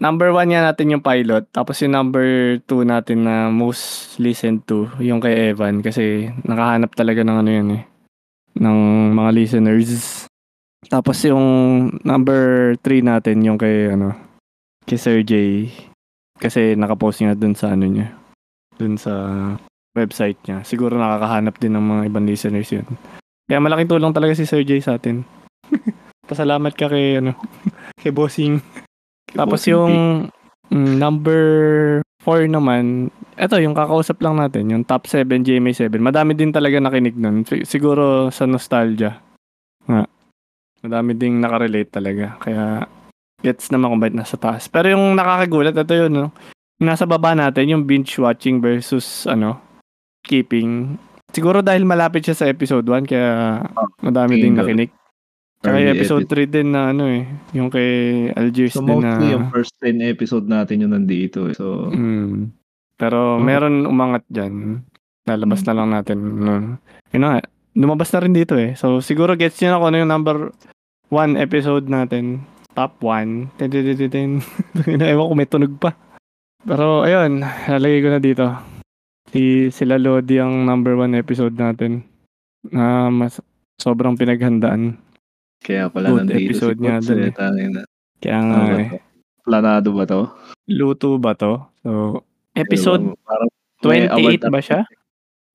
number 0.00 0.32
one 0.32 0.48
niya 0.48 0.64
natin 0.64 0.96
yung 0.96 1.04
pilot. 1.04 1.44
Tapos 1.52 1.76
yung 1.84 1.92
number 1.92 2.56
two 2.64 2.88
natin 2.88 3.28
na 3.28 3.52
most 3.52 4.16
listened 4.16 4.64
to, 4.64 4.88
yung 4.96 5.20
kay 5.20 5.52
Evan. 5.52 5.84
Kasi 5.84 6.32
nakahanap 6.48 6.96
talaga 6.96 7.20
ng 7.20 7.36
ano 7.36 7.50
yun 7.52 7.68
eh. 7.76 7.82
Ng 8.56 8.78
mga 9.12 9.30
listeners. 9.36 10.24
Tapos 10.88 11.20
yung 11.28 11.44
number 12.00 12.72
three 12.80 13.04
natin, 13.04 13.44
yung 13.44 13.60
kay 13.60 13.92
ano, 13.92 14.16
kay 14.88 14.96
Sir 14.96 15.20
J. 15.20 15.68
Kasi 16.42 16.74
nakapost 16.74 17.22
niya 17.22 17.38
dun 17.38 17.54
sa 17.54 17.70
ano 17.70 17.86
niya. 17.86 18.10
Dun 18.74 18.98
sa 18.98 19.14
website 19.94 20.42
niya. 20.42 20.66
Siguro 20.66 20.98
nakakahanap 20.98 21.54
din 21.62 21.78
ng 21.78 21.84
mga 21.86 22.02
ibang 22.10 22.26
listeners 22.26 22.66
yun. 22.74 22.86
Kaya 23.46 23.62
malaking 23.62 23.94
tulong 23.94 24.10
talaga 24.10 24.34
si 24.34 24.42
Sir 24.42 24.66
J 24.66 24.82
sa 24.82 24.98
atin. 24.98 25.22
Pasalamat 26.30 26.74
ka 26.74 26.90
kay 26.90 27.22
ano, 27.22 27.38
kay 28.02 28.10
Bossing. 28.10 28.58
Tapos 29.30 29.62
Bossing 29.62 29.70
yung 29.70 29.92
mm, 30.72 30.94
number 30.98 31.42
4 32.26 32.50
naman, 32.50 33.14
eto 33.38 33.58
yung 33.58 33.74
kakausap 33.74 34.18
lang 34.22 34.38
natin, 34.38 34.70
yung 34.70 34.82
top 34.82 35.06
7 35.06 35.46
GMA 35.46 35.74
7. 35.74 35.98
Madami 36.02 36.34
din 36.34 36.50
talaga 36.50 36.78
nakinig 36.82 37.14
nun. 37.14 37.46
Si- 37.46 37.66
Siguro 37.66 38.34
sa 38.34 38.46
nostalgia. 38.50 39.18
Nga. 39.86 40.06
Madami 40.82 41.14
ding 41.14 41.38
nakarelate 41.38 41.90
talaga. 41.94 42.38
Kaya 42.42 42.86
gets 43.42 43.68
naman 43.68 43.90
kung 43.90 44.00
bakit 44.00 44.14
nasa 44.14 44.34
taas. 44.34 44.66
Pero 44.66 44.88
yung 44.88 45.12
nakakagulat, 45.12 45.74
ito 45.74 45.92
yun, 45.92 46.10
no? 46.10 46.26
Yung 46.78 46.88
nasa 46.88 47.04
baba 47.04 47.30
natin, 47.32 47.68
yung 47.68 47.82
binge 47.82 48.14
watching 48.16 48.58
versus 48.58 49.26
ano, 49.26 49.58
keeping. 50.20 50.96
Siguro 51.28 51.60
dahil 51.60 51.82
malapit 51.82 52.22
siya 52.22 52.34
sa 52.34 52.46
episode 52.46 52.84
1, 52.84 53.04
kaya 53.04 53.60
madami 53.98 54.38
tingin 54.38 54.54
ko. 54.54 54.60
nakinig. 54.62 54.90
Tsaka 55.58 55.78
yung 55.78 55.94
episode 55.94 56.24
edit. 56.24 56.50
3 56.50 56.54
din 56.54 56.68
na 56.70 56.90
ano 56.90 57.04
eh, 57.06 57.22
yung 57.52 57.70
kay 57.70 57.90
Algiers 58.32 58.74
So 58.74 58.82
din 58.82 58.98
na... 58.98 59.14
yung 59.22 59.46
first 59.48 59.78
10 59.78 60.02
episode 60.04 60.44
natin 60.44 60.82
yung 60.82 60.92
nandito. 60.92 61.46
eh. 61.46 61.54
So, 61.54 61.86
Mm. 61.88 62.50
Pero 62.94 63.38
Oh. 63.38 63.42
meron 63.42 63.82
umangat 63.84 64.26
dyan. 64.26 64.82
Lalabas 65.22 65.62
Mm. 65.62 65.66
na 65.66 65.72
lang 65.72 65.88
natin. 65.88 66.18
nun. 66.18 66.64
Yun 67.10 67.20
na 67.20 67.28
nga, 67.28 67.40
lumabas 67.74 68.10
na 68.10 68.22
rin 68.22 68.34
dito 68.34 68.54
eh. 68.54 68.74
So 68.74 68.98
siguro 68.98 69.34
gets 69.34 69.58
nyo 69.58 69.68
na 69.68 69.78
kung 69.78 69.88
ano 69.88 69.98
yung 69.98 70.10
number 70.10 70.36
1 71.08 71.34
episode 71.36 71.86
natin. 71.86 72.42
Top 72.72 72.96
1. 73.04 73.60
Tin, 73.60 73.68
tin, 73.68 73.84
tin, 73.84 73.96
tin, 73.96 74.10
tin. 74.10 74.30
Ewan 75.12 75.28
ko 75.28 75.34
may 75.36 75.48
tunog 75.48 75.76
pa. 75.76 75.92
Pero 76.64 77.04
ayun, 77.04 77.44
lalagay 77.44 78.00
ko 78.00 78.08
na 78.08 78.20
dito. 78.22 78.46
Si, 79.28 79.68
sila 79.68 80.00
Lodi 80.00 80.40
ang 80.40 80.64
number 80.64 80.96
1 80.96 81.12
episode 81.20 81.52
natin. 81.52 82.04
Na 82.72 83.12
mas 83.12 83.42
sobrang 83.76 84.16
pinaghandaan. 84.16 84.96
kaya 85.62 85.86
pala 85.86 86.10
Good 86.10 86.26
nandito 86.26 86.58
episode 86.58 86.74
si 86.74 86.82
Coach, 86.82 87.06
dun 87.06 87.22
eh. 87.22 87.30
eh. 87.30 87.86
Kaya 88.18 88.36
Ano 88.42 88.50
nga 88.50 88.58
ba 88.66 88.78
eh. 88.82 88.90
Planado 89.42 89.88
ba 89.94 90.04
to? 90.06 90.20
Luto 90.66 91.08
ba 91.22 91.32
to? 91.38 91.52
So, 91.86 92.22
episode 92.58 93.14
award 93.82 94.42
28 94.42 94.50
ba 94.50 94.60
siya? 94.62 94.80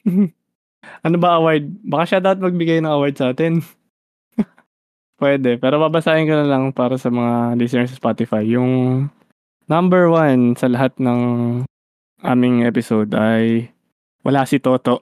ano 1.07 1.15
ba 1.19 1.39
award? 1.39 1.64
Baka 1.84 2.03
siya 2.07 2.19
dapat 2.23 2.39
magbigay 2.39 2.80
ng 2.80 2.91
award 2.91 3.15
sa 3.19 3.35
atin. 3.35 3.64
Pwede. 5.18 5.57
Pero 5.57 5.81
babasahin 5.81 6.30
ko 6.30 6.34
na 6.38 6.45
lang 6.45 6.69
para 6.69 6.95
sa 7.02 7.10
mga 7.10 7.57
listeners 7.57 7.89
sa 7.89 7.98
Spotify. 7.98 8.45
Yung 8.45 9.06
number 9.65 10.14
one 10.14 10.53
sa 10.53 10.69
lahat 10.69 10.94
ng 11.02 11.19
aming 12.22 12.65
episode 12.65 13.10
ay 13.18 13.73
wala 14.22 14.45
si 14.45 14.61
Toto. 14.61 15.02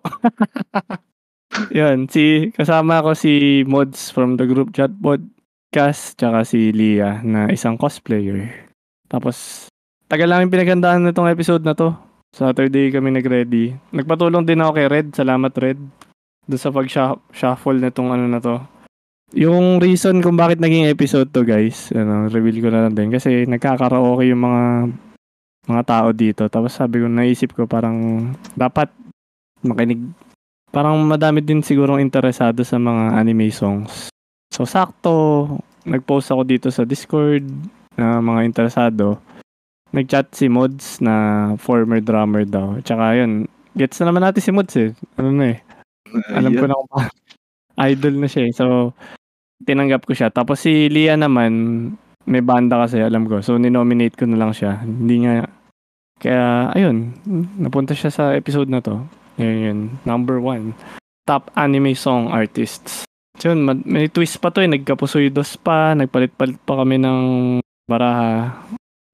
Yun, 1.77 2.07
si 2.07 2.51
kasama 2.51 3.03
ko 3.03 3.15
si 3.15 3.63
Mods 3.67 4.11
from 4.11 4.35
the 4.35 4.47
group 4.47 4.75
chat 4.75 4.91
podcast 4.91 6.15
tsaka 6.19 6.43
si 6.43 6.71
Lia 6.71 7.19
na 7.23 7.51
isang 7.51 7.75
cosplayer. 7.75 8.71
Tapos 9.07 9.67
tagal 10.07 10.31
namin 10.31 10.51
pinagandaan 10.51 11.03
nitong 11.03 11.31
episode 11.31 11.63
na 11.63 11.75
to. 11.75 11.95
Saturday 12.35 12.91
kami 12.91 13.15
nag-ready. 13.15 13.79
Nagpatulong 13.95 14.43
din 14.43 14.59
ako 14.59 14.71
kay 14.75 14.87
Red. 14.91 15.07
Salamat 15.15 15.55
Red. 15.55 15.79
Doon 16.45 16.59
sa 16.59 16.75
pag-shuffle 16.75 17.79
nitong 17.79 18.11
ano 18.11 18.25
na 18.27 18.43
to. 18.43 18.59
Yung 19.35 19.83
reason 19.83 20.23
kung 20.23 20.39
bakit 20.39 20.63
naging 20.63 20.87
episode 20.87 21.27
to 21.35 21.43
guys, 21.43 21.91
ano, 21.91 22.31
reveal 22.31 22.63
ko 22.63 22.69
na 22.71 22.87
lang 22.87 22.95
din. 22.95 23.11
Kasi 23.11 23.43
nagkakaraoke 23.43 24.31
yung 24.31 24.43
mga 24.47 24.63
mga 25.67 25.83
tao 25.83 26.07
dito. 26.15 26.47
Tapos 26.47 26.71
sabi 26.71 27.03
ko, 27.03 27.11
naisip 27.11 27.51
ko 27.51 27.67
parang 27.67 28.31
dapat 28.55 28.87
makinig. 29.59 29.99
Parang 30.71 30.95
madami 31.03 31.43
din 31.43 31.59
sigurong 31.59 31.99
interesado 31.99 32.63
sa 32.63 32.79
mga 32.79 33.19
anime 33.19 33.51
songs. 33.51 34.07
So 34.55 34.63
sakto, 34.63 35.47
nag-post 35.83 36.31
ako 36.31 36.41
dito 36.47 36.67
sa 36.71 36.87
Discord 36.87 37.43
na 37.99 38.23
mga 38.23 38.47
interesado 38.47 39.19
nag-chat 39.95 40.27
si 40.35 40.51
Mods 40.51 40.99
na 40.99 41.15
former 41.55 42.03
drummer 42.03 42.43
daw. 42.43 42.75
Tsaka 42.83 43.15
yun, 43.15 43.47
gets 43.79 43.95
na 44.03 44.11
naman 44.11 44.27
natin 44.27 44.43
si 44.43 44.51
Mods 44.51 44.75
eh. 44.75 44.91
Ano 45.15 45.31
na 45.31 45.55
eh. 45.55 45.57
Alam 46.35 46.51
ko 46.51 46.65
na 46.67 46.75
kung 46.75 46.91
idol 47.87 48.15
na 48.19 48.27
siya 48.27 48.43
eh. 48.51 48.51
So, 48.51 48.91
tinanggap 49.63 50.03
ko 50.03 50.11
siya. 50.11 50.33
Tapos 50.33 50.63
si 50.63 50.91
Lia 50.91 51.15
naman, 51.15 51.51
may 52.25 52.41
banda 52.41 52.81
kasi, 52.83 52.99
alam 52.99 53.29
ko. 53.29 53.39
So, 53.39 53.55
ninominate 53.55 54.17
ko 54.17 54.25
na 54.25 54.41
lang 54.41 54.51
siya. 54.51 54.81
Hindi 54.81 55.23
nga, 55.23 55.45
kaya, 56.17 56.73
ayun, 56.73 57.13
napunta 57.61 57.93
siya 57.93 58.09
sa 58.09 58.33
episode 58.33 58.67
na 58.67 58.81
to. 58.81 59.05
Yun 59.37 59.57
yun, 59.61 59.79
number 60.03 60.41
one. 60.41 60.73
Top 61.27 61.53
anime 61.53 61.93
song 61.93 62.33
artists. 62.33 63.05
So, 63.37 63.53
yun, 63.53 63.67
ma- 63.67 63.85
may 63.85 64.09
twist 64.09 64.41
pa 64.41 64.49
to 64.49 64.63
eh. 64.63 64.71
Nagkapusoy 64.71 65.29
dos 65.29 65.59
pa, 65.59 65.93
nagpalit-palit 65.93 66.57
pa 66.63 66.81
kami 66.81 66.97
ng 66.97 67.21
baraha. 67.85 68.63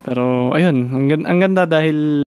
Pero 0.01 0.55
ayun, 0.55 0.89
ang, 0.93 1.05
gan- 1.09 1.27
ang 1.27 1.39
ganda 1.41 1.63
dahil 1.67 2.23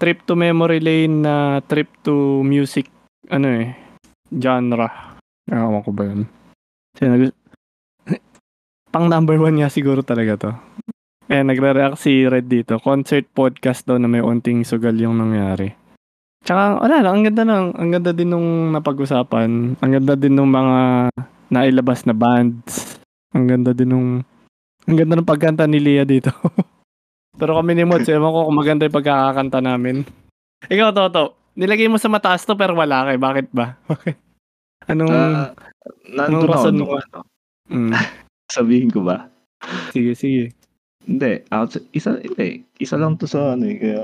trip 0.00 0.24
to 0.24 0.32
memory 0.32 0.80
lane 0.80 1.20
na 1.20 1.60
trip 1.68 1.92
to 2.00 2.40
music 2.40 2.88
ano 3.28 3.46
eh, 3.52 3.76
genre. 4.32 4.88
Ewan 5.46 5.84
ko 5.84 5.90
ba 5.92 6.02
yun? 6.08 6.24
Nag- 6.98 7.36
pang 8.94 9.06
number 9.06 9.38
one 9.38 9.62
niya 9.62 9.70
siguro 9.70 10.02
talaga 10.02 10.34
to. 10.34 10.50
Eh, 11.30 11.46
nagre-react 11.46 11.94
si 11.94 12.26
Red 12.26 12.50
dito. 12.50 12.82
Concert 12.82 13.22
podcast 13.30 13.86
daw 13.86 14.02
na 14.02 14.10
may 14.10 14.18
unting 14.18 14.66
sugal 14.66 14.98
yung 14.98 15.14
nangyari. 15.14 15.70
Tsaka, 16.42 16.82
wala 16.82 16.98
lang. 16.98 17.22
Ang 17.22 17.24
ganda 17.30 17.42
ng, 17.46 17.66
ang 17.78 17.90
ganda 17.94 18.10
din 18.10 18.34
nung 18.34 18.74
napag-usapan. 18.74 19.78
Ang 19.78 19.90
ganda 19.94 20.18
din 20.18 20.34
nung 20.34 20.50
mga 20.50 21.06
nailabas 21.54 22.02
na 22.02 22.18
bands. 22.18 22.98
Ang 23.30 23.46
ganda 23.46 23.70
din 23.70 23.94
nung, 23.94 24.08
ang 24.90 24.96
ganda 24.98 25.14
ng 25.14 25.28
pagkanta 25.28 25.70
ni 25.70 25.78
Lia 25.78 26.02
dito. 26.02 26.34
Pero 27.40 27.54
kami 27.54 27.78
ni 27.78 27.86
Mods, 27.86 28.10
ewan 28.10 28.34
ko 28.34 28.50
kung 28.50 28.58
maganda 28.58 28.90
yung 28.90 28.98
pagkakakanta 28.98 29.58
namin. 29.62 30.02
Ikaw, 30.66 30.90
Toto, 30.90 31.38
nilagay 31.54 31.86
mo 31.86 31.96
sa 31.96 32.10
mataas 32.10 32.42
to 32.42 32.58
pero 32.58 32.74
wala 32.74 33.06
kay. 33.06 33.16
Bakit 33.16 33.46
ba? 33.54 33.78
Bakit? 33.90 34.29
Anong... 34.86 35.10
Ah, 35.10 35.52
nandun 36.06 36.40
Anong 36.40 36.48
rason 36.48 36.74
nung 36.74 36.88
mo? 36.88 36.96
ano. 36.96 37.18
Mm, 37.68 37.92
Sabihin 38.56 38.90
ko 38.90 39.04
ba? 39.04 39.28
sige, 39.92 40.16
sige. 40.16 40.44
Hindi. 41.04 41.44
Out, 41.50 41.76
isa, 41.92 42.16
hindi. 42.16 42.64
Isa 42.78 42.96
lang 42.96 43.16
to 43.16 43.28
sa 43.28 43.54
ano 43.54 43.68
eh. 43.68 43.76
Kaya, 43.76 44.02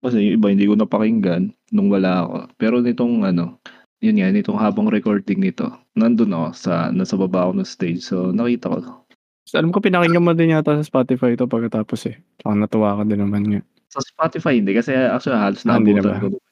kasi 0.00 0.20
yung 0.20 0.36
iba 0.36 0.48
hindi 0.48 0.64
ko 0.64 0.74
napakinggan 0.74 1.52
nung 1.70 1.88
wala 1.88 2.24
ako. 2.24 2.34
Pero 2.56 2.74
nitong 2.80 3.24
ano, 3.24 3.60
yun 4.00 4.18
nga, 4.18 4.28
nitong 4.28 4.58
habang 4.58 4.88
recording 4.88 5.40
nito, 5.40 5.68
nandun 5.94 6.32
ako 6.32 6.46
sa, 6.52 6.72
nasa 6.90 7.16
baba 7.16 7.46
ako 7.46 7.52
ng 7.56 7.68
stage. 7.68 8.00
So, 8.00 8.28
nakita 8.30 8.68
ko. 8.68 8.78
So, 9.44 9.56
alam 9.56 9.70
ko 9.70 9.80
pinakinggan 9.80 10.24
mo 10.24 10.32
din 10.32 10.52
yata 10.52 10.74
sa 10.74 10.84
Spotify 10.84 11.32
ito 11.32 11.44
pagkatapos 11.44 12.00
eh. 12.08 12.16
Saka 12.40 12.56
natuwa 12.56 12.96
ka 12.96 13.04
din 13.04 13.20
naman 13.20 13.42
nga. 13.44 13.60
Sa 13.88 14.00
Spotify, 14.02 14.58
hindi. 14.58 14.72
Kasi 14.72 14.92
actually, 14.92 15.38
halos 15.38 15.62
Ah, 15.64 15.78
hindi 15.78 15.92
na 15.92 16.02
naabutan 16.02 16.10
ba? 16.10 16.32
ko. 16.34 16.42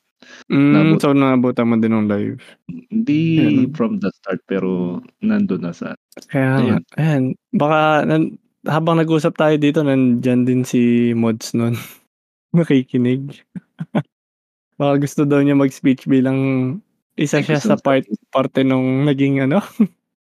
Mm, 0.50 1.00
so 1.00 1.14
naabutan 1.14 1.68
mo 1.68 1.76
din 1.78 1.92
ng 1.94 2.08
live. 2.10 2.40
Hindi 2.68 3.22
Ayun. 3.40 3.72
from 3.74 3.98
the 4.02 4.10
start, 4.12 4.40
pero 4.46 5.00
nandun 5.22 5.64
na 5.66 5.72
sa... 5.72 5.94
Kaya 6.28 6.60
Ayun. 6.60 6.82
ayan. 6.98 7.22
Baka 7.54 8.06
nan, 8.06 8.36
habang 8.66 8.98
nag-usap 8.98 9.34
tayo 9.34 9.54
dito, 9.58 9.82
nandyan 9.82 10.46
din 10.46 10.62
si 10.62 11.12
Mods 11.16 11.54
nun. 11.54 11.74
Nakikinig. 12.56 13.42
Baka 14.80 14.92
gusto 14.98 15.22
daw 15.24 15.40
niya 15.40 15.58
mag-speech 15.58 16.06
bilang 16.10 16.80
isa 17.16 17.44
siya 17.44 17.60
sa 17.60 17.76
part, 17.76 18.08
parte 18.32 18.64
nung 18.64 19.04
naging 19.04 19.44
ano, 19.44 19.60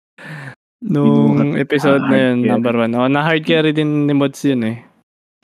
nung 0.93 1.57
episode 1.57 2.05
na 2.05 2.31
yun, 2.31 2.45
number 2.45 2.73
one. 2.77 2.93
Oh, 2.93 3.09
na 3.09 3.25
hard 3.25 3.43
carry 3.43 3.73
din 3.73 4.05
ni 4.05 4.13
Mods 4.13 4.45
yun 4.45 4.61
eh. 4.65 4.77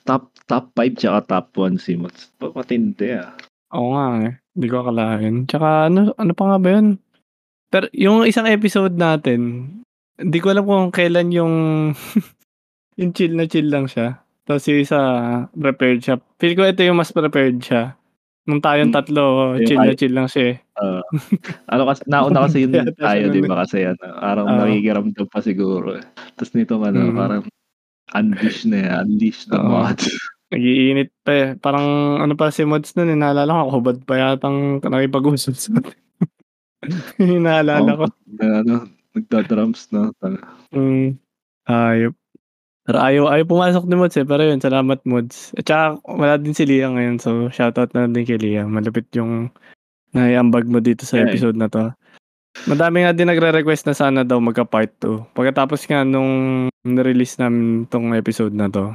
top 0.06 0.76
5 0.76 1.00
tsaka 1.00 1.20
top 1.26 1.48
1 1.58 1.80
si 1.80 1.96
Mods. 1.98 2.36
Matindi 2.38 3.18
ah. 3.18 3.34
Oo 3.74 3.90
nga 3.92 4.06
eh. 4.24 4.34
Hindi 4.54 4.68
ko 4.68 4.76
akalain. 4.80 5.36
Tsaka 5.46 5.90
ano, 5.90 6.14
ano 6.14 6.32
pa 6.32 6.44
nga 6.46 6.58
ba 6.58 6.70
yun? 6.72 6.88
Pero 7.68 7.86
yung 7.92 8.22
isang 8.24 8.46
episode 8.46 8.94
natin, 8.94 9.66
hindi 10.16 10.38
ko 10.38 10.54
alam 10.54 10.64
kung 10.64 10.94
kailan 10.94 11.34
yung 11.34 11.54
yung 13.00 13.12
chill 13.12 13.34
na 13.34 13.50
chill 13.50 13.68
lang 13.68 13.90
siya. 13.90 14.22
Tapos 14.46 14.68
yung 14.68 14.80
isa, 14.80 15.00
prepared 15.50 16.00
siya. 16.00 16.22
Feel 16.38 16.54
ko 16.54 16.64
ito 16.64 16.84
yung 16.84 17.00
mas 17.00 17.10
prepared 17.10 17.58
siya. 17.58 17.98
Nung 18.44 18.60
tayong 18.60 18.92
Hmm. 18.92 18.98
tatlo, 19.00 19.56
Yung 19.56 19.66
chill 19.66 19.80
na 19.80 19.90
ay- 19.90 19.98
chill 19.98 20.14
lang 20.14 20.28
siya 20.28 20.44
eh. 20.52 20.58
Ah. 20.76 21.00
ano 21.70 21.82
kasi, 21.88 22.02
nauna 22.06 22.40
kasi 22.44 22.58
yun 22.62 22.74
tayo, 23.00 23.24
siya 23.24 23.32
di 23.32 23.42
ba? 23.42 23.64
Kasi 23.64 23.88
ano, 23.88 24.04
parang 24.20 24.46
Oo. 24.46 24.58
nakikiramdam 24.60 25.28
pa 25.32 25.40
siguro. 25.40 25.96
eh. 25.96 26.04
Tapos 26.36 26.52
nito 26.54 26.76
ano, 26.78 27.00
Mm. 27.00 27.16
parang 27.16 27.44
unleash 28.12 28.68
na 28.68 28.78
yan. 28.84 29.06
Unleash 29.08 29.48
the 29.48 29.56
Oo. 29.56 29.66
mods. 29.66 30.06
Nagiinit 30.54 31.10
pa 31.26 31.32
eh. 31.34 31.50
Parang 31.58 32.22
ano 32.22 32.38
pa 32.38 32.54
si 32.54 32.62
Mods 32.62 32.94
nun, 32.94 33.10
eh, 33.10 33.18
naalala 33.18 33.66
ko, 33.66 33.82
hubad 33.82 34.06
pa 34.06 34.14
yatang 34.22 34.78
nakipag-usap 34.86 35.56
sa 35.58 35.70
atin. 35.82 35.98
Naalala 37.42 37.98
ko. 37.98 38.06
na, 38.38 38.62
ano, 38.62 38.76
nagda-drums 39.18 39.90
na. 39.90 40.14
Mm, 40.70 41.18
ayop. 41.66 42.14
Pero 42.84 42.98
ayaw, 43.00 43.24
ayaw 43.32 43.46
pumasok 43.48 43.84
ni 43.88 43.96
Mods 43.98 44.20
eh. 44.20 44.28
Pero 44.28 44.44
yun, 44.46 44.62
salamat 44.62 45.02
Mods. 45.10 45.58
At 45.58 45.66
saka 45.66 45.86
wala 46.06 46.38
din 46.38 46.54
si 46.54 46.70
Lia 46.70 46.92
ngayon. 46.92 47.18
So, 47.18 47.50
shoutout 47.50 47.96
na 47.98 48.12
din 48.12 48.28
kay 48.28 48.38
Lia. 48.38 48.68
Malupit 48.68 49.08
yung 49.18 49.50
naiambag 50.14 50.70
mo 50.70 50.84
dito 50.84 51.08
sa 51.08 51.18
Yeah, 51.18 51.34
episode 51.34 51.58
na 51.58 51.72
to. 51.72 51.96
Madami 52.70 53.02
nga 53.02 53.16
din 53.18 53.26
nagre-request 53.26 53.90
na 53.90 53.96
sana 53.98 54.22
daw 54.22 54.38
magka-part 54.38 54.94
2. 55.02 55.34
Pagkatapos 55.34 55.90
nga 55.90 56.06
nung 56.06 56.68
na-release 56.86 57.42
namin 57.42 57.90
tong 57.90 58.14
episode 58.14 58.54
na 58.54 58.70
to, 58.70 58.94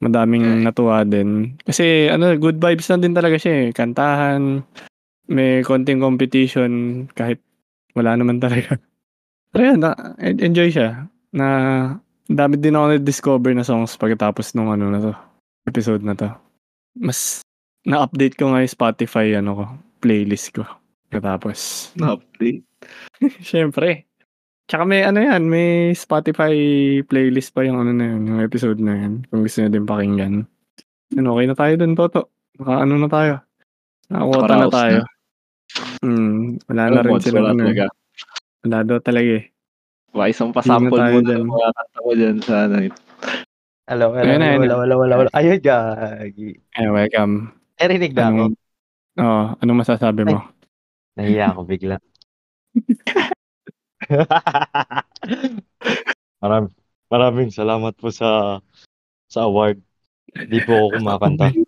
madaming 0.00 0.64
natuwa 0.64 1.04
din. 1.04 1.54
Kasi 1.62 2.08
ano, 2.08 2.32
good 2.40 2.56
vibes 2.58 2.88
na 2.88 2.98
din 2.98 3.14
talaga 3.14 3.36
siya 3.36 3.68
eh. 3.68 3.70
Kantahan, 3.70 4.64
may 5.30 5.62
konting 5.62 6.02
competition 6.02 7.04
kahit 7.14 7.38
wala 7.94 8.16
naman 8.16 8.40
talaga. 8.44 8.80
Pero 9.52 9.62
yun, 9.74 9.80
na, 9.84 9.94
en- 10.18 10.40
enjoy 10.40 10.72
siya. 10.72 11.06
Na 11.30 11.46
dami 12.26 12.58
din 12.58 12.74
ako 12.74 12.86
na-discover 12.96 13.52
na 13.54 13.66
songs 13.66 13.94
pagkatapos 13.94 14.56
nung 14.56 14.72
ano 14.74 14.90
na 14.90 15.00
to, 15.02 15.12
episode 15.68 16.02
na 16.02 16.16
to. 16.16 16.30
Mas 16.98 17.42
na-update 17.86 18.34
ko 18.34 18.50
nga 18.50 18.64
yung 18.64 18.72
Spotify 18.72 19.38
ano 19.38 19.50
ko, 19.54 19.64
playlist 20.02 20.54
ko. 20.54 20.66
Pagkatapos. 21.10 21.92
Na-update. 21.98 22.64
Siyempre. 23.46 24.09
Tsaka 24.70 24.86
may 24.86 25.02
ano 25.02 25.18
yan, 25.18 25.50
may 25.50 25.90
Spotify 25.92 26.54
playlist 27.02 27.50
pa 27.50 27.66
yung 27.66 27.82
ano 27.82 27.90
na 27.90 28.06
yun, 28.06 28.22
yung 28.30 28.38
episode 28.38 28.78
na 28.78 28.94
yun. 28.94 29.26
Kung 29.26 29.42
gusto 29.42 29.58
nyo 29.58 29.68
din 29.68 29.82
pakinggan. 29.82 30.34
Yun, 31.10 31.26
okay 31.26 31.46
na 31.50 31.56
tayo 31.58 31.72
dun, 31.74 31.98
Toto. 31.98 32.30
Naka 32.54 32.86
ano 32.86 32.94
na 32.94 33.08
tayo. 33.10 33.34
Nakakuha 34.06 34.46
na 34.46 34.70
tayo. 34.70 34.98
na. 35.02 35.08
Hmm, 36.00 36.38
wala 36.70 36.80
Ano, 36.86 36.94
na 36.94 37.02
rin 37.02 37.18
sila. 37.18 37.38
wala 37.42 37.50
Ano, 37.50 37.62
talaga. 37.66 37.84
wala 38.62 38.78
daw 38.86 38.96
talaga 39.02 39.30
eh. 39.42 39.44
Baka 40.10 40.26
isang 40.30 40.50
pasample 40.50 40.90
mo 40.94 41.18
na 41.18 41.22
dyan. 41.26 41.38
ng 41.42 41.50
mga 41.50 41.68
kanta 41.74 41.98
mo 41.98 42.10
dyan 42.14 42.36
sa 42.38 42.54
ano. 42.66 42.74
Hello, 43.90 44.06
hello, 44.14 44.22
Ayun 44.22 44.38
na, 44.38 44.48
hello, 44.54 44.74
wala, 44.78 44.94
wala, 44.94 45.14
wala. 45.18 45.30
Ayun, 45.34 45.58
gagi. 45.58 46.54
Eh, 46.78 46.86
welcome. 46.86 47.50
Narinig 47.74 48.14
na 48.14 48.22
ako. 48.22 48.34
Anong, 48.38 48.54
oh, 49.18 49.44
anong 49.58 49.80
masasabi 49.82 50.22
mo? 50.30 50.38
Nahiya 51.18 51.50
ako 51.50 51.66
bigla. 51.66 51.98
Maram, 56.42 56.66
maraming 57.06 57.54
salamat 57.54 57.94
po 57.94 58.10
sa 58.10 58.58
sa 59.30 59.46
award. 59.46 59.78
Hindi 60.34 60.58
po 60.66 60.74
ako 60.74 60.86
kumakanta. 60.98 61.54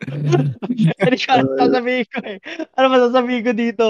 Ano 0.00 1.12
ka 1.12 1.44
sasabihin 1.60 2.08
ko 2.08 2.18
eh? 2.24 2.40
Ano 2.72 2.88
masasabihin 2.88 3.44
ko 3.44 3.52
dito? 3.52 3.86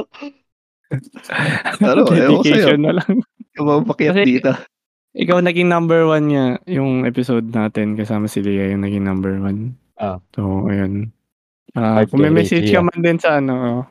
Ano, 1.87 2.03
ewan 2.11 2.43
ko 2.43 2.51
sa'yo. 2.51 2.75
Na 2.83 2.99
lang. 2.99 3.23
Kumapakyat 3.55 4.19
Kasi- 4.19 4.27
dito. 4.27 4.51
Ikaw 5.11 5.43
naging 5.43 5.67
number 5.67 6.07
one 6.07 6.31
niya 6.31 6.45
yung 6.71 7.03
episode 7.03 7.51
natin 7.51 7.99
kasama 7.99 8.31
si 8.31 8.47
Lia 8.47 8.71
yung 8.71 8.87
naging 8.87 9.03
number 9.03 9.35
one. 9.43 9.75
Ah. 9.99 10.23
So, 10.35 10.71
ayun. 10.71 11.11
Ah, 11.75 12.03
Heart 12.03 12.15
kung 12.15 12.23
may 12.23 12.31
message 12.31 12.71
ka 12.71 12.83
man 12.83 12.99
din 12.99 13.19
sa 13.19 13.43
ano, 13.43 13.87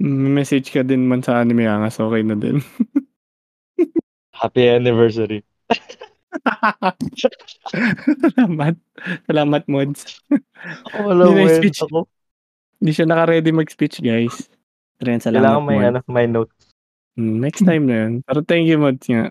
message 0.00 0.70
ka 0.70 0.82
din 0.82 1.06
man 1.06 1.20
sa 1.20 1.38
anime 1.38 1.64
angas, 1.64 1.96
okay 1.96 2.22
na 2.22 2.34
din. 2.34 2.58
Happy 4.40 4.66
anniversary. 4.66 5.42
Salamat. 7.64 8.74
Salamat, 9.24 9.62
Mods. 9.66 10.00
Wala 10.92 11.24
Hindi 11.24 11.34
na 11.34 11.40
mo 11.40 11.48
speech. 11.52 11.80
ako. 11.80 11.98
Hindi 12.78 12.90
siya 12.92 13.06
naka-ready 13.06 13.50
mag-speech, 13.50 13.96
guys. 14.00 14.50
Yan, 15.00 15.18
salamat, 15.18 15.40
Kailangan 15.40 15.62
may, 15.64 15.76
Mods. 15.76 15.86
ano, 15.86 15.98
may 16.08 16.26
note. 16.26 16.52
Mm, 17.14 17.36
Next 17.38 17.62
time 17.62 17.84
na 17.86 17.96
yun. 17.96 18.12
Pero 18.22 18.38
thank 18.42 18.66
you, 18.66 18.76
Mods 18.76 19.06
nga. 19.06 19.30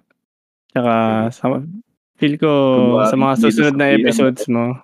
Tsaka, 0.71 0.93
sa, 1.29 1.43
feel 2.17 2.35
ko 2.37 2.49
Kunwari, 2.95 3.11
sa 3.11 3.17
mga 3.19 3.35
susunod 3.39 3.75
na 3.75 3.87
episodes 3.91 4.43
mo, 4.47 4.79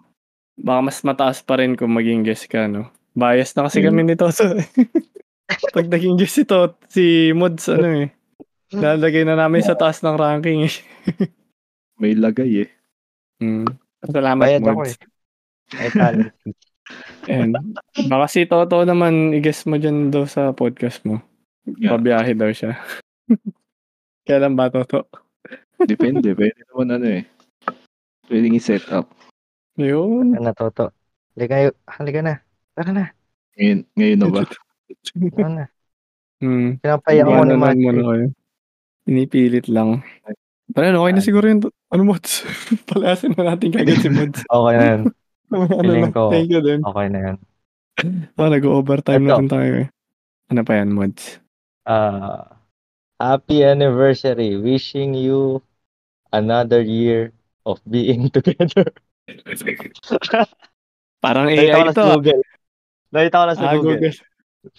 baka 0.55 0.79
mas 0.83 0.99
mataas 1.01 1.39
pa 1.39 1.57
rin 1.57 1.73
kung 1.73 1.95
maging 1.95 2.21
guest 2.21 2.45
ka, 2.45 2.67
no? 2.67 2.91
Bias 3.15 3.55
na 3.55 3.65
kasi 3.65 3.79
Mm. 3.79 3.85
kami 3.87 4.01
nito. 4.05 4.27
So, 4.29 4.43
pag 5.49 5.87
naging 5.89 6.15
guest 6.15 6.41
ito, 6.41 6.77
si 6.87 7.33
Mods, 7.33 7.65
ano 7.73 8.05
eh, 8.05 8.09
lalagay 8.69 9.25
na 9.25 9.33
namin 9.33 9.65
sa 9.65 9.73
taas 9.73 10.01
ng 10.05 10.15
ranking 10.15 10.69
eh. 10.69 10.75
May 11.99 12.13
lagay 12.15 12.65
eh. 12.65 12.69
Mm. 13.41 13.67
Salamat, 14.05 14.45
Bayad 14.45 14.63
ako 14.63 14.71
Mods. 14.85 14.93
eh. 14.95 15.79
Ay, 15.79 15.89
talent. 15.93 16.33
And, 17.29 17.53
baka 18.09 18.25
si 18.25 18.49
Toto 18.49 18.81
naman, 18.81 19.37
i-guest 19.37 19.69
mo 19.69 19.77
dyan 19.77 20.09
daw 20.09 20.25
sa 20.25 20.49
podcast 20.49 21.05
mo. 21.05 21.21
Yeah. 21.77 21.93
Pabiyahe 21.93 22.33
daw 22.33 22.49
siya. 22.49 22.73
Kailan 24.25 24.57
ba, 24.57 24.73
Toto? 24.73 25.05
Depende. 25.77 26.33
Pwede 26.33 26.65
naman 26.73 26.97
ano 26.97 27.07
eh. 27.21 27.23
Pwedeng 28.25 28.57
i-set 28.57 28.89
up. 28.89 29.05
Yun. 29.77 30.33
Ano, 30.33 30.49
Toto? 30.57 30.89
Halika, 31.37 31.69
halika 31.85 32.21
na. 32.25 32.35
Tara 32.73 32.89
na. 32.89 33.05
Ngayon, 33.53 33.79
ngayon 33.93 34.17
na 34.17 34.27
ba? 34.33 34.41
Na. 35.49 35.65
Hmm. 36.39 36.79
Pinapaya 36.79 37.21
ko 37.23 37.31
Ano 37.33 37.43
lang 37.47 37.59
Matthew. 37.59 37.83
muna 37.83 38.01
kayo. 38.05 38.25
Pinipilit 39.03 39.65
lang. 39.67 39.89
Pero 40.69 40.85
ano, 40.87 41.01
okay 41.01 41.13
na 41.13 41.21
siguro 41.21 41.45
yun. 41.45 41.59
Ano, 41.89 42.03
Mods? 42.05 42.45
Palasin 42.89 43.33
na 43.33 43.53
natin 43.53 43.69
kagad 43.69 43.97
si 43.97 44.07
Mods. 44.07 44.45
Okay 44.49 44.75
na 44.75 44.85
yan. 44.87 45.01
ano 45.81 45.91
na, 45.91 46.09
ko- 46.09 46.29
thank 46.29 46.47
you 46.47 46.61
din. 46.61 46.79
Okay 46.79 47.07
na 47.07 47.19
yan. 47.19 47.37
Oh, 48.33 48.47
nag-overtime 48.47 49.23
na 49.23 49.35
Ito. 49.35 49.39
rin 49.39 49.49
tayo 49.49 49.71
eh. 49.83 49.87
Ano 50.47 50.61
pa 50.63 50.73
yan, 50.77 50.93
Mods? 50.93 51.41
Ah, 51.83 52.55
happy 53.17 53.61
anniversary. 53.61 54.55
Wishing 54.55 55.13
you 55.13 55.59
another 56.31 56.79
year 56.79 57.33
of 57.65 57.81
being 57.83 58.29
together. 58.29 58.87
Parang 61.19 61.49
AI 61.49 61.83
na 61.83 61.91
to. 61.91 61.99
sa. 61.99 62.15
Google. 62.15 62.41
Nakita 63.11 63.35
ko 63.35 63.45
na 63.45 63.53
sa 63.53 63.65
Ah, 63.65 63.75
Google. 63.75 63.99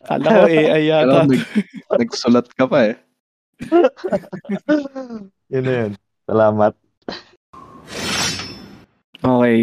Kala 0.05 0.27
ko 0.29 0.45
AI 0.49 0.83
yata. 0.89 1.25
Alam, 1.25 1.29
nag, 1.33 1.43
nagsulat 1.97 2.47
ka 2.53 2.65
pa 2.69 2.79
eh. 2.93 2.97
yun 5.53 5.65
na 5.65 5.75
yun. 5.85 5.93
Salamat. 6.29 6.73
Okay. 9.21 9.61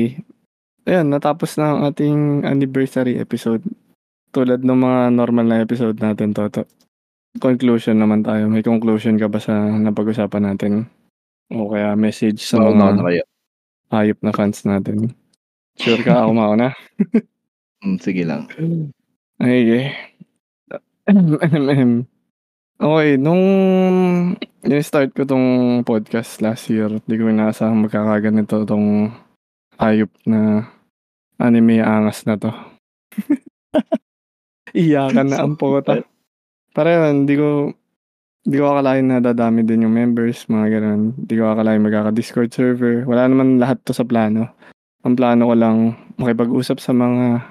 Ayan, 0.88 1.08
natapos 1.12 1.58
na 1.60 1.74
ang 1.74 1.80
ating 1.90 2.48
anniversary 2.48 3.20
episode. 3.20 3.62
Tulad 4.32 4.62
ng 4.64 4.80
mga 4.80 5.02
normal 5.14 5.46
na 5.50 5.62
episode 5.62 5.98
natin, 6.00 6.32
Toto. 6.32 6.66
Conclusion 7.38 8.02
naman 8.02 8.26
tayo. 8.26 8.50
May 8.50 8.66
conclusion 8.66 9.22
ka 9.22 9.30
ba 9.30 9.38
sa 9.38 9.54
napag-usapan 9.54 10.54
natin? 10.54 10.90
O 11.54 11.70
kaya 11.70 11.94
message 11.94 12.44
sa 12.44 12.60
na 12.60 12.74
mga 12.74 13.04
kaya. 13.04 13.24
hayop 13.94 14.20
na 14.26 14.32
fans 14.34 14.66
natin? 14.68 15.14
Sure 15.78 16.02
ka 16.02 16.26
ako 16.26 16.32
mauna? 16.34 16.70
Hmm, 17.78 18.02
sige 18.02 18.26
lang. 18.26 18.50
Ay, 19.38 19.94
okay, 22.82 23.22
nung 23.22 23.44
in-start 24.66 25.14
ko 25.14 25.30
tong 25.30 25.82
podcast 25.86 26.42
last 26.42 26.74
year, 26.74 26.90
di 27.06 27.22
ko 27.22 27.30
inaasahang 27.30 27.86
magkakaganito 27.86 28.66
tong 28.66 29.14
hayop 29.78 30.10
na 30.26 30.66
anime 31.38 31.86
angas 31.86 32.26
na 32.26 32.34
to. 32.42 32.50
Iyakan 34.74 35.30
na 35.30 35.46
ang 35.46 35.54
pota. 35.54 36.02
Para 36.74 36.98
yun, 36.98 37.30
di 37.30 37.38
ko 37.38 37.78
di 38.42 38.58
ko 38.58 38.74
akalain 38.74 39.06
na 39.06 39.22
dadami 39.22 39.62
din 39.62 39.86
yung 39.86 39.94
members, 39.94 40.50
mga 40.50 40.82
ganun. 40.82 41.14
Di 41.14 41.38
ko 41.38 41.54
akalain 41.54 41.86
magkaka-Discord 41.86 42.50
server. 42.50 43.06
Wala 43.06 43.30
naman 43.30 43.62
lahat 43.62 43.86
to 43.86 43.94
sa 43.94 44.02
plano. 44.02 44.50
Ang 45.06 45.14
plano 45.14 45.46
ko 45.46 45.54
lang 45.54 45.78
makipag-usap 46.18 46.82
sa 46.82 46.90
mga 46.90 47.46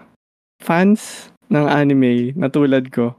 fans 0.59 1.31
ng 1.51 1.67
anime 1.67 2.35
na 2.35 2.51
tulad 2.51 2.89
ko. 2.91 3.15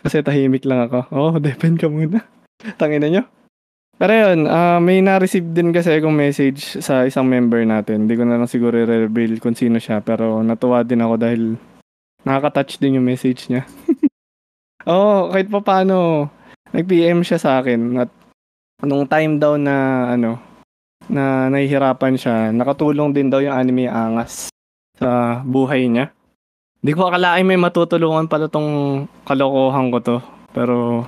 Kasi 0.00 0.24
tahimik 0.24 0.64
lang 0.64 0.88
ako. 0.88 0.98
Oh, 1.12 1.34
depend 1.42 1.76
ka 1.78 1.86
muna. 1.86 2.24
Tangina 2.80 3.08
nyo. 3.08 3.24
Pero 4.00 4.12
yun, 4.16 4.48
ah, 4.48 4.80
may 4.80 5.04
na-receive 5.04 5.44
din 5.52 5.76
kasi 5.76 5.92
akong 6.00 6.16
message 6.16 6.80
sa 6.80 7.04
isang 7.04 7.28
member 7.28 7.60
natin. 7.68 8.08
Hindi 8.08 8.16
ko 8.16 8.24
na 8.24 8.40
lang 8.40 8.48
siguro 8.48 8.72
i-reveal 8.80 9.36
kung 9.44 9.52
sino 9.52 9.76
siya. 9.76 10.00
Pero 10.00 10.40
natuwa 10.40 10.80
din 10.80 11.04
ako 11.04 11.14
dahil 11.20 11.42
nakaka-touch 12.24 12.80
din 12.80 12.96
yung 12.96 13.04
message 13.04 13.52
niya. 13.52 13.68
Oo, 14.88 15.28
kahit 15.28 15.52
pa 15.52 15.60
paano, 15.60 16.28
nag-PM 16.72 17.20
siya 17.20 17.36
sa 17.36 17.60
akin. 17.60 18.00
At 18.00 18.08
nung 18.88 19.04
time 19.04 19.36
daw 19.36 19.60
na, 19.60 20.08
ano, 20.16 20.40
na 21.12 21.52
nahihirapan 21.52 22.16
siya, 22.16 22.56
nakatulong 22.56 23.12
din 23.12 23.28
daw 23.28 23.44
yung 23.44 23.52
anime 23.52 23.84
Angas 23.84 24.48
sa 24.96 25.40
buhay 25.44 25.92
niya. 25.92 26.08
Hindi 26.80 26.92
ko 26.96 27.12
akalain 27.12 27.44
may 27.44 27.60
matutulungan 27.60 28.26
pala 28.28 28.48
tong 28.48 29.04
kalokohan 29.28 29.92
ko 29.92 29.98
to. 30.00 30.16
Pero 30.50 31.04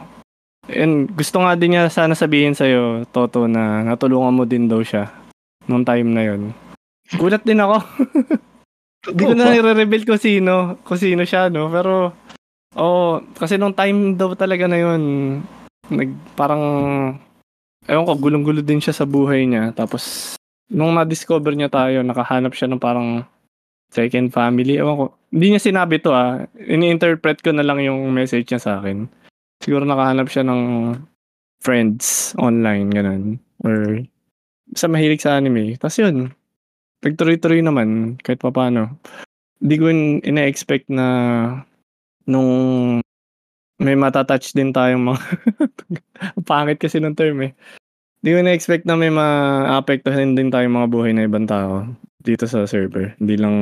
And 0.70 1.10
gusto 1.10 1.42
nga 1.42 1.58
din 1.58 1.74
niya 1.74 1.90
sana 1.90 2.14
sabihin 2.14 2.54
sa'yo, 2.54 3.02
Toto, 3.10 3.50
na 3.50 3.82
natulungan 3.82 4.30
mo 4.30 4.44
din 4.46 4.70
daw 4.70 4.78
siya 4.78 5.10
nung 5.66 5.82
time 5.82 6.14
na 6.14 6.22
yon. 6.22 6.54
Gulat 7.18 7.42
din 7.42 7.58
ako. 7.58 7.82
Hindi 9.10 9.22
ko 9.26 9.34
na 9.34 9.50
i-reveal 9.58 10.06
kung 10.06 10.22
sino, 10.22 10.78
kung 10.86 10.94
sino 11.02 11.26
siya, 11.26 11.50
no? 11.50 11.66
Pero, 11.66 12.14
oh, 12.78 13.18
kasi 13.34 13.58
nung 13.58 13.74
time 13.74 14.14
daw 14.14 14.38
talaga 14.38 14.70
na 14.70 14.78
yon 14.78 15.02
nag, 15.90 16.14
parang, 16.38 16.62
ewan 17.90 18.06
ko, 18.06 18.14
gulong-gulo 18.14 18.62
din 18.62 18.78
siya 18.78 18.94
sa 18.94 19.02
buhay 19.02 19.42
niya. 19.50 19.74
Tapos, 19.74 20.38
nung 20.70 20.94
na-discover 20.94 21.58
niya 21.58 21.74
tayo, 21.74 22.06
nakahanap 22.06 22.54
siya 22.54 22.70
ng 22.70 22.78
parang 22.78 23.26
second 23.92 24.32
family. 24.32 24.80
Ewan 24.80 24.96
ko, 24.96 25.04
hindi 25.28 25.46
niya 25.52 25.62
sinabi 25.62 26.00
to 26.00 26.16
ah. 26.16 26.48
Ini-interpret 26.56 27.44
ko 27.44 27.52
na 27.52 27.62
lang 27.62 27.84
yung 27.84 28.08
message 28.10 28.48
niya 28.48 28.60
sa 28.60 28.72
akin 28.80 29.22
siguro 29.62 29.86
nakahanap 29.86 30.26
siya 30.26 30.42
ng 30.42 30.60
friends 31.62 32.34
online, 32.42 32.90
ganun. 32.90 33.38
Or 33.62 34.02
sa 34.74 34.90
mahilig 34.90 35.22
sa 35.22 35.38
anime. 35.38 35.78
Tapos 35.78 36.02
yun, 36.02 36.34
nagtuloy-tuloy 37.06 37.62
naman 37.62 38.18
kahit 38.18 38.42
pa 38.42 38.50
paano. 38.50 38.98
Hindi 39.62 39.74
ko 39.78 39.86
ina-expect 40.26 40.90
na 40.90 41.06
nung 42.26 42.98
may 43.78 43.94
matatouch 43.94 44.50
din 44.58 44.74
tayong 44.74 45.14
mga 45.14 45.22
pangit 46.50 46.82
kasi 46.82 46.98
ng 46.98 47.14
term 47.14 47.46
eh. 47.46 47.54
Hindi 48.22 48.30
ko 48.34 48.38
na-expect 48.42 48.84
na 48.86 48.98
may 48.98 49.10
ma-apektuhan 49.14 50.34
din 50.34 50.50
tayong 50.50 50.74
mga 50.74 50.90
buhay 50.90 51.14
na 51.14 51.26
ibang 51.26 51.46
tao 51.46 51.86
dito 52.22 52.46
sa 52.46 52.64
server. 52.64 53.18
Hindi 53.18 53.36
lang 53.36 53.56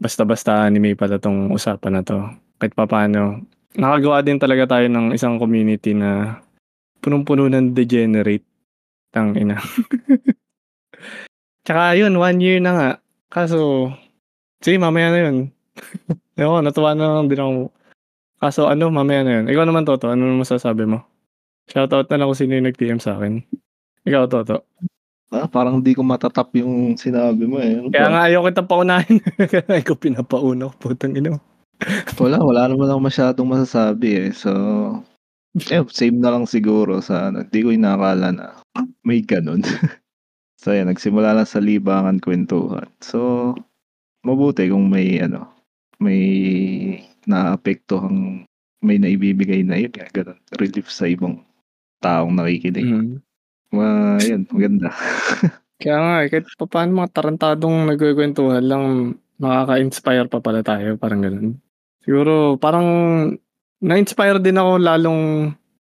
basta-basta 0.00 0.66
anime 0.66 0.98
pala 0.98 1.20
tong 1.20 1.52
usapan 1.52 2.00
na 2.00 2.02
to. 2.02 2.18
Kahit 2.58 2.74
pa 2.74 2.88
paano, 2.88 3.44
nakagawa 3.76 4.24
din 4.24 4.40
talaga 4.40 4.78
tayo 4.78 4.86
ng 4.88 5.14
isang 5.14 5.38
community 5.38 5.94
na 5.94 6.40
punong-puno 7.04 7.46
ng 7.46 7.76
degenerate. 7.76 8.46
Tang 9.12 9.36
ina. 9.36 9.60
Tsaka 11.68 11.94
yun, 11.94 12.16
one 12.16 12.38
year 12.42 12.58
na 12.58 12.72
nga. 12.74 12.90
Kaso, 13.28 13.92
sige, 14.58 14.80
mamaya 14.80 15.12
na 15.12 15.20
yun. 15.28 15.36
Ewan, 16.40 16.64
natuwa 16.64 16.96
na 16.96 17.20
lang 17.20 17.28
din 17.28 17.38
ako. 17.38 17.70
Kaso 18.42 18.66
ano, 18.66 18.90
mamaya 18.90 19.22
na 19.22 19.32
yun. 19.38 19.46
Ikaw 19.46 19.64
naman, 19.68 19.86
Toto, 19.86 20.10
ano 20.10 20.26
naman 20.26 20.42
masasabi 20.42 20.88
mo? 20.88 21.06
Shoutout 21.70 22.10
na 22.10 22.18
lang 22.18 22.26
kung 22.26 22.40
sino 22.40 22.58
yung 22.58 22.66
nag-PM 22.66 22.98
sa 22.98 23.14
akin. 23.14 23.38
Ikaw, 24.02 24.26
Toto. 24.26 24.66
Ah, 25.32 25.48
parang 25.48 25.80
hindi 25.80 25.96
ko 25.96 26.04
matatap 26.04 26.52
yung 26.60 26.92
sinabi 27.00 27.48
mo 27.48 27.56
eh. 27.56 27.80
Ano 27.80 27.88
Kaya 27.88 28.04
ba? 28.04 28.12
nga 28.12 28.22
ayaw 28.28 28.40
kita 28.52 28.62
paunahin. 28.68 29.16
Kaya 29.52 29.80
ikaw 29.80 29.96
pinapauna 29.96 30.68
ko, 30.68 30.74
putang 30.76 31.16
ina. 31.16 31.34
mo. 31.34 31.40
Wala, 32.22 32.38
wala 32.38 32.68
naman 32.70 32.86
ako 32.92 33.00
masyadong 33.00 33.48
masasabi 33.48 34.28
eh. 34.28 34.30
So, 34.30 34.52
eh, 35.56 35.82
same 35.90 36.20
na 36.22 36.30
lang 36.30 36.46
siguro 36.46 37.00
sa 37.02 37.32
ano. 37.32 37.42
Hindi 37.42 37.58
ko 37.64 37.68
inakala 37.74 38.28
na 38.30 38.46
may 39.02 39.24
ganun. 39.24 39.64
so, 40.62 40.70
yan, 40.70 40.92
nagsimula 40.92 41.34
lang 41.34 41.48
sa 41.48 41.58
libangan 41.58 42.22
kwentuhan. 42.22 42.86
So, 43.02 43.56
mabuti 44.22 44.70
kung 44.70 44.92
may 44.92 45.18
ano, 45.18 45.48
may 45.98 46.22
naapektuhang 47.26 48.46
may 48.82 48.98
naibibigay 48.98 49.62
na 49.62 49.78
yun, 49.78 49.94
ganun, 50.10 50.38
relief 50.58 50.90
sa 50.90 51.06
ibang 51.06 51.38
taong 52.02 52.34
nakikinig. 52.34 52.82
Mm. 52.82 53.22
Ma, 53.72 54.20
yun, 54.20 54.44
maganda. 54.52 54.92
Kaya 55.82 55.98
nga, 55.98 56.14
eh, 56.22 56.28
kahit 56.30 56.46
pa 56.54 56.66
paano 56.68 57.02
mga 57.02 57.10
tarantadong 57.10 57.90
nagkukwentuhan 57.90 58.62
lang, 58.62 58.84
makaka-inspire 59.42 60.30
pa 60.30 60.38
pala 60.38 60.62
tayo, 60.62 60.94
parang 61.00 61.24
ganun. 61.24 61.58
Siguro, 62.04 62.60
parang 62.60 62.86
na-inspire 63.82 64.38
din 64.38 64.60
ako 64.60 64.78
lalong 64.78 65.22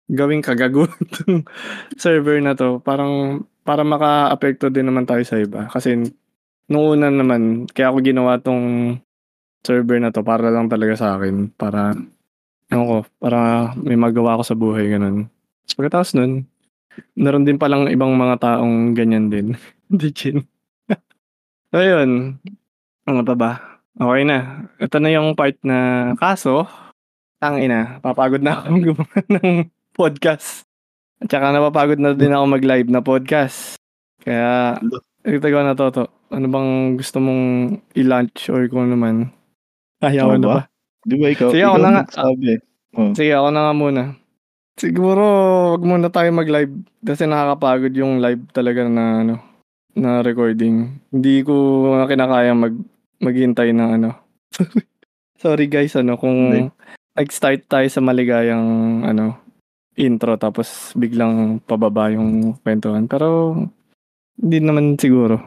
gawing 0.09 0.41
kagago 0.41 0.89
itong 1.05 1.45
server 2.03 2.41
na 2.41 2.57
to. 2.57 2.81
Parang, 2.81 3.45
para 3.67 3.85
maka-apekto 3.85 4.73
din 4.73 4.89
naman 4.89 5.05
tayo 5.05 5.21
sa 5.27 5.37
iba. 5.37 5.69
Kasi, 5.69 6.01
nung 6.71 6.97
una 6.97 7.13
naman, 7.13 7.69
kaya 7.69 7.93
ako 7.93 7.99
ginawa 8.01 8.41
tong 8.41 8.97
server 9.65 10.01
na 10.01 10.13
to 10.13 10.25
para 10.25 10.49
lang 10.49 10.71
talaga 10.71 10.95
sa 10.97 11.09
akin. 11.21 11.53
Para, 11.53 11.93
ano 12.73 12.83
ko, 12.89 12.97
para 13.21 13.73
may 13.77 14.01
magawa 14.01 14.41
ako 14.41 14.43
sa 14.45 14.57
buhay, 14.57 14.89
ganun. 14.89 15.29
Tapos 15.65 15.75
pagkatapos 15.77 16.11
nun, 16.17 16.33
meron 17.15 17.47
din 17.47 17.59
palang 17.61 17.87
ibang 17.91 18.13
mga 18.15 18.41
taong 18.41 18.93
ganyan 18.95 19.31
din. 19.31 19.55
Hindi, 19.91 20.09
Chin. 20.13 20.39
so, 21.71 21.79
yun. 21.95 22.41
Ano 23.05 23.21
pa 23.23 23.35
ba? 23.37 23.53
Okay 23.95 24.27
na. 24.27 24.67
Ito 24.83 24.97
na 24.99 25.11
yung 25.13 25.39
part 25.39 25.55
na 25.63 26.11
kaso, 26.19 26.67
tang 27.39 27.61
ina, 27.61 28.01
papagod 28.03 28.43
na 28.43 28.59
ako 28.59 28.67
gumawa 28.91 29.19
ng 29.39 29.71
podcast. 29.95 30.67
At 31.23 31.31
saka 31.31 31.55
napapagod 31.55 32.01
na 32.03 32.17
din 32.17 32.35
ako 32.35 32.45
mag-live 32.49 32.89
na 32.91 33.05
podcast. 33.05 33.79
Kaya, 34.25 34.81
ko 35.23 35.61
na 35.63 35.77
to, 35.77 35.93
to. 35.95 36.05
Ano 36.35 36.47
bang 36.51 36.99
gusto 36.99 37.23
mong 37.23 37.45
i-launch 37.95 38.51
or 38.51 38.67
kung 38.67 38.91
ano 38.91 38.97
man? 38.99 39.17
Ayaw 40.03 40.35
Ako 40.35 40.37
na 40.41 40.49
ba? 40.49 40.59
ba? 40.59 40.61
Di 41.05 41.15
ba 41.21 41.27
ikaw? 41.31 41.49
Sige, 41.53 41.63
ikaw 41.63 41.71
ako 41.77 41.79
na 41.79 41.91
nga. 41.93 42.03
Oh. 42.95 43.13
Sige, 43.13 43.33
ako 43.37 43.49
na 43.53 43.61
nga 43.61 43.75
muna. 43.77 44.03
Siguro, 44.75 45.25
wag 45.79 45.83
muna 45.87 46.11
tayo 46.11 46.35
mag-live 46.35 46.75
kasi 47.07 47.31
nakakapagod 47.31 47.95
yung 47.95 48.19
live 48.19 48.43
talaga 48.51 48.83
na 48.91 49.23
ano 49.23 49.35
na 49.95 50.21
recording. 50.27 50.99
Hindi 51.15 51.47
ko 51.47 51.55
na 51.95 52.11
kinakaya 52.11 52.51
mag 52.53 52.75
maghintay 53.23 53.71
ng 53.71 53.91
ano. 54.03 54.11
Sorry 55.43 55.71
guys, 55.71 55.95
ano 55.95 56.19
kung 56.19 56.51
nag-start 57.15 57.71
tayo 57.71 57.87
sa 57.87 58.03
maligayang 58.03 58.67
ano 59.07 59.39
intro 59.95 60.35
tapos 60.35 60.91
biglang 60.99 61.63
pababa 61.63 62.11
yung 62.11 62.59
kwentuhan. 62.67 63.07
Pero 63.07 63.55
hindi 64.35 64.59
naman 64.59 64.99
siguro. 64.99 65.39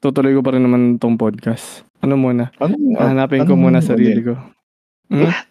Tutuloy 0.00 0.36
ko 0.36 0.44
pa 0.44 0.52
rin 0.52 0.64
naman 0.64 1.00
tong 1.00 1.16
podcast. 1.16 1.84
Ano 2.00 2.16
muna? 2.16 2.52
Ano? 2.60 2.76
Hanapin 3.00 3.44
ko 3.48 3.56
ano- 3.56 3.64
muna 3.68 3.80
ano 3.80 3.88
sarili 3.88 4.20
ko. 4.20 4.36
Hmm? 5.08 5.32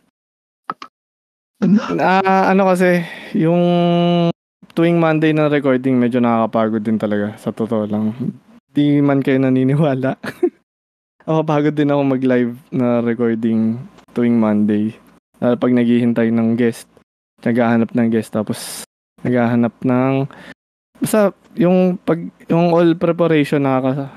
Ah, 1.99 2.55
ano 2.55 2.71
kasi, 2.71 3.03
yung 3.35 3.59
tuwing 4.71 4.95
Monday 4.95 5.35
na 5.35 5.51
recording, 5.51 5.99
medyo 5.99 6.23
nakakapagod 6.23 6.79
din 6.79 6.95
talaga, 6.95 7.35
sa 7.35 7.51
totoo 7.51 7.83
lang. 7.83 8.15
Di 8.71 9.03
man 9.03 9.19
kayo 9.19 9.43
naniniwala. 9.43 10.15
ako 11.27 11.43
pagod 11.43 11.75
din 11.75 11.91
ako 11.91 12.15
mag-live 12.15 12.55
na 12.71 13.03
recording 13.03 13.75
tuwing 14.15 14.39
Monday. 14.39 14.95
Lalo 15.43 15.59
pag 15.59 15.75
naghihintay 15.75 16.31
ng 16.31 16.55
guest, 16.55 16.87
naghahanap 17.43 17.91
ng 17.91 18.07
guest, 18.07 18.31
tapos 18.31 18.87
naghahanap 19.27 19.75
ng 19.83 20.31
basta 20.99 21.35
yung 21.59 21.99
pag 21.99 22.23
yung 22.47 22.71
all 22.75 22.95
preparation 22.95 23.63
nakaka 23.63 24.07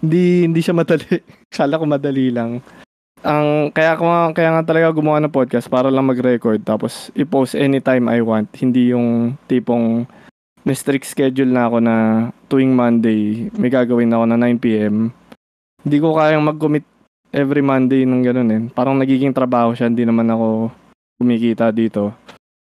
hindi 0.00 0.44
hindi 0.44 0.60
siya 0.60 0.76
madali. 0.76 1.24
Kala 1.56 1.80
ko 1.80 1.84
madali 1.88 2.28
lang 2.28 2.60
ang 3.22 3.70
kaya 3.70 3.94
ko 3.94 4.04
kaya 4.34 4.50
nga 4.58 4.64
talaga 4.66 4.90
gumawa 4.90 5.22
ng 5.22 5.30
podcast 5.30 5.70
para 5.70 5.86
lang 5.88 6.10
mag-record 6.10 6.58
tapos 6.66 7.14
i-post 7.14 7.54
anytime 7.54 8.10
I 8.10 8.18
want. 8.18 8.50
Hindi 8.58 8.90
yung 8.90 9.38
tipong 9.46 10.06
may 10.66 10.74
strict 10.74 11.06
schedule 11.06 11.50
na 11.50 11.70
ako 11.70 11.76
na 11.82 11.96
tuwing 12.50 12.74
Monday 12.74 13.50
may 13.54 13.70
gagawin 13.70 14.10
ako 14.10 14.24
na 14.26 14.36
9 14.38 14.58
PM. 14.58 15.14
Hindi 15.82 15.96
ko 15.98 16.14
kayang 16.18 16.46
mag-commit 16.46 16.86
every 17.30 17.62
Monday 17.62 18.02
ng 18.02 18.22
ganun 18.26 18.50
eh. 18.50 18.62
Parang 18.74 18.98
nagiging 18.98 19.34
trabaho 19.34 19.74
siya, 19.74 19.90
hindi 19.90 20.02
naman 20.02 20.26
ako 20.26 20.70
kumikita 21.22 21.70
dito. 21.70 22.14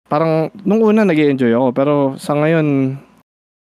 Parang 0.07 0.55
nung 0.63 0.83
una 0.83 1.03
nag 1.03 1.19
enjoy 1.19 1.51
ako 1.51 1.69
pero 1.75 1.95
sa 2.23 2.39
ngayon 2.39 2.95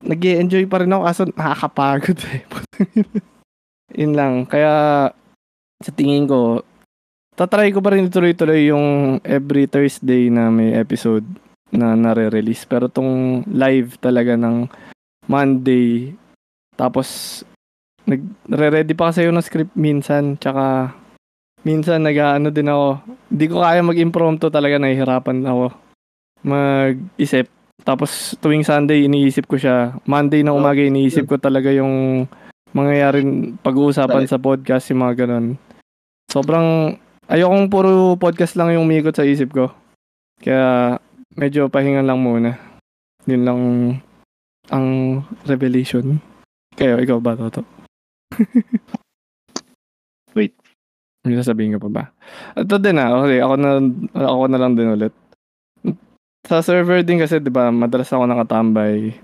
nag 0.04 0.20
enjoy 0.20 0.68
pa 0.68 0.84
rin 0.84 0.92
ako 0.92 1.04
kaso 1.08 1.22
nakakapagod 1.32 2.20
eh. 2.28 2.44
Yun 4.04 4.14
lang. 4.20 4.44
Kaya 4.44 5.08
sa 5.84 5.92
tingin 5.92 6.28
ko, 6.28 6.64
tatry 7.34 7.74
ko 7.74 7.82
pa 7.82 7.94
rin 7.94 8.10
tuloy-tuloy 8.10 8.70
yung 8.70 9.18
every 9.26 9.66
Thursday 9.66 10.30
na 10.30 10.54
may 10.54 10.78
episode 10.78 11.26
na 11.74 11.98
nare-release. 11.98 12.66
Pero 12.70 12.88
tong 12.88 13.44
live 13.50 13.98
talaga 13.98 14.38
ng 14.38 14.70
Monday, 15.26 16.14
tapos 16.78 17.42
nagre-ready 18.04 18.94
pa 18.94 19.10
kasi 19.10 19.26
yung 19.26 19.40
ng 19.40 19.46
script 19.46 19.74
minsan, 19.74 20.36
tsaka 20.36 20.92
minsan 21.64 22.04
nag-ano 22.04 22.52
din 22.52 22.68
ako. 22.68 22.88
Hindi 23.32 23.46
ko 23.48 23.56
kaya 23.64 23.82
mag-impromptu 23.82 24.52
talaga, 24.52 24.78
nahihirapan 24.78 25.48
ako 25.48 25.66
mag-isip. 26.44 27.48
Tapos 27.84 28.36
tuwing 28.40 28.68
Sunday 28.68 29.08
iniisip 29.08 29.48
ko 29.48 29.56
siya. 29.56 29.96
Monday 30.04 30.44
na 30.44 30.56
umaga 30.56 30.84
iniisip 30.84 31.28
ko 31.28 31.36
talaga 31.40 31.72
yung 31.72 32.28
mangyayaring 32.76 33.56
pag-uusapan 33.64 34.28
sa 34.28 34.40
podcast, 34.40 34.92
yung 34.92 35.08
mga 35.08 35.26
ganun. 35.26 35.56
Sobrang, 36.28 37.00
ayokong 37.34 37.66
puro 37.74 38.14
podcast 38.22 38.54
lang 38.54 38.70
yung 38.78 38.86
umikot 38.86 39.18
sa 39.18 39.26
isip 39.26 39.50
ko. 39.50 39.74
Kaya 40.38 40.98
medyo 41.34 41.66
pahinga 41.68 42.06
lang 42.06 42.22
muna. 42.22 42.62
Yun 43.26 43.44
lang 43.44 43.60
ang 44.70 44.88
revelation. 45.50 46.22
Kayo, 46.78 47.02
ikaw 47.02 47.18
ba, 47.18 47.34
Toto? 47.34 47.66
Wait. 50.38 50.54
May 51.24 51.40
sasabihin 51.40 51.78
ka 51.78 51.80
pa 51.80 51.90
ba? 51.90 52.04
Ito 52.58 52.76
din 52.82 53.00
ah, 53.00 53.24
okay, 53.24 53.40
ako 53.40 53.56
na, 53.56 53.70
ako 54.12 54.46
na 54.52 54.60
lang 54.60 54.74
din 54.76 54.92
ulit. 54.92 55.14
Sa 56.44 56.60
server 56.60 57.00
din 57.08 57.24
kasi, 57.24 57.40
di 57.40 57.48
ba, 57.48 57.72
madalas 57.72 58.12
ako 58.12 58.28
nakatambay. 58.28 59.16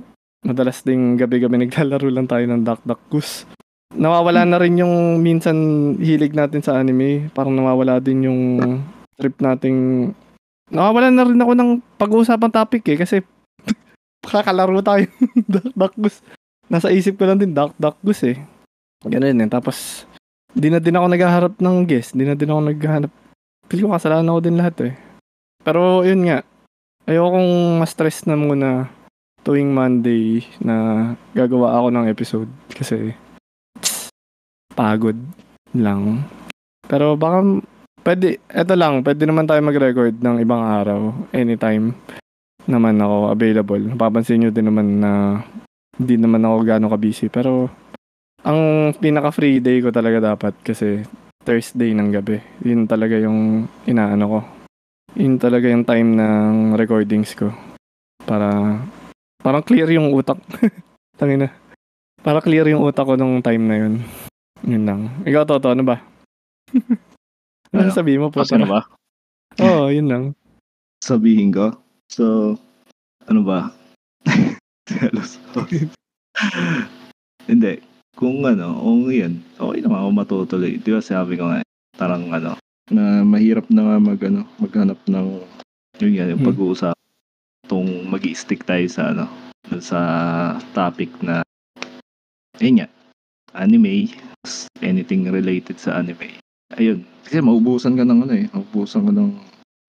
Madalas 0.48 0.80
ding 0.88 1.20
gabi-gabi 1.20 1.60
naglalaro 1.68 2.08
lang 2.08 2.32
tayo 2.32 2.46
ng 2.48 2.64
Duck 2.64 2.82
Duck 2.88 3.04
Goose. 3.12 3.44
Nawawala 3.90 4.46
na 4.46 4.62
rin 4.62 4.78
yung 4.78 5.18
minsan 5.18 5.58
hilig 5.98 6.38
natin 6.38 6.62
sa 6.62 6.78
anime. 6.78 7.34
Parang 7.34 7.58
nawawala 7.58 7.98
din 7.98 8.30
yung 8.30 8.42
trip 9.18 9.34
nating... 9.42 10.12
Nawawala 10.70 11.10
na 11.10 11.26
rin 11.26 11.42
ako 11.42 11.54
ng 11.58 11.72
pag-uusapang 11.98 12.54
topic 12.54 12.86
eh 12.94 12.98
kasi 13.02 13.26
kakalaro 14.30 14.78
tayo 14.86 15.10
ng 15.50 15.74
Duck 15.74 15.98
Goose. 15.98 16.22
Nasa 16.70 16.94
isip 16.94 17.18
ko 17.18 17.26
lang 17.26 17.42
din 17.42 17.58
Duck 17.58 17.74
Duck 17.82 17.98
Goose 18.06 18.38
eh. 18.38 18.38
Ganun 19.02 19.42
eh. 19.42 19.50
Tapos, 19.50 20.06
di 20.54 20.70
na 20.70 20.78
din 20.78 20.94
ako 20.94 21.06
naghaharap 21.10 21.54
ng 21.58 21.78
guest. 21.90 22.14
Di 22.14 22.30
na 22.30 22.38
din 22.38 22.54
ako 22.54 22.62
naghahanap. 22.70 23.12
Feel 23.66 23.90
ko 23.90 23.98
kasalanan 23.98 24.30
ako 24.30 24.40
din 24.46 24.58
lahat 24.62 24.76
eh. 24.86 24.94
Pero 25.66 26.06
yun 26.06 26.30
nga, 26.30 26.46
ayokong 27.10 27.82
ma-stress 27.82 28.30
na 28.30 28.38
muna 28.38 28.94
tuwing 29.42 29.74
Monday 29.74 30.46
na 30.62 30.76
gagawa 31.34 31.80
ako 31.82 31.88
ng 31.90 32.06
episode 32.12 32.52
kasi 32.70 33.18
pagod 34.80 35.20
lang. 35.76 36.24
Pero 36.88 37.20
baka 37.20 37.44
pwede, 38.08 38.40
eto 38.48 38.80
lang, 38.80 39.04
pwede 39.04 39.28
naman 39.28 39.44
tayo 39.44 39.60
mag-record 39.60 40.16
ng 40.16 40.40
ibang 40.40 40.64
araw 40.64 41.12
anytime 41.36 41.92
naman 42.64 42.96
ako 43.04 43.36
available. 43.36 43.84
Napapansin 43.84 44.40
nyo 44.40 44.50
din 44.56 44.72
naman 44.72 45.04
na 45.04 45.12
hindi 46.00 46.16
naman 46.16 46.48
ako 46.48 46.56
gano'ng 46.64 46.94
ka-busy. 46.96 47.28
Pero 47.28 47.68
ang 48.48 48.94
pinaka-free 48.96 49.60
day 49.60 49.84
ko 49.84 49.92
talaga 49.92 50.32
dapat 50.32 50.56
kasi 50.64 51.04
Thursday 51.44 51.92
ng 51.92 52.16
gabi. 52.16 52.40
Yun 52.64 52.88
talaga 52.88 53.20
yung 53.20 53.68
inaano 53.84 54.26
ko. 54.32 54.40
Yun 55.20 55.36
talaga 55.42 55.68
yung 55.68 55.84
time 55.84 56.16
ng 56.16 56.80
recordings 56.80 57.36
ko. 57.36 57.52
Para 58.24 58.80
parang 59.44 59.66
clear 59.66 59.92
yung 59.92 60.16
utak. 60.16 60.40
Tangina. 61.20 61.52
Para 62.24 62.40
clear 62.40 62.70
yung 62.72 62.86
utak 62.86 63.04
ko 63.04 63.18
nung 63.20 63.44
time 63.44 63.66
na 63.66 63.76
yun. 63.76 63.94
Yun 64.68 64.84
lang. 64.84 65.02
Ikaw, 65.24 65.44
Toto, 65.48 65.72
ano 65.72 65.84
ba? 65.86 66.02
ano 67.74 67.80
Ano? 67.88 67.92
sabihin 67.94 68.22
mo 68.24 68.28
po? 68.34 68.44
Kasi 68.44 68.56
ano 68.60 68.68
ba? 68.68 68.82
Oo, 69.64 69.88
oh, 69.88 69.92
yun 69.92 70.08
lang. 70.08 70.24
Sabihin 71.04 71.52
ko. 71.52 71.76
So, 72.12 72.56
ano 73.28 73.42
ba? 73.44 73.72
Hindi. 77.50 77.74
Kung 78.20 78.44
ano, 78.44 78.76
kung 78.76 79.08
yun, 79.08 79.40
okay 79.56 79.80
naman 79.80 80.04
ako 80.04 80.10
matutuloy. 80.12 80.76
Di 80.76 80.92
ba 80.92 81.00
sabi 81.00 81.40
ko 81.40 81.48
nga, 81.48 81.64
parang 81.96 82.28
ano, 82.30 82.60
na 82.92 83.24
mahirap 83.24 83.70
na 83.72 83.86
nga 83.86 83.98
mag, 84.02 84.20
ano, 84.20 84.44
maghanap 84.60 85.00
ng, 85.08 85.28
yun 86.04 86.18
yan, 86.20 86.32
yung 86.36 86.42
Hmm. 86.44 86.50
pag-uusap. 86.52 86.96
Itong 87.64 88.10
mag 88.12 88.24
stick 88.36 88.68
tayo 88.68 88.84
sa, 88.92 89.16
ano, 89.16 89.26
sa 89.80 90.00
topic 90.76 91.14
na, 91.24 91.46
yun 92.60 92.84
nga, 92.84 92.88
anime, 93.54 94.10
anything 94.82 95.26
related 95.26 95.78
sa 95.78 95.98
anime. 95.98 96.38
Ayun. 96.76 97.02
Kasi 97.24 97.40
maubusan 97.40 97.94
ka 97.94 98.04
ng 98.04 98.20
ano 98.24 98.34
eh, 98.34 98.46
maubusan 98.50 99.06
ka 99.06 99.14
ng 99.14 99.30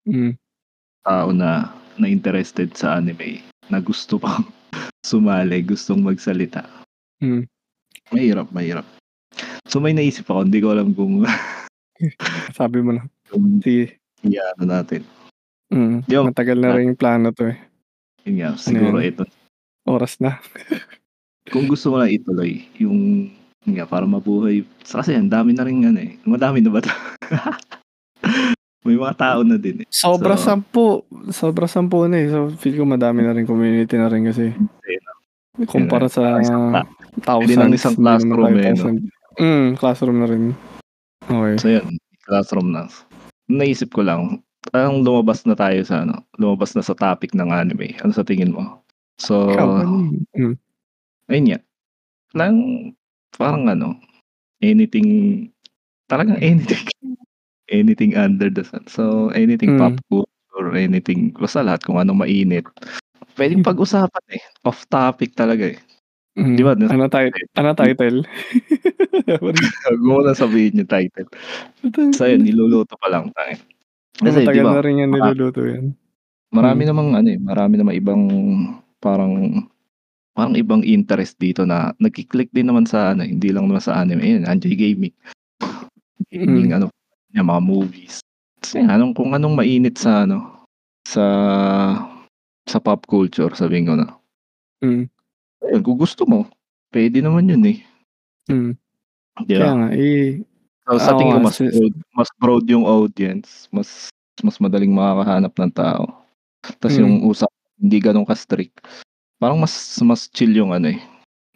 Mm. 0.01 0.33
tao 1.05 1.29
na 1.31 1.69
na 1.97 2.09
interested 2.09 2.73
sa 2.73 2.97
anime 2.97 3.45
na 3.69 3.79
gusto 3.79 4.17
pang 4.17 4.49
sumali, 5.09 5.61
gustong 5.61 6.01
magsalita. 6.01 6.65
Mm. 7.21 7.45
Mahirap, 8.11 8.49
mahirap. 8.51 8.87
So 9.69 9.79
may 9.79 9.93
naisip 9.93 10.27
ako, 10.27 10.49
hindi 10.49 10.59
ko 10.59 10.73
alam 10.73 10.97
kung 10.97 11.23
Sabi 12.59 12.81
mo 12.81 12.97
na. 12.97 13.05
Sige. 13.61 14.01
ano 14.25 14.65
natin. 14.65 15.05
Mm. 15.71 16.03
Yung- 16.09 16.29
Matagal 16.33 16.59
na 16.59 16.75
rin 16.75 16.93
yung 16.93 16.99
plano 16.99 17.31
to 17.31 17.53
eh. 17.53 17.59
Yun 18.25 18.35
nga, 18.41 18.51
siguro 18.57 18.99
Ano 18.99 19.05
ito. 19.05 19.25
Oras 19.85 20.17
na. 20.19 20.41
Kung 21.49 21.69
gusto 21.69 21.89
mo 21.89 22.01
lang 22.01 22.13
ituloy, 22.13 22.69
yung 22.77 23.31
yun 23.31 23.40
nga, 23.67 23.85
para 23.85 24.09
mabuhay. 24.09 24.65
Kasi 24.81 25.13
ang 25.13 25.29
dami 25.29 25.53
na 25.53 25.65
rin 25.65 25.85
ano 25.85 26.01
eh. 26.01 26.17
Madami 26.25 26.65
na 26.65 26.71
ba 26.73 26.81
ito? 26.81 26.89
may 28.87 28.97
mga 28.97 29.17
tao 29.21 29.41
na 29.45 29.61
din 29.61 29.85
eh. 29.85 29.87
Sobra 29.93 30.41
So- 30.41 30.49
sampu. 30.49 31.05
Sobra 31.29 31.69
sampu 31.69 32.09
na 32.09 32.17
eh. 32.17 32.33
So, 32.33 32.49
feel 32.57 32.81
ko 32.81 32.89
madami 32.89 33.21
na 33.21 33.37
rin 33.37 33.45
community 33.45 34.01
na 34.01 34.09
rin 34.09 34.25
kasi. 34.25 34.57
Kumpara 35.69 36.09
sa 36.09 36.41
Isang 36.41 36.73
ta- 36.73 36.89
thousands. 37.21 37.61
Hindi 37.61 37.77
isang 37.77 37.97
classroom 38.01 38.57
eh, 38.57 38.73
no? 38.73 38.97
Mm, 39.37 39.69
classroom 39.77 40.19
na 40.25 40.27
rin. 40.29 40.57
Okay. 41.29 41.55
So 41.61 41.69
yun, 41.69 41.87
classroom 42.25 42.73
na. 42.73 42.89
Naisip 43.45 43.93
ko 43.93 44.01
lang, 44.01 44.41
ang 44.73 45.05
lumabas 45.05 45.45
na 45.45 45.53
tayo 45.53 45.85
sa 45.85 46.09
ano, 46.09 46.25
lumabas 46.41 46.73
na 46.73 46.81
sa 46.81 46.97
topic 46.97 47.37
ng 47.37 47.53
anime. 47.53 47.93
Ano 48.01 48.17
sa 48.17 48.25
tingin 48.25 48.57
mo? 48.57 48.81
So, 49.21 49.53
Ikaw, 49.53 49.69
ano? 49.85 50.17
Mm. 50.33 50.57
ayun 51.29 51.45
nga. 51.45 51.61
Lang, 52.33 52.55
parang 53.41 53.65
ano, 53.67 53.97
anything, 54.61 55.49
talagang 56.05 56.37
anything. 56.45 56.85
anything 57.71 58.19
under 58.19 58.51
the 58.51 58.67
sun. 58.67 58.83
So, 58.91 59.31
anything 59.33 59.79
Mm. 59.79 59.81
pop 59.81 59.95
culture, 60.11 60.75
anything, 60.75 61.31
basta 61.33 61.63
lahat 61.63 61.87
kung 61.87 61.97
ano 61.97 62.13
mainit. 62.13 62.67
Pwedeng 63.39 63.63
pag-usapan 63.63 64.25
eh. 64.35 64.43
Off 64.67 64.85
topic 64.91 65.33
talaga 65.33 65.71
eh. 65.71 65.79
Mm. 66.35 66.55
Di 66.59 66.63
ba? 66.67 66.75
Ano, 66.75 67.07
ti- 67.07 67.31
ano 67.55 67.71
title? 67.73 68.27
Huwag 69.39 70.25
na 70.27 70.35
sabihin 70.35 70.83
yung 70.83 70.91
title. 70.91 71.31
So, 72.11 72.27
yun, 72.27 72.43
niluluto 72.43 72.99
pa 72.99 73.07
lang 73.07 73.31
tayo. 73.33 73.55
Kasi, 74.19 74.43
di 74.43 74.51
Matagal 74.51 74.65
ba, 74.67 74.73
na 74.75 74.83
rin 74.83 75.01
yan 75.07 75.11
niluluto 75.15 75.63
yan. 75.63 75.95
Marami 76.51 76.83
Mm. 76.83 76.89
namang 76.91 77.09
ano 77.15 77.29
eh, 77.31 77.39
marami 77.39 77.75
namang 77.79 77.97
ibang 77.97 78.23
parang 78.99 79.33
parang 80.41 80.57
ibang 80.57 80.81
interest 80.81 81.37
dito 81.37 81.69
na 81.69 81.93
nagki-click 82.01 82.49
din 82.57 82.73
naman 82.73 82.89
sa 82.89 83.13
ano, 83.13 83.29
hindi 83.29 83.53
lang 83.53 83.69
naman 83.69 83.85
sa 83.85 84.01
anime, 84.01 84.25
ayun, 84.25 84.49
Anjay 84.49 84.73
Gaming. 84.73 85.13
Gaming 86.33 86.73
Mm. 86.73 86.77
ano, 86.81 86.87
yung 87.37 87.45
mga 87.53 87.61
movies. 87.61 88.25
Kasi 88.65 88.81
anong 88.81 89.13
kung 89.13 89.37
anong 89.37 89.53
mainit 89.53 90.01
sa 90.01 90.25
ano 90.25 90.65
sa 91.05 91.25
sa 92.65 92.79
pop 92.81 93.05
culture, 93.05 93.53
sabihin 93.53 93.85
ko 93.85 93.95
na. 94.01 94.09
Mm. 94.81 95.13
Ayun, 95.61 95.83
kung 95.85 96.01
gusto 96.01 96.25
mo, 96.25 96.49
pwede 96.89 97.21
naman 97.21 97.53
yun 97.53 97.65
eh. 97.69 97.79
Mm. 98.49 98.73
Di 99.45 99.55
Kaya 99.61 99.61
ba? 99.61 99.71
nga, 99.77 99.89
eh, 99.93 100.41
So, 100.89 100.97
sa 100.99 101.13
tingin 101.21 101.37
ko 101.39 101.45
mas 101.45 101.61
broad, 101.61 101.95
mas 102.17 102.31
broad 102.41 102.65
yung 102.67 102.89
audience, 102.89 103.69
mas 103.69 104.09
mas 104.41 104.57
madaling 104.57 104.91
makakahanap 104.91 105.53
ng 105.53 105.73
tao. 105.77 106.25
Tapos 106.81 106.97
Mm. 106.97 107.03
yung 107.05 107.15
usap 107.29 107.53
hindi 107.77 108.01
ganun 108.01 108.25
ka-strict. 108.25 108.81
Parang 109.41 109.57
mas 109.57 109.73
mas 110.05 110.29
chill 110.29 110.53
yung 110.53 110.77
ano 110.77 110.93
eh. 110.93 111.01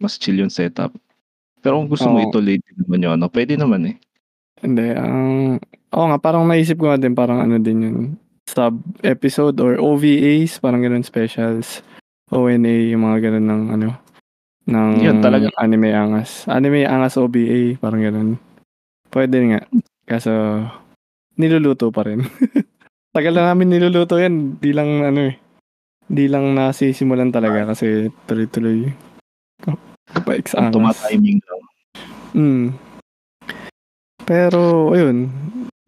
Mas 0.01 0.17
chill 0.17 0.41
yung 0.41 0.49
setup. 0.49 0.91
Pero 1.61 1.77
kung 1.81 1.93
gusto 1.93 2.09
mo 2.09 2.19
Oo. 2.21 2.27
ituloy 2.29 2.57
din 2.57 2.77
naman 2.81 3.05
yung 3.05 3.15
ano, 3.21 3.27
pwede 3.29 3.55
naman 3.61 3.93
eh. 3.93 3.97
Hindi, 4.65 4.97
ang... 4.97 5.57
oo 5.93 6.07
nga, 6.09 6.17
parang 6.17 6.49
naisip 6.49 6.81
ko 6.81 6.89
nga 6.89 7.01
din, 7.01 7.13
parang 7.13 7.45
ano 7.45 7.61
din 7.61 7.85
yun. 7.85 7.99
Sub-episode 8.49 9.57
or 9.61 9.77
OVAs, 9.77 10.61
parang 10.61 10.81
ganun 10.81 11.05
specials. 11.05 11.85
ONA, 12.33 12.93
yung 12.93 13.05
mga 13.05 13.29
ganun 13.29 13.47
ng 13.49 13.63
ano, 13.77 13.89
ng 14.65 14.89
Yun, 15.05 15.21
talaga. 15.21 15.53
anime 15.61 15.93
angas. 15.93 16.49
Anime 16.49 16.89
angas 16.89 17.21
OVA, 17.21 17.77
parang 17.77 18.01
ganun. 18.01 18.29
Pwede 19.13 19.37
nga. 19.53 19.61
Kaso, 20.09 20.33
niluluto 21.37 21.93
pa 21.93 22.09
rin. 22.09 22.25
Tagal 23.15 23.37
na 23.37 23.53
namin 23.53 23.71
niluluto 23.71 24.19
yan. 24.19 24.59
Di 24.59 24.73
lang 24.75 25.05
ano 25.05 25.21
eh. 25.33 25.39
Di 26.05 26.29
lang 26.29 26.53
nasisimulan 26.53 27.33
talaga 27.33 27.73
kasi 27.73 28.13
tuloy-tuloy. 28.29 28.93
Kapag 30.05 30.45
Ang 30.55 30.69
angas. 30.69 30.75
tumatiming 30.75 31.41
lang. 31.41 31.63
Mm. 32.35 32.67
Pero, 34.25 34.93
ayun. 34.93 35.33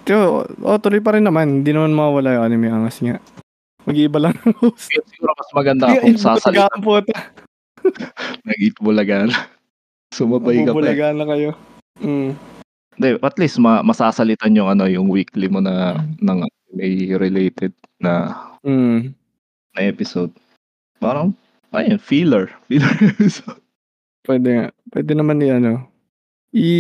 Tiyo, 0.03 0.45
oh, 0.63 0.79
tuloy 0.79 1.01
pa 1.01 1.17
rin 1.17 1.25
naman. 1.25 1.61
Hindi 1.61 1.73
naman 1.73 1.93
mawala 1.93 2.39
yung 2.39 2.45
anime 2.45 2.69
angas 2.71 3.01
nga. 3.01 3.19
Mag-iiba 3.85 4.19
lang 4.19 4.35
ang 4.41 4.55
host. 4.59 4.91
Siguro 4.91 5.31
mas 5.31 5.51
maganda 5.53 5.87
kung 6.01 6.17
sasalita 6.17 6.71
Ang 6.75 6.83
puta. 6.83 7.15
nag-itbulagan. 8.43 9.31
Sumabay 10.11 10.63
ka 10.63 10.73
pa 10.73 10.81
eh. 10.81 10.95
Mabubulagaan 10.97 11.17
na 11.19 11.27
kayo. 11.27 11.51
Mm. 12.01 12.31
Hindi, 12.97 13.09
at 13.21 13.37
least 13.37 13.61
ma- 13.61 13.85
masasalitan 13.85 14.57
yung 14.57 14.73
ano, 14.73 14.89
yung 14.89 15.07
weekly 15.07 15.47
mo 15.47 15.61
na 15.61 16.01
ng 16.19 16.39
anime 16.41 16.87
related 17.15 17.73
na 18.01 18.33
Mm. 18.65 19.13
Na 19.77 19.85
episode. 19.85 20.33
Parang, 20.99 21.37
ayun, 21.77 22.01
filler. 22.01 22.49
Filler 22.69 22.97
episode. 23.05 23.61
Pwede 24.27 24.49
nga. 24.51 24.67
Pwede 24.91 25.13
naman 25.15 25.45
i 25.45 25.53
ano. 25.55 25.87
I 26.57 26.71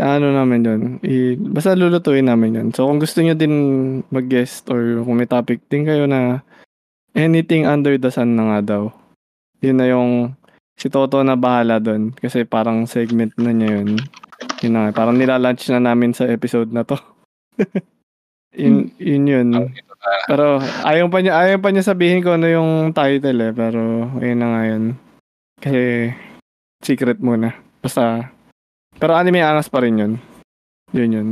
ano 0.00 0.32
namin 0.32 0.66
yun. 0.66 0.82
I, 1.04 1.36
basta 1.36 1.76
lulutuin 1.76 2.26
namin 2.26 2.56
yun. 2.56 2.68
So 2.72 2.88
kung 2.88 2.98
gusto 2.98 3.20
nyo 3.20 3.36
din 3.36 3.54
mag-guest 4.08 4.66
or 4.72 5.04
kung 5.04 5.20
may 5.20 5.28
topic 5.28 5.60
din 5.68 5.84
kayo 5.84 6.08
na 6.08 6.40
anything 7.12 7.68
under 7.68 8.00
the 8.00 8.08
sun 8.08 8.34
na 8.34 8.48
nga 8.48 8.60
daw. 8.74 8.82
Yun 9.60 9.78
na 9.78 9.86
yung 9.86 10.32
si 10.80 10.88
Toto 10.88 11.20
na 11.22 11.36
bahala 11.36 11.78
doon. 11.78 12.16
Kasi 12.16 12.48
parang 12.48 12.88
segment 12.88 13.36
na 13.36 13.52
niya 13.52 13.84
yun. 13.84 14.00
Yun 14.64 14.72
na, 14.74 14.90
parang 14.90 15.14
nilalunch 15.14 15.68
na 15.70 15.78
namin 15.78 16.16
sa 16.16 16.26
episode 16.26 16.72
na 16.72 16.82
to. 16.82 16.96
yun, 18.58 18.90
yun 18.96 19.24
yun. 19.28 19.48
Pero 20.26 20.58
ayaw 20.82 21.06
pa 21.06 21.18
niya, 21.22 21.34
ayaw 21.38 21.58
pa 21.62 21.68
niya 21.70 21.84
sabihin 21.86 22.22
ko 22.22 22.34
ano 22.34 22.46
yung 22.50 22.90
title 22.90 23.38
eh. 23.38 23.52
Pero 23.54 24.10
ayun 24.18 24.38
na 24.38 24.48
nga 24.50 24.62
yun. 24.66 24.84
Kasi 25.62 26.10
secret 26.82 27.22
muna. 27.22 27.54
Basta 27.82 28.30
pero 28.98 29.16
anime 29.16 29.40
angas 29.40 29.66
pa 29.66 29.80
rin 29.82 29.98
yun. 29.98 30.12
Yun 30.92 31.10
yun. 31.16 31.28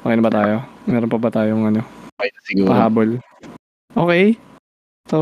Okay 0.00 0.14
na 0.16 0.24
ba 0.24 0.32
tayo? 0.32 0.56
Meron 0.86 1.12
pa 1.12 1.18
ba 1.18 1.30
tayong 1.30 1.62
ano? 1.68 1.82
Okay 2.16 2.30
na 2.32 2.40
siguro. 2.42 2.68
Pahabol. 2.72 3.10
Okay. 3.92 4.24
So, 5.06 5.18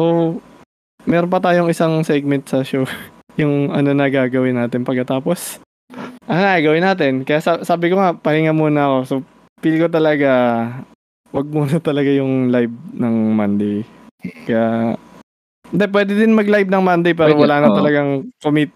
meron 1.04 1.28
pa 1.32 1.42
tayong 1.42 1.68
isang 1.68 2.00
segment 2.06 2.46
sa 2.46 2.62
show. 2.62 2.86
yung 3.40 3.74
ano 3.74 3.90
na 3.92 4.06
gagawin 4.08 4.56
natin 4.56 4.86
pagkatapos. 4.86 5.58
Ano 6.24 6.38
na 6.40 6.56
gagawin 6.56 6.84
natin? 6.86 7.12
Kaya 7.26 7.40
sa- 7.42 7.64
sabi 7.66 7.90
ko 7.90 7.98
nga, 7.98 8.14
pahinga 8.14 8.54
muna 8.54 8.88
ako. 8.88 8.98
So, 9.04 9.14
feel 9.60 9.76
ko 9.82 9.88
talaga, 9.90 10.30
wag 11.34 11.46
muna 11.50 11.82
talaga 11.82 12.10
yung 12.14 12.54
live 12.54 12.74
ng 12.94 13.14
Monday. 13.34 13.82
Kaya, 14.46 14.94
hindi, 15.74 15.84
pwede 15.90 16.12
din 16.14 16.38
mag-live 16.38 16.70
ng 16.70 16.84
Monday 16.86 17.12
pero 17.12 17.34
Pwede, 17.34 17.42
wala 17.42 17.56
na 17.58 17.68
talagang 17.74 18.30
commit 18.38 18.70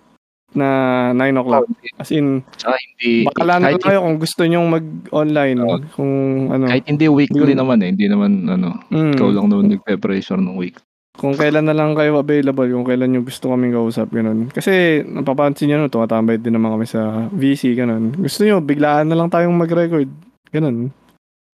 na 0.59 0.69
9 1.15 1.41
o'clock. 1.45 1.65
As 2.01 2.11
in, 2.11 2.43
hindi, 2.43 3.29
bakala 3.31 3.63
na 3.63 3.79
kayo 3.79 4.03
kung 4.03 4.19
gusto 4.19 4.43
nyong 4.43 4.69
mag-online. 4.69 5.59
Oo. 5.63 5.79
Kung 5.95 6.13
ano. 6.51 6.67
kahit 6.67 6.89
hindi 6.91 7.07
weekly 7.07 7.55
Hindi- 7.55 7.61
naman 7.63 7.79
eh. 7.85 7.89
Hindi 7.95 8.07
naman, 8.11 8.31
ano, 8.51 8.83
mm. 8.91 9.15
ikaw 9.15 9.29
lang 9.31 9.47
naman 9.47 9.79
nagpe-pressure 9.79 10.43
ng 10.43 10.59
week. 10.59 10.77
kung 11.19 11.35
kailan 11.35 11.67
na 11.67 11.75
lang 11.75 11.99
kayo 11.99 12.23
available, 12.23 12.71
kung 12.71 12.87
kailan 12.87 13.11
nyo 13.11 13.27
gusto 13.27 13.51
kaming 13.51 13.75
kausap, 13.75 14.07
ganun. 14.15 14.55
Kasi, 14.55 15.03
napapansin 15.03 15.67
nyo, 15.67 15.83
no, 15.83 15.91
tumatambay 15.91 16.39
din 16.39 16.55
naman 16.55 16.71
kami 16.79 16.87
sa 16.87 17.27
VC, 17.35 17.75
ganun. 17.75 18.15
Gusto 18.15 18.47
nyo, 18.47 18.63
biglaan 18.63 19.11
na 19.11 19.19
lang 19.19 19.27
tayong 19.27 19.51
mag-record. 19.51 20.07
Ganun. 20.55 20.95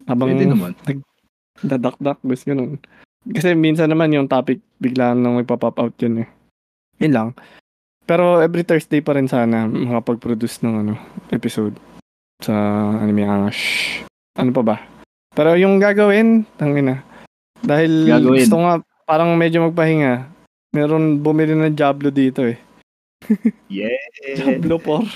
Habang 0.04 0.36
Pwede 0.36 0.46
naman. 0.46 0.72
dadakdak, 1.60 2.18
gusto 2.20 2.44
ganun. 2.46 2.76
Kasi 3.24 3.56
minsan 3.56 3.88
naman 3.88 4.12
yung 4.12 4.28
topic, 4.28 4.60
biglaan 4.76 5.24
lang 5.24 5.32
may 5.32 5.46
pop 5.46 5.64
out 5.64 5.94
yun 5.96 6.24
eh. 6.24 6.28
Yun 7.00 7.12
lang. 7.12 7.28
Pero 8.04 8.36
every 8.38 8.60
Thursday 8.62 9.00
pa 9.00 9.16
rin 9.16 9.24
sana 9.24 9.64
makapag-produce 9.64 10.60
ng 10.60 10.74
ano, 10.84 10.94
episode 11.32 11.72
sa 12.36 12.52
Anime 13.00 13.24
Angash. 13.24 13.62
Ano 14.36 14.52
pa 14.52 14.60
ba? 14.60 14.76
Pero 15.32 15.56
yung 15.56 15.80
gagawin, 15.80 16.44
tangina. 16.54 17.00
Dahil 17.64 18.04
Gagawin. 18.04 18.44
gusto 18.44 18.56
nga 18.60 18.72
parang 19.08 19.32
medyo 19.34 19.64
magpahinga. 19.64 20.28
Meron 20.76 21.24
bumili 21.24 21.56
ng 21.56 21.72
Diablo 21.72 22.12
dito 22.12 22.44
eh. 22.44 22.60
Yeah! 23.72 23.96
Diablo 24.36 24.76
4. 24.76 25.08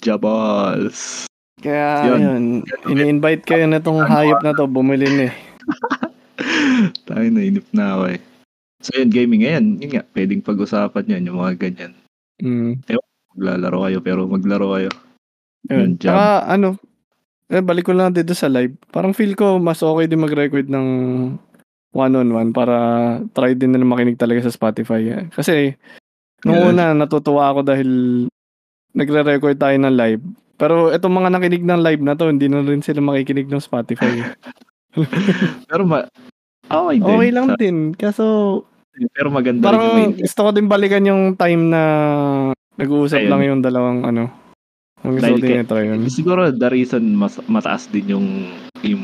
Jabals! 0.00 1.29
Kaya 1.60 2.08
Yun. 2.08 2.20
yun, 2.20 2.44
ini-invite 2.88 3.44
kayo 3.44 3.68
na 3.68 3.80
tong 3.84 4.00
hayop 4.00 4.40
na 4.40 4.56
to, 4.56 4.64
bumili 4.64 5.06
na 5.06 5.24
eh. 5.28 5.34
Tayo 7.08 7.26
nainip 7.28 7.68
na 7.76 7.96
ako 7.96 8.04
eh. 8.16 8.20
So 8.80 8.96
yun, 8.96 9.12
gaming 9.12 9.44
ngayon, 9.44 9.64
yun 9.84 9.90
nga, 9.92 10.04
pwedeng 10.16 10.40
pag-usapan 10.40 11.04
yan, 11.04 11.28
yung 11.28 11.38
mga 11.38 11.60
ganyan. 11.60 11.92
Mm. 12.40 12.80
Maglalaro 13.36 13.78
kayo, 13.84 13.98
pero 14.00 14.20
maglaro 14.24 14.72
kayo. 14.72 14.90
Yun. 15.68 15.76
Yun, 15.76 15.90
jam. 16.00 16.16
Tsaka 16.16 16.48
ano, 16.48 16.68
eh, 17.52 17.60
balik 17.60 17.84
ko 17.84 17.92
lang 17.92 18.16
dito 18.16 18.32
sa 18.32 18.48
live. 18.48 18.72
Parang 18.88 19.12
feel 19.12 19.36
ko 19.36 19.60
mas 19.60 19.84
okay 19.84 20.08
din 20.08 20.24
mag-record 20.24 20.70
ng 20.70 20.86
one-on-one 21.90 22.54
para 22.54 22.76
try 23.34 23.52
din 23.52 23.74
na 23.74 23.82
makinig 23.82 24.16
talaga 24.16 24.46
sa 24.46 24.54
Spotify. 24.54 25.28
Kasi 25.34 25.74
nung 26.46 26.56
Yeah. 26.56 26.70
una 26.72 26.84
natutuwa 26.94 27.50
ako 27.50 27.60
dahil 27.66 27.90
nagre-record 28.94 29.58
tayo 29.58 29.76
ng 29.76 29.92
live. 29.98 30.22
Pero 30.60 30.92
itong 30.92 31.14
mga 31.16 31.32
nakinig 31.32 31.64
ng 31.64 31.80
live 31.80 32.02
na 32.04 32.12
to, 32.12 32.28
hindi 32.28 32.46
na 32.46 32.60
rin 32.60 32.84
sila 32.84 33.00
makikinig 33.00 33.48
ng 33.48 33.64
Spotify. 33.64 34.12
Pero 35.70 35.82
ma... 35.88 36.04
Okay 36.70 36.96
din. 37.00 37.08
okay 37.08 37.30
lang 37.32 37.48
din. 37.56 37.76
Kaso 37.96 38.24
Pero 39.10 39.32
maganda 39.32 39.72
rin 39.72 39.80
yung 39.80 39.90
parang 39.96 40.20
gusto 40.20 40.40
ko 40.44 40.50
din 40.52 40.68
balikan 40.68 41.08
yung 41.08 41.22
time 41.34 41.72
na 41.72 41.82
nag-uusap 42.76 43.24
Ayun. 43.24 43.30
lang 43.32 43.42
yung 43.42 43.60
dalawang 43.64 44.04
ano. 44.04 44.28
Ang 45.00 45.16
gusto 45.16 45.24
Dahil 45.24 45.40
din 45.40 45.48
kay- 45.48 45.60
i-try 45.64 45.84
yun. 45.88 46.00
Siguro 46.06 46.52
the 46.52 46.68
reason 46.68 47.16
mas 47.16 47.40
mataas 47.48 47.88
din 47.88 48.12
yung 48.12 48.26
yung 48.84 49.02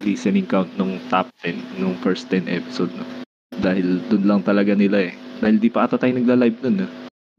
listening 0.00 0.48
count 0.48 0.70
nung 0.74 0.96
top 1.06 1.28
10 1.44 1.78
nung 1.78 1.94
first 2.00 2.26
10 2.32 2.48
episode 2.48 2.90
no. 2.96 3.04
Dahil 3.52 4.00
dun 4.08 4.24
lang 4.24 4.40
talaga 4.40 4.72
nila 4.72 5.06
eh. 5.06 5.14
Dahil 5.38 5.60
di 5.60 5.68
pa 5.68 5.84
ata 5.84 6.00
tayo 6.00 6.16
nagla-live 6.16 6.58
nun 6.64 6.78
eh. 6.82 6.90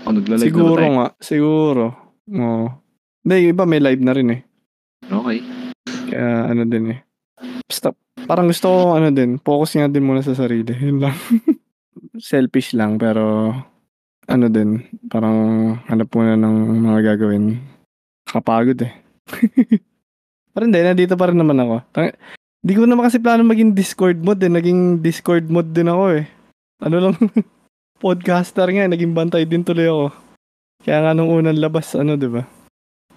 O 0.05 0.13
nagla-live 0.13 0.47
na 0.47 0.53
Siguro 0.53 0.79
tayo? 0.79 0.93
nga, 0.93 1.07
siguro. 1.17 1.83
Oo. 2.29 2.67
Hindi, 3.27 3.43
yung 3.43 3.59
iba 3.59 3.67
may 3.67 3.83
live 3.83 3.99
na 4.07 4.15
rin 4.15 4.29
eh. 4.39 4.41
Okay. 5.03 5.43
Kaya 6.07 6.47
ano 6.47 6.63
din 6.63 6.95
eh. 6.95 6.99
Basta, 7.67 7.91
parang 8.23 8.47
gusto 8.47 8.71
ko 8.71 8.95
ano 8.95 9.11
din, 9.11 9.35
focus 9.35 9.75
nga 9.75 9.91
din 9.91 10.07
muna 10.07 10.23
sa 10.23 10.31
sarili. 10.31 10.71
Yun 10.71 11.03
lang. 11.03 11.11
Selfish 12.23 12.71
lang, 12.71 12.95
pero 12.95 13.51
ano 14.31 14.45
din, 14.47 14.79
parang 15.11 15.35
hanap 15.91 16.07
muna 16.15 16.39
ng 16.39 16.55
mga 16.87 16.99
gagawin. 17.03 17.59
Kapagod 18.23 18.79
eh. 18.87 18.95
pero 20.55 20.63
hindi, 20.63 20.79
nandito 20.79 21.19
pa 21.19 21.27
rin 21.27 21.35
naman 21.35 21.59
ako. 21.59 21.83
Tang- 21.91 22.15
Di 22.63 22.79
ko 22.79 22.87
naman 22.87 23.11
kasi 23.11 23.19
plano 23.19 23.43
maging 23.43 23.75
Discord 23.75 24.23
mode 24.23 24.39
eh. 24.39 24.55
Naging 24.55 25.03
Discord 25.03 25.51
mode 25.51 25.75
din 25.75 25.91
ako 25.91 26.15
eh. 26.15 26.31
Ano 26.79 26.95
lang, 27.03 27.15
podcaster 27.99 28.71
nga, 28.71 28.87
naging 28.87 29.11
bantay 29.11 29.43
din 29.43 29.67
tuloy 29.67 29.91
ako. 29.91 30.15
Kaya 30.87 31.03
nga 31.03 31.11
nung 31.11 31.27
unang 31.27 31.59
labas, 31.59 31.91
ano, 31.91 32.15
di 32.15 32.31
ba? 32.31 32.47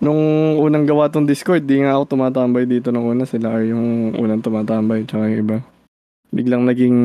Nung 0.01 0.57
unang 0.57 0.89
gawa 0.89 1.13
tong 1.13 1.29
Discord, 1.29 1.69
di 1.69 1.85
nga 1.85 1.93
ako 1.93 2.17
tumatambay 2.17 2.65
dito 2.65 2.89
nung 2.89 3.05
una. 3.05 3.29
Sila 3.29 3.61
ay 3.61 3.69
yung 3.69 4.17
unang 4.17 4.41
tumatambay, 4.41 5.05
tsaka 5.05 5.29
yung 5.29 5.41
iba. 5.45 5.57
Biglang 6.33 6.65
naging... 6.65 6.97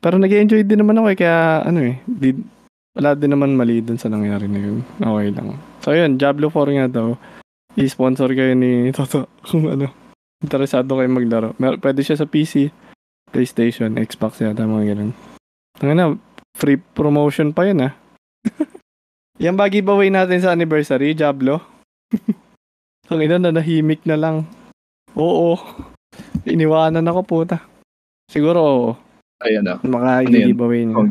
Pero 0.00 0.16
nag 0.16 0.32
enjoy 0.32 0.64
din 0.64 0.80
naman 0.80 0.96
ako 0.96 1.08
eh, 1.12 1.18
kaya 1.18 1.66
ano 1.66 1.80
eh, 1.84 1.96
di, 2.04 2.32
wala 2.96 3.12
din 3.12 3.32
naman 3.32 3.52
mali 3.52 3.84
dun 3.84 4.00
sa 4.00 4.08
nangyari 4.08 4.48
na 4.48 4.60
yun. 4.60 4.80
Okay 4.96 5.28
lang. 5.36 5.60
So 5.84 5.92
yun, 5.92 6.16
Diablo 6.16 6.48
4 6.48 6.78
nga 6.80 6.88
daw. 6.88 7.12
I-sponsor 7.76 8.32
kayo 8.32 8.56
ni 8.56 8.88
Toto 8.96 9.28
kung 9.44 9.68
ano. 9.68 9.92
Interesado 10.40 10.96
kayo 10.96 11.08
maglaro. 11.12 11.52
Mer- 11.60 11.76
pwede 11.80 12.00
siya 12.00 12.16
sa 12.16 12.24
PC, 12.24 12.72
PlayStation, 13.28 14.00
Xbox 14.00 14.40
yata, 14.40 14.64
mga 14.64 14.96
ganun. 14.96 15.12
Tanga 15.76 15.92
na, 15.92 16.06
free 16.56 16.80
promotion 16.80 17.52
pa 17.52 17.68
yun 17.68 17.84
ah. 17.84 17.92
Yan 19.36 19.56
ba 19.56 19.68
giveaway 19.68 20.08
natin 20.08 20.40
sa 20.40 20.52
anniversary, 20.52 21.12
Diablo? 21.12 21.60
Ang 23.12 23.20
ina 23.22 23.36
na 23.38 23.52
nahimik 23.52 24.02
na 24.02 24.16
lang. 24.16 24.36
Oo. 25.14 25.54
Iniwanan 26.42 27.04
ako 27.04 27.20
puta. 27.22 27.56
Siguro. 28.26 28.94
Ayan 29.44 29.62
na. 29.62 29.76
Maka 29.84 30.24
Ano 30.24 30.32
yun? 30.32 30.48
giveaway 30.50 30.82
niya. 30.82 30.96
Oh, 30.96 31.06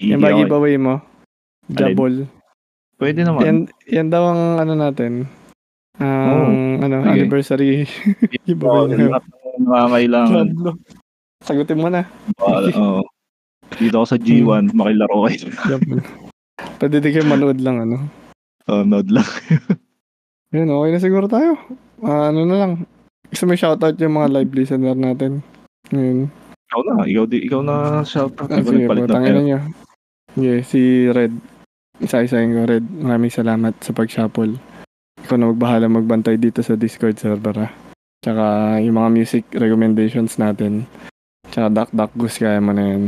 Yan 0.00 0.18
ba 0.18 0.30
Okay. 0.30 0.38
giveaway 0.40 0.74
mo? 0.78 0.94
Jabol. 1.68 2.24
Pwede 2.96 3.20
naman. 3.22 3.42
Yan, 3.44 3.58
yan 3.84 4.08
daw 4.08 4.22
ang 4.26 4.42
ano 4.58 4.72
natin. 4.72 5.26
Ang 6.00 6.80
ano, 6.80 6.96
Sige. 7.02 7.10
anniversary 7.12 7.70
giveaway 8.48 8.94
ng 8.94 9.12
nangangailangan. 9.60 10.46
Jablo. 10.48 10.70
Sagutin 11.42 11.80
mo 11.80 11.88
na. 11.90 12.06
Oo. 12.40 13.04
Dito 13.70 13.96
ako 13.96 14.06
sa 14.06 14.18
G1, 14.18 14.72
makilaro 14.72 15.28
kayo. 15.28 15.46
Pwede 16.80 17.04
din 17.04 17.12
kayo 17.12 17.28
manood 17.28 17.60
lang 17.60 17.84
ano. 17.84 18.08
Oh, 18.64 18.80
nod 18.80 19.12
lang. 19.12 19.28
Yun, 20.56 20.72
okay 20.72 20.90
na 20.96 21.00
siguro 21.04 21.28
tayo. 21.28 21.60
Ah, 22.00 22.32
ano 22.32 22.48
na 22.48 22.56
lang. 22.56 22.72
Gusto 23.28 23.44
mo 23.44 23.52
shoutout 23.52 24.00
yung 24.00 24.16
mga 24.16 24.32
live 24.32 24.52
listener 24.56 24.96
natin. 24.96 25.44
Ngayon. 25.92 26.32
Ikaw 26.72 26.80
na, 26.88 26.94
ikaw, 27.04 27.24
di, 27.28 27.38
ikaw 27.44 27.60
na 27.60 28.00
shout 28.08 28.32
out. 28.40 28.48
Ah, 28.48 28.64
sige, 28.64 28.88
putangin 28.88 29.34
na 29.36 29.42
niya. 29.44 29.60
Yeah, 30.40 30.64
si 30.64 31.10
Red. 31.12 31.36
Isa-isahin 32.00 32.56
ko, 32.56 32.64
Red. 32.64 32.86
Maraming 32.88 33.30
salamat 33.30 33.76
sa 33.84 33.92
pag-shuffle. 33.92 34.56
Ikaw 35.20 35.36
na 35.36 35.52
magbahala 35.52 35.86
magbantay 35.86 36.40
dito 36.40 36.64
sa 36.64 36.80
Discord 36.80 37.20
server, 37.20 37.68
ah. 37.68 37.72
Tsaka 38.24 38.76
yung 38.80 38.96
mga 38.96 39.10
music 39.12 39.44
recommendations 39.52 40.40
natin. 40.40 40.88
Tsaka 41.52 41.68
Duck 41.68 41.90
Duck 41.92 42.12
Goose, 42.16 42.40
kaya 42.40 42.56
mo 42.56 42.72
na 42.72 42.96
yan. 42.96 43.02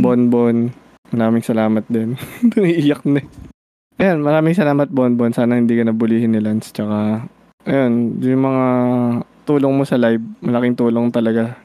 Bon 0.00 0.32
Bon, 0.32 0.72
maraming 1.14 1.44
salamat 1.44 1.84
din. 1.88 2.14
Naiiyak 2.56 3.04
na 3.08 3.22
eh. 3.22 3.26
Ayan, 3.98 4.22
maraming 4.22 4.54
salamat 4.54 4.88
Bon 4.94 5.10
Bon. 5.18 5.32
Sana 5.34 5.58
hindi 5.58 5.74
ka 5.74 5.82
nabulihin 5.82 6.32
ni 6.34 6.40
Lance. 6.40 6.70
Tsaka, 6.70 7.26
ayun, 7.66 8.22
yung 8.22 8.42
mga 8.46 8.66
tulong 9.48 9.74
mo 9.74 9.82
sa 9.82 9.98
live, 9.98 10.22
malaking 10.44 10.78
tulong 10.78 11.10
talaga 11.10 11.58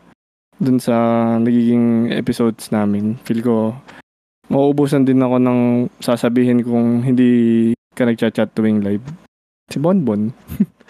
dun 0.57 0.79
sa 0.79 0.95
nagiging 1.37 2.09
episodes 2.15 2.71
namin. 2.71 3.19
Feel 3.27 3.41
ko, 3.43 3.55
mauubusan 4.47 5.03
din 5.03 5.21
ako 5.21 5.37
ng 5.41 5.59
sasabihin 5.99 6.63
kung 6.63 7.03
hindi 7.03 7.71
ka 7.93 8.07
nagchat-chat 8.07 8.55
tuwing 8.55 8.81
live. 8.81 9.05
Si 9.69 9.77
Bonbon. 9.77 10.31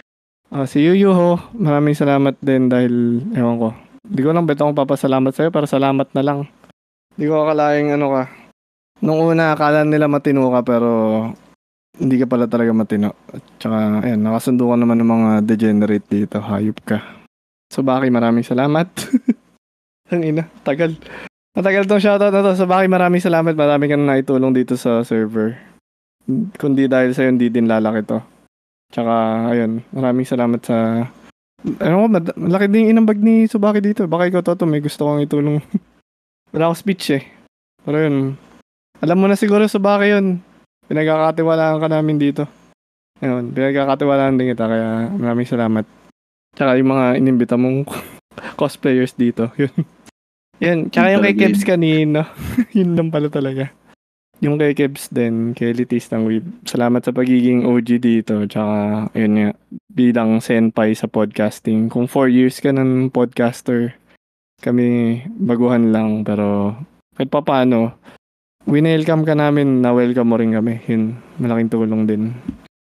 Ah, 0.53 0.69
si 0.69 0.85
Yuyuho, 0.85 1.49
maraming 1.57 1.97
salamat 1.97 2.37
din 2.37 2.69
dahil, 2.69 3.25
ewan 3.33 3.57
ko, 3.57 3.73
hindi 4.05 4.21
ko 4.21 4.29
lang 4.37 4.45
ba't 4.45 4.61
akong 4.61 4.77
papasalamat 4.77 5.33
sa'yo, 5.33 5.49
pero 5.49 5.65
salamat 5.65 6.13
na 6.13 6.21
lang. 6.21 6.39
Hindi 7.17 7.25
ko 7.25 7.41
akalaing 7.41 7.89
ano 7.89 8.13
ka. 8.13 8.23
Nung 9.03 9.19
una, 9.19 9.51
akala 9.51 9.83
nila 9.83 10.07
matino 10.07 10.47
ka, 10.47 10.63
pero 10.63 10.89
hindi 11.99 12.15
ka 12.15 12.25
pala 12.25 12.47
talaga 12.47 12.71
matino. 12.71 13.11
At 13.35 13.43
saka, 13.59 13.99
ayan, 13.99 14.23
nakasundo 14.23 14.71
ka 14.71 14.75
naman 14.79 15.03
ng 15.03 15.11
mga 15.11 15.29
degenerate 15.43 16.07
dito. 16.07 16.39
Hayop 16.39 16.79
ka. 16.87 17.03
So, 17.67 17.83
Baki, 17.83 18.07
maraming 18.07 18.47
salamat. 18.47 18.87
Ang 20.13 20.23
ina, 20.23 20.47
tagal. 20.63 20.95
Matagal 21.53 21.83
tong 21.85 21.99
shoutout 21.99 22.31
na 22.31 22.47
to. 22.47 22.55
So, 22.55 22.63
Baki, 22.63 22.87
maraming 22.87 23.19
salamat. 23.19 23.59
Marami 23.59 23.91
ka 23.91 23.99
na 23.99 24.15
naitulong 24.15 24.55
dito 24.55 24.79
sa 24.79 25.03
server. 25.03 25.59
Kundi 26.55 26.87
dahil 26.87 27.11
sa'yo, 27.11 27.35
hindi 27.35 27.51
din 27.51 27.67
lalaki 27.67 28.07
to. 28.07 28.23
Tsaka, 28.93 29.13
ayun, 29.51 29.83
maraming 29.91 30.23
salamat 30.23 30.61
sa... 30.63 31.09
Ano 31.83 31.95
ko, 31.95 32.05
mad- 32.07 32.37
malaki 32.39 32.71
din 32.71 32.95
inambag 32.95 33.19
ni 33.19 33.51
Subaki 33.51 33.83
dito. 33.83 34.07
Baka 34.07 34.31
ikaw, 34.31 34.41
Toto, 34.47 34.63
may 34.63 34.79
gusto 34.79 35.03
kong 35.03 35.27
itulong. 35.27 35.59
Wala 36.55 36.71
akong 36.71 36.81
speech 36.87 37.19
eh. 37.19 37.23
Pero 37.83 37.97
yun, 37.99 38.37
alam 39.03 39.19
mo 39.19 39.27
na 39.27 39.35
siguro 39.35 39.67
Subaki 39.67 40.15
yun. 40.15 40.39
Pinagkakatiwalaan 40.87 41.83
ka 41.83 41.87
namin 41.91 42.15
dito. 42.15 42.47
Ayun, 43.19 43.51
pinagkakatiwalaan 43.51 44.39
din 44.39 44.55
kita, 44.55 44.63
kaya 44.63 45.11
maraming 45.11 45.47
salamat. 45.47 45.83
Tsaka 46.55 46.79
yung 46.79 46.91
mga 46.95 47.05
inimbita 47.19 47.55
mong 47.59 47.83
cosplayers 48.59 49.11
dito. 49.19 49.51
Yun. 49.59 49.75
Yun, 50.61 50.79
tsaka 50.87 51.11
yung 51.11 51.23
kay. 51.25 51.35
Kebs 51.35 51.65
kanino. 51.65 52.23
yun 52.77 52.95
lang 52.95 53.09
pala 53.11 53.27
talaga. 53.27 53.73
Yung 54.39 54.55
kay 54.55 54.77
Kebs 54.77 55.11
din, 55.11 55.51
kay 55.57 55.73
Litis 55.75 56.07
ng 56.13 56.23
Weeb. 56.29 56.45
Salamat 56.63 57.03
sa 57.03 57.11
pagiging 57.11 57.67
OG 57.67 57.89
dito. 57.99 58.43
Tsaka, 58.47 59.07
yun 59.17 59.33
nga, 59.39 59.49
bilang 59.91 60.39
senpai 60.39 60.93
sa 60.95 61.09
podcasting. 61.09 61.89
Kung 61.89 62.05
4 62.07 62.29
years 62.31 62.61
ka 62.61 62.69
ng 62.69 63.11
podcaster, 63.11 63.97
kami 64.61 65.19
baguhan 65.41 65.91
lang. 65.91 66.21
Pero, 66.23 66.77
kahit 67.17 67.31
pa 67.33 67.41
paano, 67.43 67.97
winelcome 68.67 69.27
ka 69.27 69.35
namin, 69.35 69.83
na-welcome 69.83 70.27
mo 70.27 70.35
rin 70.39 70.55
kami. 70.55 70.79
Yun, 70.87 71.19
malaking 71.39 71.71
tulong 71.71 72.03
din. 72.07 72.31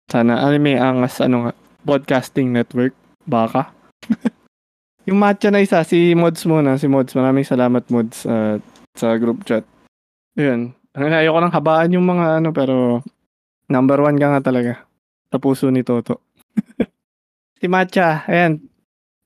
Sana, 0.08 0.40
ano 0.42 0.56
may 0.58 0.80
angas, 0.80 1.20
ano 1.20 1.48
nga, 1.48 1.52
podcasting 1.86 2.52
network. 2.56 2.96
Baka. 3.28 3.72
yung 5.08 5.20
matcha 5.20 5.52
na 5.52 5.62
isa, 5.62 5.84
si 5.84 6.16
Mods 6.16 6.48
muna. 6.48 6.80
Si 6.80 6.88
Mods, 6.88 7.14
maraming 7.14 7.46
salamat 7.46 7.84
Mods 7.92 8.26
uh, 8.26 8.58
sa 8.96 9.16
group 9.20 9.44
chat. 9.46 9.64
Yun. 10.40 10.74
Ang 10.98 11.14
ayoko 11.14 11.40
nang 11.40 11.54
habaan 11.54 11.94
yung 11.94 12.08
mga 12.08 12.42
ano, 12.42 12.50
pero 12.50 13.06
number 13.70 14.02
one 14.02 14.18
ka 14.18 14.34
nga 14.34 14.42
talaga. 14.42 14.74
Sa 15.30 15.38
puso 15.38 15.70
ni 15.70 15.86
Toto. 15.86 16.24
si 17.60 17.70
Matcha, 17.70 18.26
ayan. 18.26 18.64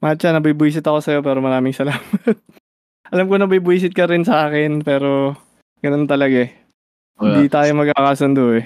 Matcha, 0.01 0.33
nabibwisit 0.33 0.83
ako 0.83 0.99
sa'yo, 0.99 1.19
pero 1.21 1.39
maraming 1.39 1.77
salamat. 1.77 2.01
Alam 3.13 3.27
ko 3.29 3.35
nabibwisit 3.37 3.93
ka 3.93 4.09
rin 4.09 4.25
sa 4.25 4.49
akin, 4.49 4.81
pero 4.81 5.37
ganun 5.81 6.05
talaga 6.05 6.47
eh. 6.47 6.51
Hindi 7.21 7.49
tayo 7.49 7.69
magkakasundo 7.77 8.57
eh. 8.57 8.65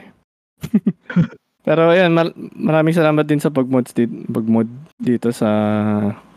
pero 1.67 1.91
ayan, 1.91 2.11
mar- 2.13 2.37
maraming 2.55 2.95
salamat 2.95 3.25
din 3.27 3.41
sa 3.41 3.51
pag-mod 3.51 3.87
dito, 3.91 4.15
pag-mod 4.31 4.69
dito 4.99 5.31
sa 5.31 5.49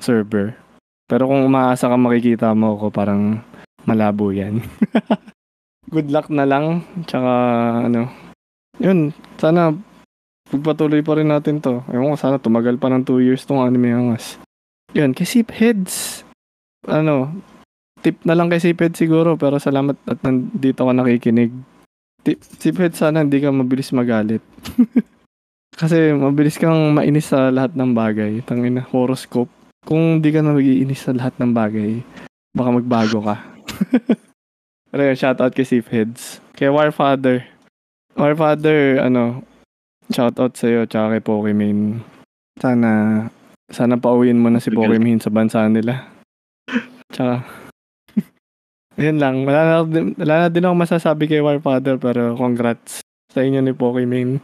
server. 0.03 0.55
Pero 1.09 1.31
kung 1.31 1.47
umaasa 1.47 1.87
ka 1.87 1.97
makikita 1.97 2.53
mo 2.53 2.75
ako, 2.79 2.91
parang 2.91 3.43
malabo 3.87 4.35
yan. 4.35 4.61
Good 5.95 6.13
luck 6.13 6.29
na 6.29 6.45
lang. 6.45 6.85
Tsaka, 7.09 7.33
ano, 7.89 8.13
yun, 8.77 9.17
sana 9.41 9.73
pagpatuloy 10.53 11.01
pa 11.01 11.17
rin 11.17 11.33
natin 11.33 11.65
to. 11.65 11.81
Ewan 11.89 12.13
ko, 12.13 12.17
sana 12.21 12.37
tumagal 12.37 12.77
pa 12.77 12.93
ng 12.93 13.09
2 13.09 13.25
years 13.25 13.49
tong 13.49 13.65
anime 13.65 13.89
angas. 13.93 14.37
Yun, 14.93 15.17
kay 15.17 15.25
Sipheads, 15.25 16.25
ano, 16.85 17.33
tip 18.03 18.16
na 18.25 18.35
lang 18.35 18.49
kay 18.49 18.62
Sipheads 18.62 18.99
siguro, 18.99 19.35
pero 19.35 19.59
salamat 19.59 19.97
at 20.07 20.19
nandito 20.23 20.87
ka 20.87 20.93
nakikinig. 20.95 21.53
Tip, 22.23 22.39
Sipheads, 22.43 22.99
sana 22.99 23.23
hindi 23.23 23.39
ka 23.39 23.51
mabilis 23.51 23.95
magalit. 23.95 24.43
Kasi 25.79 26.11
mabilis 26.11 26.59
kang 26.59 26.91
mainis 26.91 27.31
sa 27.31 27.55
lahat 27.55 27.79
ng 27.79 27.95
bagay. 27.95 28.43
Tangina, 28.43 28.83
horoscope. 28.83 29.51
Kung 29.87 30.19
di 30.19 30.35
ka 30.35 30.43
na 30.43 30.53
mag-iinis 30.53 31.07
sa 31.07 31.15
lahat 31.15 31.39
ng 31.39 31.55
bagay, 31.55 32.03
baka 32.51 32.70
magbago 32.75 33.23
ka. 33.23 33.37
Pero 34.91 35.03
yun, 35.05 35.15
shoutout 35.15 35.55
kay 35.55 35.62
Sifheads. 35.62 36.43
Kay 36.59 36.73
Warfather. 36.73 37.47
Warfather, 38.19 38.99
ano, 38.99 39.47
shoutout 40.11 40.59
sa'yo, 40.59 40.89
tsaka 40.91 41.16
kay 41.16 41.23
Pokimane. 41.23 42.03
Sana, 42.59 42.91
sana 43.70 43.95
pauwiin 44.01 44.43
mo 44.43 44.51
na 44.51 44.59
si 44.59 44.75
Pokimane 44.75 45.23
sa 45.23 45.31
bansa 45.31 45.69
nila. 45.70 46.11
Tsaka, 47.15 47.45
yun 48.99 49.23
lang. 49.23 49.47
Wala 49.47 49.61
na, 49.62 49.75
wala 50.19 50.35
na 50.43 50.49
din 50.51 50.66
ako 50.66 50.75
masasabi 50.75 51.31
kay 51.31 51.39
Warfather, 51.39 51.97
pero 52.03 52.35
congrats 52.35 53.01
sa 53.31 53.47
inyo 53.47 53.62
ni 53.62 53.73
Pokimane. 53.73 54.43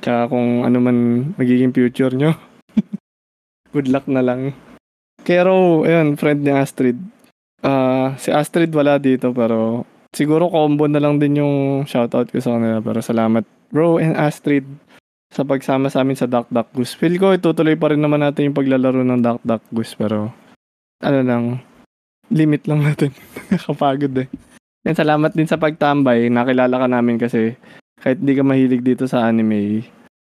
Tsaka 0.00 0.32
kung 0.32 0.64
ano 0.64 0.78
man 0.80 0.96
magiging 1.36 1.74
future 1.74 2.14
nyo. 2.14 2.32
Good 3.74 3.90
luck 3.92 4.06
na 4.06 4.22
lang. 4.22 4.54
Kay 5.26 5.44
Ro, 5.44 5.84
ayun, 5.84 6.16
friend 6.16 6.40
ni 6.46 6.54
Astrid. 6.54 6.96
Ah, 7.60 8.16
si 8.16 8.32
Astrid 8.32 8.72
wala 8.72 8.96
dito 8.96 9.36
pero 9.36 9.84
siguro 10.16 10.48
combo 10.48 10.88
na 10.88 10.96
lang 10.96 11.20
din 11.20 11.44
yung 11.44 11.84
shoutout 11.84 12.32
ko 12.32 12.40
sa 12.40 12.56
kanila 12.56 12.80
pero 12.80 13.04
salamat 13.04 13.44
Ro 13.68 14.00
and 14.00 14.16
Astrid 14.16 14.64
sa 15.28 15.44
pagsama 15.44 15.92
sa 15.92 16.00
amin 16.00 16.16
sa 16.16 16.24
Duck 16.24 16.48
Duck 16.48 16.72
Goose. 16.72 16.96
Feel 16.96 17.20
ko 17.20 17.36
itutuloy 17.36 17.76
pa 17.76 17.92
rin 17.92 18.00
naman 18.00 18.24
natin 18.24 18.48
yung 18.50 18.56
paglalaro 18.56 19.04
ng 19.04 19.20
Duck 19.20 19.40
Duck 19.44 19.62
Goose 19.68 19.92
pero 19.92 20.32
ano 21.04 21.20
lang 21.20 21.44
limit 22.30 22.64
lang 22.70 22.86
natin. 22.86 23.10
Nakapagod 23.52 24.14
eh. 24.16 24.28
And 24.86 24.96
salamat 24.96 25.36
din 25.36 25.50
sa 25.50 25.60
pagtambay. 25.60 26.32
Nakilala 26.32 26.80
ka 26.80 26.88
namin 26.88 27.20
kasi 27.20 27.58
kahit 28.00 28.22
di 28.24 28.32
ka 28.32 28.40
mahilig 28.40 28.80
dito 28.80 29.04
sa 29.04 29.28
anime, 29.28 29.84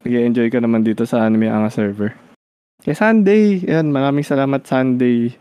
nag-enjoy 0.07 0.47
ka 0.47 0.63
naman 0.63 0.87
dito 0.87 1.03
sa 1.03 1.27
anime 1.27 1.51
ang 1.51 1.67
server. 1.67 2.15
Kay 2.79 2.95
Sunday, 2.95 3.59
yan, 3.67 3.91
maraming 3.91 4.23
salamat 4.23 4.63
Sunday. 4.63 5.35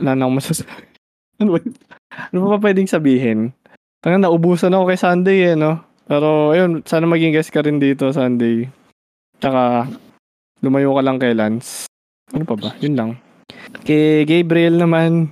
Wala 0.00 0.18
na 0.18 0.26
akong 0.26 0.38
masasabi. 0.42 0.84
ano, 1.38 1.50
ano 2.10 2.36
pa 2.56 2.58
pwedeng 2.58 2.90
sabihin? 2.90 3.54
Tangan 4.02 4.26
naubusan 4.26 4.74
ako 4.74 4.90
kay 4.90 4.98
Sunday 4.98 5.38
eh, 5.52 5.54
no? 5.54 5.78
Pero, 6.10 6.50
ayun, 6.50 6.82
sana 6.82 7.06
maging 7.06 7.30
guest 7.30 7.54
ka 7.54 7.62
rin 7.62 7.78
dito 7.78 8.10
Sunday. 8.10 8.66
Tsaka, 9.38 9.86
lumayo 10.58 10.98
ka 10.98 11.02
lang 11.06 11.22
kay 11.22 11.38
Lance. 11.38 11.86
Ano 12.34 12.42
pa 12.42 12.58
ba? 12.58 12.74
Yun 12.82 12.98
lang. 12.98 13.10
Kay 13.86 14.26
Gabriel 14.26 14.82
naman, 14.82 15.30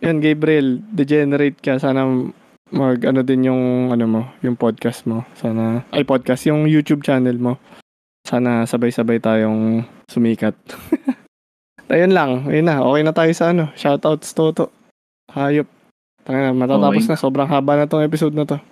yun, 0.00 0.18
Gabriel, 0.18 0.80
degenerate 0.90 1.60
ka. 1.60 1.76
Sana 1.76 2.04
mag 2.70 3.02
ano 3.02 3.20
din 3.20 3.50
yung 3.50 3.90
ano 3.90 4.04
mo, 4.06 4.22
yung 4.40 4.54
podcast 4.54 5.04
mo. 5.04 5.26
Sana 5.34 5.82
ay 5.90 6.06
podcast 6.06 6.46
yung 6.46 6.66
YouTube 6.66 7.02
channel 7.02 7.36
mo. 7.36 7.58
Sana 8.22 8.64
sabay-sabay 8.64 9.18
tayong 9.18 9.82
sumikat. 10.06 10.54
Ayun 11.90 12.14
lang, 12.14 12.46
ayun 12.46 12.70
na. 12.70 12.86
Okay 12.86 13.02
na 13.02 13.10
tayo 13.10 13.32
sa 13.34 13.50
ano, 13.50 13.66
shoutouts 13.74 14.30
Toto. 14.30 14.70
Hayop. 15.34 15.66
Tanga 16.22 16.46
na, 16.46 16.54
matatapos 16.54 17.02
Okay. 17.02 17.10
na. 17.10 17.18
Sobrang 17.18 17.50
haba 17.50 17.74
na 17.74 17.90
tong 17.90 18.06
episode 18.06 18.30
na 18.30 18.46
to. 18.46 18.62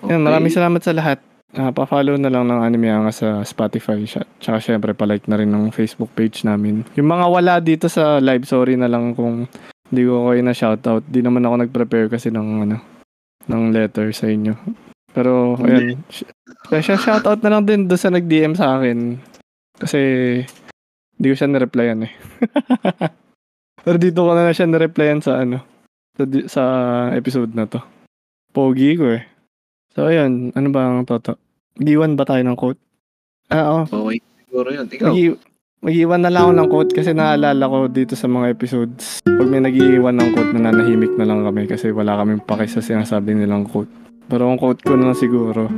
Ayun, 0.00 0.24
maraming 0.24 0.48
salamat 0.48 0.80
sa 0.80 0.96
lahat. 0.96 1.20
Ah, 1.52 1.70
pa-follow 1.70 2.16
na 2.16 2.32
lang 2.32 2.48
ng 2.48 2.64
Anime 2.64 2.88
Anga 2.88 3.12
sa 3.12 3.44
Spotify. 3.44 4.00
Tsaka 4.40 4.58
syempre, 4.58 4.96
pa-like 4.96 5.28
na 5.28 5.36
rin 5.36 5.52
ng 5.52 5.70
Facebook 5.70 6.08
page 6.16 6.40
namin. 6.42 6.88
Yung 6.96 7.06
mga 7.06 7.26
wala 7.28 7.54
dito 7.60 7.86
sa 7.86 8.16
live, 8.18 8.48
sorry 8.48 8.80
na 8.80 8.88
lang 8.88 9.12
kung 9.12 9.44
hindi 9.90 10.02
ko 10.08 10.30
kayo 10.30 10.40
na 10.40 10.54
shoutout. 10.56 11.04
Di 11.08 11.20
naman 11.20 11.44
ako 11.44 11.54
nag-prepare 11.64 12.08
kasi 12.08 12.32
ng 12.32 12.68
ano, 12.68 12.76
ng 13.48 13.62
letter 13.72 14.12
sa 14.14 14.30
inyo. 14.30 14.54
Pero, 15.14 15.54
ayun. 15.62 16.02
Special 16.66 16.98
shoutout 16.98 17.40
na 17.44 17.50
lang 17.54 17.62
din 17.68 17.86
doon 17.86 18.00
sa 18.00 18.10
nag-DM 18.10 18.58
sa 18.58 18.80
akin. 18.80 19.20
Kasi, 19.78 20.00
hindi 21.14 21.26
ko 21.30 21.34
siya 21.36 21.48
nireplyan 21.50 22.08
eh. 22.08 22.12
Pero 23.84 23.96
dito 24.00 24.26
ko 24.26 24.32
na 24.34 24.48
lang 24.48 24.56
siya 24.56 24.66
nireplyan 24.66 25.20
sa 25.22 25.44
ano, 25.44 25.62
sa, 26.18 26.24
sa 26.50 26.62
episode 27.14 27.52
na 27.54 27.68
to. 27.68 27.78
Pogi 28.50 28.98
ko 28.98 29.14
eh. 29.14 29.22
So, 29.94 30.10
ayun. 30.10 30.50
Ano 30.58 30.68
ba 30.74 30.88
ang 30.90 31.06
toto? 31.06 31.38
Mag-iwan 31.78 32.18
ba 32.18 32.26
tayo 32.26 32.42
ng 32.42 32.58
quote? 32.58 32.80
Ah, 33.52 33.70
oo. 33.70 33.82
Okay, 33.86 34.18
siguro 34.46 34.68
yun. 34.74 34.86
Ikaw. 34.90 35.10
Mag- 35.14 35.53
mag-iwan 35.84 36.24
na 36.24 36.32
lang 36.32 36.48
ako 36.48 36.52
ng 36.56 36.68
quote 36.72 36.92
kasi 36.96 37.12
naalala 37.12 37.68
ko 37.68 37.76
dito 37.92 38.16
sa 38.16 38.24
mga 38.24 38.56
episodes. 38.56 39.20
Pag 39.28 39.48
may 39.52 39.60
nag-iwan 39.60 40.16
ng 40.16 40.32
quote, 40.32 40.56
nananahimik 40.56 41.12
na 41.20 41.28
lang 41.28 41.44
kami 41.44 41.68
kasi 41.68 41.92
wala 41.92 42.16
kaming 42.16 42.40
paki 42.40 42.64
sa 42.64 42.80
sinasabi 42.80 43.36
nilang 43.36 43.68
quote. 43.68 43.92
Pero 44.24 44.48
ang 44.48 44.56
quote 44.56 44.80
ko 44.80 44.96
na 44.96 45.12
lang 45.12 45.18
siguro, 45.20 45.68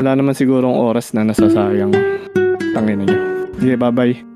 wala 0.00 0.10
naman 0.16 0.32
sigurong 0.32 0.80
oras 0.80 1.12
na 1.12 1.28
nasasayang. 1.28 1.92
Tangin 2.72 3.04
na 3.04 3.04
nyo. 3.04 3.20
Sige, 3.60 3.76
bye-bye. 3.76 4.35